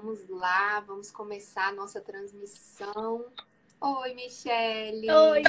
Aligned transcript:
vamos 0.00 0.26
lá, 0.30 0.80
vamos 0.80 1.10
começar 1.10 1.68
a 1.68 1.72
nossa 1.72 2.00
transmissão. 2.00 3.30
Oi, 3.78 4.14
Michele. 4.14 5.10
Oi, 5.10 5.42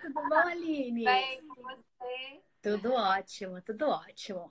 tudo 0.00 0.14
bom, 0.28 0.34
Aline? 0.34 1.04
Bem 1.04 1.46
com 1.46 1.54
você? 1.62 2.42
Tudo 2.60 2.92
ótimo, 2.92 3.62
tudo 3.62 3.88
ótimo. 3.88 4.50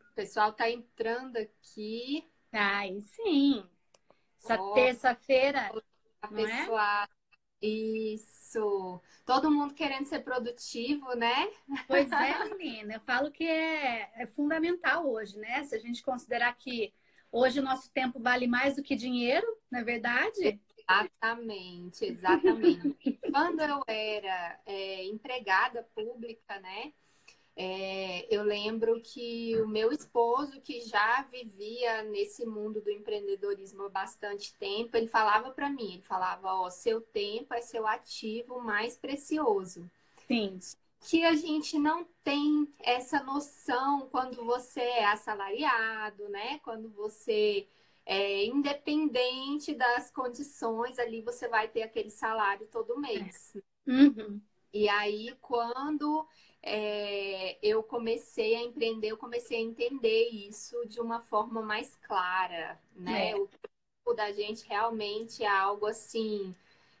O 0.00 0.14
pessoal 0.14 0.50
tá 0.54 0.70
entrando 0.70 1.36
aqui. 1.36 2.26
Ai, 2.50 2.98
sim. 3.02 3.68
Essa 4.42 4.58
Oh. 4.58 4.72
terça-feira, 4.72 5.70
Não 6.30 6.38
é? 6.38 6.60
pessoal. 6.60 7.06
Isso. 7.60 9.02
Todo 9.26 9.50
mundo 9.50 9.74
querendo 9.74 10.06
ser 10.06 10.20
produtivo, 10.20 11.14
né? 11.16 11.50
pois 11.86 12.10
é, 12.10 12.44
menina, 12.56 12.94
eu 12.94 13.00
falo 13.00 13.30
que 13.30 13.44
é, 13.44 14.10
é 14.22 14.26
fundamental 14.26 15.06
hoje, 15.06 15.36
né? 15.38 15.62
Se 15.64 15.74
a 15.74 15.78
gente 15.78 16.02
considerar 16.02 16.56
que 16.56 16.94
hoje 17.30 17.60
o 17.60 17.62
nosso 17.62 17.90
tempo 17.90 18.18
vale 18.18 18.46
mais 18.46 18.76
do 18.76 18.82
que 18.82 18.96
dinheiro, 18.96 19.46
não 19.70 19.80
é 19.80 19.84
verdade? 19.84 20.60
Exatamente, 20.88 22.04
exatamente. 22.04 23.18
Quando 23.32 23.60
eu 23.60 23.82
era 23.86 24.60
é, 24.64 25.04
empregada 25.04 25.86
pública, 25.94 26.58
né? 26.60 26.92
é, 27.60 28.24
eu 28.32 28.44
lembro 28.44 29.00
que 29.02 29.60
o 29.60 29.66
meu 29.66 29.90
esposo, 29.90 30.60
que 30.60 30.80
já 30.82 31.22
vivia 31.22 32.04
nesse 32.04 32.46
mundo 32.46 32.80
do 32.80 32.88
empreendedorismo 32.88 33.82
há 33.82 33.88
bastante 33.88 34.54
tempo, 34.54 34.96
ele 34.96 35.08
falava 35.08 35.50
para 35.50 35.68
mim, 35.68 35.94
ele 35.94 36.02
falava, 36.02 36.54
ó, 36.54 36.70
seu 36.70 37.00
tempo 37.00 37.52
é 37.52 37.60
seu 37.60 37.84
ativo 37.84 38.60
mais 38.60 38.96
precioso. 38.96 39.90
Sim. 40.28 40.60
Que 41.00 41.24
a 41.24 41.34
gente 41.34 41.78
não 41.78 42.04
tem 42.24 42.68
essa 42.78 43.22
noção 43.22 44.08
quando 44.10 44.44
você 44.44 44.80
é 44.80 45.06
assalariado, 45.06 46.28
né? 46.28 46.58
Quando 46.58 46.88
você 46.90 47.68
é 48.04 48.46
independente 48.46 49.74
das 49.74 50.10
condições, 50.10 50.98
ali 50.98 51.22
você 51.22 51.48
vai 51.48 51.68
ter 51.68 51.82
aquele 51.82 52.10
salário 52.10 52.66
todo 52.66 52.98
mês. 52.98 53.56
Uhum. 53.86 54.40
E 54.72 54.88
aí, 54.88 55.36
quando 55.40 56.26
é, 56.62 57.58
eu 57.62 57.82
comecei 57.82 58.54
a 58.54 58.62
empreender, 58.62 59.08
eu 59.08 59.16
comecei 59.16 59.58
a 59.58 59.62
entender 59.62 60.28
isso 60.30 60.86
de 60.86 61.00
uma 61.00 61.20
forma 61.20 61.62
mais 61.62 61.96
clara, 61.96 62.80
né? 62.94 63.30
É. 63.30 63.36
O 63.36 63.46
tempo 63.46 64.16
da 64.16 64.32
gente 64.32 64.66
realmente 64.66 65.42
é 65.42 65.48
algo 65.48 65.86
assim, 65.86 66.54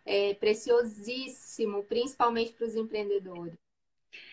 é, 0.04 0.34
preciosíssimo, 0.34 1.84
principalmente 1.84 2.52
para 2.52 2.66
os 2.66 2.76
empreendedores. 2.76 3.58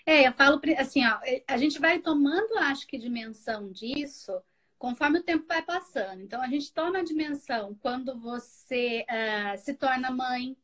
É, 0.06 0.28
eu 0.28 0.34
falo 0.34 0.62
assim, 0.78 1.04
ó, 1.06 1.20
a 1.48 1.58
gente 1.58 1.80
vai 1.80 2.00
tomando, 2.00 2.58
acho 2.60 2.86
que, 2.86 2.98
dimensão 2.98 3.72
disso 3.72 4.32
conforme 4.78 5.20
o 5.20 5.24
tempo 5.24 5.48
vai 5.48 5.64
passando. 5.64 6.22
Então, 6.22 6.42
a 6.42 6.48
gente 6.48 6.72
toma 6.72 7.00
a 7.00 7.04
dimensão 7.04 7.76
quando 7.82 8.20
você 8.20 9.04
ah, 9.08 9.58
se 9.58 9.74
torna 9.74 10.12
mãe, 10.12 10.56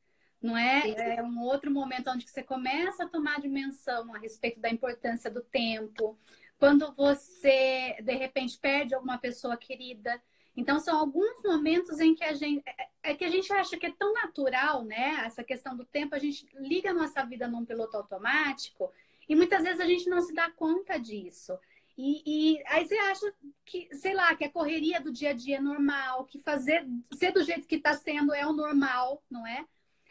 não 0.41 0.55
é? 0.55 1.17
É 1.17 1.23
um 1.23 1.41
outro 1.41 1.71
momento 1.71 2.09
onde 2.11 2.29
você 2.29 2.43
começa 2.43 3.03
a 3.03 3.07
tomar 3.07 3.37
a 3.37 3.41
dimensão 3.41 4.13
a 4.13 4.19
respeito 4.19 4.59
da 4.59 4.69
importância 4.69 5.31
do 5.31 5.41
tempo. 5.41 6.19
Quando 6.59 6.93
você, 6.93 7.97
de 8.03 8.13
repente, 8.13 8.59
perde 8.59 8.93
alguma 8.93 9.17
pessoa 9.17 9.57
querida. 9.57 10.21
Então, 10.55 10.79
são 10.79 10.99
alguns 10.99 11.41
momentos 11.43 11.99
em 11.99 12.13
que 12.13 12.23
a 12.23 12.33
gente. 12.33 12.61
É 12.67 12.91
é 13.03 13.15
que 13.15 13.25
a 13.25 13.29
gente 13.29 13.51
acha 13.51 13.77
que 13.77 13.87
é 13.87 13.91
tão 13.91 14.13
natural, 14.13 14.83
né? 14.83 15.23
Essa 15.25 15.43
questão 15.43 15.75
do 15.75 15.83
tempo, 15.83 16.13
a 16.13 16.19
gente 16.19 16.45
liga 16.53 16.91
a 16.91 16.93
nossa 16.93 17.23
vida 17.25 17.47
num 17.47 17.65
piloto 17.65 17.97
automático 17.97 18.91
e 19.31 19.35
muitas 19.35 19.63
vezes 19.63 19.79
a 19.79 19.85
gente 19.85 20.09
não 20.09 20.21
se 20.21 20.33
dá 20.33 20.51
conta 20.51 20.97
disso. 20.99 21.57
E, 21.97 22.55
e 22.57 22.63
aí 22.67 22.85
você 22.87 22.95
acha 22.97 23.33
que, 23.65 23.89
sei 23.95 24.13
lá, 24.13 24.35
que 24.35 24.45
a 24.45 24.51
correria 24.51 24.99
do 25.01 25.11
dia 25.11 25.31
a 25.31 25.33
dia 25.33 25.57
é 25.57 25.61
normal, 25.61 26.25
que 26.25 26.39
fazer 26.39 26.85
ser 27.13 27.31
do 27.31 27.43
jeito 27.43 27.67
que 27.67 27.75
está 27.75 27.93
sendo 27.93 28.33
é 28.33 28.45
o 28.45 28.53
normal, 28.53 29.23
não 29.29 29.45
é? 29.45 29.65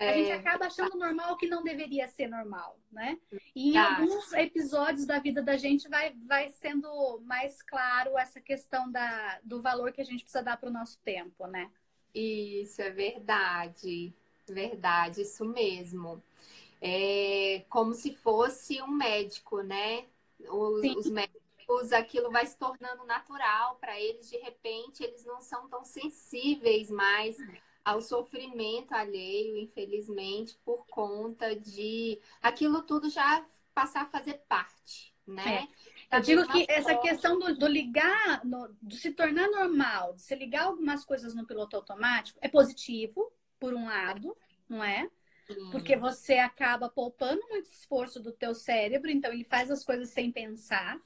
A 0.05 0.13
gente 0.13 0.31
É, 0.31 0.33
acaba 0.33 0.67
achando 0.67 0.97
normal 0.99 1.33
o 1.35 1.37
que 1.37 1.47
não 1.49 1.63
deveria 1.63 2.07
ser 2.09 2.29
normal, 2.29 2.79
né? 2.91 3.19
E 3.55 3.71
em 3.75 3.77
Tá. 3.77 3.83
alguns 3.85 4.33
episódios 4.33 5.07
da 5.07 5.19
vida 5.19 5.43
da 5.43 5.57
gente 5.57 5.89
vai, 5.89 6.15
vai 6.27 6.49
sendo 6.51 7.21
mais 7.25 7.63
claro 7.63 8.17
essa 8.19 8.41
questão 8.41 8.91
da, 8.91 9.41
do 9.45 9.61
valor 9.61 9.93
que 9.93 10.01
a 10.01 10.05
gente 10.05 10.23
precisa 10.23 10.43
dar 10.43 10.57
para 10.59 10.71
o 10.71 10.73
nosso 10.73 10.99
tempo, 11.03 11.47
né? 11.47 11.71
Isso 12.15 12.81
é 12.83 12.91
verdade, 12.91 14.13
verdade, 14.49 15.23
isso 15.23 15.45
mesmo. 15.45 16.23
É 16.81 17.65
como 17.69 17.95
se 17.95 18.15
fosse 18.15 18.81
um 18.83 18.89
médico, 18.89 19.63
né? 19.63 20.07
Os, 20.49 20.89
os 20.91 21.11
médicos, 21.11 21.93
aquilo 21.93 22.31
vai 22.31 22.47
se 22.47 22.57
tornando 22.57 23.05
natural 23.05 23.77
para 23.77 24.01
eles, 24.01 24.29
de 24.31 24.39
repente, 24.39 25.03
eles 25.05 25.25
não 25.25 25.41
são 25.41 25.69
tão 25.69 25.85
sensíveis 25.85 26.91
mais 26.91 27.45
ao 27.85 28.01
sofrimento 28.01 28.93
alheio, 28.93 29.57
infelizmente, 29.57 30.59
por 30.65 30.87
conta 30.89 31.55
de 31.57 32.21
aquilo 32.43 32.83
tudo 32.83 33.09
já 33.11 33.45
passar 33.75 34.03
a 34.03 34.07
fazer 34.07 34.35
parte, 34.49 35.15
né? 35.27 35.69
Da 36.11 36.19
Eu 36.19 36.23
digo 36.23 36.47
que 36.47 36.65
essa 36.69 36.95
questão 36.97 37.39
do, 37.39 37.55
do 37.57 37.67
ligar, 37.67 38.45
no- 38.45 38.75
de 38.83 38.97
se 38.97 39.13
tornar 39.13 39.49
normal, 39.51 40.15
de 40.15 40.23
se 40.23 40.35
ligar 40.35 40.65
algumas 40.65 41.05
coisas 41.05 41.35
no 41.35 41.47
piloto 41.47 41.77
automático, 41.77 42.39
é 42.43 42.49
positivo, 42.49 43.33
por 43.59 43.75
um 43.75 43.87
lado, 43.87 44.37
não 44.69 44.83
é? 44.83 45.09
Porque 45.71 45.97
você 45.97 46.35
acaba 46.35 46.89
poupando 46.89 47.41
muito 47.49 47.71
esforço 47.71 48.21
do 48.21 48.33
teu 48.33 48.55
cérebro, 48.55 49.11
então 49.11 49.33
ele 49.33 49.45
faz 49.45 49.71
as 49.71 49.85
coisas 49.85 50.11
sem 50.11 50.31
pensar. 50.31 51.01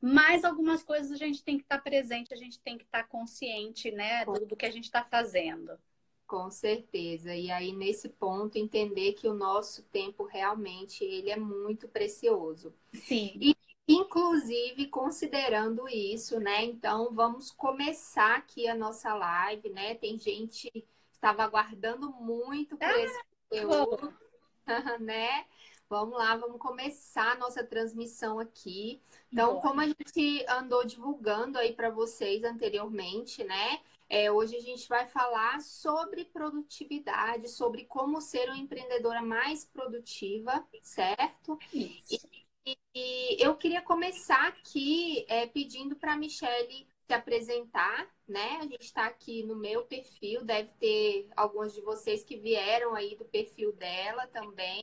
Mas 0.00 0.44
algumas 0.44 0.82
coisas 0.82 1.12
a 1.12 1.16
gente 1.16 1.42
tem 1.42 1.56
que 1.56 1.64
estar 1.64 1.78
presente, 1.78 2.34
a 2.34 2.36
gente 2.36 2.60
tem 2.60 2.76
que 2.78 2.84
estar 2.84 3.04
consciente, 3.08 3.90
né, 3.90 4.24
do, 4.26 4.46
do 4.46 4.56
que 4.56 4.66
a 4.66 4.70
gente 4.70 4.84
está 4.84 5.02
fazendo. 5.04 5.78
Com 6.26 6.50
certeza. 6.50 7.34
E 7.34 7.50
aí, 7.50 7.72
nesse 7.72 8.08
ponto, 8.08 8.58
entender 8.58 9.12
que 9.14 9.28
o 9.28 9.34
nosso 9.34 9.82
tempo 9.84 10.24
realmente 10.24 11.04
ele 11.04 11.30
é 11.30 11.36
muito 11.36 11.88
precioso. 11.88 12.74
Sim. 12.92 13.54
Inclusive, 13.86 14.88
considerando 14.88 15.86
isso, 15.88 16.40
né? 16.40 16.64
Então, 16.64 17.14
vamos 17.14 17.50
começar 17.50 18.36
aqui 18.36 18.66
a 18.66 18.74
nossa 18.74 19.14
live, 19.14 19.68
né? 19.70 19.94
Tem 19.94 20.18
gente 20.18 20.70
que 20.70 20.86
estava 21.12 21.44
aguardando 21.44 22.10
muito 22.12 22.78
por 22.78 22.84
Ah, 22.84 22.98
esse 22.98 23.18
conteúdo, 23.48 24.14
né? 25.00 25.46
Vamos 25.88 26.18
lá, 26.18 26.36
vamos 26.36 26.58
começar 26.58 27.32
a 27.32 27.36
nossa 27.36 27.62
transmissão 27.62 28.38
aqui. 28.38 29.00
Então, 29.30 29.60
como 29.60 29.80
a 29.80 29.86
gente 29.86 30.44
andou 30.48 30.84
divulgando 30.84 31.58
aí 31.58 31.72
para 31.72 31.90
vocês 31.90 32.42
anteriormente, 32.42 33.44
né? 33.44 33.80
É, 34.08 34.30
hoje 34.30 34.56
a 34.56 34.60
gente 34.60 34.88
vai 34.88 35.06
falar 35.06 35.60
sobre 35.60 36.24
produtividade, 36.26 37.48
sobre 37.48 37.84
como 37.84 38.20
ser 38.20 38.48
uma 38.48 38.58
empreendedora 38.58 39.22
mais 39.22 39.64
produtiva, 39.64 40.66
certo? 40.82 41.58
Isso. 41.72 42.28
E, 42.66 42.78
e 42.94 43.44
eu 43.44 43.56
queria 43.56 43.82
começar 43.82 44.48
aqui 44.48 45.24
é, 45.28 45.46
pedindo 45.46 45.96
para 45.96 46.14
a 46.14 46.16
Michelle 46.16 46.86
se 47.06 47.12
apresentar, 47.12 48.08
né? 48.26 48.58
A 48.60 48.62
gente 48.62 48.82
está 48.82 49.06
aqui 49.06 49.42
no 49.44 49.56
meu 49.56 49.84
perfil, 49.84 50.44
deve 50.44 50.70
ter 50.74 51.28
alguns 51.36 51.74
de 51.74 51.80
vocês 51.80 52.24
que 52.24 52.36
vieram 52.36 52.94
aí 52.94 53.16
do 53.16 53.24
perfil 53.24 53.72
dela 53.72 54.26
também. 54.28 54.82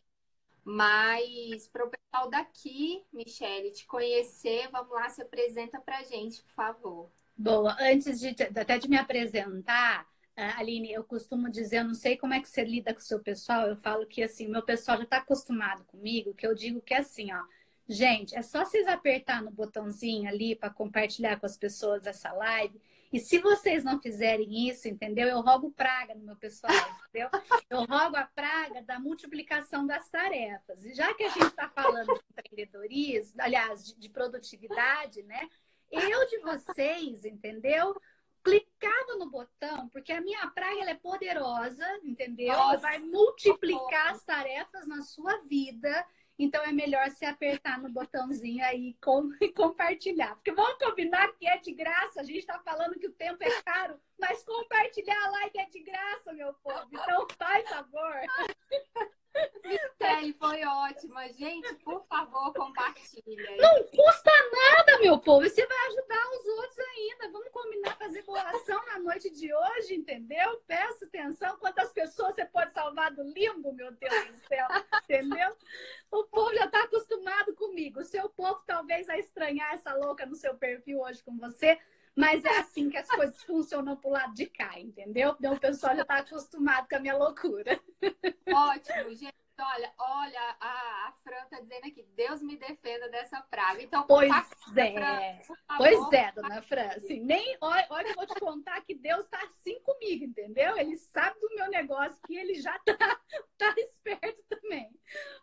Mas 0.63 1.67
para 1.67 1.85
o 1.85 1.89
pessoal 1.89 2.29
daqui, 2.29 3.03
Michelle, 3.11 3.71
te 3.71 3.85
conhecer, 3.87 4.69
vamos 4.71 4.91
lá, 4.91 5.09
se 5.09 5.21
apresenta 5.21 5.81
para 5.81 5.97
a 5.97 6.03
gente, 6.03 6.43
por 6.43 6.53
favor. 6.53 7.11
Boa. 7.35 7.75
Antes 7.79 8.19
de 8.19 8.29
até 8.29 8.77
de 8.77 8.87
me 8.87 8.97
apresentar, 8.97 10.07
ah, 10.35 10.59
Aline, 10.59 10.91
eu 10.91 11.03
costumo 11.03 11.49
dizer, 11.49 11.79
eu 11.79 11.85
não 11.85 11.95
sei 11.95 12.15
como 12.15 12.33
é 12.33 12.39
que 12.39 12.47
você 12.47 12.63
lida 12.63 12.93
com 12.93 12.99
o 12.99 13.03
seu 13.03 13.19
pessoal, 13.19 13.67
eu 13.67 13.77
falo 13.77 14.05
que 14.05 14.21
assim, 14.21 14.47
meu 14.47 14.63
pessoal 14.63 14.97
já 14.97 15.03
está 15.03 15.17
acostumado 15.17 15.83
comigo, 15.85 16.35
que 16.35 16.45
eu 16.45 16.53
digo 16.53 16.81
que 16.81 16.93
é 16.93 16.99
assim, 16.99 17.33
ó. 17.33 17.41
Gente, 17.91 18.33
é 18.37 18.41
só 18.41 18.63
vocês 18.63 18.87
apertar 18.87 19.43
no 19.43 19.51
botãozinho 19.51 20.29
ali 20.29 20.55
para 20.55 20.69
compartilhar 20.69 21.37
com 21.37 21.45
as 21.45 21.57
pessoas 21.57 22.07
essa 22.07 22.31
live. 22.31 22.81
E 23.11 23.19
se 23.19 23.37
vocês 23.39 23.83
não 23.83 24.01
fizerem 24.01 24.69
isso, 24.69 24.87
entendeu? 24.87 25.27
Eu 25.27 25.41
rogo 25.41 25.71
praga 25.71 26.15
no 26.15 26.23
meu 26.23 26.37
pessoal, 26.37 26.71
entendeu? 27.09 27.29
Eu 27.69 27.79
rogo 27.79 28.15
a 28.15 28.23
praga 28.23 28.81
da 28.81 28.97
multiplicação 28.97 29.85
das 29.85 30.07
tarefas. 30.07 30.85
E 30.85 30.93
já 30.93 31.13
que 31.13 31.23
a 31.23 31.29
gente 31.31 31.47
está 31.47 31.67
falando 31.67 32.13
de 32.13 32.21
empreendedorismo, 32.31 33.41
aliás, 33.41 33.85
de, 33.85 33.99
de 33.99 34.07
produtividade, 34.07 35.21
né? 35.23 35.49
Eu 35.91 36.25
de 36.29 36.39
vocês, 36.39 37.25
entendeu? 37.25 37.93
Clicava 38.41 39.17
no 39.19 39.29
botão, 39.29 39.89
porque 39.89 40.13
a 40.13 40.21
minha 40.21 40.47
praga 40.47 40.79
ela 40.79 40.91
é 40.91 40.95
poderosa, 40.95 41.85
entendeu? 42.05 42.53
Nossa. 42.53 42.77
Vai 42.77 42.99
multiplicar 42.99 44.13
as 44.13 44.23
tarefas 44.23 44.87
na 44.87 45.01
sua 45.01 45.41
vida. 45.41 46.05
Então 46.41 46.63
é 46.63 46.71
melhor 46.71 47.07
você 47.07 47.25
apertar 47.25 47.79
no 47.79 47.87
botãozinho 47.87 48.65
aí 48.65 48.97
e 49.39 49.53
compartilhar. 49.53 50.33
Porque 50.33 50.51
vamos 50.51 50.83
combinar 50.83 51.31
que 51.33 51.47
é 51.47 51.57
de 51.57 51.71
graça. 51.71 52.19
A 52.19 52.23
gente 52.23 52.39
está 52.39 52.57
falando 52.59 52.97
que 52.97 53.05
o 53.05 53.13
tempo 53.13 53.43
é 53.43 53.61
caro, 53.61 53.99
mas 54.19 54.43
compartilhar 54.43 55.23
a 55.23 55.29
live 55.29 55.59
é 55.59 55.65
de 55.67 55.83
graça, 55.83 56.33
meu 56.33 56.51
povo. 56.55 56.87
Então 56.91 57.27
faz 57.37 57.69
favor. 57.69 58.15
Michelle, 59.63 60.33
foi 60.33 60.65
ótima. 60.65 61.27
Gente, 61.33 61.73
por 61.75 62.05
favor, 62.07 62.53
compartilha. 62.53 63.57
Não 63.57 63.83
custa 63.83 64.31
nada, 64.51 64.99
meu 64.99 65.19
povo. 65.19 65.47
Você 65.47 65.65
vai 65.65 65.87
ajudar 65.87 66.29
os 66.31 66.47
outros 66.47 66.79
ainda. 66.79 67.31
Vamos 67.31 67.49
combinar 67.51 67.97
fazer 67.97 68.23
boa 68.23 68.41
ação 68.41 68.85
na 68.87 68.99
noite 68.99 69.29
de 69.29 69.53
hoje, 69.53 69.95
entendeu? 69.95 70.61
Presta 70.67 71.05
atenção 71.05 71.57
quantas 71.57 71.91
pessoas 71.93 72.35
você 72.35 72.45
pode 72.45 72.73
salvar 72.73 73.13
do 73.13 73.23
limbo, 73.23 73.73
meu 73.73 73.91
Deus 73.91 74.27
do 74.27 74.47
céu, 74.47 74.67
entendeu? 75.03 75.55
O 76.11 76.23
povo 76.25 76.53
já 76.55 76.65
está 76.65 76.83
acostumado 76.83 77.53
comigo. 77.55 77.99
O 77.99 78.05
seu 78.05 78.29
povo 78.29 78.61
talvez 78.65 79.07
vai 79.07 79.19
estranhar 79.19 79.73
essa 79.73 79.93
louca 79.93 80.25
no 80.25 80.35
seu 80.35 80.55
perfil 80.55 80.99
hoje 80.99 81.23
com 81.23 81.37
você, 81.37 81.79
mas 82.15 82.43
é 82.43 82.57
assim 82.59 82.89
que 82.89 82.97
as 82.97 83.07
coisas 83.07 83.41
funcionam 83.43 83.95
pro 83.95 84.11
lado 84.11 84.33
de 84.33 84.45
cá, 84.47 84.79
entendeu? 84.79 85.35
Então 85.39 85.53
o 85.53 85.59
pessoal 85.59 85.95
já 85.95 86.01
está 86.01 86.17
acostumado 86.17 86.87
com 86.89 86.95
a 86.95 86.99
minha 86.99 87.17
loucura. 87.17 87.79
Ótimo, 88.53 89.15
gente. 89.15 89.41
Olha, 89.63 89.93
olha, 89.99 90.57
a, 90.59 91.07
a 91.07 91.13
Fran 91.23 91.45
tá 91.49 91.59
dizendo 91.59 91.85
aqui, 91.85 92.03
Deus 92.15 92.41
me 92.41 92.57
defenda 92.57 93.07
dessa 93.09 93.41
praga. 93.43 93.81
Então, 93.81 94.07
pois 94.07 94.31
é. 94.75 95.43
Fran, 95.43 95.77
pois 95.77 96.13
é, 96.13 96.31
dona 96.31 96.61
Fran. 96.63 96.87
Assim, 96.87 97.19
nem, 97.19 97.57
olha, 97.61 97.85
olha, 97.91 98.07
eu 98.07 98.15
vou 98.15 98.25
te 98.25 98.39
contar 98.39 98.81
que 98.81 98.95
Deus 98.95 99.27
tá 99.27 99.39
assim 99.45 99.79
comigo, 99.81 100.25
entendeu? 100.25 100.75
Ele 100.77 100.97
sabe 100.97 101.39
do 101.39 101.53
meu 101.55 101.69
negócio 101.69 102.17
que 102.25 102.35
ele 102.35 102.55
já 102.55 102.77
tá, 102.79 102.97
tá 103.57 103.75
esperto 103.77 104.41
também. 104.49 104.89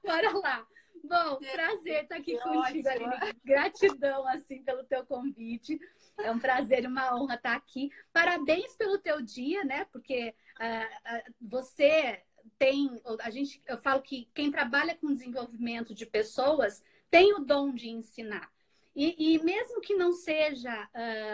Bora 0.05 0.37
lá. 0.39 0.67
Bom, 1.05 1.39
prazer 1.53 2.03
estar 2.03 2.17
aqui 2.17 2.39
contigo, 2.39 2.89
Aline. 2.89 3.35
Gratidão, 3.45 4.27
assim, 4.29 4.63
pelo 4.63 4.85
teu 4.85 5.05
convite. 5.05 5.79
É 6.19 6.31
um 6.31 6.39
prazer 6.39 6.85
e 6.85 6.87
uma 6.87 7.15
honra 7.15 7.35
estar 7.35 7.55
aqui. 7.55 7.91
Parabéns 8.13 8.77
pelo 8.77 8.99
teu 8.99 9.21
dia, 9.21 9.65
né? 9.65 9.85
Porque 9.87 10.35
uh, 10.61 11.17
uh, 11.17 11.35
você 11.41 12.23
tem, 12.59 13.01
a 13.21 13.31
gente, 13.31 13.63
eu 13.67 13.79
falo 13.79 14.03
que 14.03 14.29
quem 14.35 14.51
trabalha 14.51 14.97
com 14.97 15.13
desenvolvimento 15.13 15.95
de 15.95 16.07
pessoas 16.07 16.83
tem 17.11 17.35
o 17.35 17.41
dom 17.41 17.73
de 17.73 17.89
ensinar. 17.89 18.51
E, 18.95 19.35
e 19.35 19.45
mesmo 19.45 19.81
que 19.81 19.95
não 19.95 20.13
seja 20.13 20.89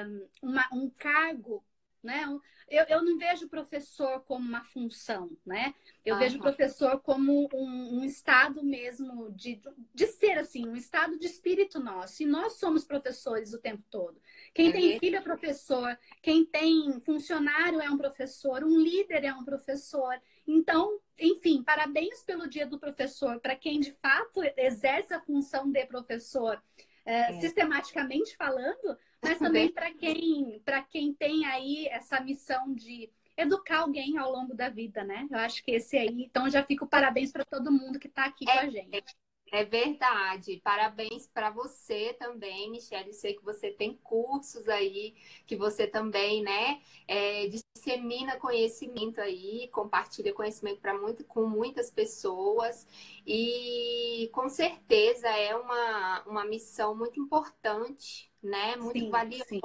um, 0.06 0.50
uma, 0.50 0.68
um 0.72 0.90
cargo, 0.90 1.64
né? 2.02 2.26
Eu, 2.68 2.84
eu 2.88 3.02
não 3.02 3.18
vejo 3.18 3.48
professor 3.48 4.20
como 4.20 4.46
uma 4.46 4.64
função, 4.64 5.30
né? 5.44 5.74
Eu 6.04 6.18
vejo 6.18 6.38
professor 6.38 7.00
como 7.00 7.48
um, 7.52 7.98
um, 7.98 8.04
estado 8.04 8.62
mesmo 8.62 9.30
de, 9.32 9.60
de 9.94 10.06
ser 10.06 10.38
assim, 10.38 10.68
um 10.68 10.76
estado 10.76 11.18
de 11.18 11.26
espírito 11.26 11.80
nosso. 11.80 12.22
E 12.22 12.26
nós 12.26 12.54
somos 12.54 12.84
professores 12.84 13.54
o 13.54 13.58
tempo 13.58 13.82
todo. 13.90 14.20
Quem 14.52 14.70
tem 14.70 14.98
filho 14.98 15.16
é 15.16 15.20
professor, 15.20 15.98
quem 16.22 16.44
tem 16.44 17.00
funcionário 17.00 17.80
é 17.80 17.90
um 17.90 17.98
professor, 17.98 18.62
um 18.64 18.78
líder 18.78 19.24
é 19.24 19.34
um 19.34 19.44
professor. 19.44 20.20
Então, 20.46 21.00
enfim, 21.18 21.62
parabéns 21.62 22.22
pelo 22.22 22.48
Dia 22.48 22.66
do 22.66 22.78
Professor, 22.78 23.40
para 23.40 23.56
quem 23.56 23.80
de 23.80 23.92
fato 23.92 24.42
exerce 24.56 25.14
a 25.14 25.20
função 25.20 25.70
de 25.70 25.86
professor, 25.86 26.62
é, 27.04 27.30
é. 27.36 27.40
sistematicamente 27.40 28.36
falando, 28.36 28.98
mas 29.24 29.38
também 29.38 29.72
para 29.72 29.92
quem, 29.92 30.62
quem 30.90 31.14
tem 31.14 31.44
aí 31.46 31.86
essa 31.88 32.20
missão 32.20 32.74
de 32.74 33.10
educar 33.36 33.80
alguém 33.80 34.16
ao 34.16 34.30
longo 34.30 34.54
da 34.54 34.68
vida, 34.68 35.02
né? 35.02 35.26
Eu 35.30 35.38
acho 35.38 35.64
que 35.64 35.72
esse 35.72 35.96
aí. 35.96 36.22
Então, 36.24 36.48
já 36.48 36.62
fico 36.62 36.86
parabéns 36.86 37.32
para 37.32 37.44
todo 37.44 37.72
mundo 37.72 37.98
que 37.98 38.06
está 38.06 38.24
aqui 38.26 38.48
é, 38.48 38.52
com 38.52 38.58
a 38.66 38.70
gente. 38.70 39.16
É 39.52 39.64
verdade. 39.64 40.60
Parabéns 40.64 41.28
para 41.28 41.50
você 41.50 42.14
também, 42.14 42.70
Michelle. 42.70 43.08
Eu 43.08 43.14
sei 43.14 43.34
que 43.34 43.44
você 43.44 43.70
tem 43.70 43.96
cursos 44.02 44.68
aí, 44.68 45.14
que 45.46 45.56
você 45.56 45.86
também, 45.86 46.42
né, 46.42 46.80
é, 47.06 47.46
dissemina 47.48 48.36
conhecimento 48.38 49.20
aí, 49.20 49.68
compartilha 49.68 50.32
conhecimento 50.32 50.80
para 50.80 50.98
muito, 50.98 51.24
com 51.24 51.46
muitas 51.46 51.90
pessoas. 51.90 52.86
E 53.26 54.28
com 54.32 54.48
certeza 54.48 55.28
é 55.28 55.54
uma, 55.54 56.22
uma 56.26 56.44
missão 56.44 56.94
muito 56.96 57.20
importante, 57.20 58.30
né? 58.44 58.76
Muito 58.76 58.98
sim, 58.98 59.10
valiosa. 59.10 59.44
Sim. 59.46 59.60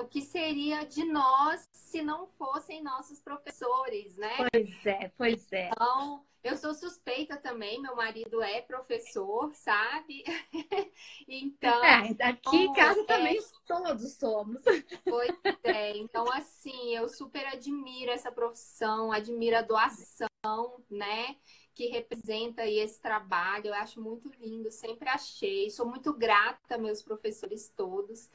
O 0.00 0.08
que 0.08 0.20
seria 0.20 0.84
de 0.84 1.04
nós 1.04 1.66
se 1.72 2.02
não 2.02 2.26
fossem 2.26 2.82
nossos 2.82 3.20
professores, 3.20 4.16
né? 4.16 4.36
Pois 4.52 4.86
é, 4.86 5.12
pois 5.16 5.52
é. 5.52 5.68
Então, 5.68 6.24
eu 6.42 6.56
sou 6.56 6.74
suspeita 6.74 7.36
também, 7.36 7.80
meu 7.80 7.94
marido 7.94 8.42
é 8.42 8.60
professor, 8.60 9.54
sabe? 9.54 10.24
então. 11.28 11.84
É, 11.84 12.14
aqui 12.20 12.56
em 12.56 12.72
casa 12.72 13.00
é... 13.00 13.04
também 13.04 13.38
todos 13.66 14.14
somos. 14.14 14.62
Pois 15.04 15.30
é, 15.62 15.96
então 15.96 16.30
assim, 16.32 16.96
eu 16.96 17.08
super 17.08 17.46
admiro 17.46 18.10
essa 18.10 18.32
profissão, 18.32 19.12
admiro 19.12 19.56
a 19.56 19.62
doação, 19.62 20.82
né? 20.90 21.36
Que 21.78 21.86
representa 21.86 22.62
aí 22.62 22.80
esse 22.80 23.00
trabalho, 23.00 23.68
eu 23.68 23.74
acho 23.74 24.00
muito 24.00 24.28
lindo, 24.40 24.68
sempre 24.68 25.08
achei, 25.08 25.70
sou 25.70 25.86
muito 25.86 26.12
grata 26.12 26.76
meus 26.76 27.00
professores 27.00 27.72
todos. 27.76 28.28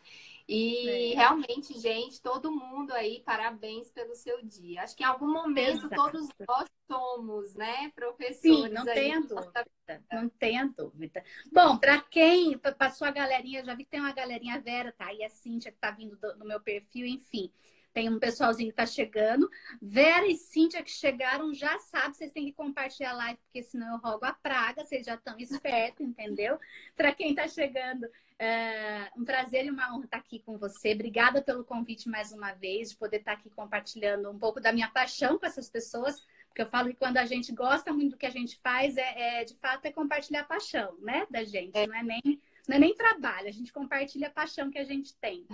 E 0.47 1.11
é. 1.11 1.15
realmente, 1.15 1.77
gente, 1.77 2.21
todo 2.21 2.49
mundo 2.49 2.93
aí, 2.93 3.21
parabéns 3.25 3.91
pelo 3.91 4.15
seu 4.15 4.41
dia. 4.41 4.83
Acho 4.83 4.95
que 4.95 5.03
em 5.03 5.05
algum 5.05 5.29
momento 5.29 5.87
Exato. 5.87 5.93
todos 5.93 6.29
nós 6.47 6.69
somos, 6.89 7.53
né, 7.53 7.91
professores. 7.93 8.39
Sim, 8.39 8.69
não 8.69 8.85
tenha 8.85 9.19
dúvida. 9.19 9.65
Não 10.09 10.29
tenha 10.29 10.65
dúvida. 10.77 11.21
Bom, 11.51 11.77
para 11.77 11.99
quem, 11.99 12.57
para 12.57 12.91
sua 12.91 13.11
galerinha, 13.11 13.65
já 13.65 13.75
vi 13.75 13.83
que 13.83 13.91
tem 13.91 13.99
uma 13.99 14.13
galerinha 14.13 14.61
Vera, 14.61 14.93
tá 14.93 15.07
aí 15.07 15.21
a 15.21 15.29
Cíntia 15.29 15.69
que 15.69 15.79
tá 15.79 15.91
vindo 15.91 16.15
do, 16.15 16.37
do 16.37 16.45
meu 16.45 16.61
perfil, 16.61 17.05
enfim. 17.05 17.51
Tem 17.93 18.09
um 18.09 18.19
pessoalzinho 18.19 18.71
que 18.71 18.75
tá 18.75 18.85
chegando. 18.85 19.49
Vera 19.81 20.25
e 20.25 20.35
Cíntia 20.35 20.81
que 20.81 20.89
chegaram 20.89 21.53
já 21.53 21.77
sabe, 21.77 22.17
vocês 22.17 22.31
têm 22.31 22.45
que 22.45 22.53
compartilhar 22.53 23.11
a 23.11 23.17
live, 23.17 23.39
porque 23.43 23.61
senão 23.61 23.93
eu 23.93 23.99
rogo 23.99 24.25
a 24.25 24.33
praga, 24.33 24.83
vocês 24.83 25.05
já 25.05 25.13
estão 25.13 25.37
espertos, 25.37 26.05
entendeu? 26.05 26.59
Para 26.95 27.13
quem 27.13 27.35
tá 27.35 27.47
chegando, 27.47 28.07
é 28.39 29.11
um 29.15 29.23
prazer 29.23 29.65
e 29.65 29.69
uma 29.69 29.93
honra 29.93 30.05
estar 30.05 30.17
aqui 30.17 30.39
com 30.39 30.57
você. 30.57 30.93
Obrigada 30.93 31.41
pelo 31.41 31.63
convite 31.63 32.09
mais 32.09 32.31
uma 32.31 32.53
vez, 32.53 32.89
de 32.89 32.97
poder 32.97 33.17
estar 33.17 33.33
aqui 33.33 33.49
compartilhando 33.51 34.29
um 34.29 34.39
pouco 34.39 34.59
da 34.59 34.73
minha 34.73 34.89
paixão 34.89 35.37
com 35.37 35.45
essas 35.45 35.69
pessoas, 35.69 36.25
porque 36.47 36.61
eu 36.61 36.67
falo 36.67 36.89
que 36.89 36.95
quando 36.95 37.17
a 37.17 37.25
gente 37.25 37.53
gosta 37.53 37.93
muito 37.93 38.11
do 38.11 38.17
que 38.17 38.25
a 38.25 38.31
gente 38.31 38.57
faz, 38.57 38.97
é, 38.97 39.41
é 39.41 39.45
de 39.45 39.55
fato 39.55 39.85
é 39.85 39.91
compartilhar 39.91 40.41
a 40.41 40.45
paixão, 40.45 40.97
né, 40.99 41.27
da 41.29 41.43
gente. 41.43 41.77
É. 41.77 41.87
Não 41.87 41.95
é 41.95 42.03
nem 42.03 42.41
não 42.67 42.77
é 42.77 42.79
nem 42.79 42.95
trabalho, 42.95 43.47
a 43.47 43.51
gente 43.51 43.73
compartilha 43.73 44.27
a 44.27 44.31
paixão 44.31 44.71
que 44.71 44.79
a 44.79 44.85
gente 44.85 45.13
tem. 45.17 45.45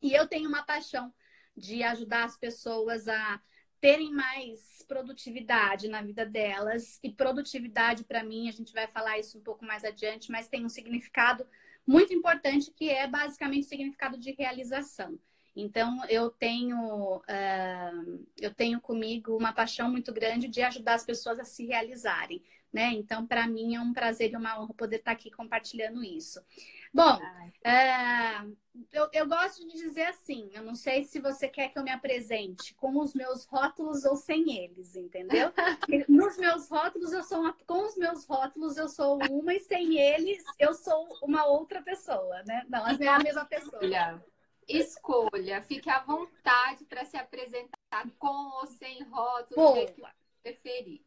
E 0.00 0.12
eu 0.12 0.26
tenho 0.26 0.48
uma 0.48 0.62
paixão 0.62 1.12
de 1.56 1.82
ajudar 1.82 2.24
as 2.24 2.36
pessoas 2.36 3.08
a 3.08 3.40
terem 3.80 4.12
mais 4.12 4.84
produtividade 4.88 5.88
na 5.88 6.02
vida 6.02 6.24
delas. 6.24 6.98
E 7.02 7.10
produtividade, 7.10 8.04
para 8.04 8.24
mim, 8.24 8.48
a 8.48 8.52
gente 8.52 8.72
vai 8.72 8.86
falar 8.86 9.18
isso 9.18 9.38
um 9.38 9.42
pouco 9.42 9.64
mais 9.64 9.84
adiante, 9.84 10.30
mas 10.30 10.48
tem 10.48 10.64
um 10.64 10.68
significado 10.68 11.46
muito 11.86 12.12
importante 12.12 12.72
que 12.72 12.90
é 12.90 13.06
basicamente 13.06 13.64
o 13.64 13.68
significado 13.68 14.18
de 14.18 14.32
realização. 14.32 15.18
Então, 15.54 16.04
eu 16.08 16.28
tenho, 16.30 17.16
uh, 17.16 18.26
eu 18.38 18.52
tenho 18.52 18.78
comigo 18.78 19.34
uma 19.34 19.54
paixão 19.54 19.90
muito 19.90 20.12
grande 20.12 20.48
de 20.48 20.60
ajudar 20.60 20.94
as 20.94 21.04
pessoas 21.04 21.38
a 21.38 21.44
se 21.44 21.64
realizarem. 21.64 22.42
Né? 22.76 22.92
Então, 22.92 23.26
para 23.26 23.48
mim 23.48 23.74
é 23.74 23.80
um 23.80 23.94
prazer 23.94 24.30
e 24.30 24.36
uma 24.36 24.60
honra 24.60 24.74
poder 24.74 24.96
estar 24.96 25.12
aqui 25.12 25.30
compartilhando 25.30 26.04
isso. 26.04 26.38
Bom, 26.92 27.18
é, 27.64 28.42
eu, 28.92 29.08
eu, 29.14 29.26
gosto 29.26 29.66
de 29.66 29.72
dizer 29.72 30.02
assim, 30.02 30.50
eu 30.52 30.62
não 30.62 30.74
sei 30.74 31.02
se 31.02 31.18
você 31.18 31.48
quer 31.48 31.70
que 31.70 31.78
eu 31.78 31.82
me 31.82 31.90
apresente 31.90 32.74
com 32.74 32.98
os 32.98 33.14
meus 33.14 33.46
rótulos 33.46 34.04
ou 34.04 34.14
sem 34.14 34.58
eles, 34.58 34.94
entendeu? 34.94 35.50
Nos 36.06 36.36
meus 36.36 36.68
rótulos 36.68 37.14
eu 37.14 37.22
sou 37.22 37.40
uma, 37.40 37.56
com 37.66 37.86
os 37.86 37.96
meus 37.96 38.26
rótulos 38.26 38.76
eu 38.76 38.90
sou 38.90 39.18
uma 39.30 39.54
e 39.54 39.60
sem 39.60 39.96
eles 39.96 40.44
eu 40.58 40.74
sou 40.74 41.08
uma 41.22 41.46
outra 41.46 41.80
pessoa, 41.80 42.42
né? 42.42 42.62
Não, 42.68 42.84
não 42.84 43.06
é 43.06 43.08
a 43.08 43.18
mesma 43.20 43.46
pessoa. 43.46 43.82
Escolha, 43.82 44.22
escolha, 44.68 45.62
fique 45.62 45.88
à 45.88 46.00
vontade 46.00 46.84
para 46.84 47.06
se 47.06 47.16
apresentar 47.16 48.06
com 48.18 48.58
ou 48.60 48.66
sem 48.66 49.02
rótulos, 49.04 49.54
Boa. 49.54 49.86
que 49.86 50.02
preferir. 50.42 51.05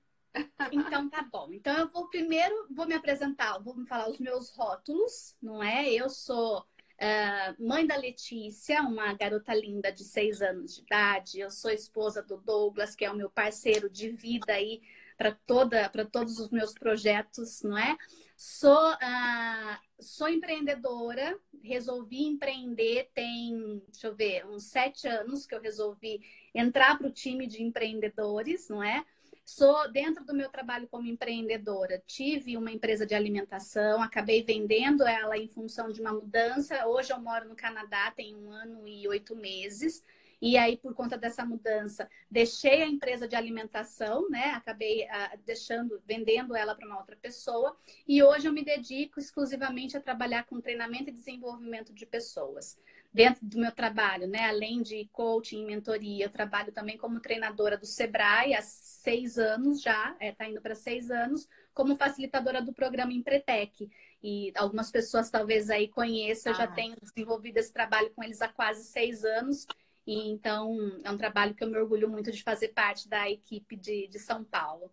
Então 0.72 1.10
tá 1.10 1.24
bom. 1.24 1.52
Então 1.52 1.78
eu 1.78 1.90
vou 1.90 2.08
primeiro 2.10 2.68
vou 2.72 2.86
me 2.86 2.94
apresentar, 2.94 3.58
vou 3.60 3.86
falar 3.86 4.10
os 4.10 4.20
meus 4.20 4.50
rótulos, 4.52 5.36
não 5.42 5.64
é? 5.64 5.92
Eu 5.92 6.10
sou 6.10 6.60
uh, 6.60 7.68
mãe 7.68 7.86
da 7.86 7.96
Letícia, 7.96 8.82
uma 8.82 9.14
garota 9.14 9.54
linda 9.54 9.92
de 9.92 10.04
seis 10.04 10.42
anos 10.42 10.76
de 10.76 10.82
idade. 10.82 11.40
Eu 11.40 11.50
sou 11.50 11.72
esposa 11.72 12.22
do 12.22 12.38
Douglas, 12.38 12.96
que 12.96 13.06
é 13.06 13.12
o 13.12 13.16
meu 13.16 13.30
parceiro 13.30 13.90
de 13.90 14.10
vida 14.10 14.54
aí 14.54 14.82
para 15.18 15.32
toda 15.46 15.90
para 15.90 16.06
todos 16.06 16.40
os 16.40 16.50
meus 16.50 16.74
projetos, 16.74 17.62
não 17.64 17.78
é? 17.78 17.98
Sou 18.38 18.94
uh, 18.94 19.80
sou 20.00 20.30
empreendedora, 20.30 21.38
resolvi 21.62 22.24
empreender 22.24 23.10
tem, 23.14 23.82
deixa 23.90 24.08
eu 24.08 24.16
ver, 24.16 24.46
uns 24.46 24.66
sete 24.66 25.08
anos 25.08 25.46
que 25.46 25.54
eu 25.54 25.62
resolvi 25.62 26.22
entrar 26.56 26.98
para 26.98 27.08
o 27.08 27.12
time 27.12 27.48
de 27.48 27.62
empreendedores, 27.62 28.70
não 28.70 28.82
é? 28.82 29.06
Sou 29.52 29.92
dentro 29.92 30.24
do 30.24 30.32
meu 30.32 30.48
trabalho 30.48 30.88
como 30.88 31.08
empreendedora, 31.08 32.00
tive 32.06 32.56
uma 32.56 32.72
empresa 32.72 33.04
de 33.04 33.16
alimentação, 33.16 34.00
acabei 34.00 34.44
vendendo 34.44 35.08
ela 35.08 35.40
em 35.40 35.48
função 35.48 35.92
de 35.92 36.00
uma 36.00 36.14
mudança. 36.14 36.86
Hoje 36.86 37.12
eu 37.12 37.20
moro 37.20 37.50
no 37.50 37.56
Canadá, 37.56 38.12
tem 38.12 38.36
um 38.36 38.52
ano 38.52 38.88
e 38.88 39.08
oito 39.08 39.36
meses. 39.36 40.06
E 40.40 40.56
aí, 40.56 40.78
por 40.78 40.94
conta 40.94 41.18
dessa 41.18 41.44
mudança, 41.44 42.08
deixei 42.30 42.84
a 42.84 42.88
empresa 42.88 43.28
de 43.28 43.36
alimentação, 43.36 44.30
né? 44.30 44.52
Acabei 44.52 45.06
uh, 45.06 45.40
deixando, 45.44 46.00
vendendo 46.06 46.56
ela 46.56 46.76
para 46.76 46.86
uma 46.86 47.00
outra 47.00 47.16
pessoa. 47.16 47.76
E 48.08 48.22
hoje 48.22 48.48
eu 48.48 48.54
me 48.54 48.64
dedico 48.64 49.20
exclusivamente 49.20 49.98
a 49.98 50.02
trabalhar 50.02 50.44
com 50.44 50.62
treinamento 50.62 51.10
e 51.10 51.12
desenvolvimento 51.12 51.92
de 51.92 52.06
pessoas. 52.06 52.78
Dentro 53.12 53.46
do 53.46 53.60
meu 53.60 53.72
trabalho, 53.72 54.28
né? 54.28 54.48
Além 54.48 54.82
de 54.82 55.08
coaching 55.12 55.64
e 55.64 55.66
mentoria, 55.66 56.26
eu 56.26 56.30
trabalho 56.30 56.72
também 56.72 56.98
como 56.98 57.20
treinadora 57.20 57.78
do 57.78 57.86
Sebrae 57.86 58.54
há 58.54 58.62
seis 58.62 59.38
anos 59.38 59.82
já, 59.82 60.12
está 60.12 60.26
é, 60.26 60.32
tá 60.32 60.48
indo 60.48 60.62
para 60.62 60.76
seis 60.76 61.10
anos, 61.10 61.48
como 61.74 61.96
facilitadora 61.96 62.62
do 62.62 62.74
programa 62.74 63.14
Empretec. 63.14 63.90
E 64.22 64.52
algumas 64.56 64.92
pessoas 64.92 65.30
talvez 65.30 65.70
aí 65.70 65.88
conheçam, 65.88 66.52
eu 66.52 66.58
já 66.58 66.66
ah. 66.66 66.72
tenho 66.72 66.96
desenvolvido 67.02 67.58
esse 67.58 67.74
trabalho 67.74 68.12
com 68.12 68.24
eles 68.24 68.42
há 68.42 68.48
quase 68.48 68.84
seis 68.84 69.24
anos. 69.24 69.66
E 70.06 70.30
então 70.30 70.76
é 71.04 71.12
um 71.12 71.18
trabalho 71.18 71.56
que 71.56 71.64
eu 71.64 71.70
me 71.70 71.78
orgulho 71.78 72.10
muito 72.10 72.32
de 72.32 72.44
fazer 72.44 72.70
parte 72.70 73.08
da 73.08 73.30
equipe 73.30 73.76
de, 73.76 74.08
de 74.08 74.20
São 74.20 74.44
Paulo. 74.44 74.92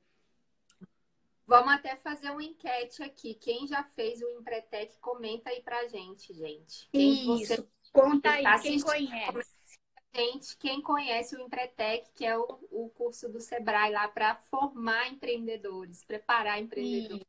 Vamos 1.46 1.72
até 1.72 1.94
fazer 1.96 2.30
uma 2.30 2.42
enquete 2.42 3.02
aqui. 3.04 3.34
Quem 3.34 3.68
já 3.68 3.84
fez 3.94 4.20
o 4.20 4.28
Empretec, 4.30 4.98
comenta 4.98 5.50
aí 5.50 5.62
pra 5.62 5.86
gente, 5.86 6.34
gente. 6.34 6.88
Quem 6.90 7.40
Isso, 7.40 7.54
você... 7.54 7.68
conta 8.00 8.30
aí, 8.30 8.44
quem 8.62 8.80
conhece. 8.80 9.56
Gente, 10.14 10.56
quem 10.56 10.80
conhece 10.80 11.36
o 11.36 11.40
Empretec, 11.40 12.10
que 12.14 12.24
é 12.24 12.38
o, 12.38 12.58
o 12.70 12.88
curso 12.90 13.28
do 13.28 13.38
Sebrae 13.38 13.92
lá 13.92 14.08
para 14.08 14.34
formar 14.34 15.08
empreendedores, 15.08 16.04
preparar 16.04 16.58
empreendedores. 16.58 17.26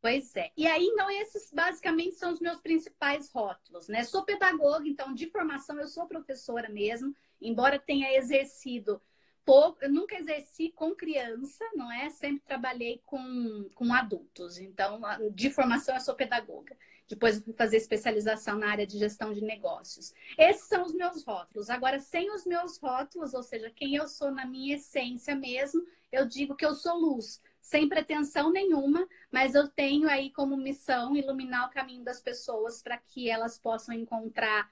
Pois 0.00 0.34
é. 0.36 0.50
E 0.56 0.66
aí, 0.66 0.84
então, 0.84 1.10
esses 1.10 1.50
basicamente 1.52 2.16
são 2.16 2.32
os 2.32 2.40
meus 2.40 2.60
principais 2.60 3.30
rótulos, 3.30 3.88
né? 3.88 4.04
Sou 4.04 4.24
pedagoga, 4.24 4.88
então, 4.88 5.14
de 5.14 5.28
formação, 5.30 5.78
eu 5.80 5.86
sou 5.86 6.06
professora 6.06 6.68
mesmo, 6.68 7.14
embora 7.40 7.78
tenha 7.78 8.16
exercido 8.16 9.00
pouco, 9.44 9.84
eu 9.84 9.90
nunca 9.90 10.16
exerci 10.16 10.70
com 10.70 10.94
criança, 10.94 11.64
não 11.74 11.90
é? 11.90 12.10
Sempre 12.10 12.42
trabalhei 12.44 13.00
com, 13.06 13.68
com 13.74 13.94
adultos. 13.94 14.58
Então, 14.58 15.00
de 15.32 15.50
formação, 15.50 15.94
eu 15.94 16.00
sou 16.00 16.16
pedagoga. 16.16 16.76
Depois, 17.08 17.36
eu 17.36 17.42
fui 17.42 17.52
fazer 17.52 17.76
especialização 17.76 18.58
na 18.58 18.68
área 18.68 18.86
de 18.86 18.98
gestão 18.98 19.32
de 19.32 19.40
negócios. 19.40 20.12
Esses 20.36 20.66
são 20.66 20.84
os 20.84 20.94
meus 20.94 21.24
rótulos. 21.24 21.70
Agora, 21.70 22.00
sem 22.00 22.30
os 22.32 22.44
meus 22.44 22.78
rótulos, 22.78 23.32
ou 23.32 23.42
seja, 23.42 23.70
quem 23.70 23.94
eu 23.94 24.08
sou 24.08 24.30
na 24.30 24.44
minha 24.44 24.74
essência 24.74 25.34
mesmo, 25.34 25.86
eu 26.10 26.26
digo 26.26 26.56
que 26.56 26.66
eu 26.66 26.74
sou 26.74 26.98
luz. 26.98 27.40
Sem 27.60 27.88
pretensão 27.88 28.50
nenhuma, 28.50 29.06
mas 29.30 29.54
eu 29.54 29.68
tenho 29.68 30.08
aí 30.08 30.30
como 30.30 30.56
missão 30.56 31.16
iluminar 31.16 31.66
o 31.66 31.72
caminho 31.72 32.04
das 32.04 32.20
pessoas 32.20 32.82
para 32.82 32.96
que 32.96 33.28
elas 33.28 33.58
possam 33.58 33.94
encontrar 33.94 34.70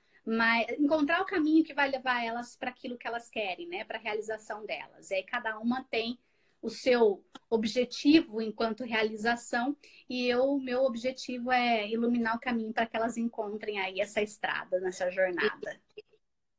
encontrar 0.78 1.20
o 1.20 1.26
caminho 1.26 1.62
que 1.62 1.74
vai 1.74 1.90
levar 1.90 2.24
elas 2.24 2.56
para 2.56 2.70
aquilo 2.70 2.96
que 2.96 3.06
elas 3.06 3.28
querem, 3.28 3.68
né? 3.68 3.84
Para 3.84 3.98
a 3.98 4.00
realização 4.00 4.64
delas. 4.64 5.10
E 5.10 5.16
aí 5.16 5.22
cada 5.22 5.58
uma 5.58 5.84
tem 5.84 6.18
o 6.64 6.70
seu 6.70 7.22
objetivo 7.50 8.40
enquanto 8.40 8.84
realização 8.84 9.76
e 10.08 10.26
eu 10.26 10.58
meu 10.58 10.84
objetivo 10.84 11.52
é 11.52 11.86
iluminar 11.86 12.36
o 12.36 12.40
caminho 12.40 12.72
para 12.72 12.86
que 12.86 12.96
elas 12.96 13.18
encontrem 13.18 13.78
aí 13.78 14.00
essa 14.00 14.22
estrada 14.22 14.80
nessa 14.80 15.10
jornada. 15.10 15.78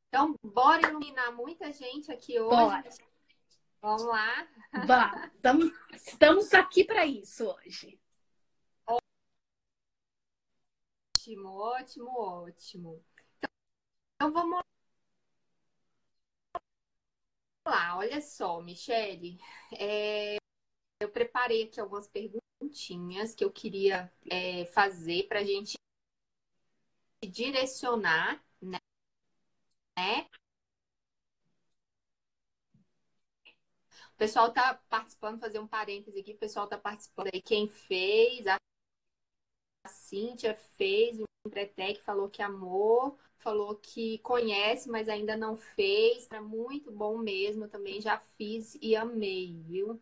Então, 0.08 0.36
bora 0.44 0.88
iluminar 0.88 1.34
muita 1.34 1.72
gente 1.72 2.12
aqui 2.12 2.38
hoje. 2.38 2.56
Bora. 2.56 2.88
Vamos 3.82 4.04
lá. 4.04 4.48
Vá, 4.86 5.30
estamos, 5.34 5.72
estamos 5.92 6.54
aqui 6.54 6.84
para 6.84 7.04
isso 7.04 7.44
hoje. 7.44 8.00
Ótimo, 11.18 11.48
ótimo, 11.48 12.16
ótimo. 12.16 13.04
Então 14.14 14.32
vamos 14.32 14.60
lá, 17.70 17.96
olha 17.98 18.20
só, 18.20 18.60
Michele, 18.62 19.38
é, 19.72 20.36
eu 21.00 21.10
preparei 21.10 21.64
aqui 21.64 21.80
algumas 21.80 22.08
perguntinhas 22.08 23.34
que 23.34 23.44
eu 23.44 23.52
queria 23.52 24.12
é, 24.30 24.64
fazer 24.66 25.28
para 25.28 25.40
a 25.40 25.44
gente 25.44 25.76
direcionar, 27.28 28.42
né? 28.62 28.78
O 34.14 34.16
pessoal 34.16 34.48
está 34.48 34.74
participando, 34.88 35.38
fazer 35.38 35.58
um 35.58 35.66
parêntese 35.66 36.18
aqui, 36.18 36.32
o 36.32 36.38
pessoal 36.38 36.64
está 36.64 36.78
participando 36.78 37.28
aí, 37.32 37.42
quem 37.42 37.68
fez, 37.68 38.46
a 38.46 38.56
Cíntia 39.88 40.54
fez, 40.54 41.18
Empretec 41.46 42.00
falou 42.02 42.28
que 42.28 42.42
amou 42.42 43.18
falou 43.46 43.76
que 43.76 44.18
conhece, 44.18 44.90
mas 44.90 45.08
ainda 45.08 45.36
não 45.36 45.56
fez. 45.56 46.28
É 46.32 46.40
muito 46.40 46.90
bom 46.90 47.16
mesmo, 47.16 47.64
eu 47.64 47.68
também 47.68 48.00
já 48.00 48.18
fiz 48.36 48.76
e 48.82 48.96
amei, 48.96 49.56
viu? 49.64 50.00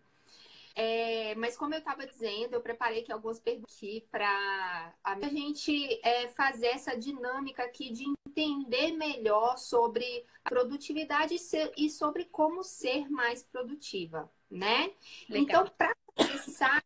É, 0.74 1.34
mas 1.36 1.56
como 1.56 1.74
eu 1.74 1.78
estava 1.78 2.06
dizendo, 2.06 2.54
eu 2.54 2.60
preparei 2.60 3.02
aqui 3.02 3.12
algumas 3.12 3.38
perguntas 3.38 3.78
para 4.10 4.94
a 5.04 5.20
gente 5.28 6.00
é, 6.02 6.26
fazer 6.28 6.68
essa 6.68 6.96
dinâmica 6.96 7.62
aqui 7.62 7.92
de 7.92 8.04
entender 8.26 8.92
melhor 8.92 9.56
sobre 9.56 10.24
a 10.44 10.48
produtividade 10.48 11.36
e 11.76 11.90
sobre 11.90 12.24
como 12.24 12.64
ser 12.64 13.08
mais 13.08 13.42
produtiva, 13.42 14.28
né? 14.50 14.90
Legal. 15.28 15.64
Então, 15.64 15.74
para 15.76 15.94
começar, 16.06 16.82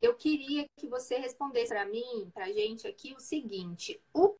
eu 0.00 0.14
queria 0.14 0.66
que 0.76 0.88
você 0.88 1.16
respondesse 1.18 1.72
para 1.72 1.84
mim, 1.84 2.30
para 2.32 2.46
a 2.46 2.52
gente 2.52 2.86
aqui, 2.86 3.14
o 3.14 3.20
seguinte: 3.20 4.00
o 4.12 4.36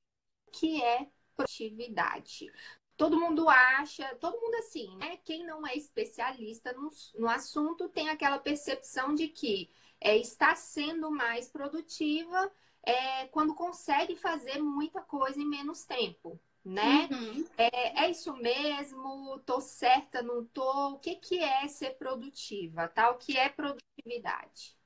que 0.52 0.82
é 0.82 1.08
produtividade. 1.34 2.52
Todo 2.96 3.18
mundo 3.18 3.48
acha, 3.48 4.14
todo 4.16 4.40
mundo 4.40 4.54
assim, 4.56 4.96
né? 4.96 5.16
Quem 5.24 5.44
não 5.44 5.66
é 5.66 5.74
especialista 5.74 6.72
no, 6.72 6.90
no 7.18 7.28
assunto 7.28 7.88
tem 7.88 8.10
aquela 8.10 8.38
percepção 8.38 9.14
de 9.14 9.28
que 9.28 9.70
é, 10.00 10.16
está 10.16 10.54
sendo 10.54 11.10
mais 11.10 11.48
produtiva 11.48 12.52
é, 12.84 13.26
quando 13.28 13.54
consegue 13.54 14.16
fazer 14.16 14.60
muita 14.60 15.00
coisa 15.00 15.40
em 15.40 15.48
menos 15.48 15.84
tempo, 15.84 16.38
né? 16.64 17.08
Uhum. 17.10 17.46
É, 17.56 18.04
é, 18.04 18.10
isso 18.10 18.34
mesmo? 18.36 19.38
Tô 19.40 19.60
certa, 19.60 20.22
não 20.22 20.44
tô? 20.44 20.90
O 20.90 20.98
que, 20.98 21.16
que 21.16 21.38
é 21.38 21.66
ser 21.68 21.96
produtiva, 21.96 22.88
tá? 22.88 23.10
O 23.10 23.18
que 23.18 23.36
é 23.36 23.48
produtividade? 23.48 24.76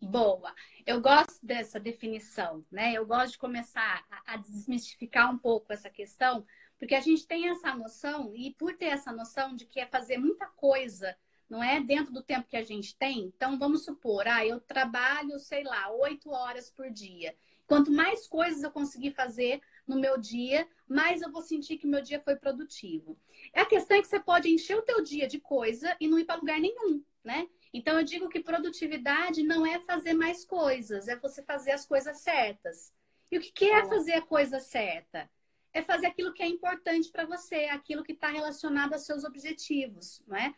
Boa. 0.00 0.54
Eu 0.86 1.00
gosto 1.00 1.44
dessa 1.44 1.78
definição, 1.78 2.64
né? 2.70 2.94
Eu 2.94 3.04
gosto 3.04 3.32
de 3.32 3.38
começar 3.38 4.04
a, 4.26 4.36
desmistificar 4.38 5.30
um 5.30 5.36
pouco 5.36 5.72
essa 5.72 5.90
questão, 5.90 6.44
porque 6.78 6.94
a 6.94 7.00
gente 7.00 7.26
tem 7.26 7.48
essa 7.48 7.74
noção, 7.74 8.32
e 8.34 8.54
por 8.54 8.74
ter 8.74 8.86
essa 8.86 9.12
noção 9.12 9.54
de 9.54 9.66
que 9.66 9.78
é 9.78 9.86
fazer 9.86 10.16
muita 10.16 10.46
coisa, 10.46 11.14
não 11.50 11.62
é? 11.62 11.80
Dentro 11.80 12.12
do 12.12 12.22
tempo 12.22 12.48
que 12.48 12.56
a 12.56 12.64
gente 12.64 12.96
tem. 12.96 13.24
Então, 13.24 13.58
vamos 13.58 13.84
supor, 13.84 14.26
ah, 14.26 14.44
eu 14.44 14.58
trabalho, 14.58 15.38
sei 15.38 15.64
lá, 15.64 15.90
oito 15.92 16.30
horas 16.30 16.70
por 16.70 16.90
dia. 16.90 17.36
Quanto 17.66 17.92
mais 17.92 18.26
coisas 18.26 18.62
eu 18.62 18.70
conseguir 18.70 19.12
fazer 19.12 19.60
no 19.86 19.96
meu 20.00 20.18
dia, 20.18 20.66
mais 20.88 21.20
eu 21.20 21.30
vou 21.30 21.42
sentir 21.42 21.76
que 21.76 21.86
meu 21.86 22.00
dia 22.00 22.20
foi 22.20 22.36
produtivo. 22.36 23.18
A 23.54 23.66
questão 23.66 23.98
é 23.98 24.00
que 24.00 24.08
você 24.08 24.18
pode 24.18 24.48
encher 24.48 24.76
o 24.76 24.82
teu 24.82 25.02
dia 25.02 25.28
de 25.28 25.38
coisa 25.38 25.94
e 26.00 26.08
não 26.08 26.18
ir 26.18 26.24
para 26.24 26.40
lugar 26.40 26.58
nenhum, 26.58 27.04
né? 27.22 27.48
Então 27.72 27.98
eu 27.98 28.04
digo 28.04 28.28
que 28.28 28.40
produtividade 28.40 29.42
não 29.42 29.64
é 29.64 29.78
fazer 29.80 30.12
mais 30.12 30.44
coisas, 30.44 31.08
é 31.08 31.16
você 31.16 31.42
fazer 31.42 31.72
as 31.72 31.86
coisas 31.86 32.18
certas. 32.20 32.92
E 33.30 33.38
o 33.38 33.40
que 33.40 33.70
é 33.70 33.86
fazer 33.86 34.14
a 34.14 34.22
coisa 34.22 34.58
certa? 34.58 35.30
É 35.72 35.80
fazer 35.82 36.06
aquilo 36.06 36.32
que 36.32 36.42
é 36.42 36.48
importante 36.48 37.10
para 37.10 37.24
você, 37.24 37.66
aquilo 37.66 38.02
que 38.02 38.12
está 38.12 38.28
relacionado 38.28 38.92
aos 38.92 39.06
seus 39.06 39.22
objetivos, 39.22 40.20
não 40.26 40.36
é? 40.36 40.52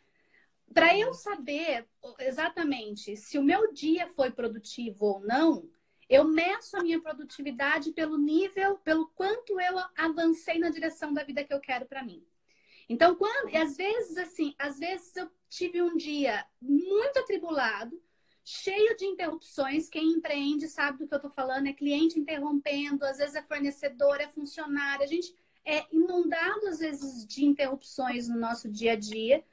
Para 0.73 0.97
eu 0.97 1.12
saber 1.12 1.87
exatamente 2.21 3.14
se 3.14 3.38
o 3.38 3.45
meu 3.45 3.73
dia 3.75 4.09
foi 4.09 4.31
produtivo 4.31 5.04
ou 5.04 5.21
não, 5.21 5.69
eu 6.09 6.25
meço 6.25 6.76
a 6.76 6.83
minha 6.83 7.00
produtividade 7.00 7.92
pelo 7.92 8.16
nível, 8.16 8.78
pelo 8.78 9.09
quanto 9.09 9.61
eu 9.61 9.78
avancei 9.97 10.59
na 10.59 10.71
direção 10.71 11.12
da 11.12 11.25
vida 11.25 11.45
que 11.45 11.52
eu 11.52 11.61
quero 11.61 11.85
para 11.85 12.02
mim. 12.02 12.25
Então, 12.88 13.14
quando, 13.14 13.54
às 13.54 13.76
vezes, 13.76 14.16
assim, 14.16 14.54
às 14.59 14.78
vezes 14.78 15.14
eu 15.16 15.31
tive 15.52 15.82
um 15.82 15.94
dia 15.99 16.47
muito 16.61 17.18
atribulado, 17.18 18.00
cheio 18.42 18.97
de 18.97 19.04
interrupções. 19.04 19.87
Quem 19.87 20.12
empreende 20.12 20.66
sabe 20.66 20.99
do 20.99 21.06
que 21.06 21.12
eu 21.12 21.16
estou 21.16 21.30
falando, 21.30 21.66
é 21.66 21.75
cliente 21.75 22.18
interrompendo, 22.18 23.04
às 23.04 23.18
vezes 23.18 23.35
é 23.35 23.42
fornecedor, 23.42 24.18
é 24.18 24.28
funcionário. 24.28 25.04
A 25.04 25.06
gente 25.06 25.37
é 25.62 25.85
inundado, 25.92 26.66
às 26.68 26.78
vezes, 26.78 27.26
de 27.26 27.44
interrupções 27.44 28.28
no 28.28 28.38
nosso 28.38 28.66
dia 28.66 28.92
a 28.92 28.97
dia. 28.97 29.44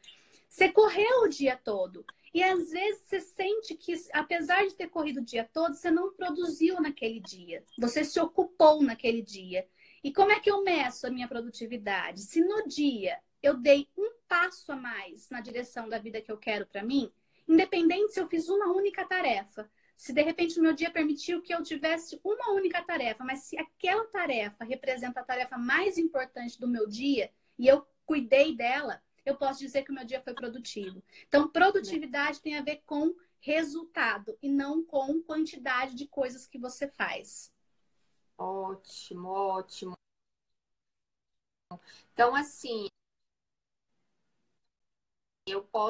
Você 0.48 0.70
correu 0.70 1.24
o 1.24 1.28
dia 1.28 1.58
todo. 1.58 2.06
E 2.34 2.42
às 2.44 2.70
vezes 2.70 3.02
você 3.04 3.20
sente 3.20 3.76
que, 3.76 3.94
apesar 4.14 4.66
de 4.66 4.76
ter 4.76 4.88
corrido 4.88 5.18
o 5.18 5.26
dia 5.26 5.50
todo, 5.52 5.76
você 5.76 5.92
não 5.92 6.14
produziu 6.14 6.80
naquele 6.80 7.20
dia. 7.20 7.62
Você 7.78 8.06
se 8.06 8.20
ocupou 8.22 8.82
naquele 8.82 9.22
dia. 9.22 9.68
E 10.02 10.14
como 10.14 10.32
é 10.32 10.40
que 10.40 10.50
eu 10.50 10.64
meço 10.64 11.06
a 11.06 11.10
minha 11.10 11.28
produtividade? 11.28 12.22
Se 12.22 12.40
no 12.40 12.68
dia 12.68 13.20
eu 13.44 13.58
dei 13.58 13.90
um 13.98 14.19
passo 14.30 14.72
a 14.72 14.76
mais 14.76 15.30
na 15.30 15.42
direção 15.42 15.90
da 15.90 15.98
vida 15.98 16.22
que 16.22 16.32
eu 16.32 16.38
quero 16.38 16.66
para 16.66 16.84
mim, 16.84 17.12
independente 17.48 18.14
se 18.14 18.22
eu 18.22 18.30
fiz 18.30 18.48
uma 18.48 18.72
única 18.72 19.04
tarefa, 19.04 19.70
se 19.98 20.14
de 20.14 20.22
repente 20.22 20.58
o 20.60 20.62
meu 20.62 20.72
dia 20.72 20.90
permitiu 20.90 21.42
que 21.42 21.54
eu 21.54 21.62
tivesse 21.62 22.22
uma 22.24 22.52
única 22.52 22.82
tarefa, 22.82 23.24
mas 23.26 23.40
se 23.40 23.58
aquela 23.58 24.06
tarefa 24.06 24.64
representa 24.64 25.20
a 25.20 25.24
tarefa 25.24 25.58
mais 25.58 25.98
importante 25.98 26.58
do 26.58 26.68
meu 26.68 26.88
dia 26.88 27.30
e 27.58 27.68
eu 27.68 27.86
cuidei 28.06 28.56
dela, 28.56 29.04
eu 29.26 29.36
posso 29.36 29.60
dizer 29.60 29.84
que 29.84 29.92
o 29.92 29.94
meu 29.94 30.06
dia 30.06 30.22
foi 30.22 30.34
produtivo. 30.34 31.04
Então, 31.28 31.50
produtividade 31.50 32.40
tem 32.40 32.58
a 32.58 32.62
ver 32.62 32.82
com 32.86 33.14
resultado 33.42 34.38
e 34.42 34.50
não 34.50 34.84
com 34.84 35.22
quantidade 35.22 35.96
de 35.96 36.08
coisas 36.08 36.48
que 36.48 36.58
você 36.58 36.88
faz. 36.88 37.52
Ótimo, 38.38 39.30
ótimo. 39.30 39.98
Então, 42.14 42.36
assim, 42.36 42.88
eu 45.50 45.64
posso 45.64 45.90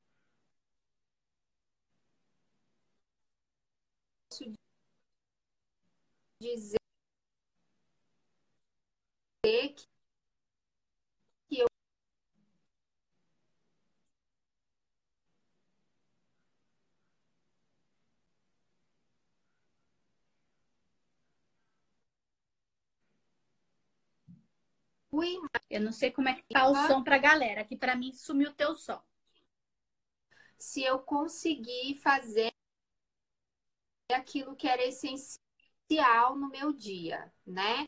dizer 6.41 6.79
que 11.49 11.59
eu 11.59 11.67
Eu 25.69 25.81
não 25.81 25.91
sei 25.91 26.11
como 26.11 26.29
é 26.29 26.33
que 26.35 26.43
tá 26.51 26.67
o 26.67 26.75
som 26.87 27.03
pra 27.03 27.17
galera, 27.17 27.63
que 27.63 27.75
para 27.75 27.95
mim 27.95 28.13
sumiu 28.13 28.49
o 28.49 28.53
teu 28.53 28.75
som. 28.75 29.01
Se 30.59 30.83
eu 30.83 30.99
conseguir 30.99 31.95
fazer 31.95 32.51
aquilo 34.13 34.55
que 34.55 34.67
era 34.67 34.83
essencial 34.83 36.35
no 36.35 36.49
meu 36.49 36.73
dia, 36.73 37.31
né? 37.45 37.85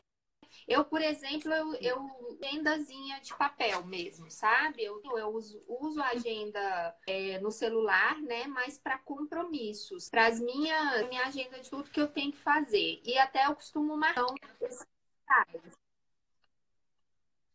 Eu, 0.66 0.84
por 0.84 1.00
exemplo, 1.00 1.52
eu, 1.52 1.74
eu 1.76 2.38
agendazinha 2.42 3.20
de 3.20 3.34
papel 3.34 3.84
mesmo, 3.84 4.30
sabe? 4.30 4.84
Eu, 4.84 5.00
eu 5.16 5.28
uso, 5.28 5.62
uso 5.66 6.00
a 6.00 6.08
agenda 6.08 6.96
é, 7.06 7.38
no 7.40 7.50
celular, 7.50 8.20
né? 8.20 8.46
Mas 8.46 8.78
para 8.78 8.98
compromissos, 8.98 10.08
para 10.08 10.26
as 10.26 10.40
minhas 10.40 11.08
minha 11.08 11.24
agenda 11.24 11.58
de 11.58 11.68
tudo 11.68 11.90
que 11.90 12.00
eu 12.00 12.08
tenho 12.08 12.32
que 12.32 12.38
fazer. 12.38 13.00
E 13.04 13.18
até 13.18 13.46
eu 13.46 13.54
costumo 13.54 13.96
marcar 13.96 14.26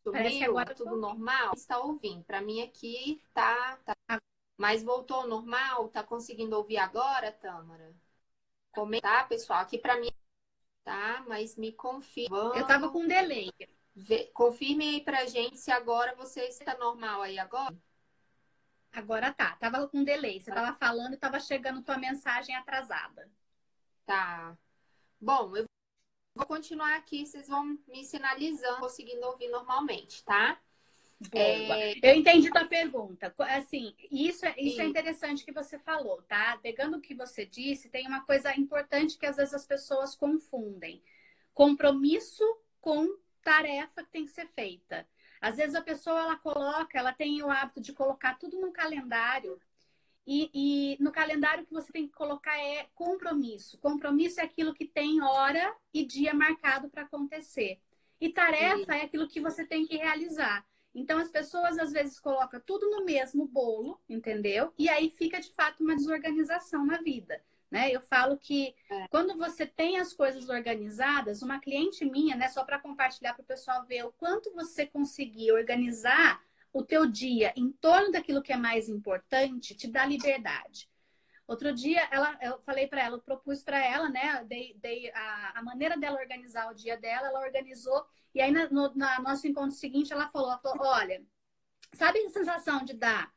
Sumiu, 0.03 0.51
agora 0.51 0.73
tudo 0.73 0.95
normal? 0.95 1.53
Está 1.53 1.79
ouvindo? 1.79 2.23
Para 2.23 2.41
mim 2.41 2.61
aqui 2.61 3.21
tá, 3.33 3.77
tá, 3.85 3.96
Mas 4.57 4.83
voltou 4.83 5.17
ao 5.17 5.27
normal? 5.27 5.87
Tá 5.89 6.03
conseguindo 6.03 6.57
ouvir 6.57 6.77
agora, 6.77 7.31
Tâmara? 7.31 7.95
Comentar, 8.71 9.21
tá, 9.21 9.27
pessoal? 9.27 9.59
Aqui 9.59 9.77
para 9.77 9.99
mim 9.99 10.09
tá? 10.87 11.21
Mas 11.27 11.57
me 11.57 11.73
confirme. 11.73 12.37
Eu 12.55 12.65
tava 12.65 12.89
com 12.89 13.05
delay. 13.05 13.51
Confirme 14.33 14.87
aí 14.87 15.03
pra 15.03 15.25
gente 15.25 15.57
se 15.57 15.69
agora 15.69 16.15
você 16.15 16.43
está 16.43 16.77
normal 16.77 17.23
aí 17.23 17.37
agora. 17.37 17.75
Agora 18.93 19.33
tá. 19.33 19.57
Tava 19.57 19.85
com 19.89 20.01
delay. 20.01 20.39
Você 20.39 20.49
tava 20.49 20.77
falando 20.77 21.13
e 21.13 21.17
tava 21.17 21.41
chegando 21.41 21.83
tua 21.83 21.97
mensagem 21.97 22.55
atrasada. 22.55 23.29
Tá. 24.05 24.57
Bom, 25.19 25.57
eu 25.57 25.65
vou 26.33 26.45
continuar 26.45 26.95
aqui, 26.95 27.25
vocês 27.25 27.49
vão 27.49 27.77
me 27.85 28.05
sinalizando, 28.05 28.79
conseguindo 28.79 29.25
ouvir 29.27 29.49
normalmente, 29.49 30.23
tá? 30.23 30.57
É... 31.33 32.11
Eu 32.11 32.15
entendi 32.15 32.49
tua 32.51 32.65
pergunta. 32.65 33.33
Assim, 33.39 33.95
isso, 34.11 34.45
é, 34.45 34.53
isso 34.57 34.79
é 34.81 34.85
interessante 34.85 35.43
que 35.43 35.51
você 35.51 35.79
falou, 35.79 36.21
tá? 36.23 36.57
Pegando 36.61 36.97
o 36.97 37.01
que 37.01 37.15
você 37.15 37.45
disse, 37.45 37.89
tem 37.89 38.07
uma 38.07 38.21
coisa 38.21 38.55
importante 38.55 39.17
que 39.17 39.25
às 39.25 39.37
vezes 39.37 39.53
as 39.53 39.65
pessoas 39.65 40.15
confundem: 40.15 41.01
compromisso 41.53 42.43
com 42.79 43.17
tarefa 43.43 44.03
que 44.03 44.11
tem 44.11 44.25
que 44.25 44.31
ser 44.31 44.47
feita. 44.49 45.07
Às 45.41 45.57
vezes 45.57 45.75
a 45.75 45.81
pessoa 45.81 46.19
ela 46.19 46.35
coloca, 46.35 46.97
ela 46.97 47.13
tem 47.13 47.41
o 47.41 47.49
hábito 47.49 47.81
de 47.81 47.93
colocar 47.93 48.37
tudo 48.37 48.59
no 48.59 48.71
calendário. 48.71 49.59
E, 50.25 50.49
e 50.53 51.01
no 51.01 51.11
calendário 51.11 51.65
que 51.65 51.73
você 51.73 51.91
tem 51.91 52.05
que 52.05 52.13
colocar 52.13 52.57
é 52.59 52.87
compromisso. 52.93 53.77
Compromisso 53.77 54.41
é 54.41 54.43
aquilo 54.43 54.73
que 54.73 54.85
tem 54.85 55.21
hora 55.21 55.73
e 55.93 56.05
dia 56.05 56.33
marcado 56.33 56.89
para 56.89 57.03
acontecer. 57.03 57.79
E 58.19 58.29
tarefa 58.29 58.93
Sim. 58.93 58.99
é 58.99 59.03
aquilo 59.03 59.27
que 59.27 59.39
você 59.39 59.65
tem 59.65 59.85
que 59.85 59.95
realizar. 59.95 60.65
Então 60.97 61.19
as 61.19 61.29
pessoas 61.29 61.77
às 61.77 61.91
vezes 61.91 62.19
colocam 62.19 62.59
tudo 62.59 62.89
no 62.89 63.05
mesmo 63.05 63.45
bolo, 63.47 64.01
entendeu? 64.09 64.73
E 64.75 64.89
aí 64.89 65.11
fica 65.11 65.39
de 65.39 65.51
fato 65.51 65.83
uma 65.83 65.95
desorganização 65.95 66.83
na 66.83 66.97
vida. 66.97 67.39
Né? 67.69 67.91
Eu 67.91 68.01
falo 68.01 68.35
que 68.35 68.73
é. 68.89 69.07
quando 69.09 69.37
você 69.37 69.63
tem 69.67 69.99
as 69.99 70.11
coisas 70.11 70.49
organizadas, 70.49 71.43
uma 71.43 71.59
cliente 71.59 72.03
minha, 72.03 72.35
né, 72.35 72.47
só 72.47 72.63
para 72.63 72.79
compartilhar 72.79 73.33
para 73.33 73.43
o 73.43 73.45
pessoal 73.45 73.85
ver 73.85 74.05
o 74.05 74.11
quanto 74.13 74.51
você 74.53 74.87
conseguir 74.87 75.51
organizar 75.51 76.41
o 76.73 76.83
teu 76.83 77.05
dia 77.05 77.53
em 77.55 77.71
torno 77.71 78.11
daquilo 78.11 78.41
que 78.41 78.53
é 78.53 78.57
mais 78.57 78.89
importante, 78.89 79.75
te 79.75 79.87
dá 79.87 80.03
liberdade. 80.03 80.89
Outro 81.45 81.73
dia, 81.73 82.07
ela, 82.11 82.37
eu 82.41 82.59
falei 82.59 82.87
para 82.87 83.03
ela, 83.03 83.15
eu 83.15 83.21
propus 83.21 83.63
para 83.63 83.83
ela, 83.83 84.09
né? 84.09 84.43
Dei, 84.45 84.75
dei 84.81 85.11
a, 85.13 85.59
a, 85.59 85.63
maneira 85.63 85.95
dela 85.97 86.19
organizar 86.19 86.69
o 86.69 86.75
dia 86.75 86.97
dela, 86.97 87.27
ela 87.27 87.39
organizou 87.39 88.05
e 88.37 88.41
aí, 88.41 88.51
na, 88.51 88.69
no 88.69 88.93
na 88.93 89.19
nosso 89.19 89.47
encontro 89.47 89.75
seguinte, 89.75 90.13
ela 90.13 90.29
falou, 90.29 90.51
ela 90.51 90.59
falou, 90.59 90.85
olha, 90.85 91.25
sabe 91.91 92.19
a 92.19 92.29
sensação 92.29 92.85
de 92.85 92.93
dar 92.93 93.33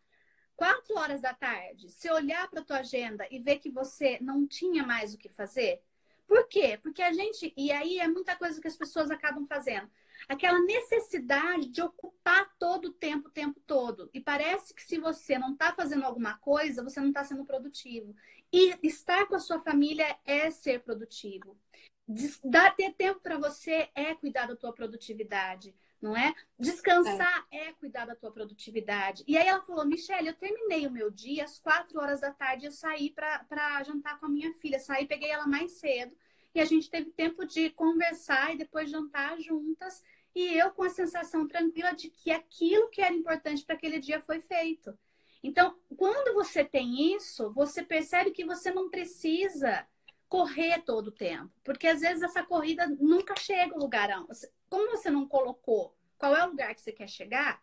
quatro 0.55 0.95
horas 0.99 1.23
da 1.23 1.33
tarde, 1.33 1.89
se 1.89 2.11
olhar 2.11 2.51
para 2.51 2.63
tua 2.63 2.81
agenda 2.81 3.27
e 3.31 3.39
ver 3.39 3.61
que 3.61 3.71
você 3.71 4.19
não 4.21 4.47
tinha 4.47 4.85
mais 4.85 5.15
o 5.15 5.19
que 5.19 5.31
fazer? 5.31 5.83
Por 6.27 6.47
quê? 6.49 6.79
Porque 6.83 7.01
a 7.01 7.15
gente, 7.15 7.51
e 7.57 7.73
aí 7.73 7.99
é 7.99 8.07
muita 8.07 8.37
coisa 8.37 8.61
que 8.61 8.69
as 8.69 8.77
pessoas 8.77 9.11
acabam 9.11 9.47
fazendo. 9.47 9.91
Aquela 10.29 10.61
necessidade 10.61 11.71
de 11.71 11.81
ocupar 11.81 12.55
todo 12.59 12.89
o 12.89 12.93
tempo, 12.93 13.29
o 13.29 13.33
tempo 13.33 13.59
todo. 13.67 14.11
E 14.13 14.21
parece 14.21 14.75
que 14.75 14.83
se 14.85 14.99
você 14.99 15.39
não 15.39 15.55
está 15.55 15.73
fazendo 15.73 16.05
alguma 16.05 16.37
coisa, 16.37 16.85
você 16.85 17.01
não 17.01 17.09
está 17.09 17.25
sendo 17.25 17.47
produtivo. 17.47 18.15
E 18.53 18.77
estar 18.87 19.27
com 19.29 19.35
a 19.35 19.41
sua 19.41 19.61
família 19.61 20.15
é 20.27 20.51
ser 20.51 20.81
produtivo. 20.81 21.57
Dar 22.45 22.75
ter 22.75 22.93
tempo 22.95 23.21
para 23.21 23.39
você 23.39 23.89
é 23.95 24.15
cuidar 24.15 24.47
da 24.47 24.57
tua 24.57 24.73
produtividade, 24.73 25.75
não 26.01 26.17
é? 26.17 26.35
Descansar 26.59 27.47
é. 27.51 27.69
é. 27.69 27.73
cuidar 27.75 28.07
da 28.07 28.17
tua 28.17 28.33
produtividade. 28.33 29.23
E 29.27 29.39
aí 29.39 29.47
ela 29.47 29.63
falou, 29.63 29.87
Michelle, 29.87 30.29
eu 30.29 30.35
terminei 30.35 30.87
o 30.87 30.91
meu 30.91 31.11
dia 31.11 31.45
às 31.45 31.59
quatro 31.59 32.01
horas 32.01 32.21
da 32.21 32.33
tarde, 32.33 32.67
eu 32.67 32.73
saí 32.73 33.11
para 33.11 33.83
jantar 33.85 34.19
com 34.19 34.27
a 34.27 34.29
minha 34.29 34.53
filha. 34.55 34.79
Saí, 34.81 35.07
peguei 35.07 35.31
ela 35.31 35.47
mais 35.47 35.73
cedo 35.73 36.17
e 36.55 36.61
a 36.61 36.65
gente 36.65 36.91
teve 36.91 37.11
tempo 37.11 37.45
de 37.45 37.71
conversar 37.71 38.55
e 38.55 38.59
depois 38.59 38.91
jantar 38.91 39.39
juntas. 39.41 40.03
E 40.35 40.57
eu 40.57 40.71
com 40.71 40.83
a 40.83 40.91
sensação 40.91 41.47
tranquila 41.47 41.93
de 41.93 42.09
que 42.09 42.31
aquilo 42.31 42.89
que 42.89 43.03
era 43.03 43.15
importante 43.15 43.65
para 43.65 43.75
aquele 43.75 43.99
dia 43.99 44.21
foi 44.21 44.41
feito. 44.41 44.97
Então, 45.43 45.77
quando 45.97 46.35
você 46.35 46.65
tem 46.65 47.15
isso, 47.15 47.53
você 47.53 47.83
percebe 47.83 48.31
que 48.31 48.45
você 48.45 48.71
não 48.71 48.91
precisa 48.91 49.87
correr 50.31 50.81
todo 50.83 51.09
o 51.09 51.13
tempo. 51.13 51.51
Porque 51.65 51.89
às 51.89 52.01
vezes 52.01 52.23
essa 52.23 52.43
corrida 52.45 52.87
nunca 52.87 53.35
chega 53.37 53.75
ao 53.75 53.81
lugar. 53.81 54.09
Como 54.71 54.91
você 54.93 55.11
não 55.11 55.27
colocou 55.27 55.95
qual 56.17 56.37
é 56.37 56.47
o 56.47 56.51
lugar 56.51 56.73
que 56.75 56.81
você 56.81 56.93
quer 56.93 57.09
chegar, 57.09 57.61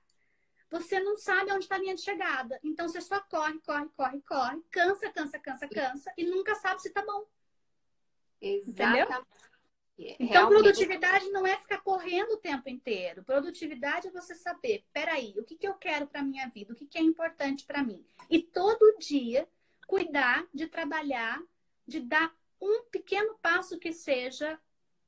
você 0.69 0.99
não 0.99 1.15
sabe 1.15 1.51
onde 1.53 1.63
está 1.63 1.75
a 1.75 1.79
linha 1.79 1.95
de 1.95 2.01
chegada. 2.01 2.59
Então 2.61 2.89
você 2.89 2.99
só 2.99 3.21
corre, 3.21 3.57
corre, 3.61 3.87
corre, 3.95 4.21
corre, 4.21 4.61
cansa, 4.69 5.09
cansa, 5.09 5.39
cansa, 5.39 5.67
cansa 5.67 6.13
e 6.17 6.25
nunca 6.25 6.55
sabe 6.55 6.81
se 6.81 6.89
tá 6.91 7.03
bom. 7.03 7.25
Exatamente. 8.41 9.01
Entendeu? 9.01 9.25
Então, 9.97 10.27
Realmente... 10.27 10.61
produtividade 10.61 11.29
não 11.29 11.47
é 11.47 11.57
ficar 11.57 11.81
correndo 11.81 12.33
o 12.33 12.37
tempo 12.37 12.69
inteiro. 12.69 13.23
Produtividade 13.23 14.09
é 14.09 14.11
você 14.11 14.35
saber, 14.35 14.85
peraí, 14.93 15.33
o 15.37 15.43
que, 15.43 15.55
que 15.55 15.67
eu 15.67 15.73
quero 15.73 16.05
para 16.05 16.21
minha 16.21 16.47
vida, 16.49 16.73
o 16.73 16.75
que, 16.75 16.85
que 16.85 16.99
é 16.99 17.01
importante 17.01 17.65
para 17.65 17.81
mim. 17.81 18.05
E 18.29 18.39
todo 18.39 18.97
dia 18.99 19.47
cuidar 19.87 20.45
de 20.53 20.67
trabalhar, 20.67 21.41
de 21.87 22.01
dar 22.01 22.36
um 22.61 22.83
pequeno 22.91 23.37
passo 23.41 23.79
que 23.79 23.91
seja 23.91 24.59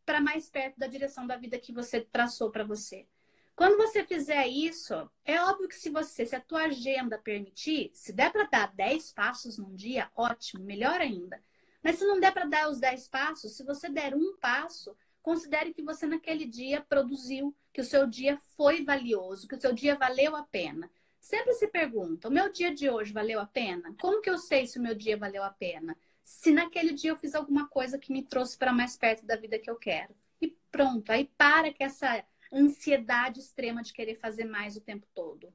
para 0.05 0.21
mais 0.21 0.49
perto 0.49 0.77
da 0.79 0.87
direção 0.87 1.27
da 1.27 1.37
vida 1.37 1.59
que 1.59 1.71
você 1.71 2.01
traçou 2.01 2.49
para 2.49 2.63
você. 2.63 3.07
Quando 3.55 3.77
você 3.77 4.05
fizer 4.05 4.47
isso, 4.47 4.93
é 5.25 5.41
óbvio 5.41 5.67
que 5.67 5.75
se 5.75 5.89
você, 5.89 6.25
se 6.25 6.35
a 6.35 6.39
tua 6.39 6.63
agenda 6.63 7.17
permitir, 7.17 7.91
se 7.93 8.13
der 8.13 8.31
para 8.31 8.45
dar 8.45 8.73
10 8.73 9.11
passos 9.11 9.57
num 9.57 9.75
dia, 9.75 10.09
ótimo, 10.15 10.63
melhor 10.63 11.01
ainda. 11.01 11.43
Mas 11.83 11.97
se 11.97 12.05
não 12.05 12.19
der 12.19 12.31
para 12.31 12.45
dar 12.45 12.69
os 12.69 12.79
10 12.79 13.07
passos, 13.09 13.57
se 13.57 13.63
você 13.63 13.89
der 13.89 14.15
um 14.15 14.37
passo, 14.37 14.95
considere 15.21 15.73
que 15.73 15.83
você 15.83 16.07
naquele 16.07 16.45
dia 16.45 16.81
produziu, 16.81 17.55
que 17.73 17.81
o 17.81 17.85
seu 17.85 18.07
dia 18.07 18.37
foi 18.55 18.83
valioso, 18.83 19.47
que 19.47 19.55
o 19.55 19.61
seu 19.61 19.73
dia 19.73 19.95
valeu 19.95 20.35
a 20.35 20.43
pena. 20.43 20.89
Sempre 21.19 21.53
se 21.53 21.67
pergunta: 21.67 22.29
o 22.29 22.31
meu 22.31 22.51
dia 22.51 22.73
de 22.73 22.89
hoje 22.89 23.11
valeu 23.11 23.39
a 23.39 23.45
pena? 23.45 23.93
Como 23.99 24.21
que 24.21 24.29
eu 24.29 24.37
sei 24.37 24.65
se 24.67 24.79
o 24.79 24.81
meu 24.81 24.95
dia 24.95 25.17
valeu 25.17 25.43
a 25.43 25.49
pena? 25.49 25.97
Se 26.29 26.51
naquele 26.51 26.93
dia 26.93 27.09
eu 27.09 27.17
fiz 27.17 27.33
alguma 27.33 27.67
coisa 27.67 27.97
que 27.97 28.13
me 28.13 28.21
trouxe 28.21 28.55
para 28.55 28.71
mais 28.71 28.95
perto 28.95 29.25
da 29.25 29.35
vida 29.35 29.57
que 29.57 29.67
eu 29.67 29.75
quero. 29.75 30.15
E 30.39 30.55
pronto, 30.71 31.11
aí 31.11 31.25
para 31.35 31.73
que 31.73 31.83
essa 31.83 32.23
ansiedade 32.53 33.39
extrema 33.39 33.81
de 33.81 33.91
querer 33.91 34.13
fazer 34.13 34.45
mais 34.45 34.77
o 34.77 34.81
tempo 34.81 35.07
todo. 35.15 35.51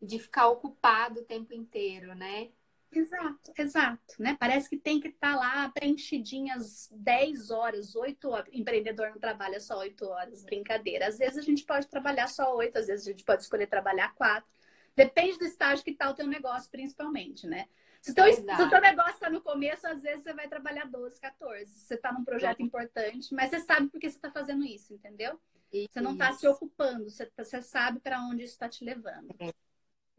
De 0.00 0.18
ficar 0.18 0.48
ocupado 0.48 1.20
o 1.20 1.24
tempo 1.24 1.54
inteiro, 1.54 2.14
né? 2.14 2.50
Exato, 2.92 3.52
exato, 3.56 4.14
né? 4.18 4.36
Parece 4.38 4.68
que 4.68 4.76
tem 4.76 5.00
que 5.00 5.08
estar 5.08 5.32
tá 5.32 5.40
lá 5.40 5.68
preenchidinhas 5.70 6.90
10 6.92 7.50
horas, 7.50 7.96
8 7.96 8.28
horas. 8.28 8.50
Empreendedor 8.52 9.08
não 9.08 9.18
trabalha 9.18 9.58
só 9.58 9.78
8 9.78 10.04
horas, 10.04 10.44
brincadeira. 10.44 11.08
Às 11.08 11.16
vezes 11.16 11.38
a 11.38 11.42
gente 11.42 11.64
pode 11.64 11.88
trabalhar 11.88 12.28
só 12.28 12.54
8, 12.54 12.76
às 12.76 12.88
vezes 12.88 13.06
a 13.06 13.10
gente 13.10 13.24
pode 13.24 13.42
escolher 13.42 13.68
trabalhar 13.68 14.14
4. 14.14 14.46
Depende 14.94 15.38
do 15.38 15.46
estágio 15.46 15.82
que 15.82 15.92
está 15.92 16.10
o 16.10 16.14
teu 16.14 16.26
negócio, 16.26 16.70
principalmente, 16.70 17.46
né? 17.46 17.68
Se, 18.00 18.14
teu, 18.14 18.32
se 18.32 18.40
o 18.40 18.70
teu 18.70 18.80
negócio 18.80 19.12
está 19.12 19.28
no 19.28 19.42
começo, 19.42 19.86
às 19.86 20.00
vezes 20.00 20.24
você 20.24 20.32
vai 20.32 20.48
trabalhar 20.48 20.86
12, 20.86 21.20
14. 21.20 21.70
Você 21.70 21.94
está 21.94 22.10
num 22.12 22.24
projeto 22.24 22.62
importante, 22.62 23.34
mas 23.34 23.50
você 23.50 23.60
sabe 23.60 23.88
por 23.88 24.00
que 24.00 24.08
você 24.08 24.16
está 24.16 24.30
fazendo 24.30 24.64
isso, 24.64 24.94
entendeu? 24.94 25.38
Você 25.70 26.00
não 26.00 26.14
está 26.14 26.32
se 26.32 26.48
ocupando, 26.48 27.08
você, 27.08 27.26
tá, 27.26 27.44
você 27.44 27.62
sabe 27.62 28.00
para 28.00 28.20
onde 28.22 28.42
isso 28.42 28.54
está 28.54 28.68
te 28.68 28.84
levando. 28.84 29.28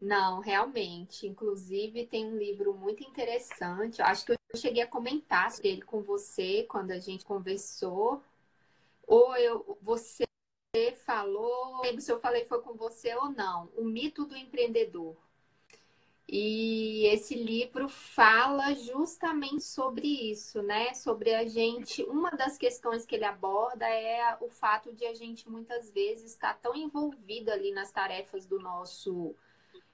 Não, 0.00 0.40
realmente. 0.40 1.28
Inclusive, 1.28 2.06
tem 2.06 2.26
um 2.26 2.36
livro 2.36 2.74
muito 2.74 3.04
interessante. 3.04 4.00
Eu 4.00 4.06
acho 4.06 4.26
que 4.26 4.32
eu 4.32 4.36
cheguei 4.56 4.82
a 4.82 4.86
comentar 4.86 5.50
sobre 5.50 5.68
ele 5.68 5.82
com 5.82 6.02
você 6.02 6.64
quando 6.64 6.90
a 6.90 6.98
gente 6.98 7.24
conversou. 7.24 8.22
Ou 9.06 9.36
eu, 9.36 9.78
você 9.82 10.24
falou, 11.04 11.72
não 11.72 11.82
lembro 11.82 12.00
se 12.00 12.10
eu 12.10 12.18
falei 12.18 12.46
foi 12.46 12.62
com 12.62 12.74
você 12.74 13.14
ou 13.14 13.30
não. 13.30 13.68
O 13.76 13.84
mito 13.84 14.24
do 14.24 14.36
empreendedor. 14.36 15.16
E 16.28 17.04
esse 17.06 17.34
livro 17.34 17.88
fala 17.88 18.74
justamente 18.74 19.64
sobre 19.64 20.06
isso, 20.30 20.62
né? 20.62 20.94
Sobre 20.94 21.34
a 21.34 21.46
gente. 21.46 22.02
Uma 22.04 22.30
das 22.30 22.56
questões 22.56 23.04
que 23.04 23.14
ele 23.14 23.24
aborda 23.24 23.86
é 23.86 24.36
o 24.40 24.48
fato 24.48 24.92
de 24.94 25.04
a 25.04 25.14
gente 25.14 25.48
muitas 25.50 25.90
vezes 25.90 26.32
estar 26.32 26.54
tão 26.60 26.74
envolvido 26.74 27.50
ali 27.50 27.72
nas 27.72 27.90
tarefas 27.90 28.46
do 28.46 28.58
nosso 28.58 29.34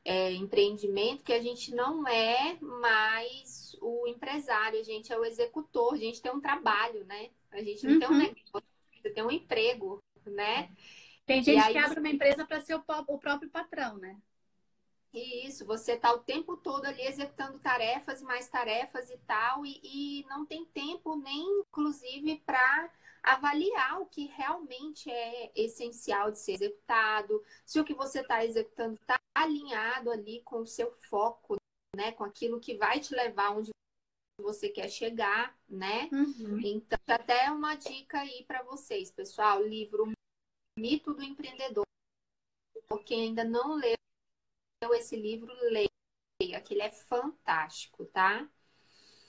é, 0.05 0.33
empreendimento 0.33 1.25
que 1.25 1.33
a 1.33 1.43
gente 1.43 1.75
não 1.75 2.07
é 2.07 2.57
mais 2.61 3.77
o 3.81 4.07
empresário, 4.07 4.81
a 4.81 4.85
gente 4.85 5.13
é 5.13 5.19
o 5.19 5.25
executor, 5.25 5.95
a 5.95 5.99
gente 5.99 6.23
tem 6.23 6.33
um 6.33 6.41
trabalho, 6.41 7.05
né? 7.05 7.31
A 7.51 7.63
gente 7.63 7.85
não 7.87 7.95
uhum. 7.95 7.99
tem 7.99 8.09
um 8.09 8.13
uhum. 8.13 8.19
negócio, 8.19 9.15
tem 9.15 9.25
um 9.25 9.31
emprego, 9.31 10.03
né? 10.27 10.71
Tem 11.27 11.43
gente 11.43 11.61
aí, 11.61 11.73
que 11.73 11.79
abre 11.79 12.01
uma 12.01 12.09
empresa 12.09 12.47
para 12.47 12.61
ser 12.61 12.75
o, 12.75 12.85
o 13.07 13.19
próprio 13.19 13.51
patrão, 13.51 13.99
né? 13.99 14.17
Isso, 15.13 15.65
você 15.65 15.93
está 15.93 16.13
o 16.13 16.19
tempo 16.19 16.57
todo 16.57 16.85
ali 16.85 17.03
executando 17.03 17.59
tarefas 17.59 18.21
e 18.21 18.25
mais 18.25 18.49
tarefas 18.49 19.09
e 19.11 19.17
tal, 19.19 19.65
e, 19.65 19.81
e 19.83 20.27
não 20.29 20.45
tem 20.45 20.67
tempo 20.67 21.17
nem, 21.17 21.61
inclusive, 21.61 22.43
para 22.45 22.93
avaliar 23.23 24.01
o 24.01 24.07
que 24.07 24.27
realmente 24.27 25.11
é 25.11 25.51
essencial 25.55 26.31
de 26.31 26.39
ser 26.39 26.53
executado, 26.53 27.43
se 27.65 27.81
o 27.81 27.85
que 27.85 27.95
você 27.95 28.21
está 28.21 28.45
executando 28.45 28.95
está 28.95 29.19
alinhado 29.35 30.11
ali 30.11 30.43
com 30.43 30.61
o 30.61 30.67
seu 30.67 30.93
foco, 31.09 31.57
né, 31.97 32.13
com 32.13 32.25
aquilo 32.25 32.61
que 32.61 32.77
vai 32.77 33.01
te 33.01 33.15
levar 33.15 33.57
onde 33.57 33.71
você 34.41 34.69
quer 34.69 34.89
chegar, 34.89 35.59
né? 35.69 36.09
Uhum. 36.13 36.61
Então, 36.63 36.99
até 37.09 37.51
uma 37.51 37.75
dica 37.75 38.21
aí 38.21 38.45
para 38.47 38.63
vocês, 38.63 39.11
pessoal, 39.11 39.63
livro 39.63 40.13
Mito 40.79 41.13
do 41.13 41.23
Empreendedor. 41.23 41.85
Quem 43.05 43.29
ainda 43.29 43.43
não 43.43 43.75
leu 43.75 43.97
esse 44.95 45.17
livro, 45.17 45.53
leia, 45.71 46.61
que 46.61 46.75
ele 46.75 46.83
é 46.83 46.91
fantástico, 46.91 48.05
tá? 48.07 48.49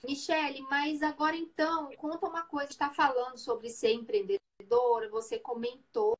Michele, 0.03 0.61
mas 0.63 1.01
agora 1.03 1.35
então, 1.35 1.91
conta 1.97 2.27
uma 2.27 2.43
coisa, 2.45 2.71
está 2.71 2.89
falando 2.91 3.37
sobre 3.37 3.69
ser 3.69 3.93
empreendedora, 3.93 5.09
você 5.09 5.39
comentou, 5.39 6.15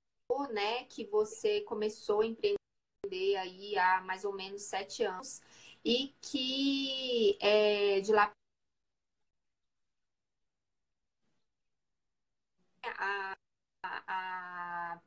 né, 0.52 0.86
que 0.86 1.06
você 1.06 1.62
começou 1.62 2.22
a 2.22 2.26
empreender 2.26 3.36
aí 3.38 3.78
há 3.78 4.02
mais 4.02 4.26
ou 4.26 4.34
menos 4.34 4.64
sete 4.64 5.04
anos 5.04 5.42
e 5.86 6.14
que 6.22 7.38
é, 7.42 8.02
de 8.02 8.12
lá 8.14 8.32
a, 12.84 13.36
a, 13.84 14.94
a 14.94 15.02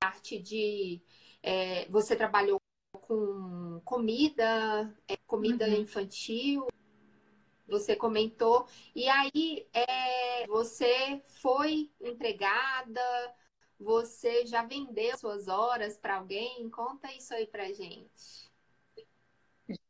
parte 0.00 0.38
de 0.38 1.00
é, 1.42 1.86
você 1.88 2.16
trabalhou 2.16 2.60
com 2.92 3.80
comida, 3.84 4.94
é, 5.06 5.16
comida 5.26 5.66
uhum. 5.66 5.82
infantil, 5.82 6.66
você 7.66 7.94
comentou. 7.94 8.66
E 8.94 9.08
aí, 9.08 9.68
é, 9.72 10.46
você 10.46 11.22
foi 11.40 11.90
empregada, 12.00 13.00
você 13.78 14.46
já 14.46 14.64
vendeu 14.64 15.16
suas 15.16 15.48
horas 15.48 15.96
para 15.96 16.16
alguém? 16.16 16.68
Conta 16.70 17.12
isso 17.12 17.32
aí 17.34 17.46
para 17.46 17.72
gente. 17.72 18.48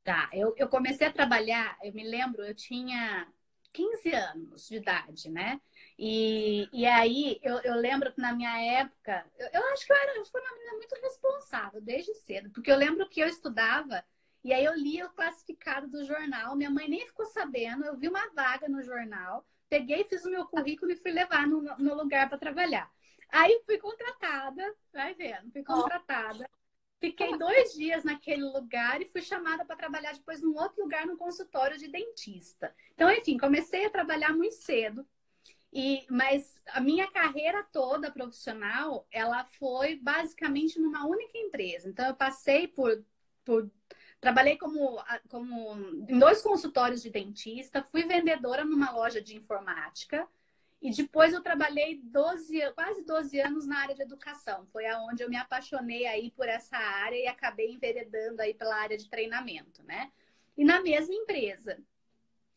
Tá, 0.02 0.28
eu, 0.32 0.54
eu 0.56 0.68
comecei 0.68 1.06
a 1.06 1.12
trabalhar, 1.12 1.78
eu 1.82 1.92
me 1.92 2.02
lembro, 2.02 2.44
eu 2.44 2.54
tinha 2.54 3.32
15 3.72 4.12
anos 4.12 4.66
de 4.66 4.76
idade, 4.76 5.30
né? 5.30 5.60
E, 5.98 6.68
e 6.72 6.86
aí 6.86 7.40
eu, 7.42 7.58
eu 7.60 7.74
lembro 7.74 8.12
que 8.12 8.20
na 8.20 8.32
minha 8.32 8.56
época, 8.80 9.26
eu, 9.36 9.48
eu 9.52 9.66
acho 9.72 9.84
que 9.84 9.92
eu, 9.92 9.96
era, 9.96 10.16
eu 10.16 10.24
fui 10.26 10.40
uma 10.40 10.52
menina 10.52 10.72
muito 10.74 10.94
responsável 11.02 11.80
desde 11.80 12.14
cedo, 12.14 12.50
porque 12.50 12.70
eu 12.70 12.76
lembro 12.76 13.08
que 13.08 13.20
eu 13.20 13.26
estudava 13.26 14.04
e 14.44 14.52
aí 14.52 14.64
eu 14.64 14.74
li 14.74 15.02
o 15.02 15.10
classificado 15.10 15.88
do 15.88 16.04
jornal, 16.04 16.54
minha 16.56 16.70
mãe 16.70 16.88
nem 16.88 17.06
ficou 17.06 17.26
sabendo, 17.26 17.84
eu 17.84 17.96
vi 17.96 18.08
uma 18.08 18.30
vaga 18.32 18.68
no 18.68 18.80
jornal, 18.82 19.44
peguei, 19.68 20.04
fiz 20.04 20.24
o 20.24 20.30
meu 20.30 20.46
currículo 20.46 20.92
e 20.92 20.96
fui 20.96 21.10
levar 21.10 21.46
no, 21.48 21.60
no 21.62 21.94
lugar 21.94 22.28
para 22.28 22.38
trabalhar. 22.38 22.88
Aí 23.30 23.60
fui 23.66 23.76
contratada, 23.78 24.62
vai 24.92 25.14
vendo, 25.14 25.50
fui 25.52 25.62
contratada. 25.64 26.48
Fiquei 27.00 27.36
dois 27.38 27.74
dias 27.74 28.02
naquele 28.02 28.42
lugar 28.42 29.00
e 29.00 29.06
fui 29.06 29.22
chamada 29.22 29.64
para 29.64 29.76
trabalhar 29.76 30.14
depois 30.14 30.42
num 30.42 30.56
outro 30.56 30.82
lugar, 30.82 31.06
no 31.06 31.16
consultório 31.16 31.78
de 31.78 31.86
dentista. 31.88 32.74
Então, 32.94 33.08
enfim, 33.10 33.38
comecei 33.38 33.84
a 33.86 33.90
trabalhar 33.90 34.32
muito 34.32 34.56
cedo. 34.56 35.06
E, 35.72 36.06
mas 36.10 36.62
a 36.68 36.80
minha 36.80 37.10
carreira 37.10 37.62
toda 37.62 38.10
profissional, 38.10 39.06
ela 39.10 39.44
foi 39.44 39.96
basicamente 39.96 40.78
numa 40.80 41.06
única 41.06 41.36
empresa. 41.36 41.88
Então, 41.88 42.06
eu 42.06 42.14
passei 42.14 42.66
por, 42.66 43.04
por 43.44 43.70
Trabalhei 44.20 44.56
como, 44.56 45.00
como 45.28 45.76
em 46.08 46.18
dois 46.18 46.42
consultórios 46.42 47.02
de 47.02 47.10
dentista, 47.10 47.84
fui 47.84 48.04
vendedora 48.04 48.64
numa 48.64 48.90
loja 48.90 49.22
de 49.22 49.36
informática 49.36 50.26
e 50.82 50.90
depois 50.90 51.32
eu 51.32 51.40
trabalhei 51.40 52.00
12, 52.02 52.72
quase 52.72 53.04
12 53.04 53.40
anos 53.40 53.66
na 53.66 53.78
área 53.78 53.94
de 53.94 54.02
educação. 54.02 54.66
Foi 54.72 54.86
aonde 54.86 55.22
eu 55.22 55.30
me 55.30 55.36
apaixonei 55.36 56.04
aí 56.06 56.32
por 56.32 56.48
essa 56.48 56.76
área 56.76 57.16
e 57.16 57.28
acabei 57.28 57.70
enveredando 57.70 58.42
aí 58.42 58.54
pela 58.54 58.74
área 58.76 58.96
de 58.96 59.08
treinamento, 59.08 59.84
né? 59.84 60.10
E 60.56 60.64
na 60.64 60.80
mesma 60.80 61.14
empresa. 61.14 61.78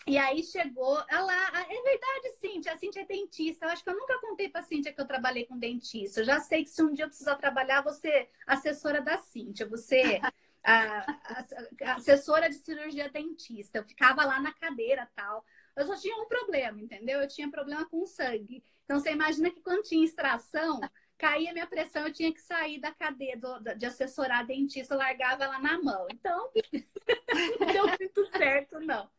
E 0.08 0.18
aí 0.18 0.44
chegou, 0.44 0.96
lá, 0.96 1.66
é 1.70 1.82
verdade, 1.84 2.36
Cíntia, 2.40 2.74
a 2.74 2.78
Cíntia 2.78 3.02
é 3.02 3.06
dentista. 3.06 3.66
Eu 3.66 3.70
acho 3.70 3.84
que 3.84 3.90
eu 3.90 3.98
nunca 3.98 4.20
contei 4.20 4.50
para 4.50 4.62
a 4.62 4.64
Cíntia 4.64 4.92
que 4.92 5.00
eu 5.00 5.08
trabalhei 5.08 5.46
com 5.46 5.58
dentista. 5.58 6.22
Eu 6.22 6.26
já 6.26 6.40
sei 6.40 6.64
que 6.64 6.72
se 6.72 6.82
um 6.82 6.94
dia 6.94 7.06
eu 7.06 7.10
precisar 7.10 7.36
trabalhar, 7.36 7.82
você 7.82 8.10
é 8.10 8.30
assessora 8.48 9.00
da 9.02 9.18
Cíntia, 9.20 9.68
você 9.68 10.20
a, 10.64 11.12
a, 11.84 11.94
assessora 11.96 12.50
de 12.50 12.56
cirurgia 12.56 13.10
dentista. 13.10 13.78
Eu 13.78 13.84
ficava 13.84 14.26
lá 14.26 14.40
na 14.40 14.54
cadeira 14.54 15.08
tal. 15.16 15.46
Eu 15.76 15.86
só 15.86 15.96
tinha 15.96 16.16
um 16.18 16.28
problema, 16.28 16.80
entendeu? 16.80 17.22
Eu 17.22 17.28
tinha 17.28 17.50
problema 17.50 17.86
com 17.86 18.06
sangue. 18.06 18.64
Então 18.84 19.00
você 19.00 19.12
imagina 19.12 19.52
que 19.52 19.62
quando 19.62 19.84
tinha 19.84 20.04
extração, 20.04 20.82
caía 21.18 21.54
minha 21.54 21.68
pressão, 21.68 22.08
eu 22.08 22.14
tinha 22.14 22.34
que 22.34 22.42
sair 22.42 22.80
da 22.80 22.92
cadeira 22.92 23.40
do, 23.40 23.76
de 23.76 23.86
assessorar 23.86 24.46
dentista, 24.46 24.96
largava 24.96 25.44
ela 25.44 25.60
na 25.60 25.82
mão. 25.82 26.08
Então, 26.12 26.52
não 27.60 27.68
deu 27.68 27.88
muito 27.88 28.26
certo, 28.32 28.80
não. 28.80 29.10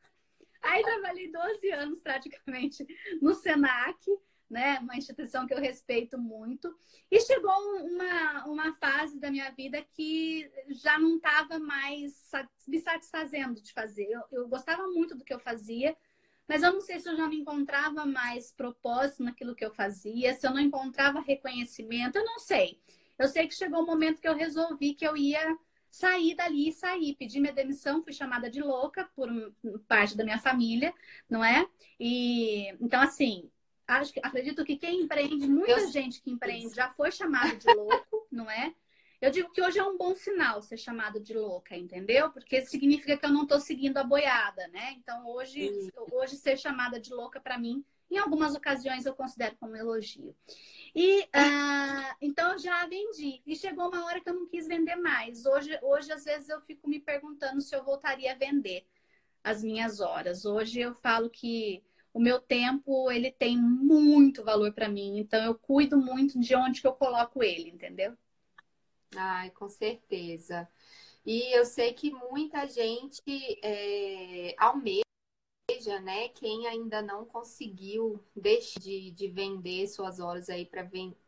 Aí 0.62 0.83
trabalhei 0.83 1.31
12 1.31 1.70
anos 1.72 2.01
praticamente 2.01 2.87
no 3.20 3.35
Senac 3.35 3.98
né? 4.53 4.79
Uma 4.81 4.96
instituição 4.96 5.46
que 5.46 5.55
eu 5.55 5.59
respeito 5.59 6.18
muito. 6.18 6.72
E 7.11 7.18
chegou 7.20 7.51
uma, 7.81 8.44
uma 8.44 8.75
fase 8.75 9.18
da 9.18 9.31
minha 9.31 9.51
vida 9.51 9.83
que 9.83 10.48
já 10.68 10.98
não 10.98 11.16
estava 11.16 11.59
mais 11.59 12.31
me 12.68 12.79
satisfazendo 12.79 13.62
de 13.62 13.72
fazer. 13.72 14.07
Eu, 14.11 14.22
eu 14.31 14.48
gostava 14.48 14.87
muito 14.88 15.16
do 15.16 15.25
que 15.25 15.33
eu 15.33 15.40
fazia, 15.40 15.96
mas 16.46 16.62
eu 16.62 16.70
não 16.70 16.83
sei 16.83 17.01
se 17.01 17.09
eu 17.09 17.16
já 17.16 17.27
não 17.27 17.33
encontrava 17.33 18.05
mais 18.05 18.53
propósito 18.53 19.25
naquilo 19.25 19.55
que 19.55 19.64
eu 19.64 19.72
fazia, 19.72 20.35
se 20.35 20.46
eu 20.46 20.53
não 20.53 20.61
encontrava 20.61 21.20
reconhecimento, 21.20 22.16
eu 22.16 22.25
não 22.27 22.38
sei. 22.38 22.79
Eu 23.18 23.29
sei 23.29 23.48
que 23.48 23.55
chegou 23.55 23.83
um 23.83 23.87
momento 23.87 24.20
que 24.20 24.29
eu 24.29 24.35
resolvi 24.35 24.92
que 24.92 25.07
eu 25.07 25.16
ia 25.16 25.57
sair 25.92 26.35
dali 26.35 26.70
e 26.70 26.72
sair. 26.72 27.14
Pedi 27.14 27.38
minha 27.38 27.52
demissão, 27.52 28.02
fui 28.02 28.14
chamada 28.14 28.50
de 28.50 28.62
louca 28.62 29.05
por 29.14 29.28
parte 29.87 30.16
da 30.16 30.24
minha 30.24 30.38
família, 30.38 30.92
não 31.28 31.44
é? 31.44 31.68
E 32.00 32.68
então, 32.81 33.00
assim, 33.00 33.50
acho, 33.87 34.12
acredito 34.22 34.64
que 34.64 34.78
quem 34.78 35.02
empreende, 35.02 35.46
muita 35.46 35.72
eu... 35.72 35.92
gente 35.92 36.22
que 36.22 36.31
empreende 36.31 36.74
já 36.74 36.88
foi 36.90 37.12
chamado 37.12 37.57
de 37.57 37.72
louco, 37.74 38.26
não 38.33 38.50
é? 38.50 38.74
Eu 39.20 39.31
digo 39.31 39.52
que 39.52 39.62
hoje 39.62 39.78
é 39.78 39.85
um 39.85 39.96
bom 39.96 40.16
sinal 40.16 40.62
ser 40.62 40.78
chamado 40.78 41.20
de 41.20 41.35
louca, 41.35 41.76
entendeu? 41.76 42.33
Porque 42.33 42.62
significa 42.62 43.16
que 43.16 43.24
eu 43.24 43.31
não 43.31 43.42
estou 43.42 43.61
seguindo 43.61 43.98
a 43.98 44.02
boiada, 44.02 44.66
né? 44.68 44.94
Então 44.96 45.24
hoje, 45.28 45.92
hoje 46.11 46.37
ser 46.37 46.57
chamada 46.57 46.98
de 46.98 47.14
louca 47.14 47.38
para 47.38 47.57
mim, 47.57 47.85
em 48.12 48.18
algumas 48.18 48.55
ocasiões 48.55 49.07
eu 49.07 49.14
considero 49.14 49.57
como 49.57 49.77
elogio. 49.77 50.35
E 50.94 51.22
uh, 51.22 52.16
então 52.20 52.53
eu 52.53 52.59
já 52.59 52.87
vendi 52.87 53.40
e 53.46 53.57
chegou 53.57 53.88
uma 53.88 54.05
hora 54.05 54.20
que 54.20 54.29
eu 54.29 54.35
não 54.35 54.46
quis 54.46 54.66
vender 54.66 54.96
mais. 54.96 55.46
Hoje, 55.46 55.79
hoje 55.83 56.12
às 56.12 56.25
vezes 56.25 56.48
eu 56.48 56.61
fico 56.61 56.88
me 56.88 57.01
perguntando 57.01 57.61
se 57.62 57.75
eu 57.75 57.83
voltaria 57.83 58.33
a 58.33 58.37
vender 58.37 58.87
as 59.42 59.62
minhas 59.62 60.01
horas. 60.01 60.44
Hoje 60.44 60.81
eu 60.81 60.94
falo 60.94 61.31
que 61.31 61.83
o 62.12 62.20
meu 62.20 62.38
tempo 62.38 63.11
ele 63.11 63.31
tem 63.31 63.57
muito 63.57 64.44
valor 64.44 64.72
para 64.75 64.88
mim, 64.88 65.18
então 65.18 65.42
eu 65.42 65.55
cuido 65.55 65.96
muito 65.96 66.38
de 66.38 66.55
onde 66.55 66.83
que 66.83 66.87
eu 66.87 66.92
coloco 66.92 67.42
ele, 67.42 67.70
entendeu? 67.70 68.14
Ai, 69.16 69.51
com 69.51 69.68
certeza. 69.68 70.68
E 71.25 71.57
eu 71.57 71.64
sei 71.64 71.94
que 71.94 72.11
muita 72.11 72.66
gente 72.66 73.22
é, 73.62 74.55
almeja 74.59 75.03
né? 76.00 76.28
Quem 76.28 76.66
ainda 76.66 77.02
não 77.02 77.24
conseguiu 77.24 78.20
deixar 78.35 78.80
de, 78.80 79.11
de 79.11 79.28
vender 79.28 79.87
suas 79.88 80.20
horas 80.20 80.48
aí 80.48 80.68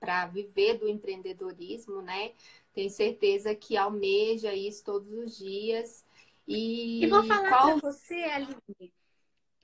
para 0.00 0.26
viver 0.26 0.78
do 0.78 0.88
empreendedorismo, 0.88 2.02
né? 2.02 2.32
Tenho 2.72 2.90
certeza 2.90 3.54
que 3.54 3.76
almeja 3.76 4.54
isso 4.54 4.84
todos 4.84 5.10
os 5.12 5.38
dias. 5.38 6.04
E, 6.46 7.04
e 7.04 7.06
vou 7.06 7.22
falar 7.24 7.48
qual... 7.48 7.78
para 7.78 7.90
você, 7.90 8.14
Aline, 8.14 8.92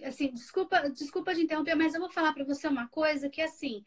assim, 0.03 0.29
desculpa, 0.33 0.89
desculpa 0.91 1.35
de 1.35 1.43
interromper, 1.43 1.75
mas 1.75 1.95
eu 1.95 2.01
vou 2.01 2.11
falar 2.11 2.33
para 2.33 2.45
você 2.45 2.67
uma 2.69 2.89
coisa 2.89 3.29
que 3.29 3.41
assim, 3.41 3.85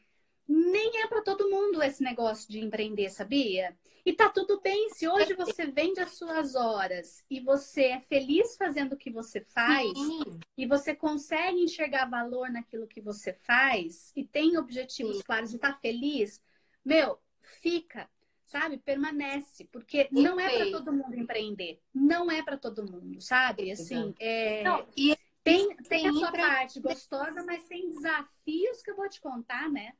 nem 0.48 1.02
é 1.02 1.08
para 1.08 1.22
todo 1.22 1.50
mundo 1.50 1.82
esse 1.82 2.04
negócio 2.04 2.50
de 2.50 2.60
empreender, 2.60 3.10
sabia? 3.10 3.76
E 4.06 4.12
tá 4.12 4.30
tudo 4.30 4.60
bem 4.60 4.90
se 4.90 5.08
hoje 5.08 5.34
você 5.34 5.66
vende 5.66 6.00
as 6.02 6.18
suas 6.18 6.56
horas 6.56 7.24
e 7.30 7.40
você 7.40 7.86
é 7.86 8.02
feliz 8.02 8.58
fazendo 8.58 8.94
o 8.94 8.98
que 8.98 9.10
você 9.10 9.42
faz 9.42 9.98
Sim. 9.98 10.40
e 10.58 10.66
você 10.66 10.94
consegue 10.94 11.62
enxergar 11.62 12.10
valor 12.10 12.50
naquilo 12.50 12.88
que 12.88 13.00
você 13.00 13.34
faz 13.34 14.12
e 14.16 14.26
tem 14.26 14.58
objetivos 14.58 15.18
Sim. 15.18 15.24
claros 15.24 15.54
e 15.54 15.58
tá 15.58 15.74
feliz, 15.82 16.42
meu, 16.84 17.18
fica, 17.40 18.10
sabe? 18.46 18.78
Permanece, 18.78 19.64
porque 19.72 20.10
não 20.12 20.38
é 20.38 20.50
para 20.50 20.72
todo 20.72 20.92
mundo 20.92 21.16
empreender, 21.18 21.82
não 21.94 22.30
é 22.30 22.44
para 22.44 22.58
todo 22.58 22.90
mundo, 22.90 23.22
sabe? 23.22 23.72
Assim, 23.72 24.14
é... 24.20 24.64
Não, 24.64 24.86
e 24.98 25.16
tem, 25.44 25.76
tem 25.78 26.08
a 26.08 26.14
sua 26.14 26.32
parte 26.32 26.80
gostosa, 26.82 27.44
mas 27.46 27.66
tem 27.66 27.90
desafios 27.90 28.82
que 28.82 28.92
eu 28.92 28.96
vou 28.98 29.08
te 29.08 29.22
contar, 29.22 29.70
né? 29.70 29.94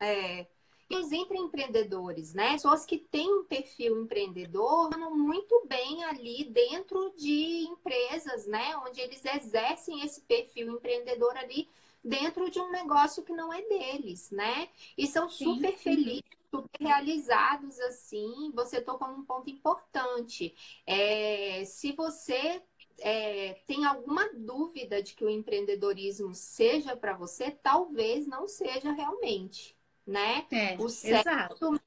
É, 0.00 0.46
e 0.88 0.96
os 0.96 1.10
empreendedores, 1.12 2.34
né? 2.34 2.52
Pessoas 2.52 2.84
que 2.84 2.98
têm 2.98 3.32
um 3.32 3.44
perfil 3.44 4.02
empreendedor, 4.02 4.94
andam 4.94 5.16
muito 5.16 5.66
bem 5.66 6.04
ali 6.04 6.44
dentro 6.44 7.12
de 7.16 7.66
empresas, 7.68 8.46
né? 8.46 8.76
Onde 8.78 9.00
eles 9.00 9.24
exercem 9.24 10.02
esse 10.02 10.20
perfil 10.22 10.70
empreendedor 10.72 11.36
ali 11.36 11.68
dentro 12.04 12.50
de 12.50 12.60
um 12.60 12.70
negócio 12.70 13.22
que 13.22 13.32
não 13.32 13.52
é 13.52 13.62
deles, 13.62 14.30
né? 14.30 14.68
E 14.96 15.06
são 15.06 15.28
super 15.28 15.72
sim, 15.72 15.78
felizes, 15.78 16.22
super 16.50 16.78
realizados 16.78 17.80
assim. 17.80 18.52
Você 18.54 18.80
tocou 18.80 19.08
num 19.08 19.24
ponto 19.24 19.48
importante. 19.48 20.54
É, 20.86 21.64
se 21.64 21.92
você 21.92 22.62
é, 22.98 23.54
tem 23.66 23.86
alguma 23.86 24.28
dúvida 24.34 25.02
de 25.02 25.14
que 25.14 25.24
o 25.24 25.30
empreendedorismo 25.30 26.34
seja 26.34 26.94
para 26.94 27.16
você, 27.16 27.50
talvez 27.50 28.26
não 28.26 28.46
seja 28.46 28.92
realmente 28.92 29.74
né? 30.06 30.46
É, 30.50 30.76
o 30.78 30.88
certo 30.88 31.28
exato. 31.28 31.80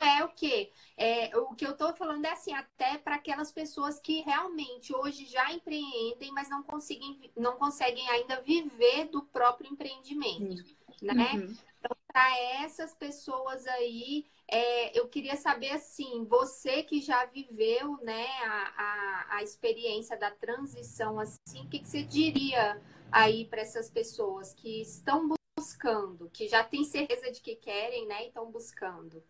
é 0.00 0.24
o 0.24 0.28
quê? 0.28 0.72
É, 0.96 1.36
o 1.36 1.54
que 1.54 1.66
eu 1.66 1.72
estou 1.72 1.94
falando 1.94 2.24
é 2.24 2.32
assim, 2.32 2.52
até 2.54 2.98
para 2.98 3.16
aquelas 3.16 3.52
pessoas 3.52 4.00
que 4.00 4.22
realmente 4.22 4.94
hoje 4.94 5.26
já 5.26 5.52
empreendem, 5.52 6.32
mas 6.32 6.48
não 6.48 6.62
conseguem, 6.62 7.30
não 7.36 7.56
conseguem 7.56 8.08
ainda 8.10 8.40
viver 8.40 9.06
do 9.08 9.22
próprio 9.22 9.70
empreendimento, 9.70 10.64
uhum. 11.02 11.14
né? 11.14 11.32
Uhum. 11.34 11.56
Então, 11.78 11.96
para 12.08 12.38
essas 12.62 12.94
pessoas 12.94 13.66
aí, 13.66 14.26
é, 14.50 14.98
eu 14.98 15.08
queria 15.08 15.36
saber 15.36 15.70
assim, 15.70 16.24
você 16.24 16.82
que 16.82 17.00
já 17.00 17.26
viveu 17.26 17.98
né, 18.02 18.26
a, 18.44 18.72
a, 18.76 19.36
a 19.36 19.42
experiência 19.42 20.18
da 20.18 20.30
transição, 20.30 21.20
assim, 21.20 21.64
o 21.64 21.68
que, 21.68 21.78
que 21.78 21.88
você 21.88 22.02
diria 22.02 22.80
aí 23.12 23.44
para 23.44 23.60
essas 23.60 23.90
pessoas 23.90 24.54
que 24.54 24.80
estão 24.80 25.37
buscando, 25.68 26.30
que 26.30 26.48
já 26.48 26.64
tem 26.64 26.84
certeza 26.84 27.30
de 27.30 27.40
que 27.40 27.54
querem, 27.56 28.06
né? 28.06 28.24
E 28.24 28.28
estão 28.28 28.50
buscando. 28.50 29.22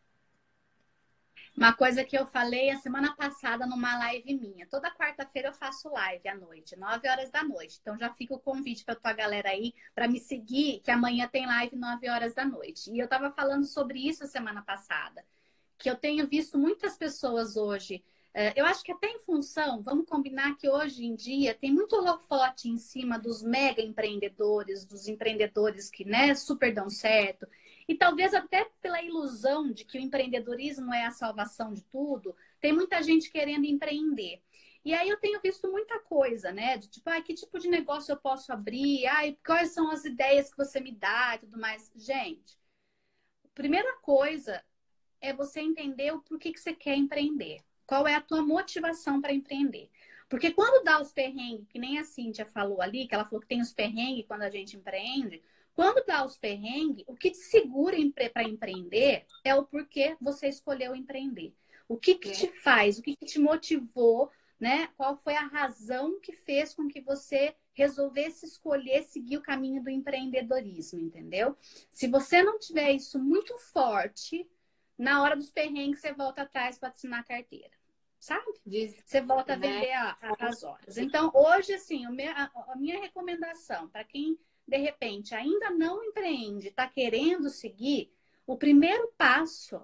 Uma 1.57 1.73
coisa 1.73 2.05
que 2.05 2.17
eu 2.17 2.25
falei 2.25 2.71
a 2.71 2.79
semana 2.79 3.17
passada 3.17 3.67
numa 3.67 3.99
live 3.99 4.33
minha. 4.35 4.69
Toda 4.69 4.95
quarta-feira 4.95 5.49
eu 5.49 5.53
faço 5.53 5.89
live 5.89 6.29
à 6.29 6.35
noite, 6.37 6.77
9 6.77 7.09
horas 7.09 7.31
da 7.33 7.43
noite. 7.43 7.79
Então 7.81 7.99
já 7.99 8.11
fica 8.11 8.35
o 8.35 8.39
convite 8.39 8.85
para 8.85 8.95
tua 8.95 9.13
galera 9.13 9.49
aí 9.49 9.75
para 9.93 10.07
me 10.07 10.21
seguir, 10.21 10.81
que 10.81 10.91
amanhã 10.93 11.27
tem 11.27 11.47
live 11.47 11.75
9 11.75 12.09
horas 12.09 12.33
da 12.33 12.45
noite. 12.45 12.93
E 12.93 12.99
eu 13.01 13.07
estava 13.07 13.33
falando 13.33 13.65
sobre 13.65 13.99
isso 13.99 14.23
a 14.23 14.29
semana 14.29 14.63
passada, 14.63 15.25
que 15.77 15.91
eu 15.91 15.97
tenho 15.97 16.29
visto 16.29 16.57
muitas 16.57 16.97
pessoas 16.97 17.57
hoje 17.57 18.05
eu 18.57 18.65
acho 18.67 18.85
que 18.85 18.93
até 18.93 19.09
em 19.09 19.19
função, 19.21 19.83
vamos 19.83 20.07
combinar 20.07 20.57
que 20.57 20.69
hoje 20.69 21.05
em 21.05 21.15
dia 21.15 21.55
tem 21.55 21.73
muito 21.73 21.97
holofote 21.97 22.69
em 22.69 22.77
cima 22.79 23.19
dos 23.19 23.43
mega 23.43 23.83
empreendedores, 23.83 24.85
dos 24.85 25.09
empreendedores 25.09 25.91
que 25.91 26.05
né, 26.05 26.35
super 26.35 26.73
dão 26.73 26.89
certo. 26.89 27.47
E 27.89 27.95
talvez 27.95 28.35
até 28.35 28.65
pela 28.83 29.03
ilusão 29.03 29.73
de 29.73 29.85
que 29.85 29.99
o 29.99 30.01
empreendedorismo 30.01 30.93
é 30.93 31.07
a 31.07 31.11
salvação 31.11 31.73
de 31.73 31.83
tudo, 31.85 32.35
tem 32.61 32.73
muita 32.73 33.03
gente 33.03 33.31
querendo 33.31 33.65
empreender. 33.65 34.43
E 34.85 34.95
aí 34.95 35.09
eu 35.09 35.19
tenho 35.19 35.41
visto 35.41 35.71
muita 35.71 35.99
coisa, 36.01 36.53
né? 36.53 36.77
De 36.79 36.89
tipo, 36.89 37.09
ah, 37.11 37.21
que 37.21 37.35
tipo 37.35 37.59
de 37.59 37.69
negócio 37.69 38.13
eu 38.13 38.17
posso 38.17 38.53
abrir? 38.53 39.07
Ah, 39.07 39.23
quais 39.45 39.73
são 39.73 39.91
as 39.91 40.05
ideias 40.05 40.51
que 40.51 40.57
você 40.57 40.81
me 40.81 40.93
dá 40.93 41.35
e 41.35 41.39
tudo 41.41 41.59
mais. 41.59 41.91
Gente, 41.95 42.59
primeira 43.55 43.97
coisa 44.01 44.65
é 45.21 45.33
você 45.33 45.61
entender 45.61 46.13
o 46.13 46.23
porquê 46.23 46.53
que 46.53 46.61
você 46.61 46.75
quer 46.75 46.97
empreender. 46.97 47.63
Qual 47.89 48.07
é 48.07 48.15
a 48.15 48.21
tua 48.21 48.43
motivação 48.43 49.19
para 49.19 49.33
empreender? 49.33 49.91
Porque 50.29 50.51
quando 50.51 50.85
dá 50.85 51.01
os 51.01 51.11
perrengues, 51.11 51.67
que 51.69 51.79
nem 51.79 51.99
a 51.99 52.05
Cíntia 52.05 52.45
falou 52.45 52.83
ali, 52.83 53.09
que 53.09 53.15
ela 53.15 53.25
falou 53.25 53.41
que 53.41 53.47
tem 53.49 53.63
os 53.63 53.73
perrengues 53.73 54.27
quando 54.27 54.43
a 54.43 54.51
gente 54.51 54.77
empreende, 54.77 55.43
quando 55.75 56.05
dá 56.05 56.23
os 56.23 56.37
perrengues, 56.37 57.03
o 57.09 57.17
que 57.17 57.31
te 57.31 57.39
segura 57.39 57.97
para 58.31 58.43
empreender 58.43 59.25
é 59.43 59.55
o 59.55 59.65
porquê 59.65 60.19
você 60.21 60.49
escolheu 60.49 60.95
empreender. 60.95 61.55
O 61.89 61.97
que, 61.97 62.17
que 62.17 62.31
te 62.31 62.49
faz, 62.61 62.99
o 62.99 63.03
que, 63.03 63.17
que 63.17 63.25
te 63.25 63.39
motivou, 63.39 64.31
né? 64.61 64.89
Qual 64.89 65.17
foi 65.17 65.35
a 65.35 65.47
razão 65.47 66.21
que 66.21 66.33
fez 66.33 66.75
com 66.75 66.89
que 66.89 67.01
você 67.01 67.55
resolvesse 67.73 68.45
escolher 68.45 69.05
seguir 69.05 69.39
o 69.39 69.43
caminho 69.43 69.83
do 69.83 69.89
empreendedorismo, 69.89 71.01
entendeu? 71.01 71.57
Se 71.91 72.07
você 72.07 72.43
não 72.43 72.59
tiver 72.59 72.93
isso 72.93 73.19
muito 73.19 73.57
forte, 73.73 74.47
na 74.99 75.23
hora 75.23 75.37
dos 75.37 75.51
perrengues 75.51 76.01
você 76.01 76.13
volta 76.13 76.43
atrás 76.43 76.79
para 76.79 76.89
assinar 76.89 77.21
a 77.21 77.25
carteira 77.25 77.79
sabe? 78.19 78.61
Você 79.05 79.21
volta 79.21 79.55
a 79.55 79.57
né? 79.57 79.69
vender 79.69 79.93
a, 79.93 80.17
a, 80.21 80.49
as 80.49 80.63
horas. 80.63 80.99
Então, 80.99 81.31
hoje, 81.35 81.73
assim, 81.73 82.05
a, 82.05 82.51
a 82.73 82.77
minha 82.77 83.01
recomendação 83.01 83.89
para 83.89 84.05
quem, 84.05 84.39
de 84.67 84.77
repente, 84.77 85.35
ainda 85.35 85.71
não 85.71 86.03
empreende, 86.05 86.69
está 86.69 86.87
querendo 86.89 87.49
seguir, 87.49 88.13
o 88.47 88.57
primeiro 88.57 89.13
passo 89.17 89.81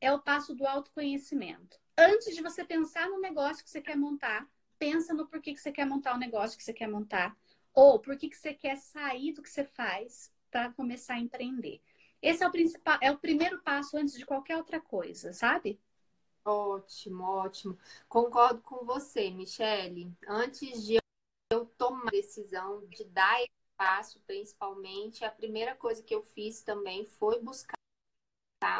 é 0.00 0.12
o 0.12 0.20
passo 0.20 0.54
do 0.54 0.66
autoconhecimento. 0.66 1.78
Antes 1.98 2.34
de 2.34 2.42
você 2.42 2.64
pensar 2.64 3.08
no 3.08 3.20
negócio 3.20 3.64
que 3.64 3.70
você 3.70 3.80
quer 3.80 3.96
montar, 3.96 4.48
pensa 4.78 5.14
no 5.14 5.26
porquê 5.26 5.54
que 5.54 5.60
você 5.60 5.72
quer 5.72 5.86
montar 5.86 6.14
o 6.14 6.18
negócio 6.18 6.56
que 6.56 6.64
você 6.64 6.72
quer 6.72 6.88
montar. 6.88 7.36
Ou 7.74 7.98
por 7.98 8.16
que 8.16 8.34
você 8.34 8.54
quer 8.54 8.76
sair 8.76 9.32
do 9.32 9.42
que 9.42 9.50
você 9.50 9.64
faz 9.64 10.32
para 10.50 10.72
começar 10.72 11.14
a 11.14 11.20
empreender. 11.20 11.80
Esse 12.22 12.42
é 12.42 12.48
o 12.48 12.52
principal, 12.52 12.98
é 13.02 13.10
o 13.10 13.18
primeiro 13.18 13.60
passo 13.62 13.96
antes 13.96 14.14
de 14.14 14.24
qualquer 14.26 14.56
outra 14.56 14.80
coisa, 14.80 15.32
sabe? 15.32 15.80
Ótimo, 16.44 17.24
ótimo. 17.24 17.78
Concordo 18.08 18.60
com 18.62 18.84
você, 18.84 19.30
Michele. 19.30 20.12
Antes 20.28 20.86
de 20.86 20.98
eu 21.50 21.66
tomar 21.76 22.08
a 22.08 22.10
decisão 22.10 22.86
de 22.86 23.04
dar 23.04 23.40
esse 23.40 23.50
passo, 23.76 24.20
principalmente, 24.26 25.24
a 25.24 25.30
primeira 25.30 25.74
coisa 25.74 26.02
que 26.02 26.14
eu 26.14 26.22
fiz 26.22 26.62
também 26.62 27.04
foi 27.04 27.40
buscar 27.40 27.76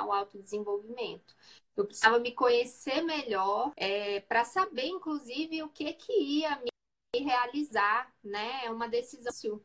o 0.07 0.13
autodesenvolvimento. 0.13 1.35
Eu 1.77 1.85
precisava 1.85 2.19
me 2.19 2.33
conhecer 2.33 3.03
melhor 3.03 3.73
é, 3.77 4.21
para 4.21 4.45
saber, 4.45 4.87
inclusive, 4.87 5.63
o 5.63 5.69
que 5.69 5.93
que 5.93 6.13
ia 6.13 6.57
me 6.61 7.25
realizar, 7.25 8.13
né? 8.23 8.65
É 8.65 8.71
uma 8.71 8.89
decisão. 8.89 9.61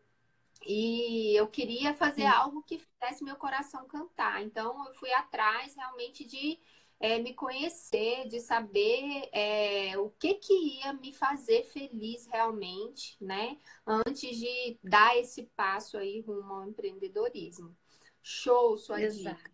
E 0.66 1.36
eu 1.36 1.48
queria 1.48 1.94
fazer 1.94 2.22
Sim. 2.22 2.28
algo 2.28 2.64
que 2.64 2.78
fizesse 2.80 3.24
meu 3.24 3.36
coração 3.36 3.88
cantar. 3.88 4.44
Então, 4.44 4.86
eu 4.88 4.94
fui 4.94 5.12
atrás 5.14 5.76
realmente 5.76 6.24
de 6.24 6.60
é, 7.00 7.18
me 7.18 7.34
conhecer, 7.34 8.28
de 8.28 8.40
saber 8.40 9.28
é, 9.34 9.98
o 9.98 10.12
que 10.12 10.36
que 10.36 10.54
ia 10.54 10.94
me 10.94 11.12
fazer 11.12 11.64
feliz 11.64 12.28
realmente, 12.28 13.18
né? 13.20 13.58
Antes 13.86 14.38
de 14.38 14.80
dar 14.84 15.18
esse 15.18 15.44
passo 15.56 15.98
aí 15.98 16.22
rumo 16.22 16.54
ao 16.54 16.68
empreendedorismo. 16.68 17.76
Show, 18.22 18.78
sua 18.78 19.02
Exato. 19.02 19.38
dica. 19.38 19.52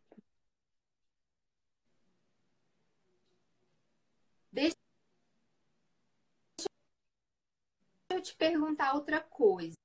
Deixa 4.52 4.76
eu 8.10 8.22
te 8.22 8.36
perguntar 8.36 8.93
outra 8.93 9.22
coisa. 9.22 9.78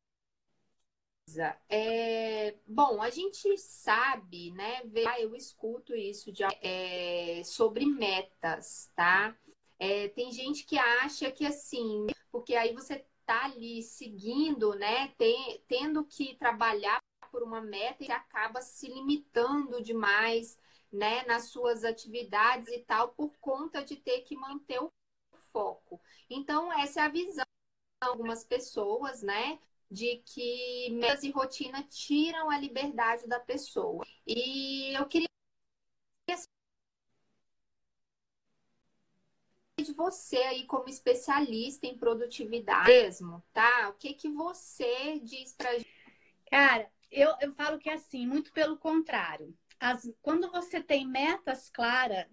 É, 1.69 2.57
bom, 2.67 3.01
a 3.03 3.11
gente 3.11 3.57
sabe, 3.59 4.51
né? 4.53 4.83
Eu 5.19 5.35
escuto 5.35 5.95
isso 5.95 6.33
de, 6.33 6.43
é, 6.61 7.43
sobre 7.45 7.87
metas, 7.87 8.91
tá? 8.95 9.37
É, 9.79 10.09
tem 10.09 10.31
gente 10.33 10.65
que 10.65 10.79
acha 10.79 11.31
que 11.31 11.45
assim, 11.45 12.07
porque 12.31 12.55
aí 12.55 12.73
você 12.73 13.05
tá 13.27 13.45
ali 13.45 13.83
seguindo, 13.83 14.75
né? 14.75 15.09
Tem, 15.19 15.63
tendo 15.69 16.05
que 16.05 16.37
trabalhar 16.37 17.01
por 17.31 17.43
uma 17.43 17.61
meta 17.61 18.05
e 18.05 18.13
acaba 18.13 18.61
se 18.61 18.89
limitando 18.89 19.83
demais, 19.83 20.59
né? 20.93 21.25
Nas 21.25 21.45
suas 21.47 21.85
atividades 21.85 22.69
e 22.69 22.81
tal, 22.81 23.09
por 23.11 23.33
conta 23.41 23.83
de 23.83 23.97
ter 23.97 24.21
que 24.23 24.37
manter 24.37 24.81
o 24.83 24.93
foco. 25.53 26.01
Então, 26.29 26.73
essa 26.73 27.01
é 27.01 27.05
a 27.05 27.09
visão 27.09 27.45
algumas 28.03 28.45
pessoas, 28.45 29.23
né? 29.23 29.59
De 29.93 30.23
que 30.25 30.89
metas 30.91 31.23
e 31.23 31.31
rotina 31.31 31.83
tiram 31.83 32.49
a 32.51 32.59
liberdade 32.59 33.27
da 33.27 33.39
pessoa. 33.39 34.03
E 34.27 34.95
eu 34.95 35.05
queria 35.07 35.29
de 39.83 39.93
você 39.93 40.37
aí 40.37 40.65
como 40.65 40.89
especialista 40.89 41.87
em 41.87 41.99
produtividade 41.99 42.89
mesmo, 42.89 43.43
tá? 43.53 43.89
O 43.91 43.95
que 43.95 44.15
que 44.15 44.29
você 44.31 45.19
diz 45.21 45.53
pra 45.53 45.73
gente? 45.73 45.91
Cara, 46.51 46.91
eu, 47.11 47.35
eu 47.41 47.53
falo 47.53 47.79
que 47.79 47.91
é 47.91 47.95
assim, 47.95 48.27
muito 48.27 48.53
pelo 48.53 48.79
contrário. 48.79 49.55
As, 49.79 50.11
quando 50.23 50.51
você 50.51 50.81
tem 50.83 51.07
metas 51.07 51.69
clara, 51.69 52.31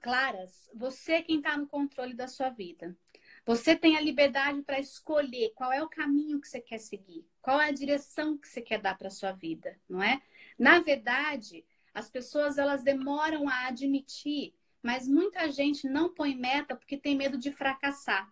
claras, 0.00 0.68
você 0.74 1.14
é 1.14 1.22
quem 1.22 1.38
está 1.38 1.56
no 1.56 1.66
controle 1.66 2.14
da 2.14 2.28
sua 2.28 2.48
vida. 2.50 2.96
Você 3.44 3.74
tem 3.74 3.96
a 3.96 4.00
liberdade 4.00 4.62
para 4.62 4.78
escolher 4.78 5.52
qual 5.54 5.72
é 5.72 5.82
o 5.82 5.88
caminho 5.88 6.40
que 6.40 6.48
você 6.48 6.60
quer 6.60 6.78
seguir, 6.78 7.26
qual 7.40 7.60
é 7.60 7.68
a 7.68 7.72
direção 7.72 8.38
que 8.38 8.48
você 8.48 8.60
quer 8.60 8.80
dar 8.80 8.96
para 8.96 9.10
sua 9.10 9.32
vida, 9.32 9.76
não 9.88 10.02
é? 10.02 10.22
Na 10.58 10.78
verdade, 10.78 11.64
as 11.92 12.08
pessoas 12.08 12.56
elas 12.56 12.82
demoram 12.82 13.48
a 13.48 13.66
admitir 13.66 14.54
mas 14.82 15.06
muita 15.06 15.50
gente 15.50 15.86
não 15.86 16.12
põe 16.12 16.34
meta 16.34 16.74
porque 16.74 16.96
tem 16.96 17.16
medo 17.16 17.38
de 17.38 17.52
fracassar. 17.52 18.30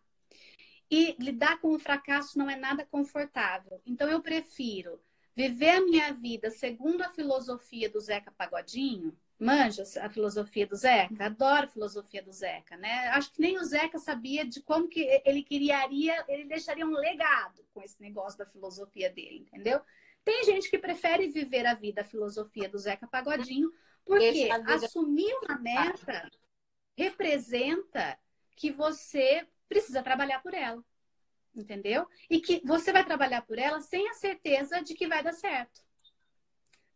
E 0.91 1.15
lidar 1.21 1.61
com 1.61 1.73
o 1.73 1.79
fracasso 1.79 2.37
não 2.37 2.51
é 2.51 2.57
nada 2.57 2.85
confortável. 2.85 3.81
Então 3.87 4.09
eu 4.09 4.21
prefiro 4.21 5.01
viver 5.37 5.71
a 5.71 5.81
minha 5.81 6.13
vida 6.13 6.51
segundo 6.51 7.03
a 7.03 7.11
filosofia 7.11 7.89
do 7.89 8.01
Zeca 8.01 8.33
Pagodinho. 8.33 9.17
Manja 9.41 9.83
a 10.03 10.11
filosofia 10.11 10.67
do 10.67 10.77
Zeca? 10.77 11.25
Adoro 11.25 11.65
a 11.65 11.71
filosofia 11.71 12.23
do 12.23 12.31
Zeca, 12.31 12.77
né? 12.77 13.09
Acho 13.09 13.33
que 13.33 13.41
nem 13.41 13.57
o 13.57 13.65
Zeca 13.65 13.99
sabia 13.99 14.45
de 14.45 14.61
como 14.63 14.87
que 14.87 15.01
ele 15.25 15.43
criaria, 15.43 16.23
ele 16.29 16.45
deixaria 16.45 16.87
um 16.87 16.93
legado 16.93 17.65
com 17.73 17.81
esse 17.81 17.99
negócio 18.03 18.39
da 18.39 18.45
filosofia 18.45 19.09
dele, 19.09 19.39
entendeu? 19.39 19.81
Tem 20.23 20.45
gente 20.45 20.69
que 20.69 20.79
prefere 20.79 21.29
viver 21.29 21.65
a 21.65 21.73
vida, 21.73 22.03
a 22.03 22.05
filosofia 22.05 22.69
do 22.69 22.79
Zeca 22.79 23.07
Pagodinho, 23.07 23.73
porque 24.05 24.51
assumir 24.67 25.33
uma 25.43 25.59
meta 25.59 26.31
representa 26.95 28.19
que 28.55 28.71
você 28.71 29.47
precisa 29.67 30.03
trabalhar 30.03 30.43
por 30.43 30.53
ela. 30.53 30.85
Entendeu? 31.55 32.07
E 32.29 32.41
que 32.41 32.61
você 32.65 32.93
vai 32.93 33.05
trabalhar 33.05 33.43
por 33.43 33.59
ela 33.59 33.81
sem 33.81 34.09
a 34.09 34.15
certeza 34.15 34.83
de 34.83 34.95
que 34.95 35.09
vai 35.09 35.23
dar 35.23 35.33
certo. 35.33 35.81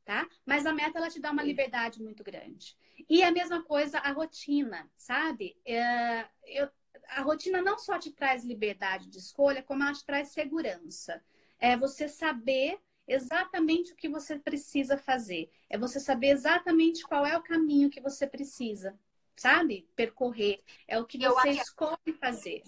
Tá? 0.05 0.29
Mas 0.45 0.67
a 0.67 0.73
meta 0.73 0.99
ela 0.99 1.09
te 1.09 1.19
dá 1.19 1.31
uma 1.31 1.43
liberdade 1.43 2.03
muito 2.03 2.23
grande. 2.23 2.77
E 3.09 3.23
a 3.23 3.33
mesma 3.33 3.63
coisa 3.63 3.99
a 3.99 4.13
rotina, 4.13 4.91
sabe? 4.95 5.57
É, 5.65 6.27
eu, 6.45 6.69
a 7.09 7.23
rotina 7.23 7.63
não 7.63 7.79
só 7.79 7.99
te 7.99 8.13
traz 8.13 8.45
liberdade 8.45 9.09
de 9.09 9.19
escolha, 9.19 9.63
como 9.63 9.83
ela 9.83 9.95
te 9.95 10.05
traz 10.05 10.29
segurança. 10.29 11.23
É 11.59 11.75
você 11.75 12.07
saber 12.07 12.79
exatamente 13.09 13.93
o 13.93 13.97
que 13.97 14.09
você 14.09 14.39
precisa 14.39 14.99
fazer. 14.99 15.51
É 15.71 15.79
você 15.79 15.99
saber 15.99 16.29
exatamente 16.29 17.03
qual 17.05 17.25
é 17.25 17.37
o 17.37 17.43
caminho 17.43 17.91
que 17.91 18.01
você 18.01 18.27
precisa 18.27 18.99
sabe? 19.37 19.89
Percorrer. 19.95 20.63
É 20.87 20.99
o 20.99 21.05
que 21.05 21.19
você 21.19 21.49
acho... 21.49 21.63
escolhe 21.63 22.13
fazer. 22.19 22.63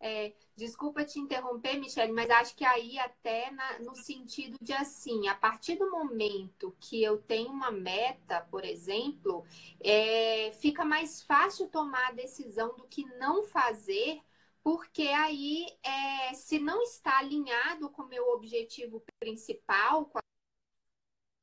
É, 0.00 0.32
desculpa 0.56 1.04
te 1.04 1.20
interromper, 1.20 1.78
Michelle, 1.78 2.12
mas 2.12 2.30
acho 2.30 2.56
que 2.56 2.64
aí 2.64 2.98
até 2.98 3.50
na, 3.50 3.78
no 3.80 3.94
sentido 3.94 4.56
de 4.60 4.72
assim, 4.72 5.28
a 5.28 5.34
partir 5.34 5.76
do 5.76 5.90
momento 5.90 6.74
que 6.80 7.02
eu 7.02 7.18
tenho 7.18 7.50
uma 7.50 7.70
meta, 7.70 8.40
por 8.50 8.64
exemplo, 8.64 9.44
é, 9.80 10.52
fica 10.54 10.84
mais 10.84 11.22
fácil 11.22 11.68
tomar 11.68 12.08
a 12.08 12.12
decisão 12.12 12.74
do 12.76 12.86
que 12.88 13.04
não 13.18 13.44
fazer, 13.44 14.20
porque 14.62 15.02
aí, 15.08 15.66
é, 15.82 16.34
se 16.34 16.58
não 16.58 16.82
está 16.82 17.18
alinhado 17.18 17.88
com 17.90 18.02
o 18.02 18.08
meu 18.08 18.30
objetivo 18.30 19.04
principal, 19.20 20.06
com 20.06 20.18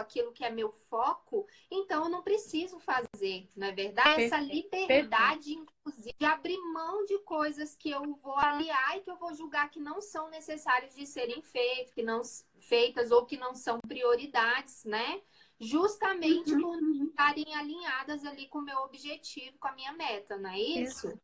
aquilo 0.04 0.32
que 0.32 0.44
é 0.44 0.50
meu 0.50 0.72
foco, 0.90 1.48
então 1.72 2.04
eu 2.04 2.10
não 2.10 2.22
preciso 2.22 2.80
fazer, 2.80 3.50
não 3.56 3.68
é 3.68 3.72
verdade? 3.72 4.16
Perfeito. 4.16 4.36
Essa 4.36 4.44
liberdade, 4.44 5.54
inclusive, 5.54 6.16
de 6.20 6.26
abrir 6.26 6.58
mão 6.72 7.06
de 7.06 7.18
coisas 7.20 7.76
que 7.76 7.90
eu 7.90 8.16
vou 8.22 8.38
aliar 8.38 8.98
e 8.98 9.02
que 9.02 9.10
eu 9.10 9.18
vou 9.18 9.34
julgar 9.34 9.70
que 9.72 9.80
não 9.80 10.02
são 10.02 10.30
necessárias 10.30 10.96
de 10.96 11.08
serem 11.08 11.42
feitas, 11.42 11.94
que 11.94 12.04
não 12.04 12.22
feitas 12.60 13.12
ou 13.12 13.26
que 13.26 13.38
não 13.38 13.56
são 13.56 13.80
prioridades, 13.88 14.86
né? 14.86 15.22
Justamente 15.60 16.54
uhum. 16.54 16.62
por 16.62 16.78
uhum. 16.78 17.06
estarem 17.06 17.56
alinhadas 17.56 18.26
ali 18.26 18.48
com 18.48 18.60
o 18.60 18.64
meu 18.64 18.80
objetivo, 18.80 19.58
com 19.58 19.68
a 19.68 19.74
minha 19.74 19.94
meta, 19.94 20.38
não 20.38 20.50
é 20.50 20.60
isso? 20.60 21.08
isso. 21.08 21.20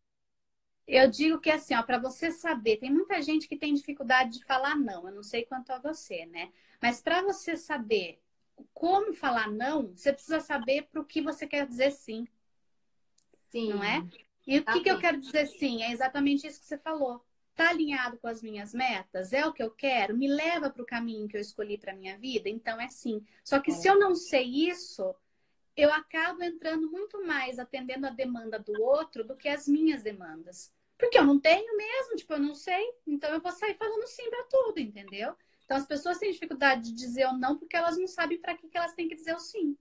Eu 0.88 1.08
digo 1.08 1.40
que 1.40 1.52
assim, 1.52 1.76
ó, 1.76 1.84
para 1.84 2.00
você 2.00 2.32
saber, 2.32 2.78
tem 2.78 2.92
muita 2.92 3.22
gente 3.22 3.48
que 3.48 3.56
tem 3.56 3.76
dificuldade 3.76 4.40
de 4.40 4.46
falar 4.46 4.76
não. 4.76 5.08
Eu 5.08 5.14
não 5.14 5.22
sei 5.22 5.46
quanto 5.46 5.72
a 5.72 5.78
você, 5.78 6.26
né? 6.26 6.52
Mas 6.82 7.00
para 7.00 7.22
você 7.22 7.56
saber 7.56 8.20
como 8.74 9.14
falar 9.14 9.52
não, 9.52 9.96
você 9.96 10.14
precisa 10.14 10.40
saber 10.40 10.84
para 10.84 11.02
o 11.02 11.06
que 11.06 11.22
você 11.22 11.48
quer 11.48 11.68
dizer 11.68 11.92
sim. 11.92 12.28
Sim. 13.50 13.70
Não 13.70 13.84
é? 13.84 14.06
E 14.46 14.60
o 14.60 14.66
que, 14.66 14.82
que 14.82 14.90
eu 14.90 15.00
quero 15.00 15.20
dizer 15.20 15.46
sim? 15.48 15.84
É 15.84 15.92
exatamente 15.92 16.48
isso 16.48 16.60
que 16.60 16.66
você 16.66 16.78
falou. 16.78 17.24
Tá 17.56 17.70
alinhado 17.70 18.18
com 18.18 18.28
as 18.28 18.42
minhas 18.42 18.74
metas? 18.74 19.34
É 19.34 19.46
o 19.46 19.54
que 19.54 19.62
eu 19.62 19.70
quero? 19.70 20.18
Me 20.18 20.28
leva 20.28 20.70
para 20.70 20.82
o 20.82 20.86
caminho 20.86 21.28
que 21.28 21.36
eu 21.36 21.42
escolhi 21.42 21.78
para 21.78 21.94
minha 21.94 22.18
vida? 22.18 22.50
Então 22.50 22.80
é 22.80 22.88
sim. 22.88 23.24
Só 23.44 23.60
que 23.60 23.72
é. 23.72 23.74
se 23.74 23.88
eu 23.88 24.00
não 24.00 24.16
sei 24.16 24.70
isso, 24.70 25.14
eu 25.76 25.92
acabo 25.94 26.42
entrando 26.44 26.90
muito 26.90 27.24
mais 27.26 27.60
atendendo 27.60 28.08
a 28.08 28.12
demanda 28.12 28.58
do 28.58 28.82
outro 28.82 29.24
do 29.24 29.36
que 29.36 29.50
as 29.50 29.68
minhas 29.68 30.04
demandas. 30.04 30.74
Porque 30.98 31.18
eu 31.18 31.24
não 31.24 31.40
tenho 31.40 31.78
mesmo, 31.78 32.16
tipo, 32.16 32.34
eu 32.34 32.40
não 32.40 32.54
sei. 32.54 32.94
Então 33.06 33.30
eu 33.32 33.40
vou 33.40 33.52
sair 33.52 33.76
falando 33.76 34.08
sim 34.08 34.30
para 34.30 34.44
tudo, 34.46 34.80
entendeu? 34.80 35.36
Então, 35.70 35.78
as 35.78 35.86
pessoas 35.86 36.18
têm 36.18 36.32
dificuldade 36.32 36.82
de 36.82 36.94
dizer 36.94 37.28
o 37.28 37.38
não 37.38 37.56
porque 37.56 37.78
elas 37.78 37.96
não 37.96 38.08
sabem 38.08 38.40
para 38.40 38.58
que, 38.58 38.68
que 38.68 38.76
elas 38.76 38.96
têm 38.96 39.08
que 39.08 39.14
dizer 39.14 39.36
o 39.36 39.40
sim. 39.40 39.78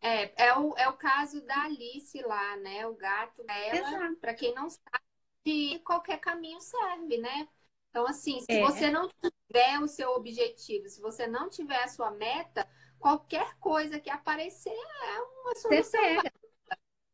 É, 0.00 0.46
é 0.46 0.56
o, 0.56 0.72
é 0.76 0.88
o 0.88 0.92
caso 0.92 1.44
da 1.44 1.64
Alice 1.64 2.22
lá, 2.22 2.56
né? 2.58 2.86
O 2.86 2.94
gato 2.94 3.42
dela, 3.42 4.14
para 4.20 4.32
quem 4.32 4.54
não 4.54 4.70
sabe, 4.70 5.04
de 5.44 5.80
qualquer 5.80 6.20
caminho 6.20 6.60
serve, 6.60 7.18
né? 7.18 7.48
Então, 7.90 8.06
assim, 8.06 8.38
se 8.42 8.52
é. 8.52 8.60
você 8.60 8.88
não 8.88 9.08
tiver 9.08 9.80
o 9.80 9.88
seu 9.88 10.10
objetivo, 10.10 10.88
se 10.88 11.00
você 11.00 11.26
não 11.26 11.50
tiver 11.50 11.82
a 11.82 11.88
sua 11.88 12.12
meta, 12.12 12.64
qualquer 13.00 13.58
coisa 13.58 13.98
que 13.98 14.10
aparecer 14.10 14.70
é 14.70 15.20
uma 15.40 15.56
solução. 15.56 15.82
Você 15.82 15.98
pega. 15.98 16.32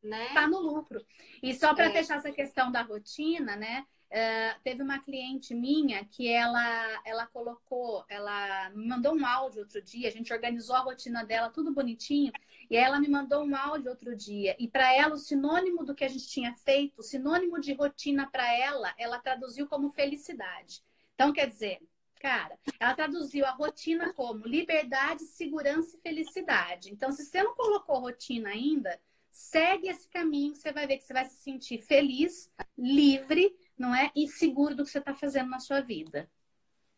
Né? 0.03 0.35
Tá 0.35 0.47
no 0.47 0.61
lucro. 0.61 1.03
E 1.43 1.55
só 1.55 1.75
para 1.75 1.87
é. 1.87 1.93
fechar 1.93 2.19
essa 2.19 2.31
questão 2.31 2.71
da 2.71 2.83
rotina, 2.83 3.57
né? 3.57 3.87
Uh, 4.11 4.59
teve 4.65 4.83
uma 4.83 4.99
cliente 5.01 5.55
minha 5.55 6.03
que 6.03 6.29
ela, 6.29 7.03
ela 7.05 7.27
colocou, 7.27 8.07
ela 8.09 8.71
me 8.71 8.87
mandou 8.87 9.15
um 9.15 9.27
áudio 9.27 9.61
outro 9.61 9.83
dia, 9.83 10.09
a 10.09 10.11
gente 10.11 10.33
organizou 10.33 10.75
a 10.75 10.81
rotina 10.81 11.27
dela, 11.27 11.51
tudo 11.51 11.75
bonitinho, 11.75 12.33
e 12.71 12.77
ela 12.77 12.99
me 12.99 13.07
mandou 13.07 13.45
um 13.45 13.55
áudio 13.55 13.91
outro 13.91 14.17
dia. 14.17 14.57
E 14.59 14.67
para 14.67 14.95
ela, 14.95 15.15
o 15.15 15.19
sinônimo 15.19 15.85
do 15.85 15.95
que 15.95 16.05
a 16.05 16.09
gente 16.09 16.27
tinha 16.27 16.55
feito, 16.55 17.01
o 17.01 17.03
sinônimo 17.03 17.61
de 17.61 17.75
rotina 17.75 18.27
para 18.31 18.51
ela, 18.51 18.95
ela 18.97 19.19
traduziu 19.19 19.67
como 19.67 19.91
felicidade. 19.91 20.83
Então, 21.15 21.31
quer 21.31 21.47
dizer, 21.47 21.79
cara, 22.19 22.59
ela 22.81 22.95
traduziu 22.95 23.45
a 23.45 23.51
rotina 23.51 24.15
como 24.15 24.47
liberdade, 24.47 25.25
segurança 25.25 25.99
e 25.99 26.01
felicidade. 26.01 26.91
Então, 26.91 27.13
se 27.13 27.27
você 27.27 27.43
não 27.43 27.55
colocou 27.55 28.01
rotina 28.01 28.49
ainda, 28.49 28.99
segue 29.31 29.89
esse 29.89 30.09
caminho, 30.09 30.55
você 30.55 30.73
vai 30.73 30.87
ver 30.87 30.97
que 30.97 31.05
você 31.05 31.13
vai 31.13 31.27
se 31.27 31.37
sentir 31.37 31.79
feliz, 31.79 32.51
livre 32.77 33.55
não 33.79 33.95
é? 33.95 34.11
E 34.15 34.29
seguro 34.29 34.75
do 34.75 34.85
que 34.85 34.91
você 34.91 34.99
está 34.99 35.15
fazendo 35.15 35.51
na 35.51 35.61
sua 35.61 35.81
vida. 35.81 36.29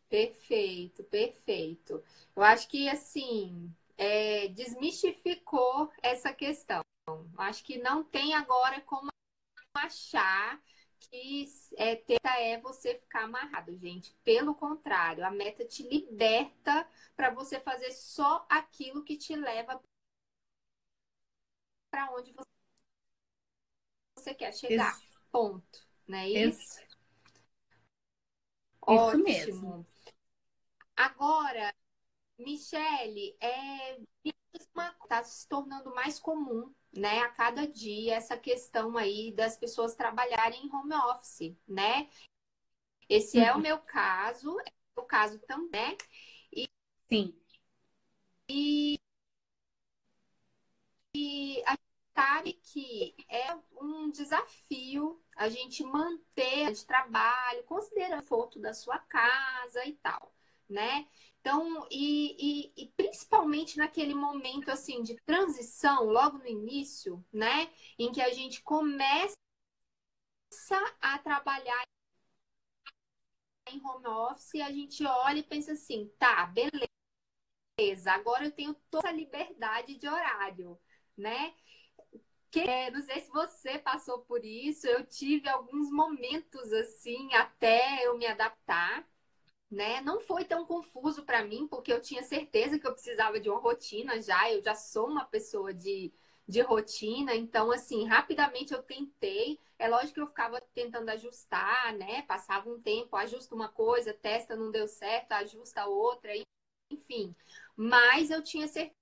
Perfeito, 0.09 1.05
perfeito. 1.05 2.03
Eu 2.35 2.43
acho 2.43 2.69
que 2.69 2.89
assim 2.89 3.73
é, 3.97 4.49
desmistificou 4.49 5.91
essa 6.03 6.33
questão. 6.33 6.83
Acho 7.39 7.65
que 7.65 7.79
não 7.79 8.03
tem 8.03 8.35
agora 8.35 8.81
como 8.81 9.09
achar 9.75 10.61
que 10.99 11.47
é, 11.77 11.97
teta 11.97 12.31
é 12.39 12.61
você 12.61 12.95
ficar 12.95 13.25
amarrado, 13.25 13.77
gente. 13.77 14.15
Pelo 14.25 14.55
contrário, 14.55 15.25
a 15.25 15.31
meta 15.31 15.65
te 15.65 15.83
liberta 15.83 16.87
para 17.17 17.31
você 17.31 17.59
fazer 17.61 17.93
só 17.93 18.47
aquilo 18.49 19.03
que 19.05 19.17
te 19.17 19.35
leva 19.35 19.81
para 21.91 22.13
onde 22.13 22.33
você 24.17 24.35
quer 24.35 24.53
chegar. 24.53 24.93
Isso. 24.97 25.11
Ponto. 25.31 25.90
Não 26.11 26.19
é 26.19 26.29
isso? 26.29 26.81
Isso, 26.81 26.91
Ótimo. 28.83 29.23
mesmo. 29.23 29.87
Agora, 30.97 31.73
Michele, 32.37 33.37
é, 33.41 34.01
está 34.25 35.23
se 35.23 35.47
tornando 35.47 35.95
mais 35.95 36.19
comum, 36.19 36.75
né, 36.93 37.21
a 37.21 37.29
cada 37.29 37.65
dia 37.65 38.17
essa 38.17 38.37
questão 38.37 38.99
aí 38.99 39.31
das 39.31 39.57
pessoas 39.57 39.95
trabalharem 39.95 40.67
em 40.67 40.75
home 40.75 40.95
office, 41.13 41.57
né? 41.69 42.11
Esse 43.09 43.39
uhum. 43.39 43.45
é 43.45 43.55
o 43.55 43.61
meu 43.61 43.79
caso, 43.79 44.59
é 44.59 45.01
o 45.01 45.05
caso 45.05 45.39
também, 45.39 45.93
né? 45.93 45.97
E, 46.53 46.69
Sim. 47.09 47.41
E, 48.49 48.99
e 51.15 51.63
a 51.67 51.79
sabe 52.21 52.53
que 52.53 53.15
é 53.31 53.57
um 53.81 54.11
desafio 54.11 55.19
a 55.35 55.49
gente 55.49 55.83
manter 55.83 56.71
de 56.71 56.85
trabalho, 56.85 57.65
considerando 57.65 58.19
o 58.19 58.23
conforto 58.23 58.59
da 58.61 58.75
sua 58.75 58.99
casa 58.99 59.87
e 59.87 59.95
tal, 59.95 60.35
né? 60.69 61.09
Então, 61.41 61.87
e, 61.91 62.37
e, 62.77 62.85
e, 62.85 62.89
principalmente 62.89 63.79
naquele 63.79 64.15
momento 64.15 64.71
assim 64.71 65.03
de 65.03 65.17
transição, 65.25 66.05
logo 66.05 66.37
no 66.37 66.47
início, 66.47 67.25
né? 67.33 67.71
Em 67.99 68.13
que 68.13 68.21
a 68.21 68.31
gente 68.35 68.63
começa 68.63 69.35
a 71.01 71.19
trabalhar 71.21 71.85
em 73.69 73.81
home 73.83 74.07
office, 74.07 74.61
a 74.61 74.71
gente 74.71 75.03
olha 75.07 75.39
e 75.39 75.43
pensa 75.43 75.73
assim, 75.73 76.13
tá, 76.19 76.45
beleza, 77.79 78.13
agora 78.13 78.45
eu 78.45 78.53
tenho 78.53 78.75
toda 78.91 79.09
a 79.09 79.13
liberdade 79.13 79.97
de 79.97 80.07
horário, 80.07 80.79
né? 81.17 81.55
Que, 82.51 82.91
não 82.91 83.01
sei 83.03 83.21
se 83.21 83.31
você 83.31 83.79
passou 83.79 84.21
por 84.21 84.45
isso, 84.45 84.87
eu 84.87 85.05
tive 85.07 85.49
alguns 85.49 85.89
momentos 85.91 86.73
assim 86.73 87.33
até 87.35 88.05
eu 88.07 88.19
me 88.19 88.27
adaptar, 88.27 89.07
né? 89.71 90.01
Não 90.03 90.21
foi 90.21 90.45
tão 90.45 90.67
confuso 90.67 91.25
para 91.25 91.45
mim, 91.45 91.69
porque 91.69 91.93
eu 91.93 92.01
tinha 92.03 92.23
certeza 92.25 92.79
que 92.79 92.87
eu 92.87 92.93
precisava 92.93 93.41
de 93.41 93.51
uma 93.51 93.61
rotina 93.61 94.21
já, 94.23 94.51
eu 94.53 94.63
já 94.63 94.75
sou 94.75 95.09
uma 95.09 95.25
pessoa 95.27 95.75
de, 95.75 96.13
de 96.49 96.61
rotina, 96.63 97.35
então 97.37 97.71
assim, 97.73 98.07
rapidamente 98.07 98.73
eu 98.75 98.83
tentei. 98.83 99.59
É 99.79 99.89
lógico 99.89 100.15
que 100.15 100.21
eu 100.21 100.27
ficava 100.29 100.61
tentando 100.75 101.09
ajustar, 101.11 101.95
né? 101.97 102.23
Passava 102.23 102.71
um 102.71 102.81
tempo, 102.81 103.17
ajusta 103.17 103.55
uma 103.55 103.69
coisa, 103.69 104.13
testa, 104.15 104.57
não 104.57 104.71
deu 104.71 104.89
certo, 104.89 105.33
ajusta 105.33 105.87
outra, 105.87 106.33
enfim. 106.91 107.35
Mas 107.77 108.31
eu 108.31 108.43
tinha 108.43 108.69
certeza 108.69 109.00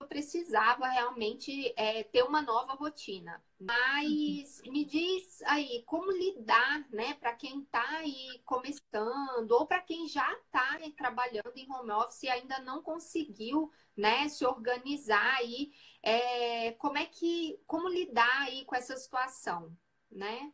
eu 0.00 0.06
precisava 0.06 0.88
realmente 0.88 1.72
é, 1.76 2.02
ter 2.04 2.22
uma 2.22 2.42
nova 2.42 2.74
rotina. 2.74 3.42
Mas 3.58 4.60
uhum. 4.60 4.72
me 4.72 4.84
diz 4.84 5.42
aí 5.42 5.82
como 5.86 6.10
lidar, 6.10 6.86
né, 6.90 7.14
para 7.14 7.34
quem 7.34 7.62
está 7.62 7.88
aí 7.98 8.40
começando 8.44 9.50
ou 9.52 9.66
para 9.66 9.80
quem 9.80 10.06
já 10.06 10.30
está 10.32 10.78
né, 10.78 10.92
trabalhando 10.96 11.52
em 11.56 11.70
home 11.70 11.92
office 11.92 12.24
e 12.24 12.28
ainda 12.28 12.58
não 12.60 12.82
conseguiu, 12.82 13.70
né, 13.96 14.28
se 14.28 14.44
organizar 14.44 15.36
aí, 15.36 15.72
é, 16.02 16.72
como 16.72 16.98
é 16.98 17.06
que, 17.06 17.58
como 17.66 17.88
lidar 17.88 18.42
aí 18.42 18.64
com 18.64 18.74
essa 18.74 18.96
situação, 18.96 19.76
né? 20.10 20.52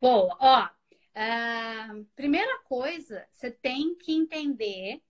Bom, 0.00 0.28
ó, 0.38 0.64
uh, 0.66 2.04
primeira 2.14 2.60
coisa, 2.60 3.26
você 3.32 3.50
tem 3.50 3.96
que 3.96 4.12
entender 4.14 5.02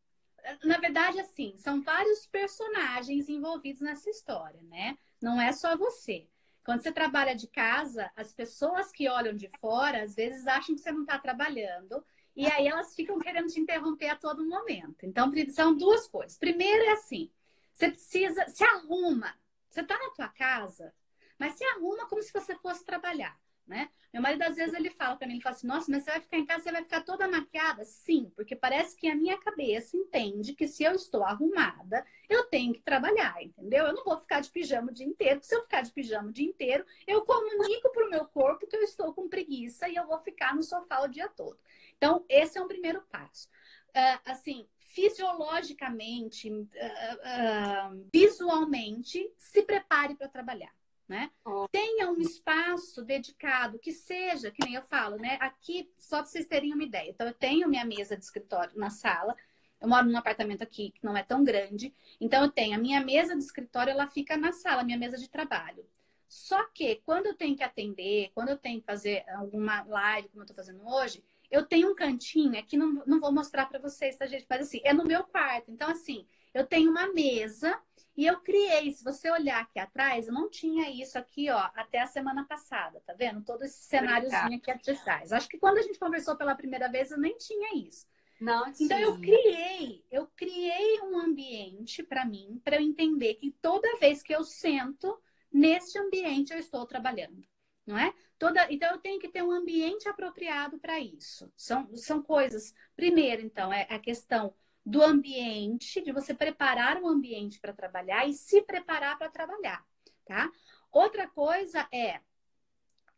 na 0.65 0.79
verdade, 0.79 1.21
assim, 1.21 1.55
são 1.57 1.81
vários 1.81 2.27
personagens 2.27 3.29
envolvidos 3.29 3.81
nessa 3.81 4.09
história, 4.11 4.61
né? 4.63 4.97
Não 5.21 5.41
é 5.41 5.53
só 5.53 5.77
você. 5.77 6.27
Quando 6.65 6.83
você 6.83 6.93
trabalha 6.93 7.35
de 7.35 7.47
casa, 7.47 8.11
as 8.15 8.33
pessoas 8.33 8.93
que 8.93 9.09
olham 9.09 9.35
de 9.35 9.51
fora, 9.61 10.03
às 10.03 10.15
vezes 10.15 10.47
acham 10.47 10.75
que 10.75 10.81
você 10.81 10.93
não 10.93 11.03
está 11.03 11.19
trabalhando, 11.19 12.05
e 12.37 12.47
aí 12.47 12.69
elas 12.69 12.95
ficam 12.95 13.19
querendo 13.19 13.49
te 13.49 13.59
interromper 13.59 14.11
a 14.11 14.17
todo 14.17 14.47
momento. 14.47 15.05
Então, 15.05 15.33
são 15.51 15.77
duas 15.77 16.07
coisas. 16.07 16.39
Primeiro 16.39 16.85
é 16.85 16.93
assim: 16.93 17.31
você 17.73 17.91
precisa, 17.91 18.49
se 18.49 18.63
arruma. 18.65 19.35
Você 19.71 19.81
está 19.81 19.99
na 19.99 20.11
tua 20.11 20.29
casa, 20.29 20.95
mas 21.39 21.55
se 21.55 21.65
arruma 21.65 22.07
como 22.07 22.23
se 22.23 22.33
você 22.33 22.55
fosse 22.57 22.85
trabalhar 22.85 23.39
né? 23.69 23.89
Meu 24.13 24.23
marido, 24.23 24.43
às 24.43 24.57
vezes, 24.57 24.75
ele 24.75 24.89
fala 24.89 25.17
para 25.17 25.27
mim, 25.27 25.35
ele 25.35 25.43
fala 25.43 25.55
assim, 25.55 25.67
nossa, 25.67 25.91
mas 25.91 26.03
você 26.03 26.11
vai 26.11 26.21
ficar 26.21 26.39
em 26.39 26.47
casa, 26.47 26.63
você 26.63 26.73
vai 26.73 26.83
ficar 26.83 27.03
toda 27.03 27.29
maquiada? 27.29 27.85
Sim, 27.85 28.33
porque 28.35 28.57
parece 28.57 28.97
que 28.97 29.07
a 29.07 29.15
minha 29.15 29.37
cabeça 29.39 29.97
entende 29.97 30.55
que 30.55 30.67
se 30.67 30.83
eu 30.83 30.93
estou 30.93 31.23
arrumada, 31.23 32.05
eu 32.29 32.45
tenho 32.45 32.73
que 32.73 32.81
trabalhar, 32.81 33.43
entendeu? 33.43 33.85
Eu 33.85 33.95
não 33.95 34.05
vou 34.05 34.19
ficar 34.19 34.41
de 34.41 34.51
pijama 34.51 34.91
o 34.91 34.95
dia 34.95 35.07
inteiro, 35.07 35.41
se 35.43 35.55
eu 35.55 35.63
ficar 35.63 35.83
de 35.83 35.93
pijama 35.93 36.31
o 36.31 36.33
dia 36.33 36.47
inteiro, 36.47 36.87
eu 37.07 37.23
comunico 37.25 37.91
para 37.93 38.07
o 38.07 38.11
meu 38.11 38.25
corpo 38.25 38.67
que 38.67 38.77
eu 38.77 38.83
estou 38.83 39.13
com 39.13 39.29
preguiça 39.29 39.89
e 39.89 39.97
eu 39.97 40.07
vou 40.07 40.19
ficar 40.19 40.55
no 40.55 40.63
sofá 40.63 41.03
o 41.03 41.09
dia 41.09 41.29
todo. 41.29 41.59
Então, 41.97 42.25
esse 42.29 42.57
é 42.57 42.63
um 42.63 42.69
primeiro 42.69 43.03
passo. 43.11 43.49
Uh, 43.91 44.21
assim, 44.25 44.67
fisiologicamente, 44.79 46.51
uh, 46.51 46.65
uh, 46.65 48.09
visualmente, 48.13 49.31
se 49.37 49.63
prepare 49.63 50.15
para 50.15 50.29
trabalhar 50.29 50.78
né? 51.09 51.31
Tenha 51.73 52.11
um 52.11 52.21
espaço 52.21 53.03
dedicado, 53.03 53.79
que 53.79 53.93
seja, 53.93 54.51
que 54.51 54.63
nem 54.65 54.75
eu 54.75 54.83
falo, 54.83 55.17
né? 55.17 55.39
Aqui, 55.41 55.91
só 55.97 56.19
para 56.19 56.27
vocês 56.27 56.47
terem 56.47 56.75
uma 56.75 56.85
ideia. 56.85 57.09
Então, 57.09 57.27
eu 57.27 57.33
tenho 57.33 57.69
minha 57.69 57.85
mesa 57.85 58.17
de 58.17 58.25
escritório 58.25 58.79
na 58.79 58.91
sala. 58.91 59.35
Eu 59.81 59.89
moro 59.89 60.07
num 60.07 60.19
apartamento 60.19 60.63
aqui 60.63 60.91
que 60.91 61.05
não 61.05 61.17
é 61.17 61.23
tão 61.23 61.43
grande. 61.43 61.95
Então, 62.21 62.43
eu 62.43 62.51
tenho 62.51 62.75
a 62.77 62.79
minha 62.79 63.01
mesa 63.01 63.35
de 63.35 63.43
escritório, 63.43 63.91
ela 63.91 64.07
fica 64.07 64.37
na 64.37 64.53
sala, 64.53 64.85
minha 64.85 64.99
mesa 64.99 65.17
de 65.17 65.29
trabalho. 65.29 65.87
Só 66.29 66.63
que, 66.75 66.97
quando 66.97 67.27
eu 67.27 67.35
tenho 67.35 67.57
que 67.57 67.65
atender, 67.65 68.31
quando 68.35 68.51
eu 68.51 68.59
tenho 68.59 68.81
que 68.81 68.87
fazer 68.87 69.25
alguma 69.31 69.83
live, 69.85 70.29
como 70.29 70.43
eu 70.43 70.45
estou 70.45 70.57
fazendo 70.57 70.87
hoje, 70.87 71.25
eu 71.51 71.65
tenho 71.65 71.91
um 71.91 71.95
cantinho, 71.95 72.59
aqui 72.59 72.77
não, 72.77 73.03
não 73.07 73.19
vou 73.19 73.33
mostrar 73.33 73.67
para 73.67 73.79
vocês, 73.79 74.17
tá, 74.17 74.27
gente? 74.27 74.45
Mas, 74.49 74.67
assim, 74.67 74.81
é 74.85 74.93
no 74.93 75.05
meu 75.05 75.25
quarto. 75.25 75.71
Então, 75.71 75.89
assim, 75.89 76.27
eu 76.53 76.67
tenho 76.67 76.91
uma 76.91 77.11
mesa 77.15 77.81
e 78.19 78.27
eu 78.27 78.41
criei, 78.41 78.91
se 78.91 79.05
você 79.05 79.31
olhar 79.31 79.61
aqui 79.61 79.79
atrás, 79.79 80.27
eu 80.27 80.35
não 80.35 80.51
tinha 80.51 80.91
isso 80.91 81.17
aqui, 81.17 81.49
ó, 81.51 81.71
até 81.77 82.01
a 82.01 82.07
semana 82.09 82.45
passada, 82.45 83.01
tá 83.07 83.13
vendo? 83.13 83.45
Todo 83.45 83.63
esse 83.63 83.85
cenáriozinho 83.85 84.57
aqui 84.57 84.73
atrás. 84.73 85.33
Acho 85.33 85.49
que 85.49 85.57
quando 85.57 85.79
a 85.79 85.83
gente 85.83 86.01
conversou 86.01 86.37
pela 86.37 86.57
primeira 86.57 86.89
vez, 86.89 87.13
eu 87.13 87.19
nem 87.19 87.37
tinha 87.39 87.77
isso. 87.77 88.09
Não 88.41 88.73
tinha. 88.73 88.87
Então 88.87 88.99
eu 88.99 89.21
criei, 89.21 90.05
eu 90.11 90.27
criei 90.35 91.01
um 91.03 91.17
ambiente 91.17 92.03
para 92.03 92.25
mim, 92.25 92.61
para 92.65 92.75
eu 92.75 92.81
entender 92.81 93.35
que 93.35 93.53
toda 93.63 94.01
vez 94.01 94.21
que 94.21 94.35
eu 94.35 94.43
sento 94.43 95.17
neste 95.53 95.97
ambiente 95.97 96.53
eu 96.53 96.59
estou 96.59 96.85
trabalhando, 96.87 97.47
não 97.87 97.97
é? 97.97 98.13
Toda, 98.37 98.67
então 98.69 98.91
eu 98.91 98.99
tenho 98.99 99.21
que 99.21 99.29
ter 99.29 99.45
um 99.45 99.53
ambiente 99.53 100.09
apropriado 100.09 100.77
para 100.81 100.99
isso. 100.99 101.53
São, 101.57 101.97
são 101.97 102.21
coisas. 102.21 102.75
Primeiro, 102.97 103.43
então, 103.43 103.73
é 103.73 103.87
a 103.89 103.99
questão 104.01 104.53
do 104.89 105.03
ambiente, 105.03 106.01
de 106.01 106.11
você 106.13 106.33
preparar 106.33 107.03
o 107.03 107.07
ambiente 107.07 107.61
para 107.61 107.75
trabalhar 107.75 108.27
e 108.27 108.33
se 108.33 108.63
preparar 108.63 109.19
para 109.19 109.29
trabalhar, 109.29 109.85
tá? 110.25 110.51
Outra 110.91 111.29
coisa 111.29 111.87
é, 111.93 112.23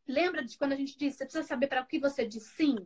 lembra 0.05 0.45
de 0.45 0.59
quando 0.59 0.73
a 0.73 0.77
gente 0.77 0.99
disse, 0.99 1.19
você 1.19 1.25
precisa 1.25 1.47
saber 1.47 1.69
para 1.69 1.83
o 1.83 1.87
que 1.87 2.01
você 2.01 2.27
diz 2.27 2.43
sim 2.57 2.77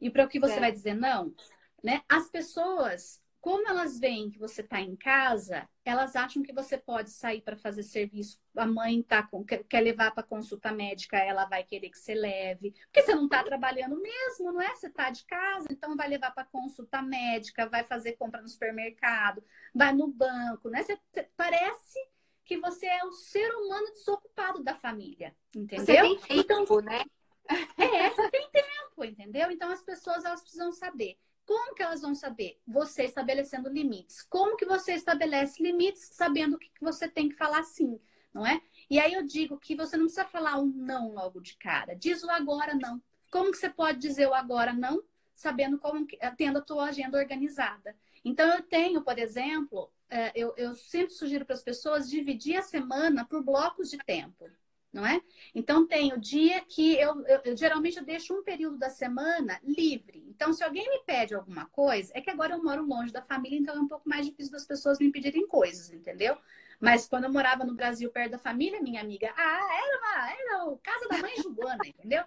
e 0.00 0.08
para 0.08 0.24
o 0.24 0.28
que 0.28 0.38
você 0.38 0.54
é. 0.54 0.60
vai 0.60 0.70
dizer 0.70 0.94
não, 0.94 1.34
né? 1.82 2.02
As 2.08 2.30
pessoas 2.30 3.20
como 3.40 3.68
elas 3.68 3.98
veem 3.98 4.30
que 4.30 4.38
você 4.38 4.62
está 4.62 4.80
em 4.80 4.96
casa, 4.96 5.68
elas 5.84 6.16
acham 6.16 6.42
que 6.42 6.52
você 6.52 6.76
pode 6.76 7.10
sair 7.10 7.40
para 7.40 7.56
fazer 7.56 7.82
serviço. 7.84 8.40
A 8.56 8.66
mãe 8.66 9.00
tá 9.02 9.22
com, 9.22 9.44
quer 9.44 9.80
levar 9.80 10.10
para 10.10 10.24
consulta 10.24 10.72
médica, 10.72 11.16
ela 11.16 11.44
vai 11.44 11.62
querer 11.62 11.88
que 11.88 11.98
você 11.98 12.14
leve. 12.14 12.72
Porque 12.86 13.02
você 13.02 13.14
não 13.14 13.24
está 13.24 13.44
trabalhando 13.44 14.00
mesmo, 14.00 14.52
não 14.52 14.60
é? 14.60 14.74
Você 14.74 14.88
está 14.88 15.10
de 15.10 15.24
casa, 15.24 15.68
então 15.70 15.96
vai 15.96 16.08
levar 16.08 16.32
para 16.32 16.44
consulta 16.44 17.00
médica, 17.00 17.68
vai 17.68 17.84
fazer 17.84 18.12
compra 18.14 18.42
no 18.42 18.48
supermercado, 18.48 19.42
vai 19.74 19.94
no 19.94 20.08
banco, 20.08 20.68
né? 20.68 20.82
Você, 20.82 20.98
parece 21.36 21.98
que 22.44 22.58
você 22.58 22.86
é 22.86 23.04
o 23.04 23.12
ser 23.12 23.54
humano 23.54 23.92
desocupado 23.92 24.64
da 24.64 24.74
família, 24.74 25.34
entendeu? 25.54 25.84
Você 25.84 26.26
tem 26.26 26.44
tempo, 26.44 26.64
então, 26.64 26.80
né? 26.80 27.04
É, 27.78 28.10
você 28.10 28.30
tem 28.30 28.50
tempo, 28.50 29.04
entendeu? 29.04 29.50
Então 29.50 29.70
as 29.70 29.82
pessoas 29.82 30.22
elas 30.22 30.42
precisam 30.42 30.70
saber 30.70 31.16
como 31.48 31.74
que 31.74 31.82
elas 31.82 32.02
vão 32.02 32.14
saber? 32.14 32.60
Você 32.68 33.04
estabelecendo 33.04 33.70
limites. 33.70 34.20
Como 34.20 34.54
que 34.54 34.66
você 34.66 34.92
estabelece 34.92 35.62
limites 35.62 36.10
sabendo 36.12 36.58
que 36.58 36.70
você 36.78 37.08
tem 37.08 37.26
que 37.26 37.36
falar 37.36 37.62
sim, 37.62 37.98
não 38.34 38.46
é? 38.46 38.60
E 38.90 39.00
aí 39.00 39.14
eu 39.14 39.22
digo 39.26 39.58
que 39.58 39.74
você 39.74 39.96
não 39.96 40.04
precisa 40.04 40.26
falar 40.26 40.58
um 40.58 40.66
não 40.66 41.14
logo 41.14 41.40
de 41.40 41.56
cara. 41.56 41.96
Diz 41.96 42.22
o 42.22 42.30
agora 42.30 42.74
não. 42.74 43.00
Como 43.30 43.50
que 43.50 43.56
você 43.56 43.70
pode 43.70 43.98
dizer 43.98 44.28
o 44.28 44.34
agora 44.34 44.74
não, 44.74 45.02
sabendo 45.34 45.78
como 45.78 46.06
que, 46.06 46.18
tendo 46.36 46.58
a 46.58 46.62
tua 46.62 46.84
agenda 46.84 47.16
organizada? 47.16 47.96
Então 48.22 48.46
eu 48.54 48.62
tenho, 48.62 49.00
por 49.00 49.18
exemplo, 49.18 49.90
é, 50.10 50.30
eu, 50.34 50.52
eu 50.54 50.74
sempre 50.74 51.14
sugiro 51.14 51.46
para 51.46 51.54
as 51.54 51.62
pessoas 51.62 52.10
dividir 52.10 52.58
a 52.58 52.62
semana 52.62 53.24
por 53.24 53.42
blocos 53.42 53.88
de 53.88 53.96
tempo 53.96 54.50
não 54.92 55.06
é? 55.06 55.20
Então 55.54 55.86
tem 55.86 56.12
o 56.12 56.18
dia 56.18 56.60
que 56.62 56.94
eu, 56.94 57.24
eu, 57.26 57.40
eu, 57.44 57.56
geralmente 57.56 57.98
eu 57.98 58.04
deixo 58.04 58.34
um 58.34 58.42
período 58.42 58.78
da 58.78 58.88
semana 58.88 59.60
livre. 59.62 60.24
Então, 60.28 60.52
se 60.52 60.64
alguém 60.64 60.88
me 60.88 61.00
pede 61.04 61.34
alguma 61.34 61.66
coisa, 61.66 62.12
é 62.14 62.20
que 62.20 62.30
agora 62.30 62.54
eu 62.54 62.62
moro 62.62 62.86
longe 62.86 63.12
da 63.12 63.22
família, 63.22 63.58
então 63.58 63.76
é 63.76 63.80
um 63.80 63.88
pouco 63.88 64.08
mais 64.08 64.24
difícil 64.26 64.52
das 64.52 64.66
pessoas 64.66 64.98
me 64.98 65.10
pedirem 65.10 65.46
coisas, 65.46 65.90
entendeu? 65.90 66.36
Mas 66.80 67.08
quando 67.08 67.24
eu 67.24 67.32
morava 67.32 67.64
no 67.64 67.74
Brasil 67.74 68.10
perto 68.10 68.32
da 68.32 68.38
família, 68.38 68.80
minha 68.80 69.00
amiga, 69.00 69.32
ah, 69.36 69.68
era 69.82 69.98
uma, 69.98 70.32
era 70.32 70.64
o 70.66 70.78
casa 70.78 71.08
da 71.08 71.18
mãe 71.18 71.34
Joana, 71.36 71.84
entendeu? 71.86 72.24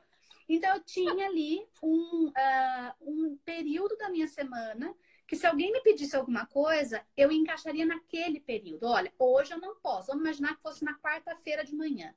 Então 0.47 0.76
eu 0.76 0.84
tinha 0.84 1.28
ali 1.28 1.66
um, 1.82 2.28
uh, 2.28 2.93
um 3.01 3.38
período 3.45 3.95
da 3.97 4.09
minha 4.09 4.28
semana 4.28 4.93
que 5.26 5.38
se 5.38 5.47
alguém 5.47 5.72
me 5.72 5.80
pedisse 5.80 6.14
alguma 6.14 6.45
coisa, 6.45 7.01
eu 7.16 7.32
encaixaria 7.32 7.86
naquele 7.86 8.41
período. 8.41 8.86
Olha, 8.86 9.14
hoje 9.18 9.53
eu 9.53 9.59
não 9.59 9.78
posso. 9.78 10.07
Vamos 10.07 10.24
imaginar 10.24 10.57
que 10.57 10.62
fosse 10.62 10.84
na 10.84 10.93
quarta-feira 10.99 11.64
de 11.64 11.74
manhã. 11.74 12.14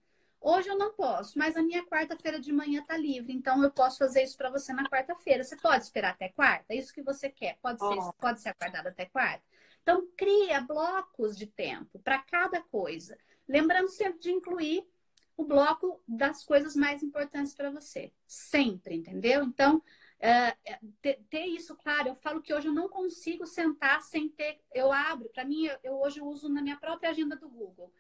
Hoje 0.47 0.69
eu 0.69 0.77
não 0.77 0.93
posso, 0.93 1.39
mas 1.39 1.57
a 1.57 1.63
minha 1.63 1.83
quarta-feira 1.87 2.39
de 2.39 2.53
manhã 2.53 2.83
está 2.83 2.99
livre, 2.99 3.33
então 3.33 3.63
eu 3.65 3.71
posso 3.71 3.97
fazer 3.97 4.23
isso 4.23 4.37
para 4.37 4.51
você 4.51 4.75
na 4.75 4.87
quarta-feira. 4.87 5.43
Você 5.43 5.57
pode 5.57 5.85
esperar 5.85 6.11
até 6.11 6.29
quarta? 6.29 6.67
É 6.69 6.77
isso 6.77 6.93
que 6.93 7.01
você 7.01 7.31
quer? 7.31 7.57
Pode 7.63 7.79
ser, 7.79 7.87
oh. 7.87 8.13
pode 8.13 8.43
ser 8.43 8.51
acordado 8.51 8.89
até 8.89 9.07
quarta? 9.07 9.43
Então 9.83 10.07
cria 10.15 10.61
blocos 10.61 11.35
de 11.35 11.47
tempo 11.47 11.99
para 11.99 12.19
cada 12.19 12.61
coisa. 12.61 13.17
Lembrando 13.49 13.89
sempre 13.89 14.21
de 14.21 14.33
incluir 14.33 14.87
o 15.35 15.47
bloco 15.47 16.03
das 16.07 16.45
coisas 16.45 16.77
mais 16.77 17.03
importantes 17.03 17.55
para 17.55 17.71
você. 17.71 18.13
Sempre, 18.27 18.97
entendeu? 18.97 19.45
Então, 19.45 19.83
é, 20.21 20.55
é, 20.67 20.79
ter, 21.01 21.25
ter, 21.31 21.47
isso 21.47 21.75
claro. 21.75 22.09
Eu 22.09 22.17
falo 22.17 22.43
que 22.43 22.53
hoje 22.53 22.69
eu 22.69 22.75
não 22.75 22.87
consigo 22.87 23.47
sentar 23.47 24.03
sem 24.03 24.29
ter. 24.29 24.61
Eu 24.75 24.93
abro, 24.93 25.31
para 25.31 25.47
mim, 25.47 25.65
eu, 25.65 25.79
eu 25.83 26.01
hoje 26.03 26.21
uso 26.21 26.51
na 26.51 26.61
minha 26.61 26.77
própria 26.77 27.09
agenda 27.09 27.35
do 27.35 27.49
Google. 27.49 27.91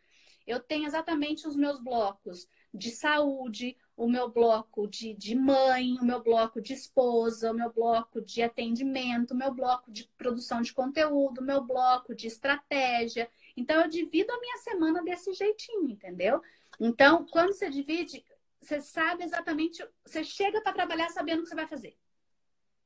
Eu 0.47 0.61
tenho 0.61 0.87
exatamente 0.87 1.47
os 1.47 1.57
meus 1.57 1.81
blocos 1.81 2.49
de 2.73 2.91
saúde, 2.91 3.77
o 3.97 4.09
meu 4.09 4.29
bloco 4.29 4.89
de, 4.89 5.15
de 5.15 5.35
mãe, 5.35 5.97
o 6.01 6.05
meu 6.05 6.23
bloco 6.23 6.61
de 6.61 6.73
esposa, 6.73 7.51
o 7.51 7.55
meu 7.55 7.73
bloco 7.73 8.21
de 8.21 8.43
atendimento, 8.43 9.33
o 9.33 9.37
meu 9.37 9.53
bloco 9.53 9.91
de 9.91 10.09
produção 10.17 10.61
de 10.61 10.73
conteúdo, 10.73 11.41
o 11.41 11.45
meu 11.45 11.63
bloco 11.63 12.15
de 12.15 12.27
estratégia. 12.27 13.31
Então, 13.57 13.81
eu 13.81 13.89
divido 13.89 14.33
a 14.33 14.41
minha 14.41 14.57
semana 14.59 15.03
desse 15.03 15.33
jeitinho, 15.33 15.89
entendeu? 15.89 16.43
Então, 16.81 17.25
quando 17.27 17.53
você 17.53 17.71
divide, 17.71 18.25
você 18.61 18.81
sabe 18.81 19.23
exatamente, 19.23 19.87
você 20.05 20.25
chega 20.25 20.61
para 20.61 20.73
trabalhar 20.73 21.11
sabendo 21.11 21.41
o 21.41 21.43
que 21.43 21.49
você 21.49 21.55
vai 21.55 21.69
fazer. 21.69 21.97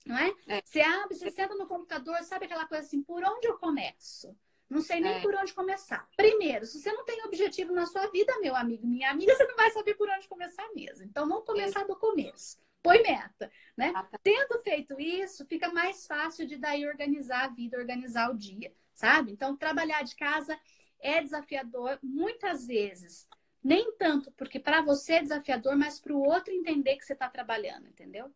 Não 0.04 0.16
é? 0.16 0.32
é? 0.46 0.62
Você 0.64 0.80
abre, 0.80 1.16
você 1.16 1.30
senta 1.30 1.54
no 1.54 1.66
computador, 1.66 2.22
sabe 2.22 2.46
aquela 2.46 2.66
coisa 2.66 2.84
assim, 2.84 3.02
por 3.02 3.22
onde 3.24 3.46
eu 3.46 3.58
começo? 3.58 4.36
Não 4.68 4.80
sei 4.82 5.00
nem 5.00 5.14
é. 5.14 5.20
por 5.20 5.34
onde 5.34 5.54
começar. 5.54 6.06
Primeiro, 6.16 6.66
se 6.66 6.78
você 6.78 6.92
não 6.92 7.04
tem 7.04 7.24
objetivo 7.24 7.72
na 7.72 7.86
sua 7.86 8.06
vida, 8.08 8.38
meu 8.40 8.54
amigo, 8.54 8.86
minha 8.86 9.10
amiga, 9.10 9.32
você 9.36 9.46
não 9.46 9.56
vai 9.56 9.70
saber 9.70 9.94
por 9.94 10.08
onde 10.08 10.28
começar 10.28 10.68
mesmo. 10.74 11.04
Então, 11.04 11.26
não 11.26 11.42
começar 11.42 11.84
do 11.84 11.96
começo. 11.96 12.58
Põe 12.82 13.02
meta, 13.02 13.50
né? 13.76 13.92
Tendo 14.22 14.58
feito 14.62 15.00
isso, 15.00 15.44
fica 15.46 15.72
mais 15.72 16.06
fácil 16.06 16.46
de 16.46 16.56
daí 16.56 16.86
organizar 16.86 17.44
a 17.44 17.48
vida, 17.48 17.78
organizar 17.78 18.30
o 18.30 18.36
dia, 18.36 18.72
sabe? 18.94 19.32
Então, 19.32 19.56
trabalhar 19.56 20.02
de 20.02 20.14
casa 20.14 20.58
é 21.00 21.20
desafiador 21.20 21.98
muitas 22.02 22.66
vezes. 22.66 23.26
Nem 23.62 23.92
tanto 23.96 24.30
porque 24.32 24.60
para 24.60 24.80
você 24.80 25.14
é 25.14 25.22
desafiador, 25.22 25.76
mas 25.76 25.98
para 25.98 26.12
o 26.12 26.22
outro 26.22 26.52
entender 26.52 26.96
que 26.96 27.04
você 27.04 27.14
está 27.14 27.28
trabalhando, 27.28 27.88
entendeu? 27.88 28.32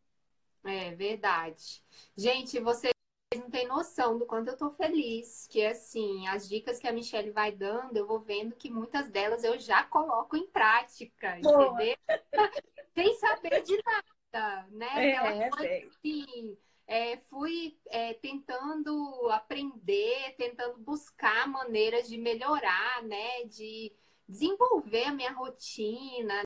É 0.65 0.95
verdade. 0.95 1.83
Gente, 2.17 2.59
você 2.61 2.92
não 3.39 3.51
tem 3.51 3.67
noção 3.67 4.19
do 4.19 4.27
quanto 4.27 4.49
eu 4.49 4.57
tô 4.57 4.71
feliz. 4.71 5.47
Que 5.51 5.65
assim, 5.65 6.27
as 6.29 6.49
dicas 6.49 6.79
que 6.79 6.87
a 6.87 6.93
Michelle 6.93 7.31
vai 7.31 7.53
dando, 7.53 7.97
eu 7.97 8.07
vou 8.07 8.21
vendo 8.21 8.55
que 8.55 8.71
muitas 8.71 9.09
delas 9.09 9.45
eu 9.45 9.59
já 9.59 9.85
coloco 9.85 10.37
em 10.37 10.47
prática, 10.47 11.39
Boa. 11.43 11.75
entendeu? 11.75 11.97
Sem 12.95 13.15
saber 13.17 13.63
de 13.63 13.81
nada, 13.85 14.67
né? 14.71 15.11
É, 15.11 15.17
Aquela 15.17 15.51
coisa 15.51 15.89
assim. 15.89 16.59
É, 16.87 17.17
fui 17.17 17.79
é, 17.87 18.15
tentando 18.15 19.29
aprender, 19.31 20.35
tentando 20.37 20.79
buscar 20.79 21.49
maneiras 21.49 22.09
de 22.09 22.19
melhorar, 22.19 23.03
né? 23.05 23.45
De 23.45 23.93
desenvolver 24.29 25.05
a 25.05 25.13
minha 25.13 25.33
rotina, 25.33 26.43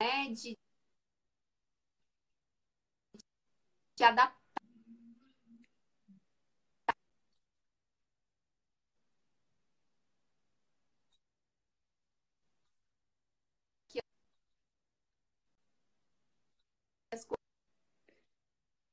né? 0.00 0.28
De 0.28 0.56
te 4.00 4.04
adaptar. 4.04 4.40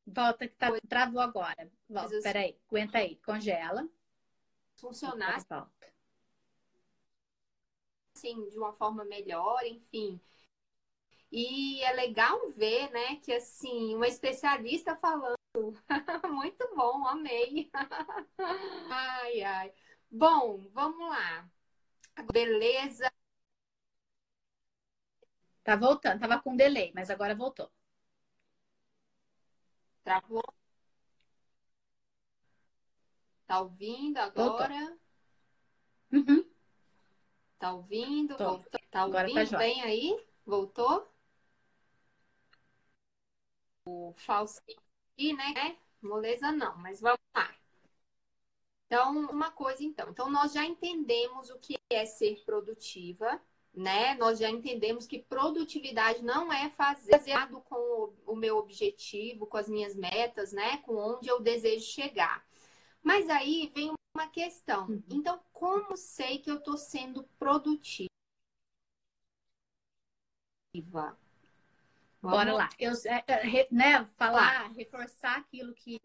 Volta 0.06 0.48
que 0.48 0.56
tá, 0.56 0.72
travou 0.90 1.22
agora. 1.22 1.70
Volta, 1.90 2.20
peraí, 2.24 2.58
aguenta 2.68 2.98
aí, 2.98 3.16
congela. 3.18 3.88
Funcionar 4.76 5.46
assim, 8.16 8.50
de 8.50 8.58
uma 8.58 8.74
forma 8.74 9.06
melhor, 9.06 9.64
enfim. 9.66 10.20
E 11.32 11.82
é 11.84 11.94
legal 11.94 12.50
ver, 12.52 12.90
né, 12.92 13.18
que 13.18 13.34
assim, 13.34 13.96
uma 13.96 14.08
especialista 14.08 14.96
falando. 14.96 15.38
Muito 16.32 16.70
bom, 16.76 17.06
amei. 17.08 17.70
ai, 18.90 19.42
ai. 19.44 19.74
Bom, 20.10 20.66
vamos 20.74 21.10
lá. 21.10 21.50
Beleza. 22.32 23.12
Tá 25.64 25.76
voltando, 25.76 26.20
tava 26.20 26.40
com 26.42 26.56
delay, 26.56 26.92
mas 26.96 27.10
agora 27.10 27.36
voltou. 27.36 27.70
Travou? 30.04 30.44
Tá 33.46 33.62
ouvindo 33.62 34.18
agora? 34.18 34.98
Uhum. 36.12 36.46
Tá 37.60 37.74
ouvindo? 37.74 38.38
Voltou? 38.38 38.80
Tá 38.90 39.06
ouvindo 39.06 39.18
agora 39.18 39.50
tá 39.50 39.58
bem 39.58 39.82
aí? 39.82 40.26
Voltou? 40.46 41.17
O 43.88 44.14
falsinho 44.18 44.80
aqui, 45.14 45.34
né? 45.34 45.78
Moleza 46.02 46.52
não, 46.52 46.78
mas 46.78 47.00
vamos 47.00 47.20
lá. 47.36 47.56
Então, 48.86 49.18
uma 49.30 49.52
coisa 49.52 49.84
então. 49.84 50.10
Então, 50.10 50.30
nós 50.30 50.54
já 50.54 50.66
entendemos 50.66 51.50
o 51.50 51.60
que 51.60 51.78
é 51.90 52.06
ser 52.06 52.44
produtiva, 52.46 53.42
né? 53.74 54.16
Nós 54.16 54.40
já 54.40 54.50
entendemos 54.50 55.06
que 55.06 55.20
produtividade 55.20 56.24
não 56.24 56.52
é 56.52 56.70
fazer 56.70 57.20
com 57.66 58.14
o 58.26 58.36
meu 58.36 58.58
objetivo, 58.58 59.46
com 59.46 59.58
as 59.58 59.68
minhas 59.70 59.96
metas, 59.96 60.52
né? 60.52 60.78
Com 60.78 60.96
onde 60.96 61.28
eu 61.28 61.42
desejo 61.42 61.86
chegar. 61.86 62.46
Mas 63.02 63.30
aí 63.30 63.72
vem 63.74 63.94
uma 64.16 64.28
questão. 64.28 64.88
Uhum. 64.88 65.04
Então, 65.12 65.40
como 65.54 65.96
sei 65.96 66.40
que 66.40 66.50
eu 66.50 66.58
estou 66.58 66.78
sendo 66.78 67.24
produtiva? 67.38 68.10
Bora 72.22 72.54
lá. 72.54 72.70
Eu, 72.80 72.92
é, 73.06 73.24
é, 73.28 73.68
né, 73.72 74.08
falar, 74.18 74.72
reforçar 74.74 75.38
aquilo 75.38 75.74
que 75.74 76.00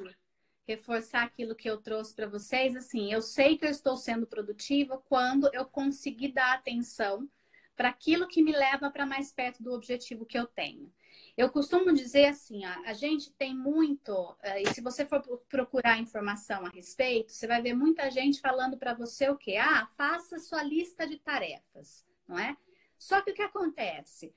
reforçar 0.67 1.25
aquilo 1.25 1.57
que 1.57 1.69
eu 1.69 1.79
trouxe 1.79 2.15
para 2.15 2.29
vocês, 2.29 2.77
assim, 2.77 3.13
eu 3.13 3.21
sei 3.21 3.59
que 3.59 3.65
eu 3.65 3.71
estou 3.71 3.97
sendo 3.97 4.27
produtiva 4.27 4.97
quando 5.09 5.51
eu 5.53 5.65
conseguir 5.65 6.33
dar 6.33 6.55
atenção 6.55 7.29
para 7.75 7.89
aquilo 7.89 8.29
que 8.29 8.43
me 8.43 8.53
leva 8.53 8.91
para 8.91 9.05
mais 9.05 9.33
perto 9.33 9.63
do 9.63 9.73
objetivo 9.73 10.25
que 10.25 10.39
eu 10.39 10.47
tenho. 10.47 10.93
Eu 11.37 11.51
costumo 11.51 11.93
dizer 11.93 12.27
assim, 12.27 12.65
ó, 12.65 12.89
a 12.89 12.93
gente 12.93 13.33
tem 13.33 13.57
muito, 13.57 14.37
eh, 14.43 14.63
e 14.63 14.75
se 14.75 14.81
você 14.81 15.07
for 15.07 15.21
procurar 15.49 15.99
informação 15.99 16.65
a 16.67 16.69
respeito, 16.69 17.33
você 17.33 17.47
vai 17.47 17.61
ver 17.63 17.75
muita 17.75 18.11
gente 18.11 18.41
falando 18.41 18.77
para 18.77 18.95
você 18.95 19.31
o 19.31 19.37
quê? 19.37 19.57
Ah, 19.57 19.89
faça 19.97 20.39
sua 20.39 20.63
lista 20.63 21.07
de 21.07 21.19
tarefas, 21.19 22.07
não 22.29 22.39
é? 22.39 22.57
Só 22.99 23.21
que 23.23 23.31
o 23.31 23.35
que 23.35 23.43
acontece? 23.43 24.35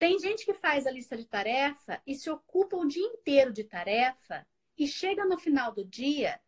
Tem 0.00 0.18
gente 0.18 0.46
que 0.46 0.54
faz 0.54 0.86
a 0.86 0.90
lista 0.90 1.14
de 1.14 1.26
tarefa 1.26 2.00
e 2.06 2.14
se 2.14 2.30
ocupa 2.30 2.74
o 2.74 2.88
dia 2.88 3.04
inteiro 3.04 3.52
de 3.52 3.64
tarefa 3.64 4.46
e 4.76 4.88
chega 4.88 5.26
no 5.26 5.36
final 5.36 5.72
do 5.72 5.84
dia 5.84 6.40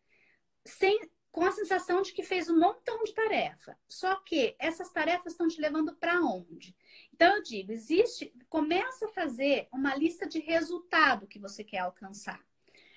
sem, 0.65 1.07
com 1.31 1.45
a 1.45 1.51
sensação 1.51 2.01
de 2.01 2.13
que 2.13 2.23
fez 2.23 2.49
um 2.49 2.59
montão 2.59 3.03
de 3.03 3.13
tarefa. 3.13 3.77
Só 3.87 4.15
que 4.15 4.55
essas 4.57 4.91
tarefas 4.91 5.33
estão 5.33 5.47
te 5.47 5.61
levando 5.61 5.95
para 5.95 6.19
onde? 6.19 6.75
Então 7.13 7.35
eu 7.35 7.43
digo, 7.43 7.71
existe, 7.71 8.33
começa 8.49 9.05
a 9.05 9.13
fazer 9.13 9.67
uma 9.71 9.95
lista 9.95 10.27
de 10.27 10.39
resultado 10.39 11.27
que 11.27 11.37
você 11.37 11.63
quer 11.63 11.81
alcançar. 11.81 12.43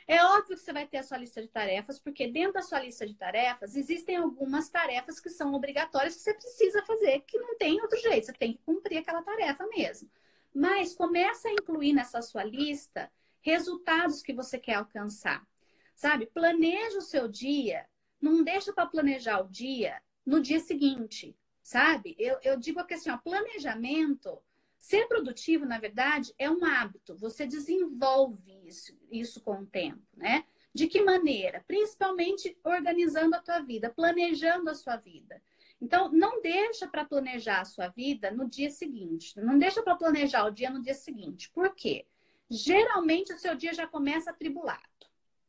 É 0.09 0.24
óbvio 0.24 0.57
que 0.57 0.62
você 0.62 0.72
vai 0.72 0.86
ter 0.86 0.96
a 0.96 1.02
sua 1.02 1.18
lista 1.18 1.42
de 1.42 1.48
tarefas, 1.48 1.98
porque 1.98 2.28
dentro 2.28 2.54
da 2.54 2.62
sua 2.62 2.80
lista 2.80 3.07
de 3.07 3.14
tarefas 3.14 3.76
existem 3.76 4.16
algumas 4.16 4.70
tarefas 4.70 5.20
que 5.20 5.28
são 5.28 5.52
obrigatórias 5.52 6.16
que 6.16 6.22
você 6.22 6.32
precisa 6.32 6.82
fazer, 6.86 7.20
que 7.26 7.38
não 7.38 7.59
tem 7.59 7.78
outro 7.82 8.00
jeito, 8.00 8.24
você 8.24 8.32
tem 8.32 8.54
que 8.54 8.62
cumprir 8.62 8.96
aquela 8.96 9.22
tarefa 9.22 9.66
mesmo. 9.66 10.09
Mas 10.57 10.94
começa 10.94 11.48
a 11.48 11.52
incluir 11.52 11.92
nessa 11.92 12.22
sua 12.22 12.42
lista 12.42 13.12
resultados 13.42 14.22
que 14.22 14.32
você 14.32 14.59
quer 14.59 14.76
alcançar. 14.76 15.46
Sabe? 15.94 16.24
Planeja 16.24 16.96
o 16.96 17.02
seu 17.02 17.28
dia, 17.28 17.86
não 18.18 18.42
deixa 18.42 18.72
para 18.72 18.86
planejar 18.86 19.40
o 19.40 19.50
dia 19.50 20.00
no 20.24 20.40
dia 20.40 20.59
seguinte, 20.59 21.36
sabe? 21.62 22.16
Eu, 22.18 22.38
eu 22.42 22.57
digo 22.57 22.82
que 22.86 22.94
assim, 22.94 23.11
ó, 23.11 23.18
planejamento, 23.18 24.42
ser 24.78 25.07
produtivo, 25.07 25.66
na 25.66 25.78
verdade, 25.78 26.32
é 26.38 26.50
um 26.50 26.64
hábito. 26.64 27.14
Você 27.18 27.46
desenvolve 27.46 28.59
isso, 28.64 28.98
isso 29.11 29.42
com 29.42 29.61
o 29.61 29.66
tempo, 29.66 30.09
né? 30.16 30.46
De 30.72 30.86
que 30.86 31.02
maneira? 31.02 31.62
Principalmente 31.66 32.57
organizando 32.64 33.36
a 33.36 33.42
tua 33.42 33.61
vida, 33.61 33.90
planejando 33.90 34.70
a 34.70 34.74
sua 34.74 34.96
vida. 34.96 35.38
Então, 35.81 36.11
não 36.11 36.41
deixa 36.41 36.89
para 36.89 37.05
planejar 37.05 37.61
a 37.61 37.64
sua 37.64 37.89
vida 37.89 38.31
no 38.31 38.49
dia 38.49 38.70
seguinte. 38.70 39.39
Não 39.39 39.59
deixa 39.59 39.83
para 39.83 39.97
planejar 39.97 40.45
o 40.45 40.51
dia 40.51 40.70
no 40.70 40.83
dia 40.83 40.95
seguinte. 40.95 41.51
Por 41.51 41.74
quê? 41.74 42.07
Geralmente 42.49 43.33
o 43.33 43.39
seu 43.39 43.55
dia 43.55 43.74
já 43.74 43.87
começa 43.87 44.31
atribulado, 44.31 44.81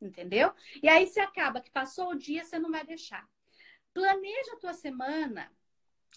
entendeu? 0.00 0.52
E 0.82 0.88
aí 0.88 1.06
você 1.06 1.20
acaba 1.20 1.60
que 1.60 1.70
passou 1.70 2.10
o 2.10 2.18
dia, 2.18 2.44
você 2.44 2.58
não 2.58 2.70
vai 2.70 2.84
deixar. 2.84 3.26
Planeja 3.94 4.52
a 4.52 4.58
tua 4.58 4.74
semana 4.74 5.50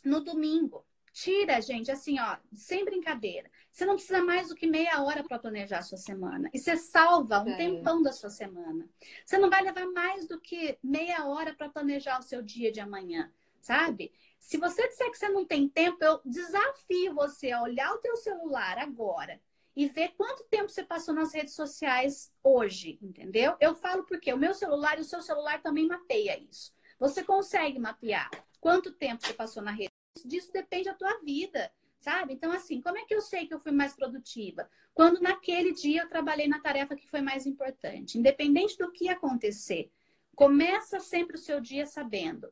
no 0.04 0.22
domingo. 0.22 0.86
Tira, 1.14 1.62
gente, 1.62 1.92
assim, 1.92 2.20
ó, 2.20 2.38
sem 2.54 2.86
brincadeira. 2.86 3.50
Você 3.72 3.86
não 3.86 3.96
precisa 3.96 4.24
mais 4.24 4.48
do 4.48 4.56
que 4.56 4.66
meia 4.66 5.04
hora 5.04 5.24
para 5.24 5.38
planejar 5.38 5.80
a 5.80 5.84
sua 5.84 5.98
semana. 5.98 6.50
E 6.54 6.58
você 6.58 6.78
salva 6.78 7.42
um 7.44 7.50
é. 7.50 7.58
tempão 7.58 8.02
da 8.02 8.14
sua 8.14 8.30
semana. 8.30 8.88
Você 9.26 9.38
não 9.38 9.50
vai 9.50 9.62
levar 9.62 9.86
mais 9.88 10.26
do 10.28 10.40
que 10.40 10.80
meia 10.82 11.26
hora 11.26 11.54
para 11.54 11.70
planejar 11.70 12.18
o 12.18 12.24
seu 12.24 12.42
dia 12.42 12.72
de 12.72 12.80
amanhã. 12.80 13.32
Sabe? 13.62 14.12
Se 14.40 14.58
você 14.58 14.88
disser 14.88 15.12
que 15.12 15.18
você 15.18 15.30
não 15.30 15.46
tem 15.46 15.70
tempo, 15.70 16.04
eu 16.04 16.20
desafio 16.26 17.14
você 17.14 17.52
a 17.52 17.62
olhar 17.62 17.94
o 17.94 18.00
teu 18.00 18.18
celular 18.18 18.78
agora 18.80 19.40
e 19.76 19.88
ver 19.88 20.10
quanto 20.18 20.44
tempo 20.46 20.68
você 20.68 20.84
passou 20.84 21.14
nas 21.14 21.34
redes 21.34 21.54
sociais 21.54 22.34
hoje, 22.44 22.98
entendeu? 23.02 23.56
Eu 23.60 23.76
falo 23.76 24.04
porque 24.04 24.34
o 24.34 24.38
meu 24.38 24.54
celular 24.54 24.98
e 24.98 25.02
o 25.02 25.06
seu 25.06 25.22
celular 25.22 25.62
também 25.62 25.88
mapeia 25.88 26.38
isso. 26.40 26.74
Você 27.00 27.24
consegue 27.24 27.80
mapear 27.80 28.30
quanto 28.60 28.92
tempo 28.92 29.26
você 29.26 29.34
passou 29.34 29.64
na 29.64 29.72
rede. 29.72 29.92
Disso 30.26 30.52
depende 30.52 30.86
da 30.86 30.94
tua 30.94 31.20
vida, 31.20 31.72
sabe? 32.00 32.34
Então, 32.34 32.52
assim, 32.52 32.82
como 32.82 32.98
é 32.98 33.06
que 33.06 33.16
eu 33.16 33.22
sei 33.22 33.48
que 33.48 33.54
eu 33.54 33.60
fui 33.60 33.72
mais 33.72 33.96
produtiva? 33.96 34.70
Quando 34.94 35.22
naquele 35.22 35.72
dia 35.72 36.02
eu 36.02 36.10
trabalhei 36.10 36.48
na 36.48 36.60
tarefa 36.60 36.96
que 36.96 37.08
foi 37.08 37.22
mais 37.22 37.46
importante. 37.46 38.18
Independente 38.18 38.78
do 38.78 38.92
que 38.92 39.08
acontecer, 39.08 39.90
começa 40.36 41.00
sempre 41.00 41.38
o 41.38 41.40
seu 41.40 41.62
dia 41.62 41.86
sabendo 41.86 42.52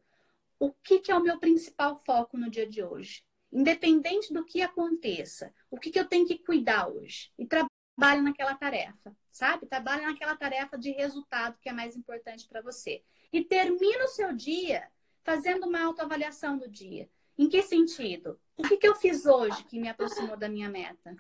o 0.59 0.71
que, 0.71 0.99
que 0.99 1.11
é 1.11 1.15
o 1.15 1.23
meu 1.23 1.39
principal 1.39 1.97
foco 2.05 2.37
no 2.37 2.49
dia 2.49 2.67
de 2.67 2.83
hoje 2.83 3.23
independente 3.51 4.31
do 4.31 4.45
que 4.45 4.61
aconteça, 4.61 5.53
o 5.69 5.79
que, 5.79 5.89
que 5.89 5.99
eu 5.99 6.07
tenho 6.07 6.25
que 6.25 6.37
cuidar 6.37 6.87
hoje? 6.87 7.31
E 7.37 7.45
trabalhe 7.45 8.21
naquela 8.21 8.55
tarefa, 8.55 9.15
sabe? 9.31 9.65
Trabalhe 9.65 10.05
naquela 10.05 10.35
tarefa 10.35 10.77
de 10.77 10.91
resultado 10.91 11.57
que 11.59 11.69
é 11.69 11.73
mais 11.73 11.95
importante 11.95 12.47
para 12.47 12.61
você. 12.61 13.03
E 13.33 13.43
termina 13.43 14.05
o 14.05 14.09
seu 14.09 14.33
dia 14.33 14.87
fazendo 15.23 15.67
uma 15.67 15.81
autoavaliação 15.83 16.57
do 16.57 16.69
dia. 16.69 17.09
Em 17.37 17.47
que 17.47 17.61
sentido? 17.63 18.39
O 18.57 18.63
que, 18.63 18.77
que 18.77 18.87
eu 18.87 18.95
fiz 18.95 19.25
hoje 19.25 19.63
que 19.63 19.79
me 19.79 19.87
aproximou 19.87 20.37
da 20.37 20.49
minha 20.49 20.69
meta? 20.69 21.15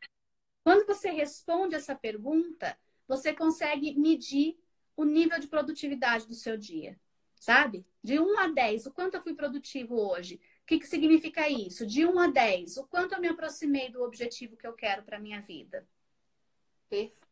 Quando 0.63 0.85
você 0.85 1.09
responde 1.09 1.75
essa 1.75 1.95
pergunta, 1.95 2.77
você 3.07 3.33
consegue 3.33 3.97
medir 3.97 4.57
o 4.95 5.05
nível 5.05 5.39
de 5.39 5.47
produtividade 5.47 6.27
do 6.27 6.33
seu 6.33 6.57
dia, 6.57 6.99
sabe? 7.39 7.85
De 8.03 8.19
1 8.19 8.37
a 8.39 8.47
10, 8.47 8.85
o 8.85 8.91
quanto 8.91 9.15
eu 9.15 9.21
fui 9.21 9.33
produtivo 9.33 9.95
hoje? 9.95 10.39
que, 10.69 10.77
que 10.79 10.85
significa 10.87 11.49
isso? 11.49 11.83
De 11.87 12.05
1 12.05 12.19
a 12.19 12.27
10, 12.27 12.77
o 12.77 12.85
quanto 12.85 13.13
eu 13.15 13.19
me 13.19 13.27
aproximei 13.27 13.89
do 13.89 14.03
objetivo 14.03 14.55
que 14.55 14.67
eu 14.67 14.73
quero 14.73 15.01
para 15.01 15.19
minha 15.19 15.41
vida? 15.41 15.87
Perfeito. 16.89 17.27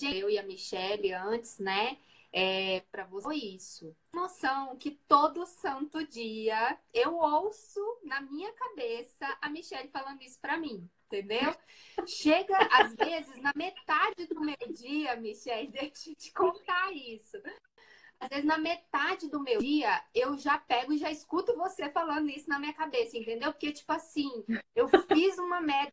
Eu 0.00 0.28
e 0.28 0.38
a 0.38 0.42
Michelle 0.42 1.12
antes, 1.12 1.58
né? 1.58 1.96
É, 2.32 2.80
para 2.90 3.04
você 3.04 3.34
isso. 3.34 3.94
Noção 4.14 4.76
que 4.76 4.92
todo 5.06 5.44
santo 5.44 6.06
dia 6.06 6.78
eu 6.92 7.16
ouço 7.16 7.80
na 8.04 8.22
minha 8.22 8.50
cabeça 8.54 9.38
a 9.40 9.50
Michelle 9.50 9.90
falando 9.90 10.22
isso 10.22 10.40
para 10.40 10.56
mim, 10.56 10.88
entendeu? 11.06 11.54
Chega 12.06 12.56
às 12.72 12.94
vezes 12.96 13.40
na 13.42 13.52
metade 13.54 14.26
do 14.26 14.40
meu 14.40 14.56
dia, 14.72 15.14
Michelle, 15.16 15.68
deixa 15.70 16.10
eu 16.10 16.16
te 16.16 16.32
contar 16.32 16.90
isso. 16.92 17.36
Às 18.18 18.28
vezes 18.28 18.44
na 18.44 18.56
metade 18.56 19.28
do 19.28 19.42
meu 19.42 19.58
dia 19.58 20.02
eu 20.14 20.38
já 20.38 20.56
pego 20.56 20.92
e 20.92 20.98
já 20.98 21.10
escuto 21.10 21.54
você 21.56 21.90
falando 21.90 22.30
isso 22.30 22.48
na 22.48 22.58
minha 22.58 22.72
cabeça, 22.72 23.18
entendeu? 23.18 23.52
Porque 23.52 23.72
tipo 23.72 23.92
assim, 23.92 24.30
eu 24.74 24.88
fiz 24.88 25.38
uma 25.38 25.60
meta, 25.60 25.92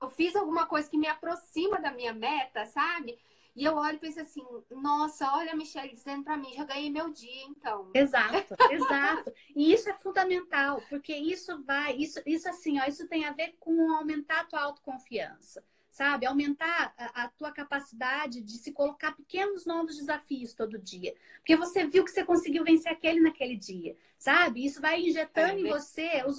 eu 0.00 0.10
fiz 0.10 0.36
alguma 0.36 0.66
coisa 0.66 0.90
que 0.90 0.98
me 0.98 1.06
aproxima 1.06 1.80
da 1.80 1.90
minha 1.90 2.12
meta, 2.12 2.66
sabe? 2.66 3.18
E 3.54 3.64
eu 3.64 3.74
olho 3.74 3.96
e 3.96 3.98
penso 3.98 4.20
assim, 4.20 4.42
nossa, 4.70 5.32
olha 5.34 5.52
a 5.52 5.56
Michelle 5.56 5.92
dizendo 5.92 6.24
para 6.24 6.36
mim, 6.36 6.52
já 6.54 6.64
ganhei 6.64 6.90
meu 6.90 7.10
dia, 7.10 7.44
então. 7.44 7.90
Exato, 7.94 8.54
exato. 8.70 9.32
E 9.54 9.72
isso 9.72 9.88
é 9.88 9.94
fundamental, 9.94 10.82
porque 10.88 11.14
isso 11.14 11.62
vai, 11.64 11.96
isso, 11.96 12.20
isso 12.26 12.48
assim, 12.48 12.78
ó, 12.80 12.84
isso 12.86 13.08
tem 13.08 13.24
a 13.24 13.32
ver 13.32 13.56
com 13.58 13.92
aumentar 13.92 14.40
a 14.40 14.44
tua 14.44 14.60
autoconfiança 14.60 15.64
sabe? 15.90 16.26
Aumentar 16.26 16.94
a, 16.96 17.24
a, 17.24 17.28
tua 17.28 17.50
capacidade 17.52 18.40
de 18.40 18.52
se 18.58 18.72
colocar 18.72 19.12
pequenos 19.12 19.66
novos 19.66 19.96
desafios 19.96 20.52
todo 20.52 20.78
dia. 20.78 21.14
Porque 21.38 21.56
você 21.56 21.86
viu 21.86 22.04
que 22.04 22.10
você 22.10 22.24
conseguiu 22.24 22.64
vencer 22.64 22.92
aquele 22.92 23.20
naquele 23.20 23.56
dia, 23.56 23.96
sabe? 24.18 24.64
Isso 24.64 24.80
vai 24.80 25.00
injetando 25.00 25.58
é, 25.58 25.60
em 25.60 25.68
você 25.68 26.24
os 26.26 26.38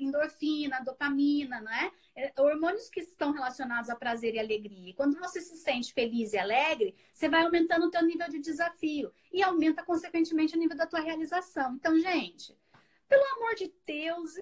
endorfina, 0.00 0.82
dopamina, 0.82 1.60
não 1.60 1.72
é? 1.72 1.92
é? 2.16 2.32
Hormônios 2.38 2.88
que 2.88 3.00
estão 3.00 3.32
relacionados 3.32 3.90
a 3.90 3.96
prazer 3.96 4.34
e 4.34 4.38
alegria. 4.38 4.90
E 4.90 4.94
quando 4.94 5.18
você 5.18 5.40
se 5.40 5.56
sente 5.58 5.92
feliz 5.92 6.32
e 6.32 6.38
alegre, 6.38 6.94
você 7.12 7.28
vai 7.28 7.44
aumentando 7.44 7.86
o 7.86 7.90
teu 7.90 8.02
nível 8.02 8.28
de 8.28 8.38
desafio 8.38 9.12
e 9.32 9.42
aumenta 9.42 9.82
consequentemente 9.82 10.56
o 10.56 10.58
nível 10.58 10.76
da 10.76 10.86
tua 10.86 11.00
realização. 11.00 11.74
Então, 11.74 11.98
gente, 11.98 12.56
pelo 13.08 13.24
amor 13.36 13.54
de 13.54 13.72
Deus, 13.86 14.38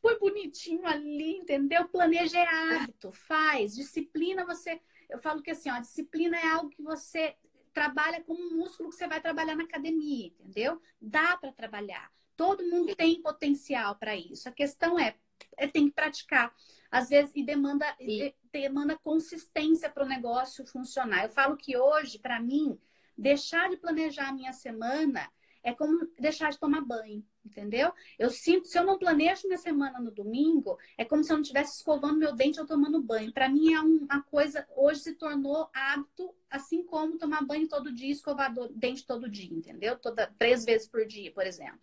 põe 0.00 0.18
bonitinho 0.18 0.86
ali, 0.86 1.36
entendeu? 1.38 1.88
Planeja 1.88 2.38
é 2.38 2.46
hábito, 2.46 3.10
faz. 3.12 3.74
Disciplina 3.74 4.44
você. 4.44 4.80
Eu 5.08 5.18
falo 5.18 5.42
que 5.42 5.50
assim, 5.50 5.70
ó, 5.70 5.78
disciplina 5.78 6.36
é 6.36 6.46
algo 6.46 6.70
que 6.70 6.82
você 6.82 7.36
trabalha 7.72 8.22
como 8.22 8.40
um 8.40 8.56
músculo 8.58 8.90
que 8.90 8.94
você 8.94 9.08
vai 9.08 9.20
trabalhar 9.20 9.56
na 9.56 9.64
academia, 9.64 10.26
entendeu? 10.26 10.80
Dá 11.00 11.36
para 11.36 11.52
trabalhar. 11.52 12.10
Todo 12.36 12.64
mundo 12.64 12.94
tem 12.94 13.20
potencial 13.20 13.96
para 13.96 14.16
isso. 14.16 14.48
A 14.48 14.52
questão 14.52 14.98
é, 14.98 15.16
é 15.56 15.66
tem 15.66 15.88
que 15.88 15.94
praticar. 15.94 16.54
Às 16.90 17.08
vezes, 17.08 17.32
e 17.34 17.44
demanda, 17.44 17.86
e 17.98 18.34
demanda 18.52 18.96
consistência 18.98 19.90
para 19.90 20.04
o 20.04 20.08
negócio 20.08 20.66
funcionar. 20.66 21.24
Eu 21.24 21.30
falo 21.30 21.56
que 21.56 21.76
hoje, 21.76 22.18
para 22.18 22.40
mim, 22.40 22.78
deixar 23.18 23.68
de 23.68 23.76
planejar 23.76 24.28
a 24.28 24.32
minha 24.32 24.52
semana 24.52 25.28
é 25.64 25.72
como 25.72 26.06
deixar 26.20 26.50
de 26.50 26.58
tomar 26.58 26.82
banho, 26.82 27.24
entendeu? 27.42 27.90
Eu 28.18 28.28
sinto, 28.28 28.68
se 28.68 28.78
eu 28.78 28.84
não 28.84 28.98
planejo 28.98 29.48
minha 29.48 29.58
semana 29.58 29.98
no 29.98 30.10
domingo, 30.10 30.78
é 30.96 31.06
como 31.06 31.24
se 31.24 31.32
eu 31.32 31.36
não 31.36 31.42
estivesse 31.42 31.78
escovando 31.78 32.18
meu 32.18 32.34
dente 32.34 32.60
ou 32.60 32.66
tomando 32.66 33.02
banho. 33.02 33.32
Para 33.32 33.48
mim 33.48 33.72
é 33.72 33.80
uma 33.80 34.22
coisa, 34.24 34.68
hoje 34.76 35.00
se 35.00 35.14
tornou 35.14 35.70
hábito, 35.72 36.34
assim 36.50 36.84
como 36.84 37.16
tomar 37.16 37.42
banho 37.46 37.66
todo 37.66 37.92
dia, 37.92 38.12
escovar 38.12 38.54
dente 38.72 39.06
todo 39.06 39.28
dia, 39.28 39.52
entendeu? 39.52 39.98
Toda 39.98 40.30
três 40.38 40.66
vezes 40.66 40.86
por 40.86 41.06
dia, 41.06 41.32
por 41.32 41.46
exemplo. 41.46 41.80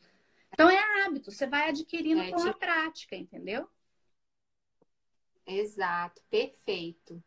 Então 0.54 0.70
é 0.70 1.04
hábito, 1.04 1.32
você 1.32 1.48
vai 1.48 1.70
adquirindo 1.70 2.22
é, 2.22 2.32
com 2.32 2.42
a 2.42 2.54
prática, 2.54 3.16
entendeu? 3.16 3.68
Exato, 5.48 6.22
perfeito. 6.30 7.22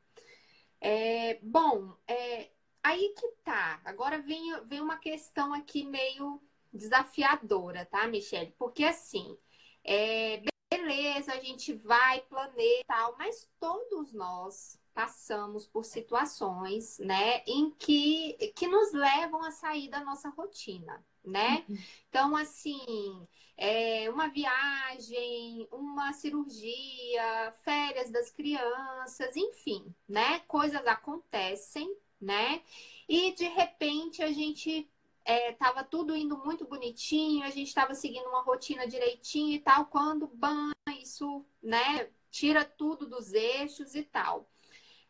É, 0.80 1.40
bom, 1.42 1.96
é, 2.06 2.50
Aí 2.84 3.14
que 3.18 3.26
tá. 3.42 3.80
Agora 3.82 4.18
vem, 4.18 4.60
vem 4.66 4.82
uma 4.82 4.98
questão 4.98 5.54
aqui 5.54 5.84
meio 5.84 6.38
desafiadora, 6.70 7.86
tá, 7.86 8.06
Michelle? 8.06 8.54
Porque 8.58 8.84
assim, 8.84 9.38
é, 9.82 10.42
beleza, 10.70 11.32
a 11.32 11.40
gente 11.40 11.72
vai, 11.72 12.20
planeja 12.20 12.82
e 12.82 12.84
tal, 12.84 13.16
mas 13.16 13.48
todos 13.58 14.12
nós 14.12 14.78
passamos 14.92 15.66
por 15.66 15.84
situações, 15.84 16.98
né, 16.98 17.42
em 17.46 17.70
que, 17.70 18.34
que 18.54 18.68
nos 18.68 18.92
levam 18.92 19.42
a 19.42 19.50
sair 19.50 19.88
da 19.88 20.04
nossa 20.04 20.28
rotina, 20.28 21.04
né? 21.24 21.64
Uhum. 21.68 21.78
Então, 22.08 22.36
assim, 22.36 23.26
é, 23.56 24.10
uma 24.10 24.28
viagem, 24.28 25.66
uma 25.72 26.12
cirurgia, 26.12 27.52
férias 27.64 28.10
das 28.10 28.30
crianças, 28.30 29.34
enfim, 29.36 29.92
né? 30.06 30.40
Coisas 30.40 30.86
acontecem 30.86 31.96
né? 32.20 32.62
E 33.08 33.32
de 33.32 33.46
repente 33.48 34.22
a 34.22 34.32
gente 34.32 34.88
estava 35.26 35.80
é, 35.80 35.84
tudo 35.84 36.14
indo 36.16 36.36
muito 36.38 36.66
bonitinho, 36.66 37.44
a 37.44 37.50
gente 37.50 37.68
estava 37.68 37.94
seguindo 37.94 38.28
uma 38.28 38.42
rotina 38.42 38.86
direitinho 38.86 39.54
e 39.54 39.60
tal, 39.60 39.86
quando 39.86 40.26
bam, 40.26 40.70
isso, 41.00 41.44
né, 41.62 42.10
tira 42.30 42.64
tudo 42.64 43.06
dos 43.08 43.32
eixos 43.32 43.94
e 43.94 44.02
tal. 44.02 44.48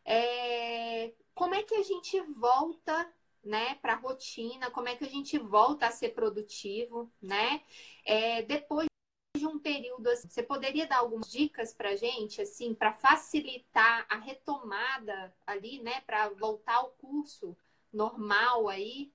É, 0.05 1.13
como 1.35 1.55
é 1.55 1.63
que 1.63 1.75
a 1.75 1.83
gente 1.83 2.21
volta, 2.39 3.13
né, 3.43 3.75
para 3.77 3.95
a 3.95 3.97
rotina? 3.97 4.71
Como 4.71 4.89
é 4.89 4.97
que 4.97 5.05
a 5.05 5.09
gente 5.09 5.39
volta 5.39 5.87
a 5.87 5.91
ser 5.91 6.11
produtivo, 6.11 7.11
né? 7.21 7.63
É, 8.05 8.43
depois 8.43 8.87
de 9.37 9.47
um 9.47 9.59
período 9.59 10.09
assim, 10.09 10.28
você 10.28 10.43
poderia 10.43 10.87
dar 10.87 10.99
algumas 10.99 11.30
dicas 11.30 11.74
para 11.74 11.97
gente, 11.97 12.41
assim, 12.41 12.72
para 12.72 12.93
facilitar 12.93 14.07
a 14.09 14.16
retomada 14.16 15.35
ali, 15.47 15.82
né, 15.82 16.01
para 16.03 16.28
voltar 16.28 16.76
ao 16.76 16.91
curso 16.91 17.57
normal 17.93 18.68
aí? 18.68 19.12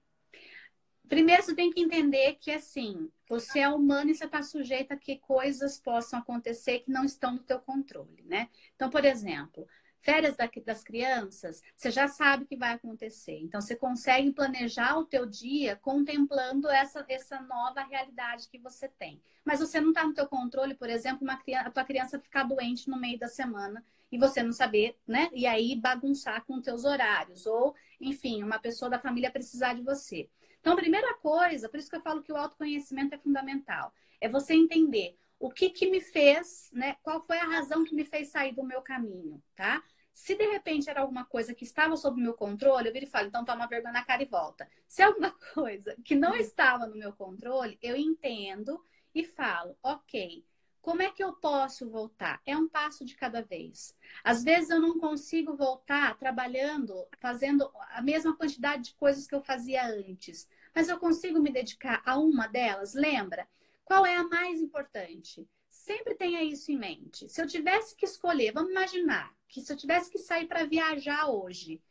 Primeiro, 1.07 1.41
você 1.41 1.55
tem 1.55 1.71
que 1.71 1.81
entender 1.81 2.35
que, 2.35 2.51
assim, 2.51 3.09
você 3.27 3.59
é 3.59 3.69
humano 3.69 4.11
e 4.11 4.15
você 4.15 4.25
está 4.25 4.43
sujeito 4.43 4.91
a 4.91 4.97
que 4.97 5.17
coisas 5.17 5.79
possam 5.79 6.19
acontecer 6.19 6.79
que 6.79 6.91
não 6.91 7.03
estão 7.03 7.33
no 7.33 7.39
teu 7.39 7.59
controle, 7.59 8.21
né? 8.25 8.49
Então, 8.75 8.89
por 8.89 9.03
exemplo, 9.03 9.67
Férias 10.01 10.35
das 10.65 10.83
crianças, 10.83 11.61
você 11.75 11.91
já 11.91 12.07
sabe 12.07 12.45
que 12.45 12.55
vai 12.55 12.73
acontecer. 12.73 13.37
Então, 13.39 13.59
você 13.59 13.75
consegue 13.75 14.31
planejar 14.31 14.97
o 14.97 15.05
teu 15.05 15.25
dia 15.25 15.75
contemplando 15.75 16.69
essa, 16.69 17.05
essa 17.09 17.41
nova 17.41 17.81
realidade 17.81 18.47
que 18.49 18.57
você 18.57 18.87
tem. 18.87 19.21
Mas 19.43 19.59
você 19.59 19.81
não 19.81 19.89
está 19.89 20.05
no 20.05 20.13
teu 20.13 20.25
controle, 20.25 20.73
por 20.73 20.89
exemplo, 20.89 21.23
uma 21.23 21.37
criança, 21.37 21.67
a 21.67 21.71
tua 21.71 21.83
criança 21.83 22.19
ficar 22.19 22.43
doente 22.43 22.89
no 22.89 22.99
meio 22.99 23.19
da 23.19 23.27
semana 23.27 23.83
e 24.11 24.17
você 24.17 24.41
não 24.41 24.53
saber, 24.53 24.97
né? 25.07 25.29
E 25.33 25.45
aí 25.45 25.75
bagunçar 25.75 26.45
com 26.45 26.55
os 26.55 26.63
teus 26.63 26.85
horários. 26.85 27.45
Ou, 27.45 27.75
enfim, 27.99 28.41
uma 28.41 28.57
pessoa 28.57 28.89
da 28.89 28.99
família 28.99 29.31
precisar 29.31 29.73
de 29.73 29.81
você. 29.81 30.29
Então, 30.59 30.73
a 30.73 30.77
primeira 30.77 31.13
coisa, 31.15 31.69
por 31.69 31.77
isso 31.77 31.89
que 31.89 31.95
eu 31.95 32.01
falo 32.01 32.23
que 32.23 32.31
o 32.31 32.37
autoconhecimento 32.37 33.15
é 33.15 33.17
fundamental, 33.17 33.93
é 34.19 34.27
você 34.27 34.53
entender 34.53 35.17
o 35.39 35.49
que 35.49 35.69
que 35.69 35.89
me 35.89 36.01
fez, 36.01 36.69
né? 36.73 36.95
Qual 37.01 37.21
foi 37.21 37.37
a 37.37 37.45
razão 37.45 37.83
que 37.83 37.95
me 37.95 38.03
fez 38.03 38.29
sair 38.29 38.53
do 38.53 38.63
meu 38.63 38.81
caminho, 38.81 39.41
tá? 39.55 39.81
Se 40.13 40.35
de 40.35 40.45
repente 40.45 40.89
era 40.89 40.99
alguma 41.01 41.23
coisa 41.23 41.55
que 41.55 41.63
estava 41.63 41.95
sob 41.95 42.21
meu 42.21 42.33
controle, 42.33 42.89
eu 42.89 42.93
viro 42.93 43.05
e 43.05 43.09
falo, 43.09 43.27
então 43.27 43.45
toma 43.45 43.67
vergonha 43.67 43.93
na 43.93 44.03
cara 44.03 44.21
e 44.21 44.25
volta. 44.25 44.69
Se 44.85 45.01
é 45.01 45.05
alguma 45.05 45.31
coisa 45.53 45.95
que 46.03 46.13
não 46.13 46.35
estava 46.35 46.85
no 46.85 46.97
meu 46.97 47.13
controle, 47.13 47.79
eu 47.81 47.95
entendo 47.95 48.83
e 49.15 49.23
falo, 49.23 49.77
ok, 49.81 50.45
como 50.81 51.01
é 51.01 51.11
que 51.11 51.23
eu 51.23 51.33
posso 51.33 51.89
voltar? 51.89 52.41
É 52.45 52.55
um 52.57 52.67
passo 52.67 53.05
de 53.05 53.15
cada 53.15 53.41
vez. 53.41 53.95
Às 54.23 54.43
vezes 54.43 54.69
eu 54.69 54.81
não 54.81 54.97
consigo 54.97 55.55
voltar 55.55 56.17
trabalhando, 56.17 57.07
fazendo 57.17 57.69
a 57.91 58.01
mesma 58.01 58.35
quantidade 58.35 58.83
de 58.83 58.93
coisas 58.95 59.25
que 59.25 59.35
eu 59.35 59.41
fazia 59.41 59.85
antes, 59.85 60.49
mas 60.73 60.89
eu 60.89 60.99
consigo 60.99 61.39
me 61.39 61.51
dedicar 61.51 62.01
a 62.05 62.17
uma 62.17 62.47
delas. 62.47 62.93
Lembra? 62.93 63.47
Qual 63.89 64.05
é 64.05 64.15
a 64.17 64.23
mais 64.23 64.61
importante? 64.61 65.49
Sempre 65.67 66.13
tenha 66.13 66.43
isso 66.43 66.71
em 66.71 66.77
mente. 66.77 67.27
Se 67.27 67.41
eu 67.41 67.47
tivesse 67.47 67.95
que 67.95 68.05
escolher, 68.05 68.51
vamos 68.51 68.69
imaginar 68.69 69.35
que 69.47 69.61
se 69.61 69.73
eu 69.73 69.75
tivesse 69.75 70.11
que 70.11 70.19
sair 70.19 70.45
para 70.45 70.63
viajar 70.63 71.27
hoje 71.27 71.81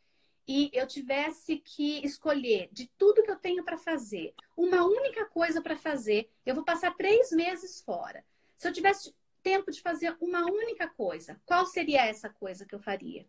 e 0.47 0.69
eu 0.71 0.87
tivesse 0.87 1.57
que 1.57 1.99
escolher 2.05 2.69
de 2.71 2.89
tudo 2.97 3.21
que 3.21 3.29
eu 3.29 3.35
tenho 3.35 3.65
para 3.65 3.77
fazer, 3.77 4.33
uma 4.55 4.85
única 4.85 5.25
coisa 5.25 5.61
para 5.61 5.75
fazer, 5.75 6.31
eu 6.45 6.55
vou 6.55 6.63
passar 6.63 6.95
três 6.95 7.31
meses 7.31 7.81
fora. 7.81 8.23
Se 8.57 8.69
eu 8.69 8.71
tivesse 8.71 9.13
tempo 9.43 9.69
de 9.69 9.81
fazer 9.81 10.15
uma 10.21 10.45
única 10.45 10.87
coisa, 10.87 11.37
qual 11.45 11.65
seria 11.65 12.05
essa 12.05 12.29
coisa 12.29 12.65
que 12.65 12.73
eu 12.73 12.79
faria? 12.79 13.27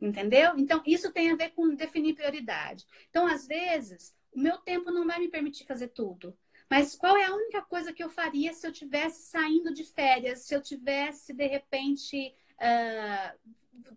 Entendeu? 0.00 0.52
Então, 0.56 0.80
isso 0.86 1.12
tem 1.12 1.32
a 1.32 1.36
ver 1.36 1.50
com 1.50 1.74
definir 1.74 2.14
prioridade. 2.14 2.86
Então, 3.10 3.26
às 3.26 3.44
vezes, 3.44 4.14
o 4.32 4.38
meu 4.38 4.58
tempo 4.58 4.92
não 4.92 5.04
vai 5.04 5.18
me 5.18 5.28
permitir 5.28 5.66
fazer 5.66 5.88
tudo. 5.88 6.32
Mas 6.70 6.96
qual 6.96 7.16
é 7.16 7.24
a 7.24 7.34
única 7.34 7.62
coisa 7.62 7.92
que 7.92 8.02
eu 8.02 8.10
faria 8.10 8.52
se 8.52 8.66
eu 8.66 8.72
tivesse 8.72 9.22
saindo 9.22 9.72
de 9.72 9.84
férias, 9.84 10.40
se 10.40 10.54
eu 10.54 10.62
tivesse, 10.62 11.32
de 11.32 11.46
repente, 11.46 12.34
uh, 12.54 13.38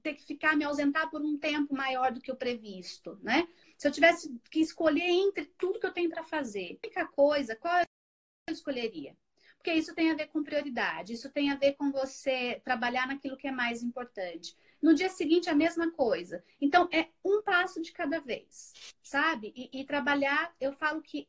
ter 0.01 0.15
que 0.15 0.26
ficar, 0.26 0.55
me 0.55 0.63
ausentar 0.63 1.09
por 1.09 1.22
um 1.22 1.38
tempo 1.38 1.76
maior 1.76 2.11
do 2.11 2.22
que 2.22 2.32
o 2.32 2.36
previsto, 2.36 3.20
né? 3.22 3.47
Se 3.78 3.88
eu 3.88 3.91
tivesse 3.91 4.39
que 4.49 4.59
escolher 4.59 5.07
entre 5.07 5.45
tudo 5.57 5.80
que 5.80 5.86
eu 5.86 5.93
tenho 5.93 6.09
para 6.09 6.24
fazer, 6.24 6.78
a 6.84 6.88
única 6.88 7.05
coisa, 7.07 7.55
qual 7.55 7.80
eu 7.80 8.53
escolheria? 8.53 9.15
Porque 9.57 9.74
isso 9.74 9.93
tem 9.93 10.11
a 10.11 10.15
ver 10.15 10.28
com 10.28 10.43
prioridade, 10.43 11.13
isso 11.13 11.30
tem 11.30 11.51
a 11.51 11.55
ver 11.55 11.74
com 11.74 11.91
você 11.91 12.61
trabalhar 12.63 13.07
naquilo 13.07 13.38
que 13.38 13.47
é 13.47 13.51
mais 13.51 13.84
importante. 13.84 14.55
No 14.82 14.93
dia 14.93 15.09
seguinte, 15.09 15.49
a 15.49 15.55
mesma 15.55 15.91
coisa. 15.91 16.43
Então, 16.61 16.88
é 16.91 17.09
um 17.24 17.41
passo 17.41 17.82
de 17.82 17.91
cada 17.91 18.20
vez, 18.20 18.74
sabe? 19.01 19.51
E, 19.55 19.82
e 19.82 19.84
trabalhar, 19.84 20.55
eu 20.61 20.72
falo 20.72 21.01
que 21.01 21.28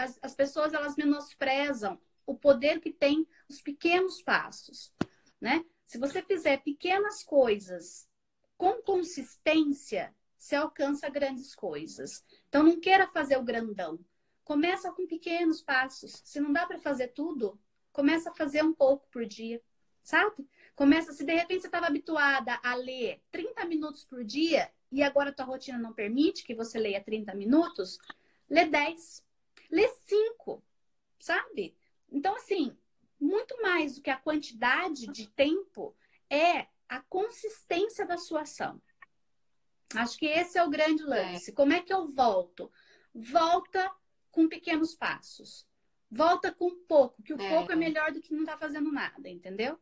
as, 0.00 0.18
as 0.22 0.34
pessoas 0.34 0.72
elas 0.72 0.96
menosprezam 0.96 2.00
o 2.26 2.34
poder 2.34 2.80
que 2.80 2.92
tem 2.92 3.26
os 3.48 3.60
pequenos 3.60 4.22
passos, 4.22 4.92
né? 5.40 5.64
Se 5.84 5.98
você 5.98 6.22
fizer 6.22 6.62
pequenas 6.62 7.22
coisas 7.22 8.08
com 8.56 8.80
consistência, 8.82 10.14
você 10.38 10.54
alcança 10.54 11.08
grandes 11.08 11.54
coisas. 11.54 12.24
Então 12.48 12.62
não 12.62 12.78
queira 12.78 13.08
fazer 13.08 13.36
o 13.36 13.42
grandão. 13.42 13.98
Começa 14.44 14.92
com 14.92 15.06
pequenos 15.06 15.60
passos. 15.60 16.22
Se 16.24 16.40
não 16.40 16.52
dá 16.52 16.66
para 16.66 16.78
fazer 16.78 17.08
tudo, 17.08 17.58
começa 17.92 18.30
a 18.30 18.34
fazer 18.34 18.62
um 18.64 18.72
pouco 18.72 19.08
por 19.10 19.26
dia, 19.26 19.60
sabe? 20.02 20.48
Começa, 20.76 21.12
se 21.12 21.24
de 21.24 21.34
repente 21.34 21.62
você 21.62 21.66
estava 21.66 21.86
habituada 21.86 22.58
a 22.62 22.74
ler 22.74 23.20
30 23.32 23.64
minutos 23.64 24.04
por 24.04 24.24
dia 24.24 24.70
e 24.90 25.02
agora 25.02 25.32
tua 25.32 25.44
rotina 25.44 25.78
não 25.78 25.92
permite 25.92 26.44
que 26.44 26.54
você 26.54 26.78
leia 26.78 27.02
30 27.02 27.34
minutos, 27.34 27.98
lê 28.48 28.64
10 28.64 29.24
lê 29.70 29.88
cinco, 30.06 30.62
sabe? 31.18 31.76
Então, 32.10 32.34
assim, 32.34 32.76
muito 33.18 33.60
mais 33.62 33.94
do 33.94 34.02
que 34.02 34.10
a 34.10 34.16
quantidade 34.16 35.06
de 35.06 35.28
tempo 35.28 35.96
é 36.28 36.66
a 36.88 37.00
consistência 37.00 38.06
da 38.06 38.16
sua 38.16 38.42
ação. 38.42 38.80
Acho 39.94 40.16
que 40.18 40.26
esse 40.26 40.58
é 40.58 40.64
o 40.64 40.70
grande 40.70 41.02
lance. 41.02 41.52
Como 41.52 41.72
é 41.72 41.80
que 41.80 41.92
eu 41.92 42.06
volto? 42.06 42.72
Volta 43.14 43.92
com 44.30 44.48
pequenos 44.48 44.94
passos. 44.94 45.66
Volta 46.10 46.52
com 46.52 46.74
pouco, 46.86 47.22
que 47.22 47.32
o 47.32 47.40
é. 47.40 47.48
pouco 47.48 47.72
é 47.72 47.76
melhor 47.76 48.10
do 48.12 48.20
que 48.20 48.34
não 48.34 48.44
tá 48.44 48.56
fazendo 48.56 48.90
nada, 48.90 49.28
entendeu? 49.28 49.78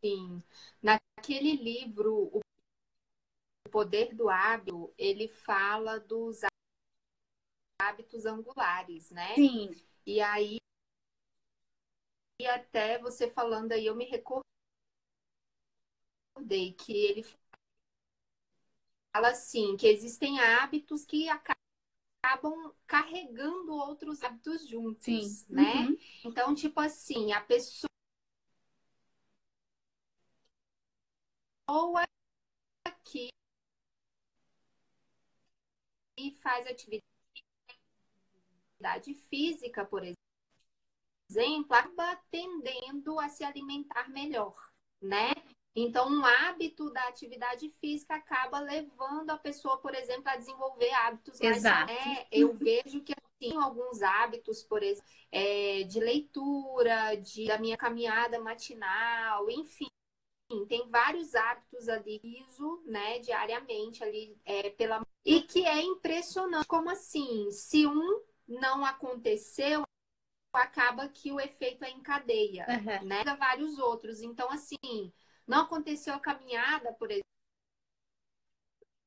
Sim. 0.00 0.42
Naquele 0.80 1.56
livro, 1.56 2.30
O 2.32 2.40
Poder 3.70 4.14
do 4.14 4.28
Hábito, 4.28 4.92
ele 4.96 5.28
fala 5.28 5.98
dos 5.98 6.42
hábitos 7.80 8.26
angulares, 8.26 9.10
né? 9.10 9.34
Sim. 9.34 9.70
E 10.06 10.20
aí, 10.20 10.58
e 12.40 12.46
até 12.46 12.98
você 12.98 13.30
falando 13.30 13.72
aí, 13.72 13.86
eu 13.86 13.94
me 13.94 14.04
recordei 14.04 14.44
que 16.72 16.92
ele 16.92 17.24
fala 19.12 19.28
assim, 19.28 19.76
que 19.76 19.86
existem 19.86 20.40
hábitos 20.40 21.04
que 21.04 21.28
acabam 21.28 22.74
carregando 22.86 23.72
outros 23.72 24.22
hábitos 24.22 24.66
juntos, 24.66 25.04
Sim. 25.04 25.46
né? 25.48 25.88
Uhum. 25.88 25.98
Então, 26.24 26.54
tipo 26.54 26.80
assim, 26.80 27.32
a 27.32 27.40
pessoa 27.40 27.90
que 33.04 33.30
faz 36.42 36.66
atividade 36.66 37.09
atividade 38.80 39.14
física, 39.28 39.84
por 39.84 40.02
exemplo, 41.28 41.74
acaba 41.74 42.16
tendendo 42.30 43.20
a 43.20 43.28
se 43.28 43.44
alimentar 43.44 44.08
melhor, 44.10 44.56
né? 45.00 45.32
Então, 45.74 46.10
um 46.10 46.24
hábito 46.24 46.90
da 46.90 47.06
atividade 47.06 47.70
física 47.80 48.16
acaba 48.16 48.58
levando 48.58 49.30
a 49.30 49.38
pessoa, 49.38 49.78
por 49.78 49.94
exemplo, 49.94 50.28
a 50.28 50.36
desenvolver 50.36 50.90
hábitos 50.92 51.40
Exato. 51.40 51.92
mais. 51.92 52.06
Né? 52.06 52.26
Eu 52.32 52.52
vejo 52.52 53.02
que 53.02 53.14
tem 53.38 53.56
alguns 53.56 54.02
hábitos, 54.02 54.64
por 54.64 54.82
exemplo, 54.82 55.08
é, 55.30 55.84
de 55.84 56.00
leitura, 56.00 57.14
de, 57.14 57.46
da 57.46 57.56
minha 57.56 57.76
caminhada 57.76 58.40
matinal, 58.40 59.48
enfim. 59.48 59.86
Tem 60.68 60.90
vários 60.90 61.36
hábitos 61.36 61.88
ali, 61.88 62.18
riso, 62.18 62.82
né, 62.84 63.20
diariamente 63.20 64.02
ali 64.02 64.36
é, 64.44 64.70
pela 64.70 65.00
e 65.24 65.42
que 65.42 65.64
é 65.66 65.82
impressionante 65.82 66.66
como 66.66 66.90
assim, 66.90 67.50
se 67.50 67.86
um 67.86 68.20
não 68.50 68.84
aconteceu, 68.84 69.84
acaba 70.52 71.08
que 71.08 71.30
o 71.30 71.40
efeito 71.40 71.84
é 71.84 71.90
em 71.90 72.02
cadeia, 72.02 72.66
uhum. 72.68 73.06
né? 73.06 73.22
Vários 73.38 73.78
outros. 73.78 74.20
Então, 74.20 74.50
assim, 74.50 75.12
não 75.46 75.60
aconteceu 75.60 76.12
a 76.14 76.20
caminhada, 76.20 76.92
por 76.94 77.08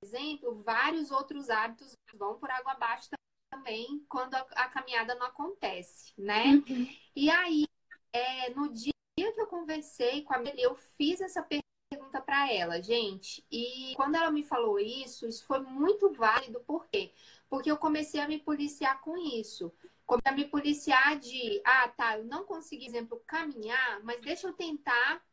exemplo, 0.02 0.64
vários 0.64 1.12
outros 1.12 1.50
hábitos 1.50 1.94
vão 2.14 2.40
por 2.40 2.50
água 2.50 2.72
abaixo 2.74 3.10
também 3.50 4.06
quando 4.10 4.34
a, 4.36 4.40
a 4.56 4.70
caminhada 4.70 5.16
não 5.16 5.28
acontece, 5.28 6.14
né? 6.18 6.64
Uhum. 6.68 6.88
E 7.16 7.30
aí, 7.30 7.66
é, 8.12 8.50
no 8.52 8.72
dia 8.72 8.94
que 9.16 9.42
eu 9.42 9.48
conversei 9.48 10.24
com 10.24 10.34
a 10.34 10.38
Amelie, 10.38 10.64
eu 10.64 10.76
fiz 10.76 11.22
essa 11.22 11.44
pergunta 11.44 12.22
para 12.22 12.52
ela, 12.52 12.82
gente. 12.82 13.46
E 13.52 13.94
quando 13.96 14.16
ela 14.16 14.32
me 14.32 14.44
falou 14.44 14.80
isso, 14.80 15.28
isso 15.28 15.46
foi 15.46 15.60
muito 15.60 16.12
válido, 16.12 16.60
por 16.62 16.88
quê? 16.88 17.14
Porque 17.54 17.70
eu 17.70 17.78
comecei 17.78 18.20
a 18.20 18.28
me 18.28 18.40
policiar 18.40 19.00
com 19.02 19.16
isso. 19.16 19.72
Comecei 20.08 20.32
a 20.32 20.36
me 20.36 20.46
policiar 20.46 21.20
de, 21.20 21.62
ah, 21.64 21.88
tá, 21.88 22.18
eu 22.18 22.26
não 22.26 22.44
consegui, 22.46 22.88
exemplo, 22.88 23.22
caminhar, 23.28 24.02
mas 24.02 24.20
deixa 24.22 24.48
eu 24.48 24.54
tentar, 24.54 25.24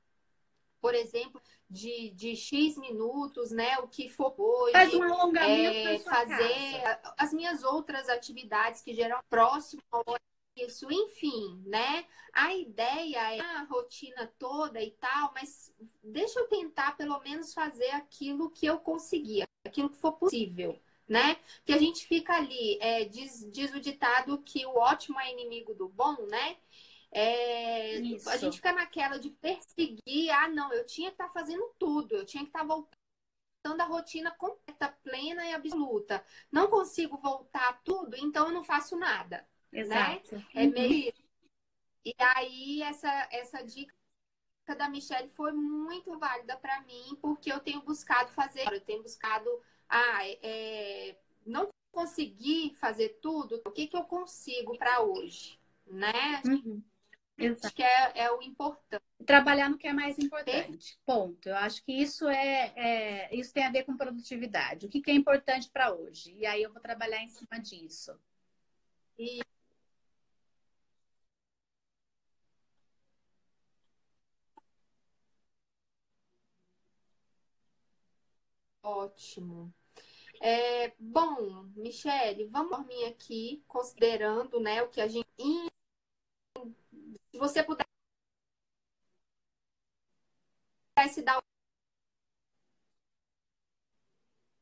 por 0.83 0.95
exemplo, 0.95 1.41
de, 1.71 2.11
de 2.11 2.37
X 2.37 2.77
minutos, 2.77 3.51
né? 3.51 3.79
O 3.79 3.89
que 3.89 4.11
for 4.11 4.35
hoje. 4.37 4.73
Faz 4.73 4.93
um 4.93 5.03
alongamento 5.03 5.89
é, 5.89 5.99
fazer 6.01 6.83
casa. 6.83 7.15
as 7.17 7.33
minhas 7.33 7.65
outras 7.65 8.07
atividades 8.11 8.83
que 8.83 8.93
geram 8.93 9.19
próximo 9.31 9.81
ao 9.91 10.05
isso, 10.55 10.93
enfim, 10.93 11.63
né? 11.65 12.05
A 12.35 12.55
ideia 12.55 13.35
é 13.35 13.41
a 13.41 13.63
rotina 13.63 14.31
toda 14.39 14.79
e 14.83 14.91
tal, 14.91 15.33
mas 15.33 15.75
deixa 16.03 16.39
eu 16.39 16.49
tentar 16.49 16.99
pelo 16.99 17.19
menos 17.21 17.55
fazer 17.55 17.93
aquilo 17.93 18.51
que 18.51 18.67
eu 18.67 18.79
conseguia, 18.79 19.49
aquilo 19.65 19.89
que 19.89 19.97
for 19.97 20.13
possível 20.13 20.79
né? 21.11 21.37
Que 21.65 21.73
a 21.73 21.79
gente 21.79 22.07
fica 22.07 22.35
ali, 22.35 22.79
é, 22.81 23.05
diz, 23.05 23.45
diz 23.51 23.75
o 23.75 23.81
ditado 23.81 24.41
que 24.43 24.65
o 24.65 24.77
ótimo 24.77 25.19
é 25.19 25.33
inimigo 25.33 25.75
do 25.75 25.89
bom, 25.89 26.15
né? 26.27 26.57
É, 27.11 27.97
a 28.29 28.37
gente 28.37 28.59
fica 28.59 28.73
naquela 28.73 29.19
de 29.19 29.31
perseguir, 29.31 30.31
ah, 30.31 30.47
não, 30.47 30.73
eu 30.73 30.87
tinha 30.87 31.09
que 31.09 31.15
estar 31.15 31.27
tá 31.27 31.33
fazendo 31.33 31.69
tudo, 31.77 32.15
eu 32.15 32.25
tinha 32.25 32.45
que 32.45 32.51
estar 32.51 32.61
tá 32.61 32.65
voltando 32.65 33.81
à 33.81 33.85
rotina 33.85 34.31
completa, 34.31 34.97
plena 35.03 35.45
e 35.45 35.53
absoluta. 35.53 36.25
Não 36.53 36.69
consigo 36.69 37.17
voltar 37.17 37.69
a 37.71 37.73
tudo, 37.73 38.17
então 38.17 38.47
eu 38.47 38.55
não 38.55 38.63
faço 38.63 38.97
nada. 38.97 39.45
Né? 39.73 39.81
Exato. 39.81 40.37
Né? 40.37 40.47
É 40.55 40.67
meio. 40.69 41.13
E 42.05 42.15
aí, 42.19 42.83
essa, 42.83 43.29
essa 43.33 43.65
dica 43.65 43.93
da 44.79 44.89
Michelle 44.89 45.29
foi 45.31 45.51
muito 45.51 46.17
válida 46.21 46.57
para 46.57 46.81
mim, 46.83 47.19
porque 47.21 47.53
eu 47.53 47.59
tenho 47.59 47.83
buscado 47.83 48.31
fazer, 48.31 48.73
eu 48.73 48.81
tenho 48.81 49.03
buscado 49.03 49.51
ah, 49.91 50.21
é, 50.43 51.17
não 51.45 51.69
consegui 51.93 52.75
fazer 52.77 53.19
tudo, 53.21 53.61
o 53.67 53.71
que, 53.71 53.87
que 53.87 53.97
eu 53.97 54.05
consigo 54.05 54.79
para 54.79 55.03
hoje, 55.03 55.59
né? 55.87 56.41
Uhum. 56.47 56.83
Acho 57.65 57.75
que 57.75 57.83
é, 57.83 58.13
é, 58.25 58.31
o 58.33 58.43
importante. 58.43 59.03
trabalhar 59.25 59.71
no 59.71 59.79
que 59.79 59.89
é 59.89 59.93
mais 59.93 60.19
importante. 60.19 60.99
Ponto. 61.07 61.49
Eu 61.49 61.57
acho 61.57 61.83
que 61.85 61.93
isso 61.93 62.29
é, 62.29 62.73
é 62.77 63.35
isso 63.35 63.53
tem 63.53 63.65
a 63.65 63.71
ver 63.71 63.85
com 63.85 63.97
produtividade. 63.97 64.87
O 64.87 64.89
que, 64.91 65.01
que 65.01 65.11
é 65.11 65.15
importante 65.15 65.71
para 65.71 65.93
hoje? 65.93 66.35
E 66.37 66.45
aí 66.47 66.63
eu 66.63 66.73
vou 66.73 66.83
trabalhar 66.83 67.23
em 67.23 67.29
cima 67.29 67.59
disso. 67.61 68.15
E... 69.19 69.41
Ótimo. 78.83 79.73
É, 80.43 80.93
bom, 80.99 81.65
Michele, 81.77 82.47
vamos 82.47 82.71
dormir 82.71 83.05
aqui, 83.05 83.63
considerando 83.69 84.59
né, 84.59 84.83
o 84.83 84.89
que 84.89 85.01
a 85.01 85.07
gente. 85.07 85.27
Se 87.31 87.39
você 87.39 87.63
puder 87.63 87.87
se 91.09 91.23
dar 91.23 91.41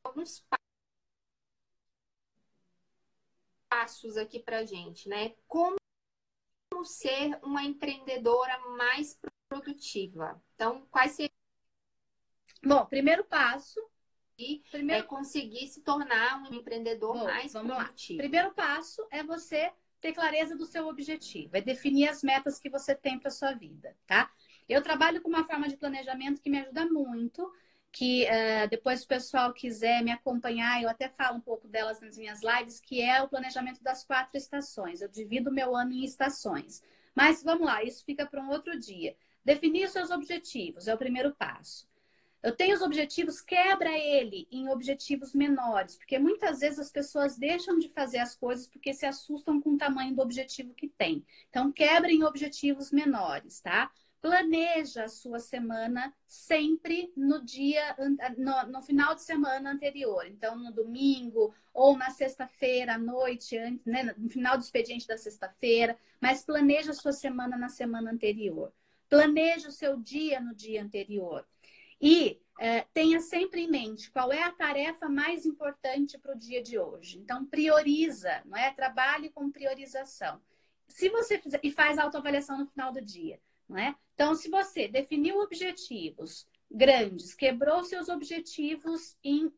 alguns 0.05 0.45
passos 3.69 4.17
aqui 4.17 4.41
para 4.41 4.65
gente, 4.65 5.09
né? 5.09 5.35
Como 5.47 5.77
ser 6.85 7.39
uma 7.43 7.63
empreendedora 7.63 8.59
mais 8.77 9.19
produtiva? 9.49 10.41
Então, 10.55 10.87
quais 10.91 11.13
seriam? 11.13 11.33
Bom, 12.65 12.87
primeiro 12.87 13.25
passo 13.25 13.81
primeiro... 14.71 15.03
é 15.03 15.07
conseguir 15.07 15.67
se 15.69 15.83
tornar 15.83 16.43
um 16.43 16.55
empreendedor 16.55 17.15
Bom, 17.15 17.25
mais 17.25 17.53
vamos 17.53 17.75
produtivo. 17.75 18.19
Lá. 18.19 18.29
Primeiro 18.29 18.55
passo 18.55 19.07
é 19.11 19.23
você 19.23 19.71
ter 20.01 20.13
clareza 20.13 20.57
do 20.57 20.65
seu 20.65 20.87
objetivo, 20.87 21.57
é 21.57 21.61
definir 21.61 22.09
as 22.09 22.23
metas 22.23 22.59
que 22.59 22.71
você 22.71 22.95
tem 22.95 23.19
para 23.19 23.31
sua 23.31 23.53
vida, 23.53 23.97
tá? 24.07 24.31
Eu 24.69 24.83
trabalho 24.83 25.21
com 25.21 25.29
uma 25.29 25.45
forma 25.45 25.69
de 25.69 25.77
planejamento 25.77 26.41
que 26.41 26.51
me 26.51 26.59
ajuda 26.59 26.87
muito, 26.87 27.51
que 27.91 28.27
uh, 28.27 28.69
depois 28.69 29.03
o 29.03 29.09
pessoal 29.09 29.53
quiser 29.53 30.03
me 30.03 30.13
acompanhar, 30.13 30.83
eu 30.83 30.89
até 30.89 31.09
falo 31.09 31.39
um 31.39 31.41
pouco 31.41 31.67
delas 31.67 32.01
nas 32.01 32.17
minhas 32.19 32.41
lives, 32.43 32.79
que 32.79 33.03
é 33.03 33.23
o 33.23 33.29
planejamento 33.29 33.83
das 33.83 34.05
quatro 34.05 34.37
estações. 34.37 35.01
Eu 35.01 35.09
divido 35.09 35.51
o 35.51 35.53
meu 35.53 35.75
ano 35.75 35.93
em 35.93 36.05
estações. 36.05 36.83
Mas 37.15 37.43
vamos 37.43 37.67
lá, 37.67 37.83
isso 37.83 38.05
fica 38.05 38.27
para 38.27 38.43
um 38.43 38.51
outro 38.51 38.79
dia. 38.79 39.17
Definir 39.45 39.87
os 39.87 39.93
seus 39.93 40.11
objetivos 40.11 40.87
é 40.87 40.95
o 40.95 40.99
primeiro 40.99 41.35
passo. 41.35 41.88
Eu 42.43 42.55
tenho 42.55 42.75
os 42.75 42.83
objetivos, 42.83 43.41
quebra 43.41 43.91
ele 43.99 44.47
em 44.51 44.69
objetivos 44.69 45.35
menores, 45.35 45.97
porque 45.97 46.19
muitas 46.19 46.61
vezes 46.61 46.79
as 46.79 46.91
pessoas 46.91 47.37
deixam 47.37 47.79
de 47.79 47.89
fazer 47.89 48.19
as 48.19 48.37
coisas 48.37 48.69
porque 48.69 48.95
se 48.95 49.05
assustam 49.05 49.61
com 49.61 49.75
o 49.75 49.79
tamanho 49.79 50.15
do 50.15 50.23
objetivo 50.23 50.73
que 50.75 50.89
tem. 50.89 51.25
Então, 51.51 51.73
quebra 51.73 52.13
em 52.13 52.23
objetivos 52.23 52.93
menores, 52.93 53.61
tá? 53.61 53.91
planeja 54.21 55.05
a 55.05 55.09
sua 55.09 55.39
semana 55.39 56.13
sempre 56.27 57.13
no 57.17 57.45
dia, 57.45 57.97
no, 58.37 58.73
no, 58.73 58.83
final 58.83 59.15
de 59.15 59.23
semana 59.23 59.71
anterior. 59.71 60.27
Então, 60.27 60.57
no 60.57 60.73
domingo 60.73 61.55
ou 61.73 61.97
na 61.97 62.11
sexta-feira 62.11 62.95
à 62.95 62.99
noite, 62.99 63.57
né, 63.87 64.15
no 64.17 64.29
final 64.29 64.57
do 64.57 64.65
expediente 64.65 65.07
da 65.07 65.17
sexta-feira, 65.17 65.97
mas 66.21 66.45
planeja 66.45 66.91
a 66.91 66.95
sua 66.95 67.13
semana 67.13 67.57
na 67.57 67.69
semana 67.69 68.11
anterior. 68.11 68.73
Planeja 69.09 69.69
o 69.69 69.73
seu 69.73 69.97
dia 69.97 70.41
no 70.41 70.55
dia 70.55 70.83
anterior. 70.83 71.47
E 72.01 72.41
é, 72.61 72.83
tenha 72.93 73.21
sempre 73.21 73.63
em 73.63 73.71
mente 73.71 74.11
qual 74.11 74.33
é 74.33 74.43
a 74.43 74.53
tarefa 74.53 75.09
mais 75.09 75.47
importante 75.47 76.19
para 76.19 76.35
o 76.35 76.39
dia 76.39 76.63
de 76.63 76.79
hoje. 76.79 77.19
Então, 77.19 77.45
prioriza, 77.45 78.43
não 78.45 78.57
é? 78.57 78.73
Trabalhe 78.73 79.31
com 79.31 79.51
priorização. 79.51 80.41
Se 80.89 81.09
você 81.09 81.39
fizer, 81.39 81.61
e 81.63 81.71
faz 81.71 81.99
autoavaliação 81.99 82.59
no 82.59 82.67
final 82.67 82.93
do 82.93 83.01
dia. 83.01 83.41
Não 83.69 83.79
é? 83.79 83.95
Então, 84.15 84.35
se 84.35 84.49
você 84.49 84.89
definiu 84.89 85.39
objetivos 85.41 86.47
grandes, 86.71 87.35
quebrou 87.35 87.85
seus 87.85 88.09
objetivos 88.09 89.17
em, 89.23 89.53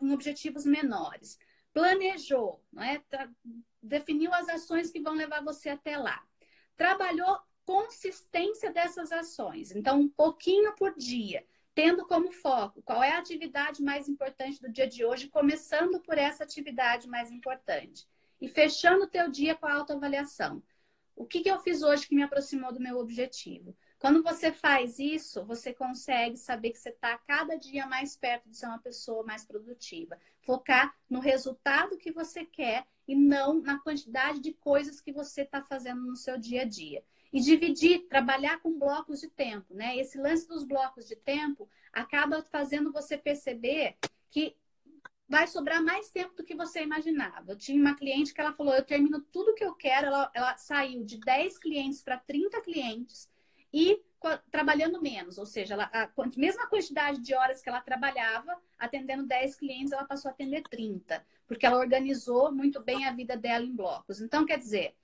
em 0.00 0.12
objetivos 0.12 0.64
menores, 0.64 1.38
planejou, 1.72 2.62
não 2.72 2.82
é? 2.82 3.02
definiu 3.82 4.32
as 4.32 4.48
ações 4.48 4.90
que 4.90 5.00
vão 5.00 5.14
levar 5.14 5.42
você 5.42 5.70
até 5.70 5.96
lá, 5.96 6.22
trabalhou 6.76 7.38
consistência 7.64 8.72
dessas 8.72 9.10
ações, 9.10 9.72
então 9.72 10.00
um 10.00 10.08
pouquinho 10.08 10.74
por 10.76 10.94
dia, 10.96 11.44
tendo 11.76 12.06
como 12.06 12.32
foco 12.32 12.80
qual 12.80 13.02
é 13.02 13.12
a 13.12 13.18
atividade 13.18 13.82
mais 13.82 14.08
importante 14.08 14.58
do 14.62 14.72
dia 14.72 14.86
de 14.86 15.04
hoje, 15.04 15.28
começando 15.28 16.00
por 16.00 16.16
essa 16.16 16.42
atividade 16.42 17.06
mais 17.06 17.30
importante 17.30 18.08
e 18.40 18.48
fechando 18.48 19.04
o 19.04 19.06
teu 19.06 19.30
dia 19.30 19.54
com 19.54 19.66
a 19.66 19.74
autoavaliação. 19.74 20.62
O 21.14 21.26
que, 21.26 21.42
que 21.42 21.50
eu 21.50 21.58
fiz 21.58 21.82
hoje 21.82 22.08
que 22.08 22.14
me 22.14 22.22
aproximou 22.22 22.72
do 22.72 22.80
meu 22.80 22.98
objetivo? 22.98 23.76
Quando 23.98 24.22
você 24.22 24.50
faz 24.52 24.98
isso, 24.98 25.44
você 25.44 25.74
consegue 25.74 26.38
saber 26.38 26.70
que 26.70 26.78
você 26.78 26.88
está 26.88 27.18
cada 27.18 27.56
dia 27.56 27.86
mais 27.86 28.16
perto 28.16 28.48
de 28.48 28.56
ser 28.56 28.66
uma 28.66 28.78
pessoa 28.78 29.22
mais 29.22 29.44
produtiva. 29.44 30.18
Focar 30.46 30.94
no 31.10 31.20
resultado 31.20 31.98
que 31.98 32.10
você 32.10 32.46
quer 32.46 32.86
e 33.06 33.14
não 33.14 33.60
na 33.60 33.78
quantidade 33.80 34.40
de 34.40 34.54
coisas 34.54 34.98
que 34.98 35.12
você 35.12 35.42
está 35.42 35.62
fazendo 35.62 36.00
no 36.00 36.16
seu 36.16 36.38
dia 36.38 36.62
a 36.62 36.64
dia. 36.64 37.04
E 37.32 37.40
dividir, 37.40 38.06
trabalhar 38.08 38.60
com 38.60 38.78
blocos 38.78 39.20
de 39.20 39.28
tempo, 39.28 39.74
né? 39.74 39.96
Esse 39.96 40.18
lance 40.18 40.46
dos 40.48 40.64
blocos 40.64 41.06
de 41.06 41.16
tempo 41.16 41.68
acaba 41.92 42.42
fazendo 42.50 42.92
você 42.92 43.16
perceber 43.18 43.96
que 44.30 44.56
vai 45.28 45.46
sobrar 45.46 45.82
mais 45.82 46.08
tempo 46.10 46.34
do 46.36 46.44
que 46.44 46.54
você 46.54 46.82
imaginava. 46.82 47.52
Eu 47.52 47.56
tinha 47.56 47.80
uma 47.80 47.96
cliente 47.96 48.32
que 48.32 48.40
ela 48.40 48.52
falou: 48.52 48.74
eu 48.74 48.84
termino 48.84 49.20
tudo 49.20 49.54
que 49.54 49.64
eu 49.64 49.74
quero. 49.74 50.06
Ela, 50.06 50.30
ela 50.34 50.56
saiu 50.56 51.04
de 51.04 51.18
10 51.18 51.58
clientes 51.58 52.02
para 52.02 52.18
30 52.18 52.60
clientes 52.60 53.28
e 53.72 54.00
trabalhando 54.50 55.00
menos, 55.00 55.38
ou 55.38 55.46
seja, 55.46 55.74
ela, 55.74 55.90
a 55.92 56.10
mesma 56.36 56.66
quantidade 56.66 57.20
de 57.20 57.34
horas 57.34 57.62
que 57.62 57.68
ela 57.68 57.80
trabalhava, 57.80 58.56
atendendo 58.78 59.26
10 59.26 59.54
clientes, 59.56 59.92
ela 59.92 60.04
passou 60.04 60.30
a 60.30 60.32
atender 60.32 60.62
30, 60.62 61.24
porque 61.46 61.66
ela 61.66 61.78
organizou 61.78 62.50
muito 62.50 62.82
bem 62.82 63.04
a 63.04 63.12
vida 63.12 63.36
dela 63.36 63.64
em 63.64 63.74
blocos. 63.74 64.20
Então, 64.20 64.44
quer 64.44 64.58
dizer, 64.58 64.94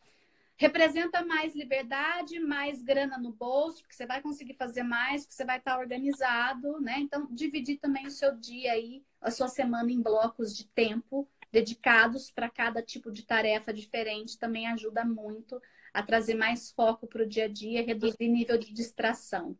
representa 0.62 1.24
mais 1.24 1.56
liberdade, 1.56 2.38
mais 2.38 2.82
grana 2.82 3.18
no 3.18 3.32
bolso, 3.32 3.82
porque 3.82 3.96
você 3.96 4.06
vai 4.06 4.22
conseguir 4.22 4.54
fazer 4.54 4.84
mais, 4.84 5.22
porque 5.22 5.34
você 5.34 5.44
vai 5.44 5.58
estar 5.58 5.78
organizado, 5.78 6.80
né? 6.80 7.00
Então, 7.00 7.26
dividir 7.30 7.78
também 7.78 8.06
o 8.06 8.10
seu 8.10 8.36
dia 8.36 8.72
aí, 8.72 9.04
a 9.20 9.30
sua 9.30 9.48
semana 9.48 9.90
em 9.90 10.00
blocos 10.00 10.56
de 10.56 10.66
tempo 10.68 11.28
dedicados 11.50 12.30
para 12.30 12.48
cada 12.48 12.80
tipo 12.80 13.10
de 13.10 13.24
tarefa 13.24 13.74
diferente 13.74 14.38
também 14.38 14.66
ajuda 14.68 15.04
muito 15.04 15.60
a 15.92 16.02
trazer 16.02 16.34
mais 16.34 16.70
foco 16.70 17.06
para 17.06 17.24
o 17.24 17.28
dia 17.28 17.44
a 17.44 17.48
dia, 17.48 17.84
reduzir 17.84 18.28
nível 18.28 18.56
de 18.56 18.72
distração. 18.72 19.58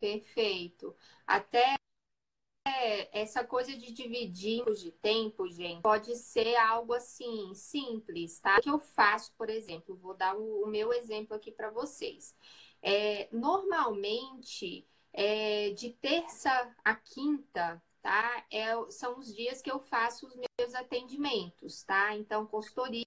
Perfeito. 0.00 0.96
Até 1.26 1.74
essa 3.12 3.44
coisa 3.44 3.76
de 3.76 3.92
dividir 3.92 4.64
de 4.74 4.90
tempo, 4.90 5.48
gente, 5.48 5.82
pode 5.82 6.16
ser 6.16 6.56
algo 6.56 6.92
assim 6.92 7.54
simples, 7.54 8.40
tá? 8.40 8.58
O 8.58 8.60
que 8.60 8.70
eu 8.70 8.78
faço, 8.78 9.32
por 9.36 9.48
exemplo, 9.48 9.96
vou 9.96 10.14
dar 10.14 10.36
o, 10.36 10.64
o 10.64 10.66
meu 10.66 10.92
exemplo 10.92 11.34
aqui 11.34 11.52
para 11.52 11.70
vocês. 11.70 12.34
É, 12.82 13.28
normalmente, 13.32 14.86
é, 15.12 15.70
de 15.70 15.90
terça 15.90 16.74
a 16.84 16.94
quinta, 16.94 17.82
tá? 18.02 18.44
É, 18.50 18.74
são 18.90 19.18
os 19.18 19.34
dias 19.34 19.62
que 19.62 19.70
eu 19.70 19.78
faço 19.78 20.26
os 20.26 20.34
meus 20.34 20.74
atendimentos, 20.74 21.82
tá? 21.84 22.14
Então, 22.16 22.46
consultoria 22.46 23.04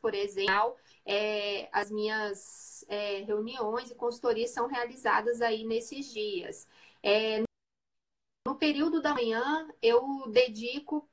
por 0.00 0.14
exemplo, 0.14 0.76
é, 1.04 1.68
as 1.72 1.90
minhas 1.90 2.84
é, 2.88 3.22
reuniões 3.22 3.90
e 3.90 3.94
consultorias 3.94 4.50
são 4.50 4.66
realizadas 4.66 5.40
aí 5.40 5.64
nesses 5.64 6.12
dias. 6.12 6.68
É, 7.02 7.45
período 8.56 9.00
da 9.02 9.14
manhã, 9.14 9.68
eu 9.82 10.28
dedico 10.30 11.08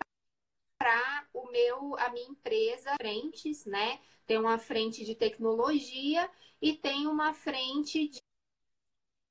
para 0.77 1.27
o 1.33 1.51
meu 1.51 1.97
a 1.99 2.09
minha 2.11 2.27
empresa 2.29 2.95
frentes, 2.97 3.65
né? 3.65 3.99
Tem 4.25 4.37
uma 4.37 4.57
frente 4.59 5.05
de 5.05 5.15
tecnologia 5.15 6.29
e 6.61 6.73
tem 6.75 7.07
uma 7.07 7.33
frente 7.33 8.09
de 8.09 8.21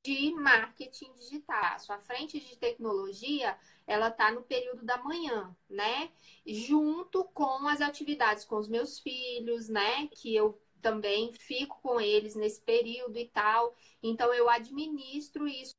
de 0.05 0.33
marketing 0.35 1.13
digital. 1.15 1.79
Sua 1.79 1.99
frente 2.01 2.39
de 2.41 2.57
tecnologia, 2.57 3.57
ela 3.87 4.09
está 4.09 4.31
no 4.33 4.43
período 4.43 4.85
da 4.85 4.99
manhã, 4.99 5.55
né? 5.69 6.11
Junto 6.47 7.25
com 7.27 7.69
as 7.69 7.81
atividades 7.81 8.45
com 8.45 8.57
os 8.57 8.69
meus 8.69 8.99
filhos, 8.99 9.69
né? 9.69 10.09
Que 10.09 10.35
eu 10.35 10.61
também 10.81 11.33
fico 11.33 11.81
com 11.81 12.01
eles 12.01 12.35
nesse 12.35 12.61
período 12.61 13.17
e 13.19 13.29
tal. 13.29 13.77
Então, 14.03 14.33
eu 14.35 14.49
administro 14.49 15.47
isso 15.47 15.75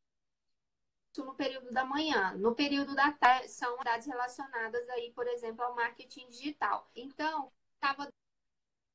no 1.22 1.36
período 1.36 1.72
da 1.72 1.84
manhã. 1.84 2.34
No 2.36 2.55
período 2.55 2.95
da 2.95 3.11
tarde, 3.11 3.49
são 3.49 3.74
atividades 3.74 4.07
relacionadas 4.07 4.89
aí, 4.89 5.11
por 5.11 5.28
exemplo, 5.28 5.64
ao 5.64 5.76
marketing 5.76 6.30
digital. 6.30 6.89
Então, 6.95 7.51
estava 7.76 8.07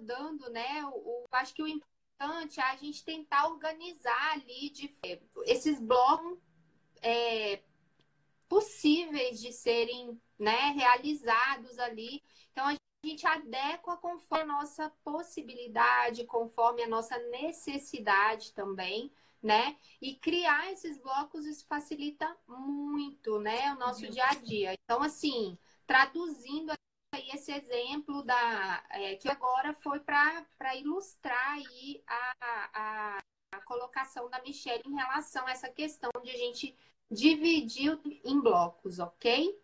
dando, 0.00 0.48
né? 0.50 0.84
O, 0.86 1.24
acho 1.30 1.54
que 1.54 1.62
o 1.62 1.68
importante 1.68 2.58
é 2.60 2.62
a 2.62 2.76
gente 2.76 3.04
tentar 3.04 3.48
organizar 3.48 4.32
ali 4.32 4.70
de, 4.70 4.96
esses 5.44 5.78
blocos 5.78 6.38
é, 7.02 7.62
possíveis 8.48 9.40
de 9.40 9.52
serem 9.52 10.20
né, 10.38 10.72
realizados 10.74 11.78
ali. 11.78 12.22
Então, 12.50 12.66
a 12.66 12.76
gente 13.04 13.26
adequa 13.26 13.96
conforme 13.96 14.52
a 14.52 14.56
nossa 14.56 14.90
possibilidade, 15.04 16.24
conforme 16.24 16.82
a 16.82 16.88
nossa 16.88 17.16
necessidade 17.28 18.52
também, 18.52 19.12
né? 19.42 19.76
E 20.00 20.14
criar 20.14 20.72
esses 20.72 20.98
blocos, 20.98 21.46
isso 21.46 21.66
facilita 21.66 22.36
muito, 22.46 23.38
né? 23.38 23.72
O 23.72 23.78
nosso 23.78 24.08
dia 24.08 24.24
a 24.24 24.34
dia. 24.34 24.74
Então, 24.84 25.02
assim, 25.02 25.56
traduzindo 25.86 26.72
aí 27.14 27.28
esse 27.30 27.52
exemplo 27.52 28.22
da 28.22 28.84
é, 28.90 29.16
que 29.16 29.28
agora 29.28 29.72
foi 29.74 30.00
para 30.00 30.76
ilustrar 30.76 31.52
aí 31.52 32.02
a, 32.06 32.34
a, 32.74 33.18
a 33.52 33.60
colocação 33.62 34.28
da 34.28 34.42
Michelle 34.42 34.82
em 34.86 34.94
relação 34.94 35.46
a 35.46 35.50
essa 35.50 35.68
questão 35.68 36.10
de 36.22 36.30
a 36.30 36.36
gente 36.36 36.76
dividir 37.10 37.98
em 38.24 38.40
blocos, 38.40 38.98
ok? 38.98 39.58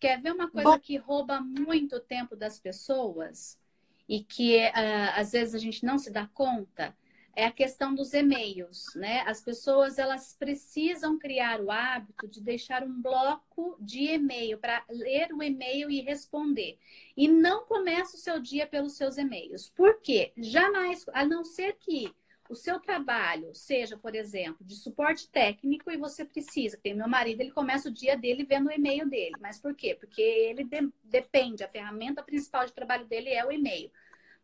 Quer 0.00 0.20
ver 0.20 0.32
uma 0.32 0.50
coisa 0.50 0.70
Bom... 0.70 0.78
que 0.78 0.96
rouba 0.96 1.40
muito 1.40 2.00
tempo 2.00 2.36
das 2.36 2.58
pessoas 2.58 3.58
e 4.08 4.22
que 4.22 4.58
uh, 4.58 4.72
às 5.16 5.32
vezes 5.32 5.54
a 5.54 5.58
gente 5.58 5.84
não 5.84 5.98
se 5.98 6.10
dá 6.10 6.26
conta? 6.26 6.96
É 7.38 7.44
a 7.44 7.52
questão 7.52 7.94
dos 7.94 8.14
e-mails, 8.14 8.86
né? 8.96 9.20
As 9.20 9.40
pessoas 9.40 9.96
elas 9.96 10.34
precisam 10.36 11.16
criar 11.16 11.60
o 11.60 11.70
hábito 11.70 12.26
de 12.26 12.40
deixar 12.40 12.82
um 12.82 13.00
bloco 13.00 13.76
de 13.78 14.14
e-mail 14.14 14.58
para 14.58 14.84
ler 14.90 15.32
o 15.32 15.40
e-mail 15.40 15.88
e 15.88 16.00
responder. 16.00 16.76
E 17.16 17.28
não 17.28 17.64
começa 17.64 18.16
o 18.16 18.18
seu 18.18 18.40
dia 18.40 18.66
pelos 18.66 18.96
seus 18.96 19.18
e-mails. 19.18 19.68
Por 19.68 20.00
quê? 20.00 20.32
Jamais, 20.36 21.06
a 21.12 21.24
não 21.24 21.44
ser 21.44 21.76
que 21.78 22.12
o 22.48 22.56
seu 22.56 22.80
trabalho 22.80 23.54
seja, 23.54 23.96
por 23.96 24.16
exemplo, 24.16 24.66
de 24.66 24.74
suporte 24.74 25.28
técnico 25.28 25.92
e 25.92 25.96
você 25.96 26.24
precisa. 26.24 26.76
Tem 26.76 26.92
meu 26.92 27.06
marido, 27.06 27.40
ele 27.40 27.52
começa 27.52 27.88
o 27.88 27.92
dia 27.92 28.16
dele 28.16 28.44
vendo 28.44 28.66
o 28.66 28.72
e-mail 28.72 29.08
dele. 29.08 29.36
Mas 29.38 29.60
por 29.60 29.76
quê? 29.76 29.94
Porque 29.94 30.20
ele 30.20 30.64
de, 30.64 30.90
depende, 31.04 31.62
a 31.62 31.68
ferramenta 31.68 32.20
principal 32.20 32.66
de 32.66 32.72
trabalho 32.72 33.06
dele 33.06 33.30
é 33.30 33.46
o 33.46 33.52
e-mail. 33.52 33.92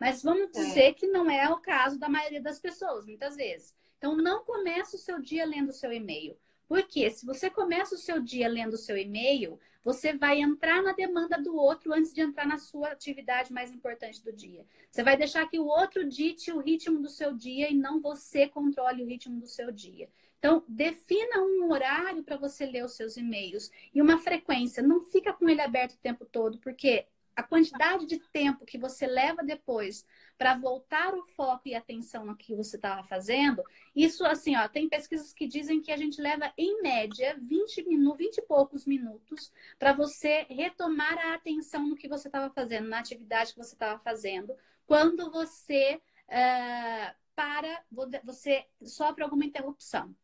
Mas 0.04 0.22
vamos 0.22 0.50
é. 0.54 0.60
dizer 0.60 0.82
é. 0.82 0.92
que 0.92 1.06
não 1.06 1.30
é 1.30 1.48
o 1.48 1.56
caso 1.56 1.98
da 1.98 2.10
maioria 2.10 2.42
das 2.42 2.60
pessoas, 2.60 3.06
muitas 3.06 3.36
vezes. 3.36 3.74
Então, 3.96 4.14
não 4.14 4.44
comece 4.44 4.96
o 4.96 4.98
seu 4.98 5.18
dia 5.18 5.46
lendo 5.46 5.70
o 5.70 5.72
seu 5.72 5.90
e-mail. 5.90 6.36
Porque 6.68 7.10
se 7.10 7.24
você 7.24 7.48
começa 7.48 7.94
o 7.94 7.98
seu 7.98 8.20
dia 8.20 8.46
lendo 8.46 8.74
o 8.74 8.78
seu 8.78 8.98
e-mail, 8.98 9.58
você 9.82 10.12
vai 10.12 10.42
entrar 10.42 10.82
na 10.82 10.92
demanda 10.92 11.40
do 11.40 11.56
outro 11.56 11.94
antes 11.94 12.12
de 12.12 12.20
entrar 12.20 12.46
na 12.46 12.58
sua 12.58 12.88
atividade 12.88 13.50
mais 13.50 13.72
importante 13.72 14.22
do 14.22 14.30
dia. 14.30 14.66
Você 14.90 15.02
vai 15.02 15.16
deixar 15.16 15.48
que 15.48 15.58
o 15.58 15.66
outro 15.66 16.06
dite 16.06 16.52
o 16.52 16.58
ritmo 16.58 17.00
do 17.00 17.08
seu 17.08 17.34
dia 17.34 17.70
e 17.70 17.74
não 17.74 17.98
você 17.98 18.46
controle 18.46 19.02
o 19.02 19.06
ritmo 19.06 19.40
do 19.40 19.46
seu 19.46 19.72
dia. 19.72 20.10
Então, 20.38 20.62
defina 20.68 21.40
um 21.40 21.70
horário 21.72 22.22
para 22.22 22.36
você 22.36 22.66
ler 22.66 22.84
os 22.84 22.92
seus 22.92 23.16
e-mails 23.16 23.70
e 23.94 24.02
uma 24.02 24.18
frequência. 24.18 24.82
Não 24.82 25.00
fica 25.00 25.32
com 25.32 25.48
ele 25.48 25.62
aberto 25.62 25.94
o 25.94 26.02
tempo 26.02 26.26
todo, 26.26 26.58
porque 26.58 27.06
a 27.36 27.42
quantidade 27.42 28.06
de 28.06 28.18
tempo 28.32 28.64
que 28.64 28.78
você 28.78 29.06
leva 29.06 29.42
depois 29.42 30.06
para 30.36 30.56
voltar 30.56 31.14
o 31.14 31.26
foco 31.28 31.68
e 31.68 31.74
atenção 31.74 32.24
no 32.24 32.36
que 32.36 32.54
você 32.54 32.76
estava 32.76 33.02
fazendo, 33.04 33.62
isso 33.94 34.24
assim, 34.24 34.56
ó, 34.56 34.68
tem 34.68 34.88
pesquisas 34.88 35.32
que 35.32 35.46
dizem 35.46 35.80
que 35.80 35.92
a 35.92 35.96
gente 35.96 36.20
leva 36.20 36.52
em 36.56 36.82
média 36.82 37.36
20 37.40 37.84
minutos, 37.86 38.18
20 38.18 38.38
e 38.38 38.42
poucos 38.42 38.86
minutos 38.86 39.52
para 39.78 39.92
você 39.92 40.46
retomar 40.48 41.18
a 41.18 41.34
atenção 41.34 41.86
no 41.86 41.96
que 41.96 42.08
você 42.08 42.28
estava 42.28 42.52
fazendo, 42.52 42.88
na 42.88 42.98
atividade 42.98 43.52
que 43.52 43.58
você 43.58 43.74
estava 43.74 43.98
fazendo, 44.00 44.54
quando 44.86 45.30
você 45.30 46.00
uh, 46.28 47.14
para, 47.34 47.84
você 48.22 48.64
sofre 48.84 49.22
alguma 49.22 49.44
interrupção. 49.44 50.14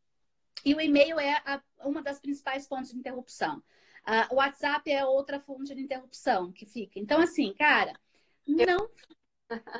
E 0.65 0.75
o 0.75 0.81
e-mail 0.81 1.19
é 1.19 1.43
a, 1.45 1.61
uma 1.85 2.03
das 2.03 2.21
principais 2.21 2.67
fontes 2.67 2.91
de 2.91 2.99
interrupção. 2.99 3.63
Uh, 4.07 4.35
o 4.35 4.37
WhatsApp 4.37 4.91
é 4.91 5.05
outra 5.05 5.39
fonte 5.41 5.75
de 5.75 5.83
interrupção 5.83 6.53
que 6.53 6.67
fica. 6.67 6.99
Então, 6.99 7.21
assim, 7.21 7.53
cara, 7.55 7.93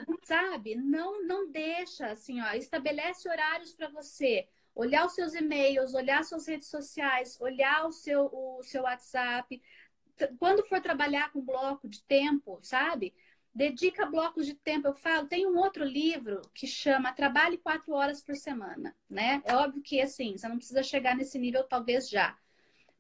não 0.07 0.19
sabe, 0.25 0.75
não 0.75 1.25
não 1.27 1.51
deixa 1.51 2.07
assim, 2.09 2.41
ó, 2.41 2.53
estabelece 2.55 3.29
horários 3.29 3.73
para 3.73 3.89
você 3.89 4.49
olhar 4.75 5.07
os 5.07 5.15
seus 5.15 5.35
e-mails, 5.35 5.95
olhar 5.95 6.25
suas 6.25 6.47
redes 6.47 6.69
sociais, 6.69 7.39
olhar 7.41 7.87
o 7.87 7.93
seu 7.93 8.29
o 8.33 8.63
seu 8.63 8.83
WhatsApp. 8.83 9.61
Quando 10.39 10.65
for 10.65 10.81
trabalhar 10.81 11.33
com 11.33 11.41
bloco 11.41 11.89
de 11.89 12.03
tempo, 12.05 12.59
sabe? 12.63 13.15
Dedica 13.55 14.07
blocos 14.07 14.47
de 14.47 14.55
tempo. 14.55 14.89
Eu 14.89 14.95
falo, 14.95 15.27
tem 15.27 15.47
um 15.47 15.57
outro 15.57 15.83
livro 15.83 16.43
que 16.55 16.67
chama 16.67 17.13
Trabalhe 17.13 17.59
quatro 17.59 17.93
horas 17.95 18.23
por 18.23 18.37
semana, 18.37 18.95
né? 19.09 19.43
É 19.45 19.55
óbvio 19.57 19.83
que 19.83 20.01
assim, 20.01 20.37
você 20.37 20.49
não 20.49 20.57
precisa 20.57 20.83
chegar 20.83 21.17
nesse 21.17 21.39
nível 21.39 21.65
talvez 21.65 22.09
já. 22.09 22.37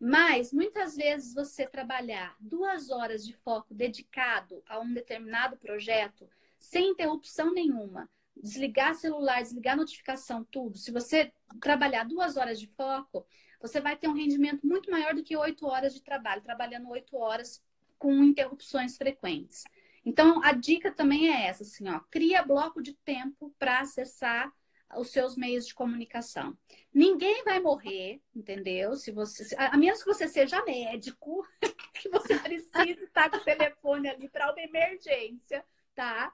Mas 0.00 0.50
muitas 0.50 0.96
vezes 0.96 1.34
você 1.34 1.66
trabalhar 1.66 2.34
duas 2.40 2.88
horas 2.88 3.24
de 3.24 3.34
foco 3.34 3.74
dedicado 3.74 4.62
a 4.66 4.80
um 4.80 4.94
determinado 4.94 5.58
projeto, 5.58 6.26
sem 6.58 6.92
interrupção 6.92 7.52
nenhuma, 7.52 8.08
desligar 8.34 8.94
celular, 8.94 9.42
desligar 9.42 9.76
notificação, 9.76 10.42
tudo. 10.44 10.78
Se 10.78 10.90
você 10.90 11.30
trabalhar 11.60 12.04
duas 12.04 12.38
horas 12.38 12.58
de 12.58 12.66
foco, 12.66 13.26
você 13.60 13.78
vai 13.78 13.94
ter 13.94 14.08
um 14.08 14.14
rendimento 14.14 14.66
muito 14.66 14.90
maior 14.90 15.14
do 15.14 15.22
que 15.22 15.36
oito 15.36 15.66
horas 15.66 15.92
de 15.92 16.02
trabalho, 16.02 16.40
trabalhando 16.40 16.88
oito 16.88 17.18
horas 17.18 17.62
com 17.98 18.24
interrupções 18.24 18.96
frequentes. 18.96 19.64
Então, 20.02 20.42
a 20.42 20.52
dica 20.52 20.90
também 20.90 21.28
é 21.28 21.46
essa, 21.46 21.62
assim, 21.62 21.86
ó, 21.88 22.00
cria 22.10 22.42
bloco 22.42 22.82
de 22.82 22.94
tempo 22.94 23.54
para 23.58 23.80
acessar 23.80 24.50
os 24.96 25.10
seus 25.10 25.36
meios 25.36 25.66
de 25.66 25.74
comunicação. 25.74 26.56
Ninguém 26.92 27.44
vai 27.44 27.60
morrer, 27.60 28.20
entendeu? 28.34 28.96
Se 28.96 29.10
você, 29.10 29.54
a 29.56 29.76
menos 29.76 30.02
que 30.02 30.12
você 30.12 30.28
seja 30.28 30.64
médico, 30.64 31.46
que 31.94 32.08
você 32.08 32.38
precise 32.38 33.04
estar 33.04 33.30
com 33.30 33.36
o 33.36 33.44
telefone 33.44 34.08
ali 34.08 34.28
para 34.28 34.52
uma 34.52 34.60
emergência, 34.60 35.64
tá? 35.94 36.32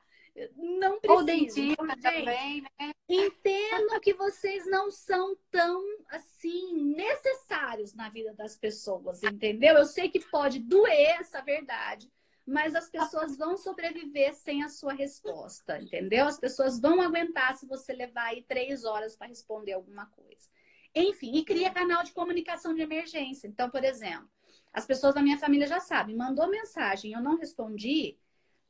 Não 0.55 1.01
precisa. 1.01 1.21
Ou 1.21 1.25
dentista 1.25 1.97
também, 2.03 2.63
né? 2.63 2.93
Entendo 3.09 4.01
que 4.01 4.13
vocês 4.13 4.67
não 4.67 4.91
são 4.91 5.37
tão 5.51 5.83
assim 6.11 6.75
necessários 6.95 7.95
na 7.95 8.11
vida 8.11 8.35
das 8.35 8.57
pessoas, 8.57 9.23
entendeu? 9.23 9.77
Eu 9.77 9.87
sei 9.87 10.11
que 10.11 10.21
pode 10.29 10.59
doer 10.59 11.21
essa 11.21 11.41
verdade, 11.41 12.11
mas 12.47 12.75
as 12.75 12.89
pessoas 12.89 13.37
vão 13.37 13.57
sobreviver 13.57 14.33
sem 14.35 14.63
a 14.63 14.69
sua 14.69 14.93
resposta, 14.93 15.81
entendeu? 15.81 16.27
As 16.27 16.39
pessoas 16.39 16.79
vão 16.79 17.01
aguentar 17.03 17.57
se 17.57 17.67
você 17.67 17.93
levar 17.93 18.27
aí 18.27 18.43
três 18.43 18.85
horas 18.85 19.17
para 19.17 19.27
responder 19.27 19.73
alguma 19.73 20.07
coisa. 20.07 20.49
Enfim, 20.95 21.37
e 21.37 21.45
cria 21.45 21.71
canal 21.71 22.05
de 22.05 22.13
comunicação 22.13 22.73
de 22.73 22.83
emergência. 22.83 23.49
Então, 23.49 23.69
por 23.69 23.83
exemplo, 23.83 24.31
as 24.73 24.87
pessoas 24.87 25.15
da 25.15 25.23
minha 25.23 25.39
família 25.39 25.67
já 25.67 25.81
sabem, 25.81 26.15
mandou 26.15 26.49
mensagem, 26.49 27.13
eu 27.13 27.21
não 27.21 27.37
respondi, 27.37 28.17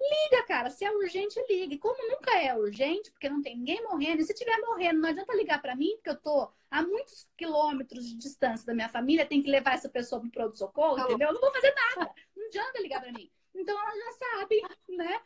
liga, 0.01 0.47
cara. 0.47 0.71
Se 0.71 0.85
é 0.85 0.91
urgente, 0.91 1.39
ligue. 1.49 1.79
Como 1.79 2.11
nunca 2.11 2.39
é 2.39 2.55
urgente, 2.55 3.11
porque 3.11 3.29
não 3.29 3.43
tem 3.43 3.57
ninguém 3.57 3.83
morrendo, 3.83 4.23
e 4.23 4.25
se 4.25 4.35
tiver 4.35 4.59
morrendo, 4.61 5.01
não 5.01 5.09
adianta 5.09 5.35
ligar 5.35 5.61
para 5.61 5.77
mim, 5.77 5.97
porque 5.97 6.11
eu 6.11 6.21
tô 6.21 6.51
a 6.71 6.83
muitos 6.83 7.29
quilômetros 7.37 8.07
de 8.07 8.17
distância 8.17 8.67
da 8.67 8.75
minha 8.75 8.89
família, 8.89 9.27
tem 9.27 9.43
que 9.43 9.51
levar 9.51 9.75
essa 9.75 9.89
pessoa 9.89 10.21
para 10.21 10.29
o 10.29 10.33
pronto-socorro, 10.33 10.99
entendeu? 11.01 11.29
Eu 11.29 11.35
não 11.35 11.41
vou 11.41 11.53
fazer 11.53 11.75
nada. 11.75 12.13
Não 12.37 12.47
adianta 12.47 12.81
ligar 12.81 13.01
para 13.01 13.13
mim. 13.13 13.31
Então 13.57 13.79
ela 13.81 13.97
já 13.97 14.13
sabe, 14.13 14.63
né? 14.89 15.21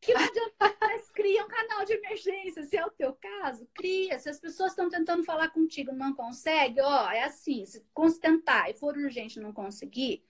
Que 0.00 0.14
não 0.14 0.20
adianta, 0.22 0.76
mas 0.80 1.10
cria 1.10 1.44
um 1.44 1.48
canal 1.48 1.84
de 1.84 1.92
emergência. 1.92 2.64
Se 2.64 2.76
é 2.76 2.86
o 2.86 2.90
teu 2.90 3.12
caso, 3.14 3.68
cria. 3.74 4.18
Se 4.18 4.30
as 4.30 4.40
pessoas 4.40 4.72
estão 4.72 4.88
tentando 4.88 5.24
falar 5.24 5.50
contigo 5.50 5.92
não 5.92 6.14
consegue, 6.14 6.80
ó, 6.80 7.10
é 7.10 7.24
assim, 7.24 7.66
se 7.66 7.84
tentar 8.20 8.70
e 8.70 8.74
for 8.74 8.96
urgente 8.96 9.38
não 9.38 9.52
conseguir, 9.52 10.24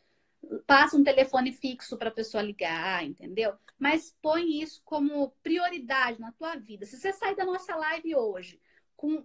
passa 0.66 0.96
um 0.96 1.04
telefone 1.04 1.52
fixo 1.52 1.96
para 1.96 2.08
a 2.08 2.12
pessoa 2.12 2.42
ligar, 2.42 3.04
entendeu? 3.04 3.54
Mas 3.78 4.16
põe 4.20 4.60
isso 4.60 4.82
como 4.84 5.30
prioridade 5.42 6.20
na 6.20 6.32
tua 6.32 6.56
vida. 6.56 6.84
Se 6.84 6.98
você 6.98 7.12
sair 7.12 7.36
da 7.36 7.44
nossa 7.44 7.76
live 7.76 8.14
hoje 8.16 8.60
com, 8.96 9.24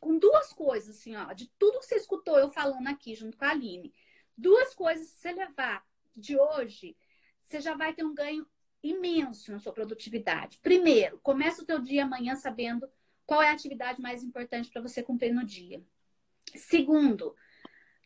com 0.00 0.18
duas 0.18 0.52
coisas, 0.52 0.96
assim, 0.96 1.14
ó, 1.16 1.32
de 1.32 1.48
tudo 1.58 1.78
que 1.80 1.86
você 1.86 1.96
escutou 1.96 2.38
eu 2.38 2.50
falando 2.50 2.88
aqui 2.88 3.14
junto 3.14 3.36
com 3.36 3.44
a 3.44 3.50
Aline, 3.50 3.92
duas 4.36 4.74
coisas, 4.74 5.08
se 5.08 5.20
você 5.20 5.32
levar 5.32 5.84
de 6.16 6.38
hoje, 6.38 6.96
você 7.44 7.60
já 7.60 7.74
vai 7.74 7.92
ter 7.92 8.04
um 8.04 8.14
ganho 8.14 8.46
imenso 8.82 9.52
na 9.52 9.58
sua 9.58 9.72
produtividade. 9.72 10.58
Primeiro, 10.62 11.18
começa 11.20 11.62
o 11.62 11.66
teu 11.66 11.78
dia 11.78 12.04
amanhã 12.04 12.34
sabendo 12.34 12.88
qual 13.24 13.42
é 13.42 13.48
a 13.48 13.52
atividade 13.52 14.00
mais 14.00 14.22
importante 14.22 14.70
para 14.70 14.82
você 14.82 15.02
cumprir 15.02 15.32
no 15.32 15.44
dia. 15.44 15.82
Segundo, 16.54 17.34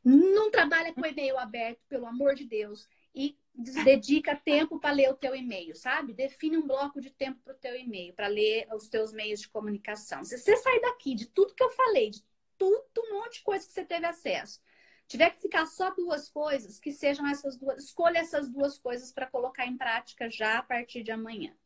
não 0.05 0.51
trabalha 0.51 0.93
com 0.93 1.05
e-mail 1.05 1.39
aberto, 1.39 1.81
pelo 1.89 2.07
amor 2.07 2.35
de 2.35 2.45
Deus, 2.45 2.89
e 3.15 3.37
dedica 3.83 4.37
tempo 4.37 4.79
para 4.79 4.95
ler 4.95 5.11
o 5.11 5.17
teu 5.17 5.35
e-mail, 5.35 5.75
sabe? 5.75 6.13
Define 6.13 6.59
um 6.59 6.67
bloco 6.67 7.01
de 7.01 7.11
tempo 7.11 7.41
para 7.43 7.55
o 7.55 7.59
teu 7.59 7.75
e-mail, 7.75 8.13
para 8.15 8.27
ler 8.27 8.69
os 8.75 8.89
teus 8.89 9.13
meios 9.13 9.41
de 9.41 9.49
comunicação. 9.49 10.23
Se 10.23 10.37
você 10.39 10.57
sair 10.57 10.81
daqui 10.81 11.15
de 11.15 11.27
tudo 11.27 11.55
que 11.55 11.63
eu 11.63 11.71
falei, 11.71 12.11
de 12.11 12.23
tudo, 12.59 12.85
um 12.99 13.15
monte 13.15 13.39
de 13.39 13.43
coisa 13.43 13.67
que 13.67 13.73
você 13.73 13.85
teve 13.85 14.07
acesso, 14.07 14.61
tiver 15.07 15.31
que 15.31 15.43
ficar 15.43 15.67
só 15.67 15.91
duas 15.91 16.29
coisas, 16.29 16.79
que 16.79 16.93
sejam 16.93 17.27
essas 17.27 17.57
duas, 17.57 17.85
escolha 17.85 18.19
essas 18.19 18.51
duas 18.51 18.79
coisas 18.79 19.13
para 19.13 19.27
colocar 19.27 19.67
em 19.67 19.77
prática 19.77 20.29
já 20.31 20.59
a 20.59 20.63
partir 20.63 21.03
de 21.03 21.11
amanhã. 21.11 21.57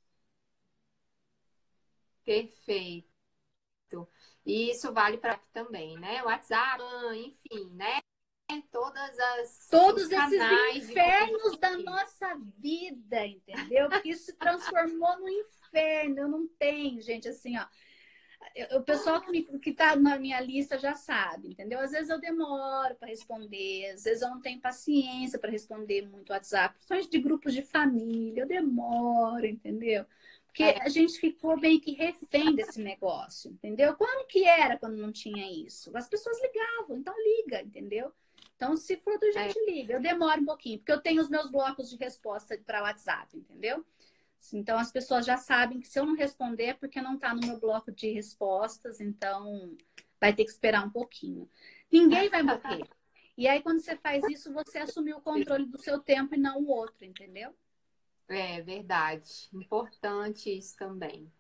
Perfeito. 2.25 3.09
E 4.45 4.71
isso 4.71 4.93
vale 4.93 5.19
para 5.19 5.37
também, 5.53 5.99
né? 5.99 6.23
WhatsApp, 6.23 6.83
enfim, 7.15 7.71
né? 7.75 8.01
Todas 8.73 9.17
as 9.17 9.69
todos 9.71 10.11
esses 10.11 10.77
infernos 10.77 11.57
da 11.59 11.79
nossa 11.79 12.37
vida, 12.59 13.25
entendeu? 13.25 13.89
Porque 13.89 14.11
isso 14.11 14.25
se 14.25 14.37
transformou 14.37 15.21
no 15.21 15.29
inferno. 15.29 16.19
Eu 16.19 16.29
não 16.29 16.49
tenho, 16.59 17.01
gente, 17.01 17.29
assim, 17.29 17.57
ó. 17.57 17.65
O 18.73 18.81
pessoal 18.81 19.21
que, 19.21 19.31
me, 19.31 19.43
que 19.61 19.73
tá 19.73 19.95
na 19.95 20.19
minha 20.19 20.41
lista 20.41 20.79
já 20.79 20.95
sabe, 20.95 21.49
entendeu? 21.49 21.79
Às 21.79 21.93
vezes 21.93 22.09
eu 22.09 22.19
demoro 22.19 22.95
para 22.97 23.09
responder, 23.09 23.91
às 23.93 24.05
vezes 24.05 24.23
eu 24.23 24.31
não 24.31 24.41
tenho 24.41 24.61
paciência 24.61 25.39
para 25.39 25.51
responder 25.51 26.09
muito 26.09 26.33
WhatsApp, 26.33 26.75
principalmente 26.75 27.11
de 27.11 27.19
grupos 27.21 27.55
de 27.55 27.63
família, 27.63 28.43
eu 28.43 28.49
demoro, 28.49 29.47
entendeu? 29.47 30.05
Porque 30.47 30.65
é. 30.65 30.83
a 30.83 30.89
gente 30.89 31.21
ficou 31.21 31.57
meio 31.57 31.81
que 31.81 31.93
refém 31.93 32.55
desse 32.55 32.81
negócio, 32.81 33.53
entendeu? 33.53 33.95
Quando 33.95 34.27
que 34.27 34.45
era 34.45 34.77
quando 34.77 34.97
não 34.97 35.13
tinha 35.13 35.49
isso? 35.51 35.97
As 35.97 36.09
pessoas 36.09 36.41
ligavam, 36.43 36.97
então 36.97 37.15
liga, 37.17 37.63
entendeu? 37.63 38.13
Então, 38.57 38.77
se 38.77 38.97
for 38.97 39.19
do 39.19 39.31
gente, 39.33 39.59
é. 39.59 39.71
liga. 39.71 39.95
Eu 39.95 40.03
demoro 40.03 40.43
um 40.43 40.45
pouquinho, 40.45 40.79
porque 40.79 40.93
eu 40.93 41.01
tenho 41.01 41.23
os 41.23 41.31
meus 41.31 41.51
blocos 41.51 41.89
de 41.89 41.97
resposta 41.97 42.59
para 42.67 42.83
WhatsApp, 42.83 43.35
entendeu? 43.37 43.85
Então, 44.53 44.79
as 44.79 44.91
pessoas 44.91 45.27
já 45.27 45.37
sabem 45.37 45.81
que 45.81 45.89
se 45.89 45.99
eu 45.99 46.07
não 46.07 46.15
responder 46.15 46.65
é 46.65 46.75
porque 46.75 47.01
não 47.01 47.15
está 47.15 47.35
no 47.35 47.47
meu 47.47 47.61
bloco 47.61 47.93
de 47.93 48.11
respostas, 48.11 49.01
então 49.01 49.77
vai 50.21 50.35
ter 50.35 50.45
que 50.45 50.51
esperar 50.51 50.85
um 50.85 50.91
pouquinho. 50.91 51.49
Ninguém 51.91 52.29
vai 52.29 52.43
morrer. 52.43 52.89
E 53.37 53.49
aí, 53.49 53.63
quando 53.63 53.81
você 53.81 53.97
faz 53.97 54.23
isso, 54.29 54.53
você 54.53 54.79
assumiu 54.79 55.19
o 55.19 55.23
controle 55.23 55.67
do 55.67 55.79
seu 55.79 55.99
tempo 55.99 56.35
e 56.35 56.39
não 56.39 56.59
o 56.61 56.69
outro, 56.69 57.05
entendeu? 57.05 57.55
É 58.29 58.61
verdade. 58.61 59.49
Importante 59.53 60.57
isso 60.57 60.77
também. 60.77 61.33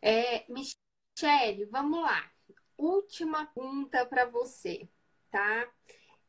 É, 0.00 0.44
Michele, 0.48 1.64
vamos 1.66 2.00
lá. 2.00 2.30
Última 2.76 3.46
pergunta 3.46 4.06
para 4.06 4.26
você, 4.26 4.88
tá? 5.30 5.68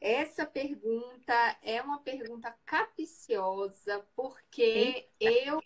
Essa 0.02 0.46
pergunta 0.46 1.34
é 1.62 1.82
uma 1.82 2.00
pergunta 2.00 2.56
capiciosa, 2.66 4.06
porque 4.16 5.10
eu 5.20 5.62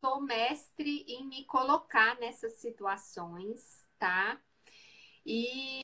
sou 0.00 0.20
mestre 0.20 1.04
em 1.08 1.26
me 1.26 1.44
colocar 1.44 2.18
nessas 2.18 2.54
situações, 2.54 3.86
tá? 3.98 4.40
E 5.24 5.80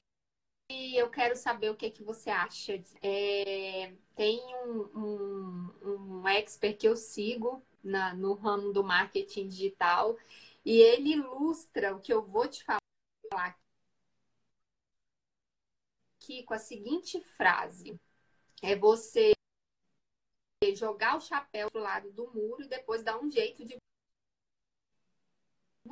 e 0.70 0.96
eu 0.96 1.10
quero 1.10 1.36
saber 1.36 1.70
o 1.70 1.76
que, 1.76 1.90
que 1.90 2.02
você 2.02 2.30
acha. 2.30 2.82
É, 3.02 3.92
tem 4.16 4.40
um, 4.66 4.80
um, 4.94 6.20
um 6.22 6.28
expert 6.28 6.78
que 6.78 6.88
eu 6.88 6.96
sigo 6.96 7.62
na, 7.82 8.14
no 8.14 8.34
ramo 8.34 8.72
do 8.72 8.82
marketing 8.82 9.48
digital 9.48 10.16
e 10.64 10.78
ele 10.80 11.12
ilustra 11.12 11.94
o 11.94 12.00
que 12.00 12.12
eu 12.12 12.22
vou 12.22 12.48
te 12.48 12.64
falar 12.64 12.80
aqui 16.16 16.42
com 16.44 16.54
a 16.54 16.58
seguinte 16.58 17.20
frase: 17.36 18.00
é 18.62 18.76
você 18.76 19.32
jogar 20.76 21.16
o 21.16 21.20
chapéu 21.20 21.70
pro 21.70 21.82
lado 21.82 22.10
do 22.12 22.32
muro 22.32 22.62
e 22.62 22.68
depois 22.68 23.02
dar 23.02 23.18
um 23.18 23.30
jeito 23.30 23.64
de 23.64 23.76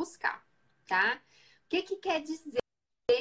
buscar, 0.01 0.43
tá? 0.87 1.23
O 1.67 1.69
que, 1.69 1.83
que 1.83 1.97
quer 1.97 2.23
dizer 2.23 2.59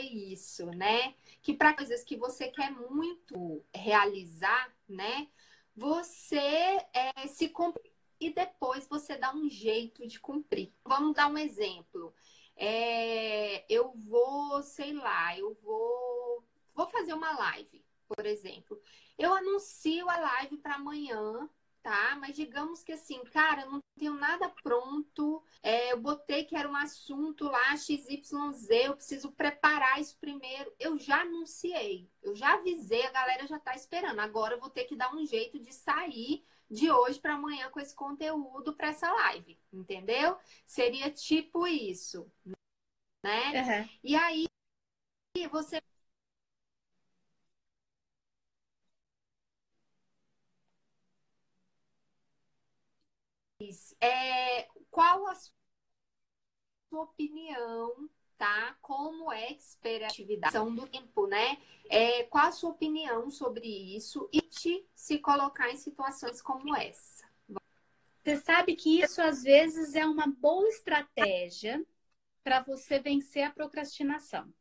isso, 0.02 0.66
né? 0.68 1.14
Que 1.42 1.54
para 1.54 1.76
coisas 1.76 2.06
que 2.06 2.16
você 2.16 2.48
quer 2.48 2.72
muito 2.72 3.66
realizar, 3.76 4.74
né? 4.88 5.28
Você 5.76 6.38
é, 6.94 7.28
se 7.28 7.50
cumpre 7.50 7.92
e 8.18 8.34
depois 8.34 8.88
você 8.88 9.18
dá 9.18 9.36
um 9.36 9.50
jeito 9.50 10.08
de 10.08 10.20
cumprir. 10.22 10.74
Vamos 10.86 11.14
dar 11.16 11.28
um 11.28 11.38
exemplo. 11.38 12.14
É, 12.56 13.66
eu 13.74 13.94
vou, 13.94 14.64
sei 14.64 14.94
lá, 14.94 15.38
eu 15.38 15.54
vou, 15.62 16.44
vou 16.74 16.88
fazer 16.90 17.14
uma 17.14 17.32
live, 17.38 17.86
por 18.08 18.26
exemplo. 18.26 18.82
Eu 19.18 19.34
anuncio 19.34 20.10
a 20.10 20.18
live 20.18 20.58
para 20.58 20.76
amanhã, 20.76 21.50
tá? 21.82 22.16
Mas 22.20 22.36
digamos 22.36 22.84
que 22.84 22.92
assim, 22.92 23.24
cara, 23.26 23.62
eu 23.62 23.72
não 23.72 23.80
tenho 23.98 24.14
nada 24.14 24.50
pronto, 24.64 25.44
é, 25.62 25.92
eu 25.92 26.00
botei 26.00 26.44
que 26.44 26.56
era 26.56 26.70
um 26.70 26.76
assunto 26.76 27.46
lá, 27.46 27.76
XYZ, 27.76 28.70
eu 28.70 28.96
preciso 28.96 29.32
preparar 29.32 30.00
isso 30.00 30.18
primeiro. 30.18 30.74
Eu 30.80 30.98
já 30.98 31.22
anunciei, 31.22 32.10
eu 32.22 32.36
já 32.36 32.54
avisei, 32.54 33.06
a 33.06 33.12
galera 33.12 33.48
já 33.48 33.60
tá 33.60 33.76
esperando. 33.76 34.20
Agora 34.20 34.56
eu 34.56 34.60
vou 34.60 34.70
ter 34.70 34.86
que 34.86 34.96
dar 34.96 35.14
um 35.14 35.26
jeito 35.26 35.60
de 35.60 35.74
sair 35.74 36.46
de 36.70 36.92
hoje 36.92 37.20
para 37.20 37.34
amanhã 37.34 37.70
com 37.70 37.80
esse 37.80 37.96
conteúdo 37.96 38.76
para 38.76 38.90
essa 38.90 39.12
live, 39.12 39.60
entendeu? 39.74 40.38
Seria 40.66 41.10
tipo 41.10 41.66
isso, 41.66 42.32
né? 43.24 43.82
Uhum. 43.82 43.90
E 44.04 44.16
aí 44.16 44.46
você 45.50 45.82
é, 54.02 54.68
qual 54.90 55.28
a 55.28 55.36
sua 55.36 57.04
opinião, 57.04 58.10
tá? 58.38 58.76
Como 58.82 59.32
é 59.32 59.58
atividade 60.06 60.58
do 60.58 60.88
tempo, 60.88 61.28
né? 61.28 61.58
É, 61.90 62.24
qual 62.24 62.46
a 62.46 62.52
sua 62.52 62.72
opinião 62.72 63.30
sobre 63.30 63.68
isso 63.68 64.30
e 64.32 64.42
te 64.42 64.88
se 64.96 65.20
colocar 65.20 65.70
em 65.70 65.78
situações 65.78 66.42
como 66.42 66.76
essa? 66.76 67.28
Você 68.24 68.38
sabe 68.38 68.76
que 68.76 69.02
isso 69.02 69.22
às 69.22 69.44
vezes 69.44 69.96
é 69.96 70.06
uma 70.06 70.28
boa 70.28 70.68
estratégia 70.70 71.84
para 72.44 72.62
você 72.62 73.00
vencer 73.00 73.44
a 73.44 73.52
procrastinação. 73.52 74.52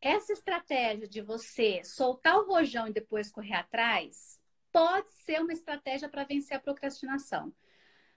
Essa 0.00 0.32
estratégia 0.32 1.08
de 1.08 1.20
você 1.20 1.82
soltar 1.84 2.38
o 2.38 2.46
rojão 2.46 2.86
e 2.86 2.92
depois 2.92 3.30
correr 3.30 3.54
atrás 3.54 4.38
pode 4.70 5.10
ser 5.24 5.40
uma 5.40 5.52
estratégia 5.52 6.08
para 6.08 6.24
vencer 6.24 6.56
a 6.56 6.60
procrastinação. 6.60 7.52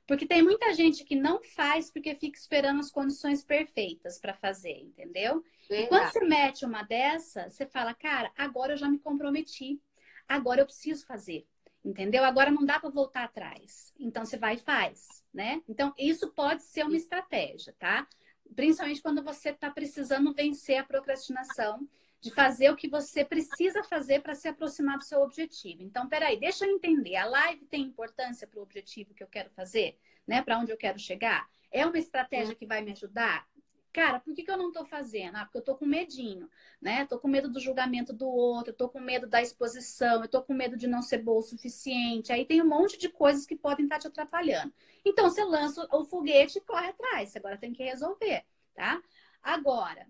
Porque 0.10 0.26
tem 0.26 0.42
muita 0.42 0.74
gente 0.74 1.06
que 1.06 1.16
não 1.16 1.40
faz 1.44 1.92
porque 1.92 2.16
fica 2.16 2.36
esperando 2.36 2.80
as 2.80 2.90
condições 2.90 3.44
perfeitas 3.44 4.20
para 4.20 4.34
fazer, 4.34 4.80
entendeu? 4.80 5.44
E 5.70 5.86
quando 5.86 6.12
você 6.12 6.22
mete 6.22 6.66
uma 6.66 6.82
dessa, 6.82 7.48
você 7.48 7.64
fala, 7.68 7.94
cara, 7.94 8.32
agora 8.36 8.74
eu 8.74 8.78
já 8.78 8.90
me 8.90 8.98
comprometi. 8.98 9.80
Agora 10.28 10.62
eu 10.62 10.66
preciso 10.66 11.06
fazer. 11.06 11.46
Entendeu? 11.86 12.24
Agora 12.24 12.50
não 12.50 12.66
dá 12.66 12.80
para 12.80 12.90
voltar 12.90 13.26
atrás. 13.26 13.94
Então 14.00 14.26
você 14.26 14.36
vai 14.36 14.56
e 14.56 14.58
faz, 14.58 15.24
né? 15.32 15.62
Então 15.70 15.94
isso 15.96 16.34
pode 16.34 16.64
ser 16.64 16.86
uma 16.86 16.98
estratégia, 16.98 17.76
tá? 17.78 18.08
Principalmente 18.56 19.04
quando 19.04 19.24
você 19.24 19.50
está 19.50 19.70
precisando 19.70 20.34
vencer 20.34 20.78
a 20.78 20.84
procrastinação 20.84 21.88
de 22.22 22.32
fazer 22.32 22.70
o 22.70 22.76
que 22.76 22.90
você 22.90 23.24
precisa 23.24 23.84
fazer 23.84 24.22
para 24.22 24.36
se 24.36 24.48
aproximar 24.48 24.98
do 24.98 25.04
seu 25.04 25.22
objetivo. 25.22 25.84
Então, 25.84 26.08
peraí, 26.08 26.40
deixa 26.40 26.66
eu 26.66 26.72
entender. 26.72 27.16
A 27.16 27.26
live 27.26 27.66
tem 27.66 27.82
importância 27.82 28.46
para 28.46 28.60
o 28.60 28.64
objetivo 28.64 29.14
que 29.14 29.24
eu 29.24 29.28
quero 29.28 29.50
fazer, 29.52 29.98
né? 30.28 30.42
Para 30.42 30.60
onde 30.60 30.72
eu 30.72 30.78
quero 30.78 31.00
chegar? 31.00 31.50
É 31.72 31.86
uma 31.86 31.98
estratégia 31.98 32.56
que 32.56 32.66
vai 32.66 32.82
me 32.82 32.92
ajudar? 32.92 33.48
Cara, 33.92 34.20
por 34.20 34.36
que, 34.36 34.44
que 34.44 34.52
eu 34.52 34.58
não 34.58 34.68
estou 34.68 34.86
fazendo? 34.86 35.36
Ah, 35.36 35.46
porque 35.46 35.58
eu 35.58 35.62
estou 35.62 35.76
com 35.76 35.86
medinho, 35.86 36.50
né? 36.80 37.04
Estou 37.04 37.18
com 37.18 37.28
medo 37.28 37.50
do 37.50 37.60
julgamento 37.60 38.14
do 38.14 38.28
outro, 38.28 38.72
estou 38.72 38.88
com 38.88 39.00
medo 39.00 39.26
da 39.26 39.42
exposição, 39.42 40.24
estou 40.24 40.44
com 40.44 40.54
medo 40.54 40.78
de 40.78 40.88
não 40.88 41.02
ser 41.02 41.20
boa 41.20 41.40
o 41.40 41.44
suficiente. 41.44 42.32
Aí 42.32 42.46
tem 42.46 42.62
um 42.62 42.68
monte 42.68 42.98
de 43.00 43.10
coisas 43.10 43.46
que 43.46 43.56
podem 43.56 43.86
estar 43.86 43.96
tá 43.96 44.02
te 44.02 44.08
atrapalhando. 44.08 44.72
Então, 45.04 45.30
você 45.30 45.44
lança 45.44 45.88
o 45.92 46.06
foguete 46.06 46.60
e 46.60 46.62
corre 46.62 46.90
atrás. 46.90 47.30
Você 47.30 47.40
agora 47.40 47.58
tem 47.58 47.74
que 47.74 47.84
resolver, 47.84 48.46
tá? 48.76 49.02
Agora, 49.42 50.06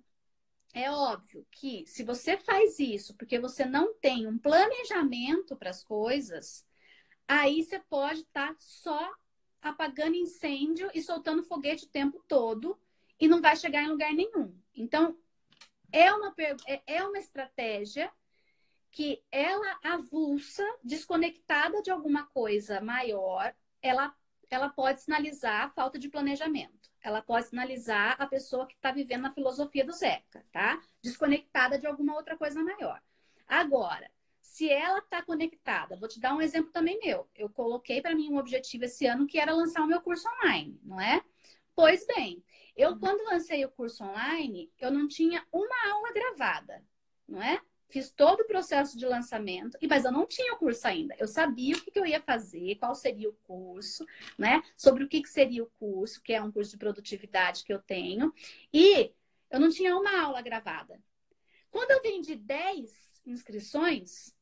é 0.73 0.89
óbvio 0.91 1.45
que 1.51 1.85
se 1.87 2.03
você 2.03 2.37
faz 2.37 2.79
isso 2.79 3.15
porque 3.15 3.39
você 3.39 3.65
não 3.65 3.93
tem 3.95 4.27
um 4.27 4.37
planejamento 4.37 5.55
para 5.55 5.69
as 5.69 5.83
coisas, 5.83 6.65
aí 7.27 7.63
você 7.63 7.79
pode 7.79 8.21
estar 8.21 8.53
tá 8.53 8.55
só 8.59 9.13
apagando 9.61 10.15
incêndio 10.15 10.89
e 10.93 11.01
soltando 11.01 11.43
foguete 11.43 11.85
o 11.85 11.89
tempo 11.89 12.23
todo 12.27 12.79
e 13.19 13.27
não 13.27 13.41
vai 13.41 13.55
chegar 13.55 13.83
em 13.83 13.89
lugar 13.89 14.13
nenhum. 14.13 14.57
Então, 14.73 15.17
é 15.91 16.11
uma, 16.13 16.33
é, 16.67 16.81
é 16.85 17.03
uma 17.03 17.17
estratégia 17.17 18.11
que 18.91 19.21
ela 19.31 19.79
avulsa, 19.83 20.63
desconectada 20.83 21.81
de 21.81 21.91
alguma 21.91 22.25
coisa 22.27 22.81
maior, 22.81 23.53
ela, 23.81 24.15
ela 24.49 24.69
pode 24.69 25.01
sinalizar 25.01 25.65
a 25.65 25.69
falta 25.69 25.99
de 25.99 26.09
planejamento 26.09 26.78
ela 27.01 27.21
pode 27.21 27.47
sinalizar 27.47 28.15
a 28.19 28.27
pessoa 28.27 28.67
que 28.67 28.75
está 28.75 28.91
vivendo 28.91 29.21
na 29.21 29.31
filosofia 29.31 29.85
do 29.85 29.93
Zeca, 29.93 30.43
tá? 30.51 30.81
Desconectada 31.01 31.77
de 31.77 31.87
alguma 31.87 32.15
outra 32.15 32.37
coisa 32.37 32.61
maior. 32.61 33.01
Agora, 33.47 34.09
se 34.41 34.69
ela 34.69 34.99
está 34.99 35.21
conectada, 35.21 35.95
vou 35.95 36.09
te 36.09 36.19
dar 36.19 36.35
um 36.35 36.41
exemplo 36.41 36.71
também 36.71 36.99
meu. 36.99 37.29
Eu 37.35 37.49
coloquei 37.49 38.01
para 38.01 38.15
mim 38.15 38.29
um 38.29 38.37
objetivo 38.37 38.85
esse 38.85 39.05
ano 39.05 39.27
que 39.27 39.39
era 39.39 39.53
lançar 39.53 39.81
o 39.81 39.87
meu 39.87 40.01
curso 40.01 40.27
online, 40.27 40.79
não 40.83 40.99
é? 40.99 41.23
Pois 41.75 42.05
bem, 42.05 42.43
eu 42.75 42.91
uhum. 42.91 42.99
quando 42.99 43.25
lancei 43.25 43.63
o 43.63 43.71
curso 43.71 44.03
online, 44.03 44.71
eu 44.79 44.91
não 44.91 45.07
tinha 45.07 45.45
uma 45.51 45.91
aula 45.91 46.11
gravada, 46.11 46.83
não 47.27 47.41
é? 47.41 47.61
Fiz 47.89 48.11
todo 48.11 48.41
o 48.41 48.47
processo 48.47 48.97
de 48.97 49.05
lançamento, 49.05 49.77
mas 49.89 50.05
eu 50.05 50.11
não 50.11 50.27
tinha 50.27 50.53
o 50.53 50.57
curso 50.57 50.87
ainda. 50.87 51.15
Eu 51.17 51.27
sabia 51.27 51.75
o 51.75 51.81
que, 51.81 51.97
eu 51.99 52.05
ia 52.05 52.21
fazer, 52.21 52.75
qual 52.75 52.93
seria 52.93 53.29
o 53.29 53.33
curso, 53.47 54.05
né? 54.37 54.61
Sobre 54.77 55.03
o 55.03 55.07
que, 55.07 55.21
que 55.21 55.29
seria 55.29 55.63
o 55.63 55.71
curso, 55.79 56.21
que 56.21 56.33
é 56.33 56.41
um 56.41 56.51
curso 56.51 56.71
de 56.71 56.77
produtividade 56.77 57.63
que 57.63 57.73
eu 57.73 57.79
tenho. 57.79 58.31
E 58.71 59.11
eu 59.49 59.59
não 59.59 59.69
tinha 59.69 59.97
uma 59.97 60.21
aula 60.21 60.41
gravada. 60.41 61.01
Quando 61.71 61.91
eu 61.91 62.01
vendi 62.01 62.35
10 62.35 63.21
inscrições. 63.25 64.35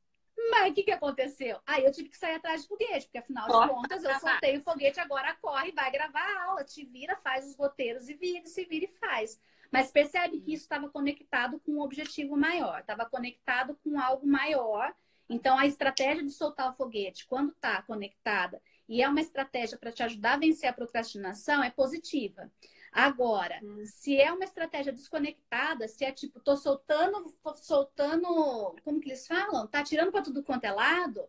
Mas 0.51 0.71
o 0.71 0.73
que, 0.75 0.83
que 0.83 0.91
aconteceu? 0.91 1.59
Aí 1.65 1.83
eu 1.83 1.91
tive 1.91 2.09
que 2.09 2.17
sair 2.17 2.35
atrás 2.35 2.61
de 2.61 2.67
foguete, 2.67 3.07
porque 3.07 3.17
afinal 3.17 3.47
de 3.47 3.73
contas 3.73 4.03
eu 4.03 4.19
soltei 4.19 4.57
o 4.57 4.61
foguete, 4.61 4.99
agora 4.99 5.35
corre, 5.41 5.71
vai 5.71 5.89
gravar 5.91 6.21
a 6.21 6.43
aula, 6.45 6.63
te 6.63 6.85
vira, 6.85 7.15
faz 7.17 7.47
os 7.47 7.55
roteiros 7.55 8.07
e 8.07 8.13
vira, 8.13 8.45
se 8.45 8.63
vira 8.65 8.85
e 8.85 8.99
faz. 8.99 9.39
Mas 9.71 9.91
percebe 9.91 10.39
que 10.39 10.53
isso 10.53 10.63
estava 10.63 10.89
conectado 10.89 11.59
com 11.59 11.73
um 11.73 11.81
objetivo 11.81 12.37
maior, 12.37 12.79
estava 12.79 13.05
conectado 13.05 13.77
com 13.83 13.99
algo 13.99 14.25
maior. 14.25 14.93
Então, 15.29 15.57
a 15.57 15.65
estratégia 15.65 16.23
de 16.23 16.31
soltar 16.31 16.69
o 16.69 16.73
foguete, 16.73 17.27
quando 17.27 17.51
está 17.51 17.81
conectada 17.81 18.61
e 18.87 19.01
é 19.01 19.09
uma 19.09 19.19
estratégia 19.19 19.77
para 19.77 19.91
te 19.91 20.01
ajudar 20.03 20.35
a 20.35 20.37
vencer 20.37 20.69
a 20.69 20.73
procrastinação, 20.73 21.61
é 21.61 21.69
positiva. 21.69 22.49
Agora, 22.91 23.59
hum. 23.61 23.83
se 23.85 24.19
é 24.19 24.31
uma 24.31 24.45
estratégia 24.45 24.93
desconectada, 24.93 25.87
se 25.87 26.05
é 26.05 26.11
tipo, 26.11 26.39
tô 26.39 26.55
soltando, 26.55 27.31
tô 27.43 27.55
soltando, 27.57 28.75
como 28.83 28.99
que 28.99 29.09
eles 29.09 29.27
falam? 29.27 29.67
Tá 29.67 29.83
tirando 29.83 30.11
para 30.11 30.23
tudo 30.23 30.43
quanto 30.43 30.63
é 30.63 30.71
lado, 30.71 31.27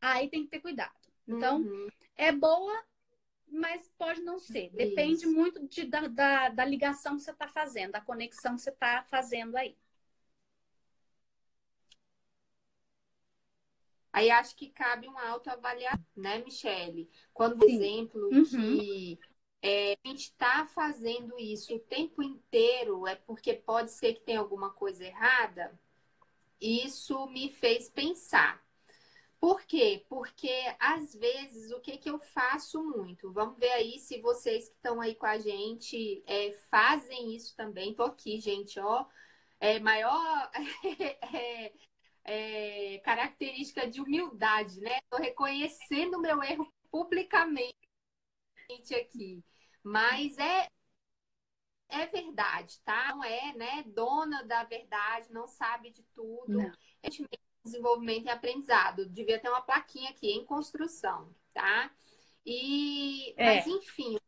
aí 0.00 0.28
tem 0.28 0.44
que 0.44 0.50
ter 0.50 0.60
cuidado. 0.60 0.92
Então, 1.26 1.62
uhum. 1.62 1.88
é 2.16 2.30
boa, 2.30 2.84
mas 3.50 3.90
pode 3.98 4.20
não 4.22 4.38
ser. 4.38 4.70
Depende 4.70 5.24
Isso. 5.24 5.32
muito 5.32 5.66
de, 5.66 5.84
da, 5.84 6.06
da, 6.08 6.48
da, 6.50 6.64
ligação 6.64 7.16
que 7.16 7.22
você 7.22 7.30
está 7.30 7.48
fazendo, 7.48 7.92
da 7.92 8.00
conexão 8.00 8.54
que 8.54 8.62
você 8.62 8.70
está 8.70 9.02
fazendo 9.04 9.56
aí. 9.56 9.76
Aí 14.12 14.30
acho 14.30 14.56
que 14.56 14.68
cabe 14.70 15.06
uma 15.06 15.28
autoavaliação, 15.28 16.04
né, 16.16 16.38
Michele? 16.38 17.08
Quando, 17.32 17.58
por 17.58 17.68
exemplo, 17.68 18.20
uhum. 18.32 18.44
que 18.44 19.18
é, 19.62 19.98
a 20.04 20.08
gente 20.08 20.22
está 20.22 20.66
fazendo 20.66 21.38
isso 21.38 21.74
o 21.76 21.80
tempo 21.80 22.22
inteiro, 22.22 23.06
é 23.06 23.14
porque 23.14 23.54
pode 23.54 23.92
ser 23.92 24.14
que 24.14 24.20
tenha 24.20 24.40
alguma 24.40 24.70
coisa 24.70 25.04
errada. 25.04 25.78
Isso 26.60 27.26
me 27.28 27.52
fez 27.52 27.88
pensar. 27.88 28.62
Por 29.40 29.62
quê? 29.64 30.04
Porque 30.08 30.50
às 30.80 31.14
vezes 31.14 31.70
o 31.72 31.80
que, 31.80 31.96
que 31.96 32.10
eu 32.10 32.18
faço 32.18 32.82
muito? 32.82 33.32
Vamos 33.32 33.58
ver 33.58 33.70
aí 33.70 33.98
se 34.00 34.20
vocês 34.20 34.68
que 34.68 34.74
estão 34.74 35.00
aí 35.00 35.14
com 35.14 35.26
a 35.26 35.38
gente 35.38 36.22
é, 36.26 36.52
fazem 36.70 37.34
isso 37.34 37.54
também. 37.56 37.94
Tô 37.94 38.02
aqui, 38.04 38.40
gente, 38.40 38.80
ó. 38.80 39.06
É 39.60 39.78
maior 39.80 40.50
é, 41.34 41.72
é, 42.24 42.98
característica 42.98 43.88
de 43.88 44.00
humildade, 44.00 44.80
né? 44.80 44.98
Tô 45.10 45.16
reconhecendo 45.18 46.16
o 46.16 46.20
meu 46.20 46.42
erro 46.42 46.72
publicamente 46.90 47.74
aqui. 48.94 49.42
Mas 49.82 50.36
é 50.38 50.68
é 51.88 52.06
verdade, 52.06 52.80
tá? 52.84 53.14
Não 53.14 53.24
é, 53.24 53.54
né, 53.54 53.82
dona 53.86 54.42
da 54.44 54.62
verdade, 54.64 55.32
não 55.32 55.48
sabe 55.48 55.90
de 55.90 56.02
tudo. 56.14 56.46
Não. 56.48 56.72
É 57.02 57.08
desenvolvimento 57.70 58.26
e 58.26 58.30
aprendizado. 58.30 59.06
Devia 59.06 59.38
ter 59.38 59.48
uma 59.48 59.62
plaquinha 59.62 60.10
aqui 60.10 60.30
em 60.30 60.44
construção, 60.44 61.28
tá? 61.52 61.90
E 62.44 63.34
é. 63.36 63.56
mas 63.56 63.66
enfim, 63.66 64.18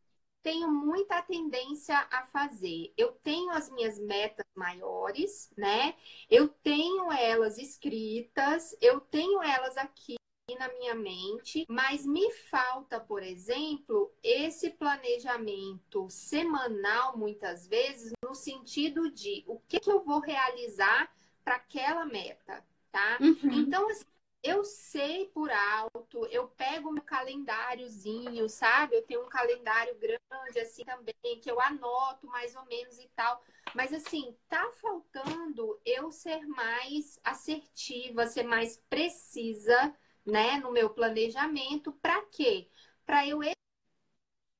tenho 0.43 0.71
muita 0.71 1.23
tendência 1.23 1.97
a 2.11 2.27
fazer. 2.27 2.93
Eu 2.97 3.13
tenho 3.23 3.51
as 3.51 3.71
minhas 3.71 3.99
metas 3.99 4.47
maiores, 4.55 5.51
né? 5.57 5.95
Eu 6.29 6.49
tenho 6.49 7.13
elas 7.13 7.59
escritas, 7.59 8.77
eu 8.81 9.01
tenho 9.01 9.43
elas 9.43 9.77
aqui 9.77 10.17
na 10.59 10.69
minha 10.69 10.95
mente, 10.95 11.65
mas 11.69 12.05
me 12.05 12.31
falta, 12.33 12.99
por 12.99 13.23
exemplo, 13.23 14.13
esse 14.23 14.71
planejamento 14.71 16.09
semanal, 16.11 17.17
muitas 17.17 17.69
vezes, 17.69 18.13
no 18.23 18.35
sentido 18.35 19.11
de 19.11 19.45
o 19.47 19.61
que, 19.61 19.79
que 19.79 19.91
eu 19.91 20.03
vou 20.03 20.21
realizar 20.21 21.13
para 21.45 21.57
aquela 21.57 22.05
meta, 22.05 22.65
tá? 22.91 23.19
Uhum. 23.21 23.53
Então, 23.53 23.89
assim, 23.89 24.05
eu 24.43 24.65
sei 24.65 25.27
por 25.29 25.51
alto, 25.51 26.25
eu 26.27 26.49
pego 26.49 26.91
meu 26.91 27.03
calendáriozinho, 27.03 28.49
sabe? 28.49 28.97
Eu 28.97 29.03
tenho 29.03 29.23
um 29.25 29.29
calendário 29.29 29.95
grande 29.99 30.59
assim 30.61 30.85
também, 30.85 31.41
que 31.43 31.51
eu 31.51 31.61
anoto 31.61 32.27
mais 32.27 32.55
ou 32.57 32.65
menos 32.67 32.99
e 32.99 33.09
tal. 33.15 33.43
Mas 33.75 33.93
assim, 33.93 34.37
tá 34.49 34.71
faltando 34.81 35.79
eu 35.85 36.11
ser 36.11 36.47
mais 36.47 37.19
assertiva, 37.23 38.27
ser 38.27 38.45
mais 38.45 38.79
precisa 38.89 39.95
né, 40.25 40.59
no 40.59 40.73
meu 40.73 40.91
planejamento, 40.91 41.93
para 41.93 42.23
quê? 42.27 42.69
Para 43.05 43.27
eu 43.27 43.41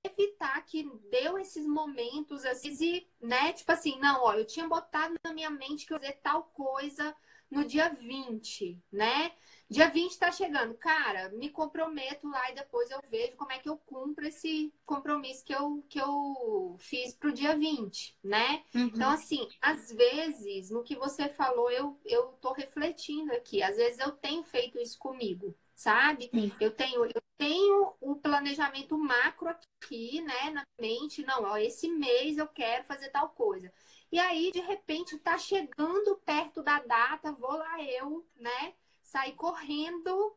evitar 0.05 0.65
que 0.65 0.83
deu 1.11 1.39
esses 1.39 1.67
momentos 1.67 2.45
assim, 2.45 3.07
né, 3.21 3.53
tipo 3.53 3.71
assim, 3.73 3.99
não, 3.99 4.23
ó, 4.23 4.35
eu 4.35 4.47
tinha 4.47 4.67
botado 4.67 5.15
na 5.25 5.33
minha 5.33 5.51
mente 5.51 5.87
que 5.87 5.93
eu 5.93 5.97
ia 5.99 6.03
fazer 6.03 6.21
tal 6.23 6.45
coisa 6.45 7.15
no 7.51 7.65
dia 7.65 7.89
20, 7.89 8.79
né? 8.93 9.33
Dia 9.69 9.89
20 9.89 10.19
tá 10.19 10.33
chegando. 10.33 10.75
Cara, 10.75 11.29
me 11.31 11.49
comprometo 11.49 12.29
lá 12.29 12.51
e 12.51 12.55
depois 12.55 12.91
eu 12.91 13.01
vejo 13.09 13.37
como 13.37 13.53
é 13.53 13.59
que 13.59 13.69
eu 13.69 13.77
cumpro 13.77 14.27
esse 14.27 14.73
compromisso 14.85 15.45
que 15.45 15.55
eu, 15.55 15.85
que 15.89 16.01
eu 16.01 16.77
fiz 16.79 17.15
pro 17.15 17.33
dia 17.33 17.57
20, 17.57 18.17
né? 18.23 18.65
Uhum. 18.75 18.87
Então, 18.87 19.11
assim, 19.11 19.49
às 19.61 19.93
vezes, 19.93 20.71
no 20.71 20.83
que 20.83 20.97
você 20.97 21.29
falou, 21.29 21.71
eu, 21.71 22.01
eu 22.05 22.27
tô 22.41 22.53
refletindo 22.53 23.33
aqui. 23.33 23.63
Às 23.63 23.77
vezes 23.77 24.01
eu 24.01 24.11
tenho 24.13 24.43
feito 24.43 24.79
isso 24.81 24.99
comigo, 24.99 25.57
sabe? 25.75 26.29
Sim. 26.35 26.53
Eu 26.61 26.73
tenho, 26.73 27.05
eu 27.05 27.23
tenho 27.39 27.95
o 28.01 28.17
planejamento 28.17 28.99
macro 28.99 29.49
aqui, 29.49 30.21
né, 30.21 30.51
na 30.51 30.67
mente. 30.81 31.25
Não, 31.25 31.45
ó, 31.45 31.57
esse 31.57 31.89
mês 31.89 32.39
eu 32.39 32.49
quero 32.49 32.85
fazer 32.85 33.09
tal 33.11 33.29
coisa. 33.31 33.73
E 34.13 34.19
aí, 34.19 34.51
de 34.53 34.61
repente, 34.61 35.19
tá 35.19 35.39
chegando 35.39 36.17
perto 36.25 36.63
da 36.63 36.81
data, 36.81 37.33
vou 37.33 37.57
lá 37.57 37.83
eu, 37.83 38.27
né? 38.37 38.75
sair 39.11 39.33
correndo, 39.33 40.37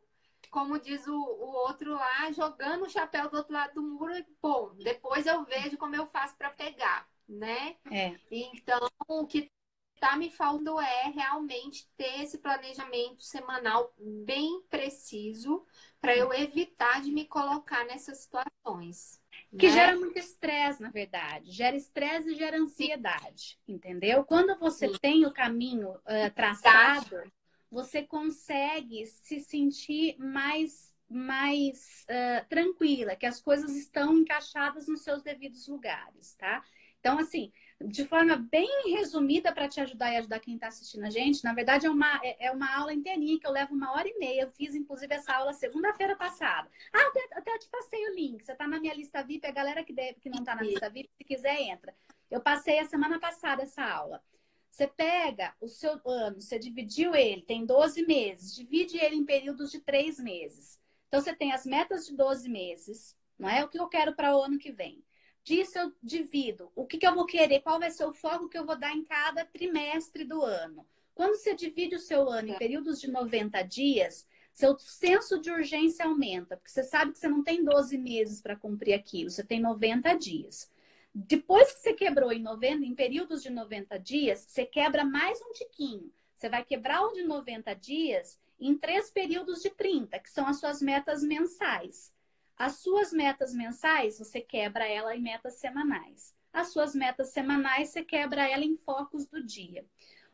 como 0.49 0.79
diz 0.79 1.05
o, 1.07 1.13
o 1.15 1.51
outro 1.67 1.93
lá, 1.93 2.31
jogando 2.31 2.85
o 2.85 2.89
chapéu 2.89 3.29
do 3.29 3.37
outro 3.37 3.53
lado 3.53 3.75
do 3.75 3.83
muro 3.83 4.15
e, 4.15 4.25
bom, 4.41 4.73
depois 4.75 5.25
eu 5.25 5.43
vejo 5.45 5.77
como 5.77 5.95
eu 5.95 6.07
faço 6.07 6.35
para 6.35 6.49
pegar, 6.49 7.07
né? 7.27 7.77
É. 7.91 8.15
Então, 8.31 8.87
o 9.07 9.27
que 9.27 9.51
tá 9.99 10.15
me 10.17 10.29
faltando 10.29 10.79
é 10.81 11.03
realmente 11.09 11.87
ter 11.95 12.23
esse 12.23 12.37
planejamento 12.39 13.23
semanal 13.23 13.93
bem 13.97 14.61
preciso 14.69 15.65
para 16.01 16.15
eu 16.15 16.33
evitar 16.33 17.01
de 17.01 17.11
me 17.11 17.25
colocar 17.25 17.85
nessas 17.85 18.17
situações. 18.19 19.22
Que 19.57 19.67
né? 19.67 19.73
gera 19.73 19.95
muito 19.95 20.17
estresse, 20.17 20.81
na 20.81 20.89
verdade. 20.89 21.51
Gera 21.51 21.75
estresse 21.75 22.29
e 22.29 22.35
gera 22.35 22.57
ansiedade, 22.57 23.59
entendeu? 23.67 24.23
Quando 24.23 24.57
você 24.57 24.87
Sim. 24.87 24.97
tem 25.01 25.25
o 25.25 25.31
caminho 25.31 25.91
uh, 25.91 26.33
traçado, 26.33 27.21
você 27.69 28.03
consegue 28.03 29.05
se 29.05 29.39
sentir 29.39 30.17
mais, 30.17 30.93
mais 31.09 32.05
uh, 32.09 32.47
tranquila, 32.49 33.15
que 33.15 33.25
as 33.25 33.41
coisas 33.41 33.75
estão 33.75 34.17
encaixadas 34.17 34.87
nos 34.87 35.03
seus 35.03 35.21
devidos 35.21 35.67
lugares, 35.67 36.35
tá? 36.35 36.63
Então, 36.99 37.19
assim, 37.19 37.51
de 37.87 38.05
forma 38.05 38.35
bem 38.35 38.69
resumida 38.95 39.51
para 39.51 39.67
te 39.67 39.79
ajudar 39.81 40.11
e 40.11 40.17
ajudar 40.17 40.39
quem 40.39 40.55
está 40.55 40.67
assistindo 40.67 41.05
a 41.05 41.09
gente, 41.09 41.43
na 41.43 41.53
verdade 41.53 41.85
é 41.85 41.89
uma, 41.89 42.19
é, 42.23 42.47
é 42.47 42.51
uma 42.51 42.73
aula 42.75 42.93
inteirinha 42.93 43.39
que 43.39 43.45
eu 43.45 43.51
levo 43.51 43.73
uma 43.73 43.91
hora 43.93 44.07
e 44.07 44.17
meia. 44.17 44.41
Eu 44.41 44.51
fiz, 44.51 44.75
inclusive, 44.75 45.13
essa 45.13 45.33
aula 45.33 45.53
segunda-feira 45.53 46.15
passada. 46.15 46.69
Ah, 46.93 47.07
até, 47.07 47.27
até 47.31 47.57
te 47.59 47.69
passei 47.69 48.07
o 48.09 48.15
link. 48.15 48.43
Você 48.43 48.51
está 48.51 48.67
na 48.67 48.79
minha 48.79 48.93
lista 48.93 49.23
VIP, 49.23 49.45
a 49.47 49.51
galera 49.51 49.83
que, 49.83 49.93
deve, 49.93 50.19
que 50.19 50.29
não 50.29 50.39
está 50.39 50.55
na 50.55 50.61
lista 50.63 50.89
VIP, 50.89 51.09
se 51.17 51.23
quiser, 51.23 51.61
entra. 51.61 51.93
Eu 52.29 52.41
passei 52.41 52.79
a 52.79 52.85
semana 52.85 53.19
passada 53.19 53.63
essa 53.63 53.83
aula. 53.83 54.23
Você 54.69 54.87
pega 54.87 55.53
o 55.61 55.67
seu 55.67 56.01
ano, 56.03 56.41
você 56.41 56.57
dividiu 56.57 57.13
ele, 57.13 57.43
tem 57.43 57.63
12 57.63 58.07
meses, 58.07 58.55
divide 58.55 58.97
ele 58.97 59.15
em 59.15 59.23
períodos 59.23 59.69
de 59.69 59.79
3 59.79 60.19
meses. 60.19 60.81
Então, 61.07 61.21
você 61.21 61.35
tem 61.35 61.53
as 61.53 61.63
metas 61.63 62.07
de 62.07 62.15
12 62.15 62.49
meses, 62.49 63.15
não 63.37 63.47
é? 63.47 63.63
O 63.63 63.67
que 63.67 63.79
eu 63.79 63.87
quero 63.87 64.15
para 64.15 64.35
o 64.35 64.41
ano 64.41 64.57
que 64.57 64.71
vem. 64.71 65.03
Disso 65.43 65.77
eu 65.77 65.91
divido. 66.01 66.71
O 66.75 66.85
que, 66.85 66.97
que 66.97 67.05
eu 67.05 67.13
vou 67.13 67.25
querer? 67.25 67.61
Qual 67.61 67.79
vai 67.79 67.91
ser 67.91 68.05
o 68.05 68.13
foco 68.13 68.47
que 68.47 68.57
eu 68.57 68.65
vou 68.65 68.77
dar 68.77 68.93
em 68.93 69.03
cada 69.03 69.43
trimestre 69.43 70.23
do 70.23 70.41
ano? 70.41 70.85
Quando 71.13 71.35
você 71.35 71.53
divide 71.53 71.95
o 71.95 71.99
seu 71.99 72.29
ano 72.29 72.49
em 72.49 72.57
períodos 72.57 72.99
de 72.99 73.11
90 73.11 73.61
dias, 73.63 74.25
seu 74.53 74.77
senso 74.79 75.39
de 75.39 75.51
urgência 75.51 76.05
aumenta, 76.05 76.55
porque 76.57 76.71
você 76.71 76.83
sabe 76.83 77.11
que 77.11 77.19
você 77.19 77.27
não 77.27 77.43
tem 77.43 77.63
12 77.63 77.97
meses 77.97 78.41
para 78.41 78.55
cumprir 78.55 78.93
aquilo, 78.93 79.29
você 79.29 79.43
tem 79.43 79.59
90 79.59 80.13
dias. 80.15 80.71
Depois 81.13 81.71
que 81.71 81.79
você 81.79 81.93
quebrou 81.93 82.31
em 82.31 82.41
90, 82.41 82.85
em 82.85 82.95
períodos 82.95 83.43
de 83.43 83.49
90 83.49 83.99
dias, 83.99 84.45
você 84.47 84.65
quebra 84.65 85.03
mais 85.03 85.39
um 85.41 85.51
tiquinho. 85.51 86.11
Você 86.35 86.49
vai 86.49 86.63
quebrar 86.63 87.03
o 87.03 87.13
de 87.13 87.23
90 87.23 87.73
dias 87.75 88.39
em 88.59 88.75
três 88.75 89.11
períodos 89.11 89.61
de 89.61 89.69
30, 89.69 90.17
que 90.19 90.29
são 90.29 90.47
as 90.47 90.59
suas 90.59 90.81
metas 90.81 91.21
mensais. 91.21 92.11
As 92.57 92.77
suas 92.77 93.11
metas 93.11 93.53
mensais, 93.53 94.19
você 94.19 94.39
quebra 94.39 94.87
ela 94.87 95.15
em 95.15 95.21
metas 95.21 95.55
semanais. 95.55 96.35
As 96.51 96.67
suas 96.67 96.93
metas 96.93 97.29
semanais, 97.29 97.89
você 97.89 98.03
quebra 98.03 98.47
ela 98.47 98.63
em 98.63 98.77
focos 98.77 99.27
do 99.27 99.43
dia. 99.43 99.85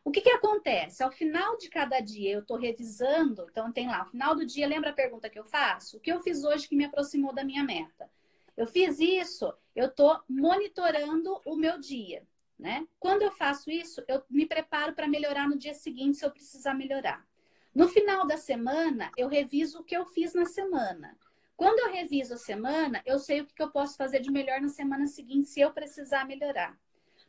O 0.04 0.10
que, 0.10 0.20
que 0.20 0.30
acontece? 0.30 1.02
Ao 1.02 1.10
final 1.10 1.56
de 1.56 1.68
cada 1.68 2.00
dia, 2.00 2.32
eu 2.32 2.40
estou 2.40 2.56
revisando, 2.56 3.46
então 3.50 3.70
tem 3.72 3.86
lá, 3.86 4.00
ao 4.00 4.06
final 4.08 4.34
do 4.34 4.46
dia, 4.46 4.66
lembra 4.66 4.90
a 4.90 4.94
pergunta 4.94 5.28
que 5.28 5.38
eu 5.38 5.44
faço? 5.44 5.96
O 5.96 6.00
que 6.00 6.10
eu 6.10 6.20
fiz 6.20 6.42
hoje 6.42 6.68
que 6.68 6.76
me 6.76 6.84
aproximou 6.84 7.34
da 7.34 7.44
minha 7.44 7.62
meta? 7.62 8.10
Eu 8.56 8.66
fiz 8.66 8.98
isso, 8.98 9.52
eu 9.74 9.86
estou 9.86 10.20
monitorando 10.28 11.40
o 11.44 11.56
meu 11.56 11.78
dia, 11.78 12.26
né? 12.58 12.86
Quando 12.98 13.22
eu 13.22 13.32
faço 13.32 13.70
isso, 13.70 14.02
eu 14.08 14.22
me 14.28 14.46
preparo 14.46 14.94
para 14.94 15.08
melhorar 15.08 15.48
no 15.48 15.56
dia 15.56 15.74
seguinte 15.74 16.18
se 16.18 16.24
eu 16.24 16.30
precisar 16.30 16.74
melhorar. 16.74 17.26
No 17.74 17.88
final 17.88 18.26
da 18.26 18.36
semana, 18.36 19.10
eu 19.16 19.28
reviso 19.28 19.80
o 19.80 19.84
que 19.84 19.96
eu 19.96 20.04
fiz 20.06 20.34
na 20.34 20.44
semana. 20.44 21.16
Quando 21.60 21.78
eu 21.80 21.92
reviso 21.92 22.32
a 22.32 22.38
semana, 22.38 23.02
eu 23.04 23.18
sei 23.18 23.42
o 23.42 23.46
que 23.46 23.62
eu 23.62 23.70
posso 23.70 23.94
fazer 23.94 24.20
de 24.20 24.30
melhor 24.30 24.62
na 24.62 24.70
semana 24.70 25.06
seguinte 25.06 25.46
se 25.46 25.60
eu 25.60 25.70
precisar 25.70 26.26
melhorar. 26.26 26.74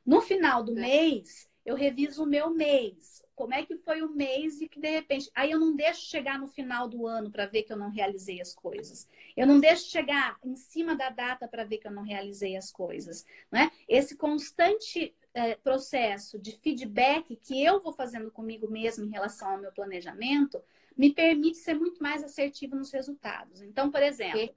No 0.06 0.22
final 0.22 0.64
do 0.64 0.72
é. 0.72 0.80
mês, 0.80 1.50
eu 1.66 1.76
reviso 1.76 2.24
o 2.24 2.26
meu 2.26 2.50
mês. 2.50 3.22
Como 3.36 3.54
é 3.54 3.66
que 3.66 3.76
foi 3.76 4.02
o 4.02 4.10
mês 4.10 4.62
e 4.62 4.70
que 4.70 4.80
de 4.80 4.90
repente. 4.90 5.30
Aí 5.36 5.52
eu 5.52 5.60
não 5.60 5.76
deixo 5.76 6.10
chegar 6.10 6.40
no 6.40 6.48
final 6.48 6.88
do 6.88 7.06
ano 7.06 7.30
para 7.30 7.46
ver 7.46 7.64
que 7.64 7.74
eu 7.74 7.78
não 7.78 7.90
realizei 7.90 8.40
as 8.40 8.56
coisas. 8.56 9.06
Eu 9.36 9.46
não 9.46 9.60
deixo 9.60 9.90
chegar 9.90 10.38
em 10.46 10.56
cima 10.56 10.96
da 10.96 11.10
data 11.10 11.46
para 11.46 11.66
ver 11.66 11.80
que 11.80 11.88
eu 11.88 11.92
não 11.92 12.04
realizei 12.04 12.56
as 12.56 12.72
coisas. 12.72 13.26
Né? 13.52 13.70
Esse 13.86 14.16
constante 14.16 15.14
é, 15.34 15.56
processo 15.56 16.40
de 16.40 16.54
feedback 16.54 17.36
que 17.36 17.62
eu 17.62 17.82
vou 17.82 17.92
fazendo 17.92 18.32
comigo 18.32 18.72
mesmo 18.72 19.04
em 19.04 19.12
relação 19.12 19.50
ao 19.50 19.60
meu 19.60 19.74
planejamento 19.74 20.64
me 20.98 21.14
permite 21.14 21.58
ser 21.58 21.74
muito 21.74 22.02
mais 22.02 22.24
assertivo 22.24 22.76
nos 22.76 22.92
resultados. 22.92 23.62
Então, 23.62 23.92
por 23.92 24.02
exemplo. 24.02 24.54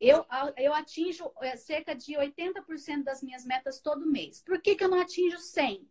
Eu, 0.00 0.26
eu 0.56 0.74
atinjo 0.74 1.30
é, 1.40 1.56
cerca 1.56 1.94
de 1.94 2.14
80% 2.14 3.04
das 3.04 3.22
minhas 3.22 3.44
metas 3.44 3.80
todo 3.80 4.10
mês. 4.10 4.42
Por 4.42 4.60
que, 4.60 4.74
que 4.74 4.82
eu 4.82 4.88
não 4.88 5.00
atinjo 5.00 5.38
100? 5.38 5.88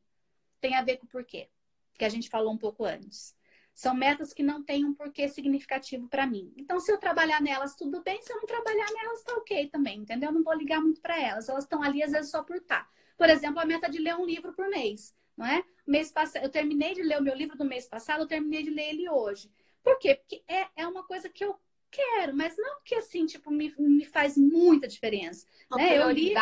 tem 0.59 0.75
a 0.75 0.83
ver 0.83 0.97
com 0.97 1.05
o 1.05 1.09
porquê, 1.09 1.49
que 1.97 2.05
a 2.05 2.09
gente 2.09 2.29
falou 2.29 2.51
um 2.51 2.57
pouco 2.57 2.85
antes. 2.85 3.35
São 3.73 3.93
metas 3.93 4.33
que 4.33 4.41
não 4.41 4.63
têm 4.63 4.85
um 4.85 4.93
porquê 4.93 5.27
significativo 5.27 6.07
para 6.07 6.25
mim. 6.25 6.51
Então, 6.57 6.79
se 6.79 6.91
eu 6.91 6.97
trabalhar 6.97 7.39
nelas, 7.39 7.75
tudo 7.75 8.01
bem. 8.01 8.19
Se 8.23 8.33
eu 8.33 8.37
não 8.37 8.45
trabalhar 8.45 8.91
nelas, 8.91 9.23
tá 9.23 9.33
ok 9.33 9.67
também, 9.67 9.99
entendeu? 9.99 10.29
Eu 10.29 10.33
não 10.33 10.43
vou 10.43 10.53
ligar 10.55 10.81
muito 10.81 10.99
para 10.99 11.19
elas. 11.21 11.47
Elas 11.47 11.63
estão 11.63 11.83
ali, 11.83 12.01
às 12.01 12.11
vezes, 12.11 12.31
só 12.31 12.41
por 12.41 12.55
estar. 12.55 12.85
Tá. 12.85 12.89
Por 13.15 13.29
exemplo, 13.29 13.59
a 13.59 13.65
meta 13.65 13.87
de 13.87 13.99
ler 13.99 14.15
um 14.15 14.25
livro 14.25 14.51
por 14.53 14.67
mês, 14.67 15.15
não 15.35 15.45
é? 15.45 15.63
Mês 15.85 16.11
passado, 16.11 16.43
eu 16.43 16.49
terminei 16.49 16.95
de 16.95 17.03
ler 17.03 17.19
o 17.19 17.23
meu 17.23 17.35
livro 17.35 17.55
do 17.55 17.65
mês 17.65 17.85
passado, 17.87 18.21
eu 18.21 18.27
terminei 18.27 18.63
de 18.63 18.71
ler 18.71 18.89
ele 18.89 19.09
hoje. 19.09 19.51
Por 19.87 19.99
quê? 19.99 20.15
Porque 20.15 20.43
é, 20.47 20.67
é 20.75 20.87
uma 20.87 21.03
coisa 21.03 21.29
que 21.29 21.43
eu 21.43 21.57
quero, 21.89 22.35
mas 22.35 22.55
não 22.57 22.81
que 22.83 22.95
assim, 22.95 23.25
tipo, 23.25 23.49
me, 23.51 23.73
me 23.79 24.05
faz 24.05 24.37
muita 24.37 24.87
diferença. 24.87 25.45
né? 25.71 25.97
Eu 25.97 26.11
li, 26.11 26.33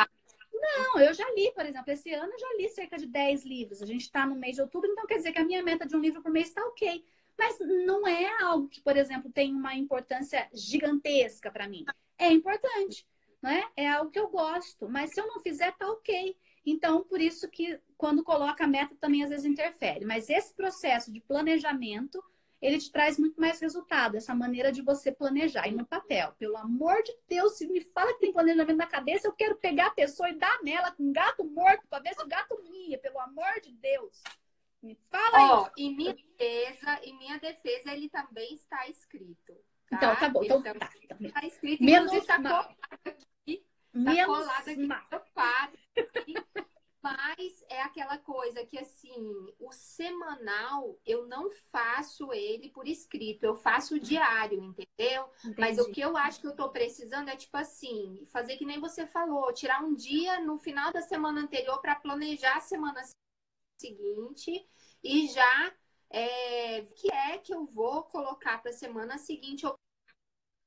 não, 0.54 1.00
eu 1.00 1.14
já 1.14 1.30
li, 1.32 1.52
por 1.54 1.66
exemplo, 1.66 1.92
esse 1.92 2.12
ano 2.14 2.32
eu 2.34 2.40
já 2.40 2.54
li 2.58 2.70
cerca 2.70 2.98
de 2.98 3.06
10 3.06 3.46
livros. 3.46 3.82
A 3.82 3.86
gente 3.86 4.02
está 4.02 4.26
no 4.26 4.36
mês 4.36 4.56
de 4.56 4.62
outubro, 4.62 4.90
então 4.90 5.06
quer 5.06 5.18
dizer 5.18 5.32
que 5.32 5.40
a 5.40 5.46
minha 5.46 5.62
meta 5.62 5.86
de 5.86 5.96
um 5.96 6.00
livro 6.00 6.22
por 6.22 6.32
mês 6.32 6.48
está 6.48 6.64
ok. 6.66 7.06
Mas 7.38 7.60
não 7.60 8.08
é 8.08 8.42
algo 8.42 8.68
que, 8.70 8.82
por 8.82 8.96
exemplo, 8.96 9.32
tem 9.32 9.54
uma 9.54 9.76
importância 9.76 10.48
gigantesca 10.54 11.52
para 11.52 11.68
mim. 11.68 11.86
É 12.18 12.32
importante, 12.32 13.06
não 13.42 13.52
é? 13.52 13.70
É 13.76 13.90
algo 13.90 14.10
que 14.10 14.20
eu 14.20 14.30
gosto, 14.30 14.88
mas 14.90 15.14
se 15.14 15.20
eu 15.20 15.28
não 15.28 15.42
fizer, 15.42 15.76
tá 15.76 15.88
ok. 15.90 16.36
Então, 16.66 17.04
por 17.04 17.22
isso 17.22 17.50
que 17.50 17.80
quando 17.98 18.24
coloca 18.24 18.64
a 18.64 18.68
meta 18.68 18.96
também 19.00 19.24
às 19.24 19.30
vezes 19.30 19.46
interfere. 19.46 20.06
Mas 20.06 20.30
esse 20.30 20.54
processo 20.54 21.12
de 21.12 21.20
planejamento 21.20 22.24
ele 22.66 22.80
te 22.80 22.92
traz 22.92 23.20
muito 23.20 23.40
mais 23.40 23.60
resultado, 23.60 24.18
essa 24.18 24.34
maneira 24.34 24.72
de 24.72 24.82
você 24.82 25.12
planejar. 25.12 25.68
E 25.68 25.72
no 25.72 25.86
papel, 25.86 26.34
pelo 26.40 26.58
amor 26.58 27.02
de 27.04 27.16
Deus, 27.28 27.58
se 27.58 27.68
me 27.68 27.80
fala 27.80 28.14
que 28.14 28.22
tem 28.22 28.34
planejamento 28.34 28.78
na 28.78 28.88
cabeça, 28.88 29.28
eu 29.28 29.34
quero 29.34 29.56
pegar 29.56 29.88
a 29.88 29.92
pessoa 29.92 30.30
e 30.30 30.38
dar 30.38 30.62
nela 30.64 30.92
com 30.92 31.04
um 31.04 31.14
gato 31.14 31.44
morto 31.44 31.88
para 31.88 32.02
ver 32.02 32.16
se 32.16 32.24
o 32.24 32.28
gato 32.28 32.60
mia, 32.70 32.98
pelo 32.98 33.20
amor 33.20 33.62
de 33.62 33.72
Deus. 33.72 34.24
Me 34.82 34.98
fala 35.12 35.62
Ó, 35.62 35.70
em 35.78 35.96
minha 35.96 36.14
defesa, 36.14 37.00
em 37.04 37.18
minha 37.18 37.40
defesa, 37.40 37.92
ele 37.92 38.10
também 38.10 38.54
está 38.56 38.88
escrito. 38.88 39.54
Tá? 39.90 39.98
Então, 39.98 40.16
tá 40.16 40.30
bom. 40.30 40.44
Então, 40.44 40.62
tá, 40.62 40.74
tá. 40.74 40.90
Está 41.20 41.46
escrito, 41.46 41.84
Menos 41.84 42.14
está 42.14 42.38
colado 42.38 42.76
aqui. 43.06 43.66
Está 43.94 44.12
Menos 44.12 44.38
colado 44.38 44.70
aqui. 44.70 46.36
Mas 47.06 47.64
é 47.70 47.84
aquela 47.84 48.18
coisa 48.18 48.66
que, 48.66 48.80
assim, 48.80 49.54
o 49.60 49.72
semanal 49.72 51.00
eu 51.06 51.28
não 51.28 51.52
faço 51.72 52.34
ele 52.34 52.70
por 52.70 52.88
escrito, 52.88 53.44
eu 53.44 53.56
faço 53.56 53.94
o 53.94 54.00
diário, 54.00 54.60
entendeu? 54.60 55.30
Entendi. 55.42 55.56
Mas 55.60 55.78
o 55.78 55.92
que 55.92 56.02
eu 56.02 56.18
acho 56.18 56.42
que 56.42 56.48
eu 56.48 56.56
tô 56.56 56.68
precisando 56.72 57.30
é, 57.30 57.36
tipo 57.36 57.56
assim, 57.58 58.26
fazer 58.32 58.58
que 58.58 58.66
nem 58.66 58.80
você 58.80 59.06
falou, 59.06 59.54
tirar 59.54 59.84
um 59.84 59.94
dia 59.94 60.40
no 60.40 60.58
final 60.58 60.92
da 60.92 61.00
semana 61.00 61.42
anterior 61.42 61.80
para 61.80 61.94
planejar 61.94 62.58
a 62.58 62.62
semana 62.62 63.04
seguinte 63.80 64.68
e 65.04 65.28
já 65.28 65.76
é, 66.10 66.82
que 66.96 67.12
é 67.14 67.38
que 67.38 67.54
eu 67.54 67.68
vou 67.68 68.02
colocar 68.06 68.58
para 68.64 68.72
a 68.72 68.74
semana 68.74 69.20
seguinte 69.20 69.64
ou 69.64 69.78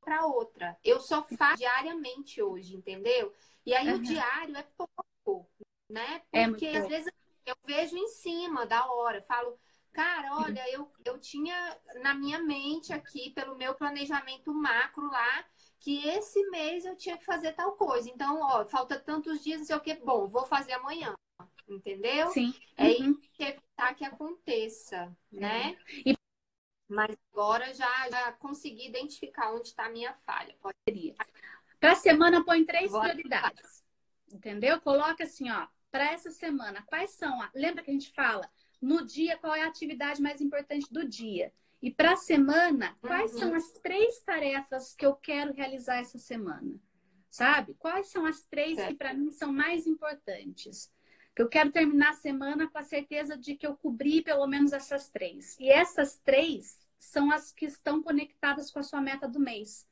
para 0.05 0.25
outra. 0.25 0.79
Eu 0.85 1.01
só 1.01 1.27
faço 1.37 1.59
diariamente 1.59 2.41
hoje, 2.41 2.77
entendeu? 2.77 3.35
E 3.67 3.75
aí 3.75 3.89
uhum. 3.89 3.97
o 3.97 4.03
diário 4.03 4.57
é 4.57 4.63
pouco 4.63 5.51
né? 5.89 6.23
É 6.33 6.47
Porque 6.47 6.67
é 6.67 6.79
às 6.79 6.89
vezes 6.89 7.13
eu 7.47 7.57
vejo 7.65 7.97
em 7.97 8.09
cima 8.09 8.67
da 8.67 8.87
hora, 8.87 9.23
falo, 9.23 9.59
cara, 9.93 10.37
olha, 10.37 10.63
eu, 10.71 10.91
eu 11.05 11.19
tinha 11.19 11.77
na 12.03 12.15
minha 12.15 12.39
mente 12.41 12.93
aqui, 12.93 13.31
pelo 13.31 13.57
meu 13.57 13.75
planejamento 13.75 14.53
macro 14.53 15.07
lá, 15.11 15.45
que 15.81 16.07
esse 16.09 16.43
mês 16.51 16.85
eu 16.85 16.97
tinha 16.97 17.17
que 17.17 17.25
fazer 17.25 17.53
tal 17.53 17.73
coisa. 17.73 18.09
Então, 18.11 18.41
ó, 18.41 18.67
falta 18.67 18.99
tantos 18.99 19.43
dias, 19.43 19.59
não 19.59 19.67
sei 19.67 19.77
o 19.77 19.81
que, 19.81 19.95
bom, 19.95 20.29
vou 20.29 20.45
fazer 20.45 20.73
amanhã. 20.73 21.15
Entendeu? 21.69 22.29
Sim. 22.29 22.55
É 22.77 22.89
uhum. 23.03 23.21
evitar 23.39 23.95
que 23.95 24.05
aconteça, 24.05 25.15
né? 25.31 25.77
E... 26.05 26.17
Mas 26.89 27.15
agora 27.33 27.73
já, 27.75 28.11
já 28.11 28.33
consegui 28.33 28.89
identificar 28.89 29.53
onde 29.53 29.69
está 29.69 29.87
a 29.87 29.91
minha 29.91 30.15
falha. 30.25 30.57
Pode... 30.61 31.15
Para 31.79 31.95
semana, 31.95 32.45
põe 32.45 32.65
três 32.65 32.91
prioridades. 32.91 33.85
Entendeu? 34.33 34.81
Coloca 34.81 35.25
assim, 35.25 35.51
ó, 35.51 35.67
para 35.91 36.13
essa 36.13 36.31
semana, 36.31 36.83
quais 36.87 37.11
são? 37.11 37.41
A... 37.43 37.51
Lembra 37.55 37.83
que 37.83 37.91
a 37.91 37.95
gente 37.95 38.13
fala 38.13 38.49
no 38.81 39.05
dia 39.05 39.37
qual 39.37 39.55
é 39.55 39.63
a 39.63 39.69
atividade 39.69 40.23
mais 40.23 40.41
importante 40.41 40.93
do 40.93 41.07
dia? 41.07 41.53
E 41.81 41.91
para 41.91 42.13
a 42.13 42.17
semana, 42.17 42.97
quais 43.01 43.33
uhum. 43.35 43.39
são 43.39 43.55
as 43.55 43.71
três 43.71 44.21
tarefas 44.23 44.95
que 44.95 45.07
eu 45.07 45.15
quero 45.15 45.53
realizar 45.53 45.99
essa 45.99 46.19
semana? 46.19 46.75
Sabe? 47.31 47.75
Quais 47.75 48.09
são 48.09 48.27
as 48.27 48.43
três 48.47 48.77
certo. 48.77 48.89
que 48.89 48.95
para 48.97 49.15
mim 49.15 49.31
são 49.31 49.53
mais 49.53 49.87
importantes? 49.87 50.93
Que 51.35 51.43
eu 51.43 51.49
quero 51.49 51.71
terminar 51.71 52.11
a 52.11 52.15
semana 52.15 52.69
com 52.69 52.79
a 52.79 52.83
certeza 52.83 53.37
de 53.37 53.55
que 53.55 53.67
eu 53.67 53.77
cobri 53.77 54.23
pelo 54.23 54.47
menos 54.47 54.73
essas 54.73 55.09
três. 55.09 55.57
E 55.61 55.71
essas 55.71 56.19
três 56.19 56.81
são 56.99 57.31
as 57.31 57.53
que 57.53 57.67
estão 57.67 58.03
conectadas 58.03 58.73
com 58.73 58.81
a 58.81 58.83
sua 58.83 59.01
meta 59.01 59.29
do 59.29 59.39
mês. 59.39 59.87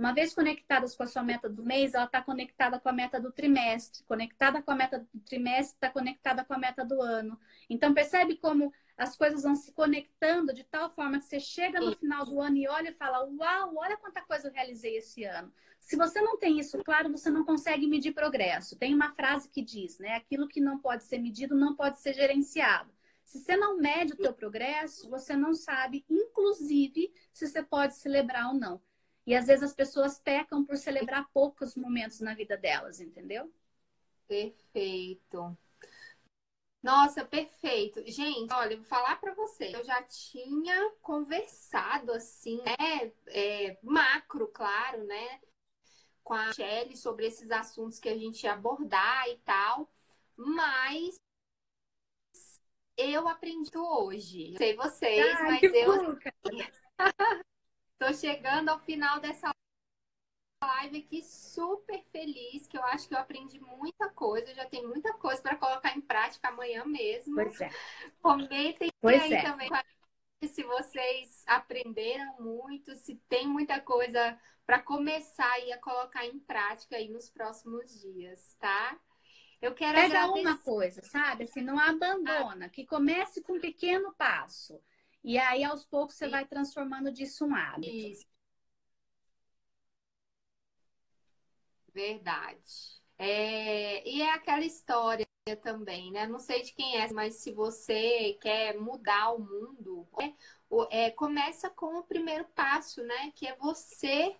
Uma 0.00 0.14
vez 0.14 0.32
conectadas 0.32 0.96
com 0.96 1.02
a 1.02 1.06
sua 1.06 1.22
meta 1.22 1.46
do 1.46 1.62
mês, 1.62 1.92
ela 1.92 2.06
está 2.06 2.22
conectada 2.22 2.80
com 2.80 2.88
a 2.88 2.92
meta 2.92 3.20
do 3.20 3.30
trimestre. 3.30 4.02
Conectada 4.04 4.62
com 4.62 4.70
a 4.70 4.74
meta 4.74 5.06
do 5.12 5.20
trimestre, 5.20 5.74
está 5.74 5.90
conectada 5.90 6.42
com 6.42 6.54
a 6.54 6.58
meta 6.58 6.82
do 6.82 7.02
ano. 7.02 7.38
Então, 7.68 7.92
percebe 7.92 8.36
como 8.36 8.72
as 8.96 9.14
coisas 9.14 9.42
vão 9.42 9.54
se 9.54 9.72
conectando 9.72 10.54
de 10.54 10.64
tal 10.64 10.88
forma 10.88 11.18
que 11.18 11.26
você 11.26 11.38
chega 11.38 11.78
no 11.80 11.94
final 11.94 12.24
do 12.24 12.40
ano 12.40 12.56
e 12.56 12.66
olha 12.66 12.88
e 12.88 12.94
fala: 12.94 13.28
Uau, 13.28 13.76
olha 13.76 13.98
quanta 13.98 14.22
coisa 14.22 14.48
eu 14.48 14.52
realizei 14.54 14.96
esse 14.96 15.22
ano. 15.24 15.52
Se 15.78 15.96
você 15.96 16.18
não 16.22 16.38
tem 16.38 16.58
isso 16.58 16.82
claro, 16.82 17.10
você 17.10 17.28
não 17.28 17.44
consegue 17.44 17.86
medir 17.86 18.14
progresso. 18.14 18.78
Tem 18.78 18.94
uma 18.94 19.10
frase 19.10 19.50
que 19.50 19.60
diz, 19.60 19.98
né? 19.98 20.14
Aquilo 20.14 20.48
que 20.48 20.62
não 20.62 20.78
pode 20.78 21.04
ser 21.04 21.18
medido 21.18 21.54
não 21.54 21.76
pode 21.76 22.00
ser 22.00 22.14
gerenciado. 22.14 22.90
Se 23.22 23.38
você 23.38 23.54
não 23.54 23.76
mede 23.76 24.14
o 24.14 24.16
teu 24.16 24.32
progresso, 24.32 25.10
você 25.10 25.36
não 25.36 25.52
sabe, 25.52 26.06
inclusive, 26.08 27.12
se 27.34 27.46
você 27.46 27.62
pode 27.62 27.96
celebrar 27.96 28.48
ou 28.48 28.54
não. 28.54 28.80
E 29.26 29.34
às 29.34 29.46
vezes 29.46 29.62
as 29.62 29.74
pessoas 29.74 30.18
pecam 30.18 30.64
por 30.64 30.76
celebrar 30.76 31.28
poucos 31.32 31.76
momentos 31.76 32.20
na 32.20 32.34
vida 32.34 32.56
delas, 32.56 33.00
entendeu? 33.00 33.52
Perfeito. 34.26 35.56
Nossa, 36.82 37.24
perfeito. 37.24 38.02
Gente, 38.06 38.52
olha, 38.52 38.76
vou 38.76 38.86
falar 38.86 39.20
para 39.20 39.34
você. 39.34 39.74
Eu 39.74 39.84
já 39.84 40.02
tinha 40.04 40.90
conversado 41.02 42.12
assim, 42.12 42.62
né? 42.62 43.12
É, 43.28 43.78
macro, 43.82 44.48
claro, 44.48 45.04
né? 45.04 45.40
Com 46.24 46.32
a 46.32 46.52
Shelly 46.52 46.96
sobre 46.96 47.26
esses 47.26 47.50
assuntos 47.50 47.98
que 47.98 48.08
a 48.08 48.16
gente 48.16 48.44
ia 48.44 48.54
abordar 48.54 49.28
e 49.28 49.36
tal. 49.38 49.92
Mas 50.36 51.16
eu 52.96 53.28
aprendi 53.28 53.76
hoje. 53.76 54.52
Não 54.52 54.58
sei 54.58 54.76
vocês, 54.76 55.36
Ai, 55.36 55.48
mas 55.48 55.74
eu. 55.74 56.18
Tô 58.00 58.14
chegando 58.14 58.70
ao 58.70 58.80
final 58.80 59.20
dessa 59.20 59.54
live 60.64 61.00
aqui 61.00 61.22
super 61.22 62.02
feliz, 62.10 62.66
que 62.66 62.78
eu 62.78 62.82
acho 62.84 63.06
que 63.06 63.12
eu 63.12 63.18
aprendi 63.18 63.60
muita 63.60 64.08
coisa, 64.08 64.54
já 64.54 64.64
tem 64.64 64.86
muita 64.86 65.12
coisa 65.12 65.42
para 65.42 65.56
colocar 65.56 65.94
em 65.94 66.00
prática 66.00 66.48
amanhã 66.48 66.82
mesmo. 66.86 67.34
Pois 67.34 67.60
é. 67.60 67.68
Comentem 68.22 68.90
pois 69.02 69.22
aí 69.22 69.34
é. 69.34 69.42
também 69.42 69.68
se 70.48 70.62
vocês 70.62 71.44
aprenderam 71.46 72.40
muito, 72.40 72.96
se 72.96 73.16
tem 73.28 73.46
muita 73.46 73.78
coisa 73.82 74.40
para 74.64 74.80
começar 74.80 75.50
aí 75.52 75.70
a 75.70 75.78
colocar 75.78 76.24
em 76.24 76.38
prática 76.38 76.96
aí 76.96 77.10
nos 77.10 77.28
próximos 77.28 78.00
dias, 78.00 78.56
tá? 78.58 78.98
Eu 79.60 79.74
quero 79.74 79.96
Pega 80.00 80.20
agradecer... 80.20 80.40
uma 80.40 80.56
coisa, 80.56 81.02
sabe? 81.02 81.44
Assim, 81.44 81.60
não 81.60 81.78
abandona, 81.78 82.64
ah. 82.64 82.68
que 82.70 82.86
comece 82.86 83.42
com 83.42 83.56
um 83.56 83.60
pequeno 83.60 84.14
passo. 84.14 84.80
E 85.22 85.38
aí, 85.38 85.64
aos 85.64 85.84
poucos, 85.84 86.16
você 86.16 86.28
vai 86.28 86.46
transformando 86.46 87.12
disso 87.12 87.46
um 87.46 87.54
hábito. 87.54 87.92
Isso. 87.92 88.26
Verdade. 91.92 93.00
É, 93.18 94.08
e 94.08 94.22
é 94.22 94.32
aquela 94.32 94.64
história, 94.64 95.26
também, 95.56 96.10
né? 96.12 96.26
Não 96.26 96.38
sei 96.38 96.62
de 96.62 96.72
quem 96.72 96.96
é, 96.96 97.12
mas 97.12 97.36
se 97.36 97.52
você 97.52 98.38
quer 98.40 98.78
mudar 98.78 99.32
o 99.32 99.40
mundo, 99.40 100.06
é, 100.90 101.06
é, 101.06 101.10
começa 101.10 101.70
com 101.70 101.98
o 101.98 102.02
primeiro 102.04 102.44
passo, 102.54 103.02
né? 103.02 103.32
Que 103.34 103.46
é 103.46 103.56
você 103.56 104.36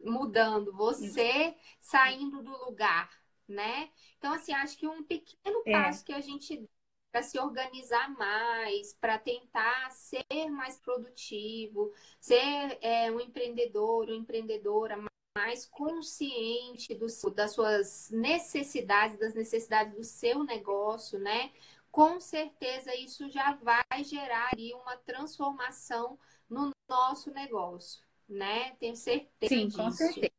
mudando, 0.00 0.72
você 0.72 1.54
saindo 1.80 2.42
do 2.42 2.56
lugar, 2.64 3.10
né? 3.48 3.90
Então, 4.18 4.32
assim, 4.32 4.52
acho 4.52 4.76
que 4.76 4.86
um 4.86 5.02
pequeno 5.02 5.62
é. 5.64 5.72
passo 5.72 6.04
que 6.04 6.12
a 6.12 6.20
gente 6.20 6.68
para 7.16 7.22
se 7.22 7.38
organizar 7.38 8.10
mais, 8.10 8.92
para 8.92 9.18
tentar 9.18 9.90
ser 9.90 10.50
mais 10.50 10.78
produtivo, 10.78 11.90
ser 12.20 12.76
é, 12.82 13.10
um 13.10 13.18
empreendedor, 13.18 14.04
uma 14.04 14.16
empreendedora 14.16 15.02
mais 15.34 15.64
consciente 15.64 16.94
do, 16.94 17.06
das 17.34 17.52
suas 17.52 18.10
necessidades, 18.10 19.18
das 19.18 19.34
necessidades 19.34 19.94
do 19.94 20.04
seu 20.04 20.44
negócio, 20.44 21.18
né? 21.18 21.52
Com 21.90 22.20
certeza 22.20 22.94
isso 22.94 23.30
já 23.30 23.54
vai 23.54 24.04
gerar 24.04 24.50
ali 24.52 24.74
uma 24.74 24.98
transformação 24.98 26.18
no 26.50 26.70
nosso 26.86 27.30
negócio, 27.30 28.04
né? 28.28 28.72
Tenho 28.72 28.94
certeza 28.94 29.54
Sim, 29.54 29.68
disso. 29.68 29.78
com 29.78 29.90
certeza. 29.90 30.32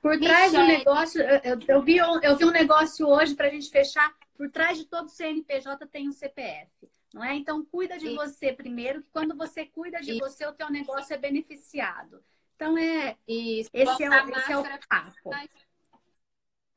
Por 0.00 0.18
trás 0.18 0.52
do 0.52 0.62
negócio, 0.64 1.20
eu, 1.20 1.58
eu, 1.66 1.82
vi, 1.82 1.96
eu 1.96 2.36
vi 2.36 2.44
um 2.44 2.50
negócio 2.50 3.06
hoje 3.06 3.34
para 3.34 3.48
a 3.48 3.50
gente 3.50 3.68
fechar 3.70 4.14
por 4.38 4.48
trás 4.50 4.78
de 4.78 4.84
todo 4.84 5.08
CNPJ 5.08 5.84
tem 5.88 6.08
um 6.08 6.12
CPF. 6.12 6.70
Não 7.12 7.24
é? 7.24 7.34
Então, 7.34 7.64
cuida 7.64 7.98
de 7.98 8.14
você 8.14 8.52
primeiro, 8.52 9.02
que 9.02 9.10
quando 9.10 9.36
você 9.36 9.66
cuida 9.66 10.00
de 10.00 10.16
você, 10.18 10.46
o 10.46 10.52
teu 10.52 10.70
negócio 10.70 11.12
é 11.12 11.18
beneficiado. 11.18 12.22
Então, 12.54 12.78
é, 12.78 13.16
Isso. 13.26 13.70
Esse, 13.72 14.04
é 14.04 14.10
o, 14.10 14.14
esse 14.14 14.52
é 14.52 14.58
o 14.58 14.64
papo. 14.88 15.30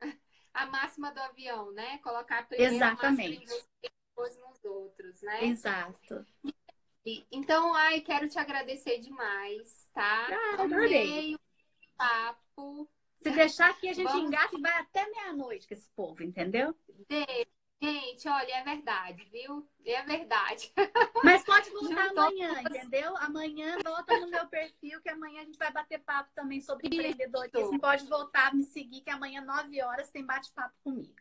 A 0.54 0.66
máxima 0.66 1.10
do 1.12 1.20
avião, 1.20 1.72
né? 1.72 1.98
Colocar 1.98 2.46
primeiro 2.46 2.74
Exatamente. 2.74 3.46
depois 3.80 4.36
nos 4.38 4.62
outros, 4.64 5.22
né? 5.22 5.46
Exato. 5.46 6.26
Então, 7.30 7.74
ai, 7.74 8.00
quero 8.00 8.28
te 8.28 8.38
agradecer 8.38 8.98
demais, 8.98 9.88
tá? 9.94 10.28
Ah, 10.30 10.62
adorei. 10.62 11.34
o 11.34 11.38
papo. 11.96 12.88
Se 13.22 13.30
deixar 13.30 13.70
aqui, 13.70 13.88
a 13.88 13.92
gente 13.92 14.08
Vamos... 14.08 14.26
engata 14.26 14.56
e 14.56 14.60
vai 14.60 14.72
até 14.72 15.08
meia-noite 15.08 15.68
com 15.68 15.74
esse 15.74 15.88
povo, 15.90 16.22
entendeu? 16.22 16.74
Gente, 17.80 18.28
olha, 18.28 18.52
é 18.58 18.62
verdade, 18.62 19.24
viu? 19.24 19.68
É 19.84 20.02
verdade. 20.02 20.72
Mas 21.24 21.44
pode 21.44 21.68
voltar 21.70 22.08
Juntou 22.08 22.24
amanhã, 22.24 22.62
entendeu? 22.62 23.16
Amanhã 23.16 23.76
volta 23.84 24.20
no 24.20 24.30
meu 24.30 24.46
perfil, 24.46 25.00
que 25.00 25.08
amanhã 25.08 25.42
a 25.42 25.44
gente 25.44 25.58
vai 25.58 25.72
bater 25.72 25.98
papo 25.98 26.30
também 26.34 26.60
sobre 26.60 26.86
empreendedorismo. 26.86 27.80
Pode 27.80 28.06
voltar, 28.06 28.54
me 28.54 28.62
seguir, 28.62 29.00
que 29.00 29.10
amanhã, 29.10 29.40
9 29.40 29.82
horas, 29.82 30.10
tem 30.10 30.24
bate-papo 30.24 30.74
comigo. 30.84 31.20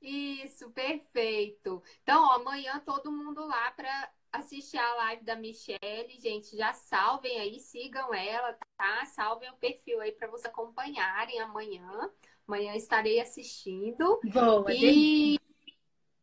Isso, 0.00 0.68
perfeito. 0.72 1.80
Então, 2.02 2.24
ó, 2.24 2.32
amanhã 2.32 2.82
todo 2.84 3.12
mundo 3.12 3.46
lá 3.46 3.70
para 3.70 4.10
assistir 4.32 4.78
a 4.78 4.94
live 4.94 5.24
da 5.24 5.36
Michelle, 5.36 6.18
gente, 6.18 6.56
já 6.56 6.72
salvem 6.72 7.38
aí, 7.38 7.60
sigam 7.60 8.12
ela, 8.14 8.56
tá? 8.76 9.04
Salvem 9.06 9.50
o 9.50 9.56
perfil 9.56 10.00
aí 10.00 10.12
para 10.12 10.28
vocês 10.28 10.46
acompanharem 10.46 11.38
amanhã. 11.40 12.10
Amanhã 12.48 12.74
estarei 12.74 13.20
assistindo. 13.20 14.20
Boa, 14.24 14.72
e 14.72 15.38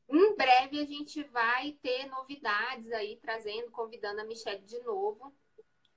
em 0.09 0.35
breve 0.35 0.81
a 0.81 0.85
gente 0.85 1.23
vai 1.23 1.73
ter 1.81 2.07
novidades 2.07 2.91
aí, 2.91 3.17
trazendo, 3.17 3.69
convidando 3.71 4.21
a 4.21 4.25
Michelle 4.25 4.65
de 4.65 4.79
novo 4.79 5.33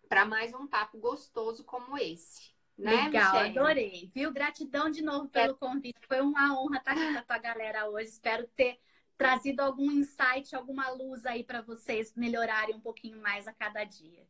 para 0.09 0.27
mais 0.27 0.53
um 0.53 0.67
papo 0.67 0.99
gostoso 0.99 1.65
como 1.65 1.97
esse. 1.97 2.53
Né, 2.77 3.05
Legal, 3.05 3.33
Michelle? 3.33 3.59
adorei. 3.59 4.11
Viu? 4.15 4.31
Gratidão 4.33 4.91
de 4.91 5.03
novo 5.03 5.29
pelo 5.29 5.57
convite. 5.57 5.99
Foi 6.07 6.21
uma 6.21 6.61
honra 6.61 6.77
estar 6.79 6.93
aqui 6.93 7.13
com 7.13 7.19
a 7.19 7.23
tua 7.23 7.39
galera 7.39 7.89
hoje. 7.89 8.11
Espero 8.11 8.47
ter 8.49 8.79
trazido 9.17 9.61
algum 9.61 9.91
insight, 9.91 10.55
alguma 10.55 10.91
luz 10.91 11.25
aí 11.27 11.45
para 11.45 11.63
vocês 11.63 12.15
melhorarem 12.15 12.75
um 12.75 12.81
pouquinho 12.81 13.21
mais 13.21 13.47
a 13.47 13.53
cada 13.53 13.85
dia. 13.85 14.27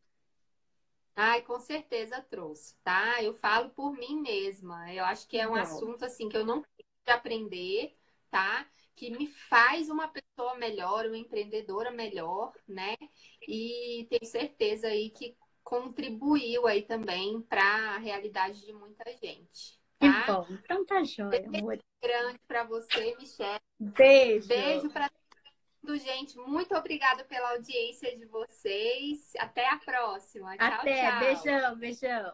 Ai, 1.14 1.42
com 1.42 1.60
certeza 1.60 2.22
trouxe, 2.22 2.74
tá? 2.82 3.22
Eu 3.22 3.34
falo 3.34 3.70
por 3.70 3.92
mim 3.92 4.20
mesma. 4.20 4.92
Eu 4.92 5.04
acho 5.04 5.28
que 5.28 5.38
é 5.38 5.46
um 5.46 5.52
Bom. 5.52 5.58
assunto 5.58 6.04
assim 6.04 6.28
que 6.28 6.36
eu 6.36 6.44
não 6.44 6.62
de 7.04 7.12
aprender, 7.12 7.96
tá? 8.30 8.66
Que 8.94 9.10
me 9.10 9.26
faz 9.26 9.90
uma 9.90 10.08
pessoa 10.08 10.54
melhor, 10.56 11.06
uma 11.06 11.18
empreendedora 11.18 11.90
melhor, 11.90 12.52
né? 12.66 12.96
E 13.46 14.06
tenho 14.08 14.24
certeza 14.24 14.86
aí 14.86 15.10
que 15.10 15.36
contribuiu 15.62 16.66
aí 16.66 16.82
também 16.82 17.40
para 17.42 17.94
a 17.94 17.98
realidade 17.98 18.64
de 18.64 18.72
muita 18.72 19.04
gente. 19.16 19.80
Tá? 19.98 20.22
Que 20.22 20.32
bom. 20.32 20.46
Então 20.50 20.84
tá 20.84 21.02
joia, 21.04 21.46
amor. 21.46 21.78
grande 22.02 22.38
para 22.46 22.64
você, 22.64 23.16
Michelle. 23.16 23.60
Beijo. 23.90 24.46
Beijo 24.46 24.90
para 24.90 25.10
todo 25.80 25.98
gente. 25.98 26.38
Muito 26.38 26.74
obrigada 26.76 27.24
pela 27.24 27.50
audiência 27.50 28.16
de 28.16 28.24
vocês. 28.26 29.32
Até 29.38 29.68
a 29.68 29.76
próxima. 29.78 30.56
Tchau, 30.56 30.72
Até. 30.72 31.10
Tchau. 31.10 31.18
Beijão, 31.20 31.76
beijão. 31.76 32.32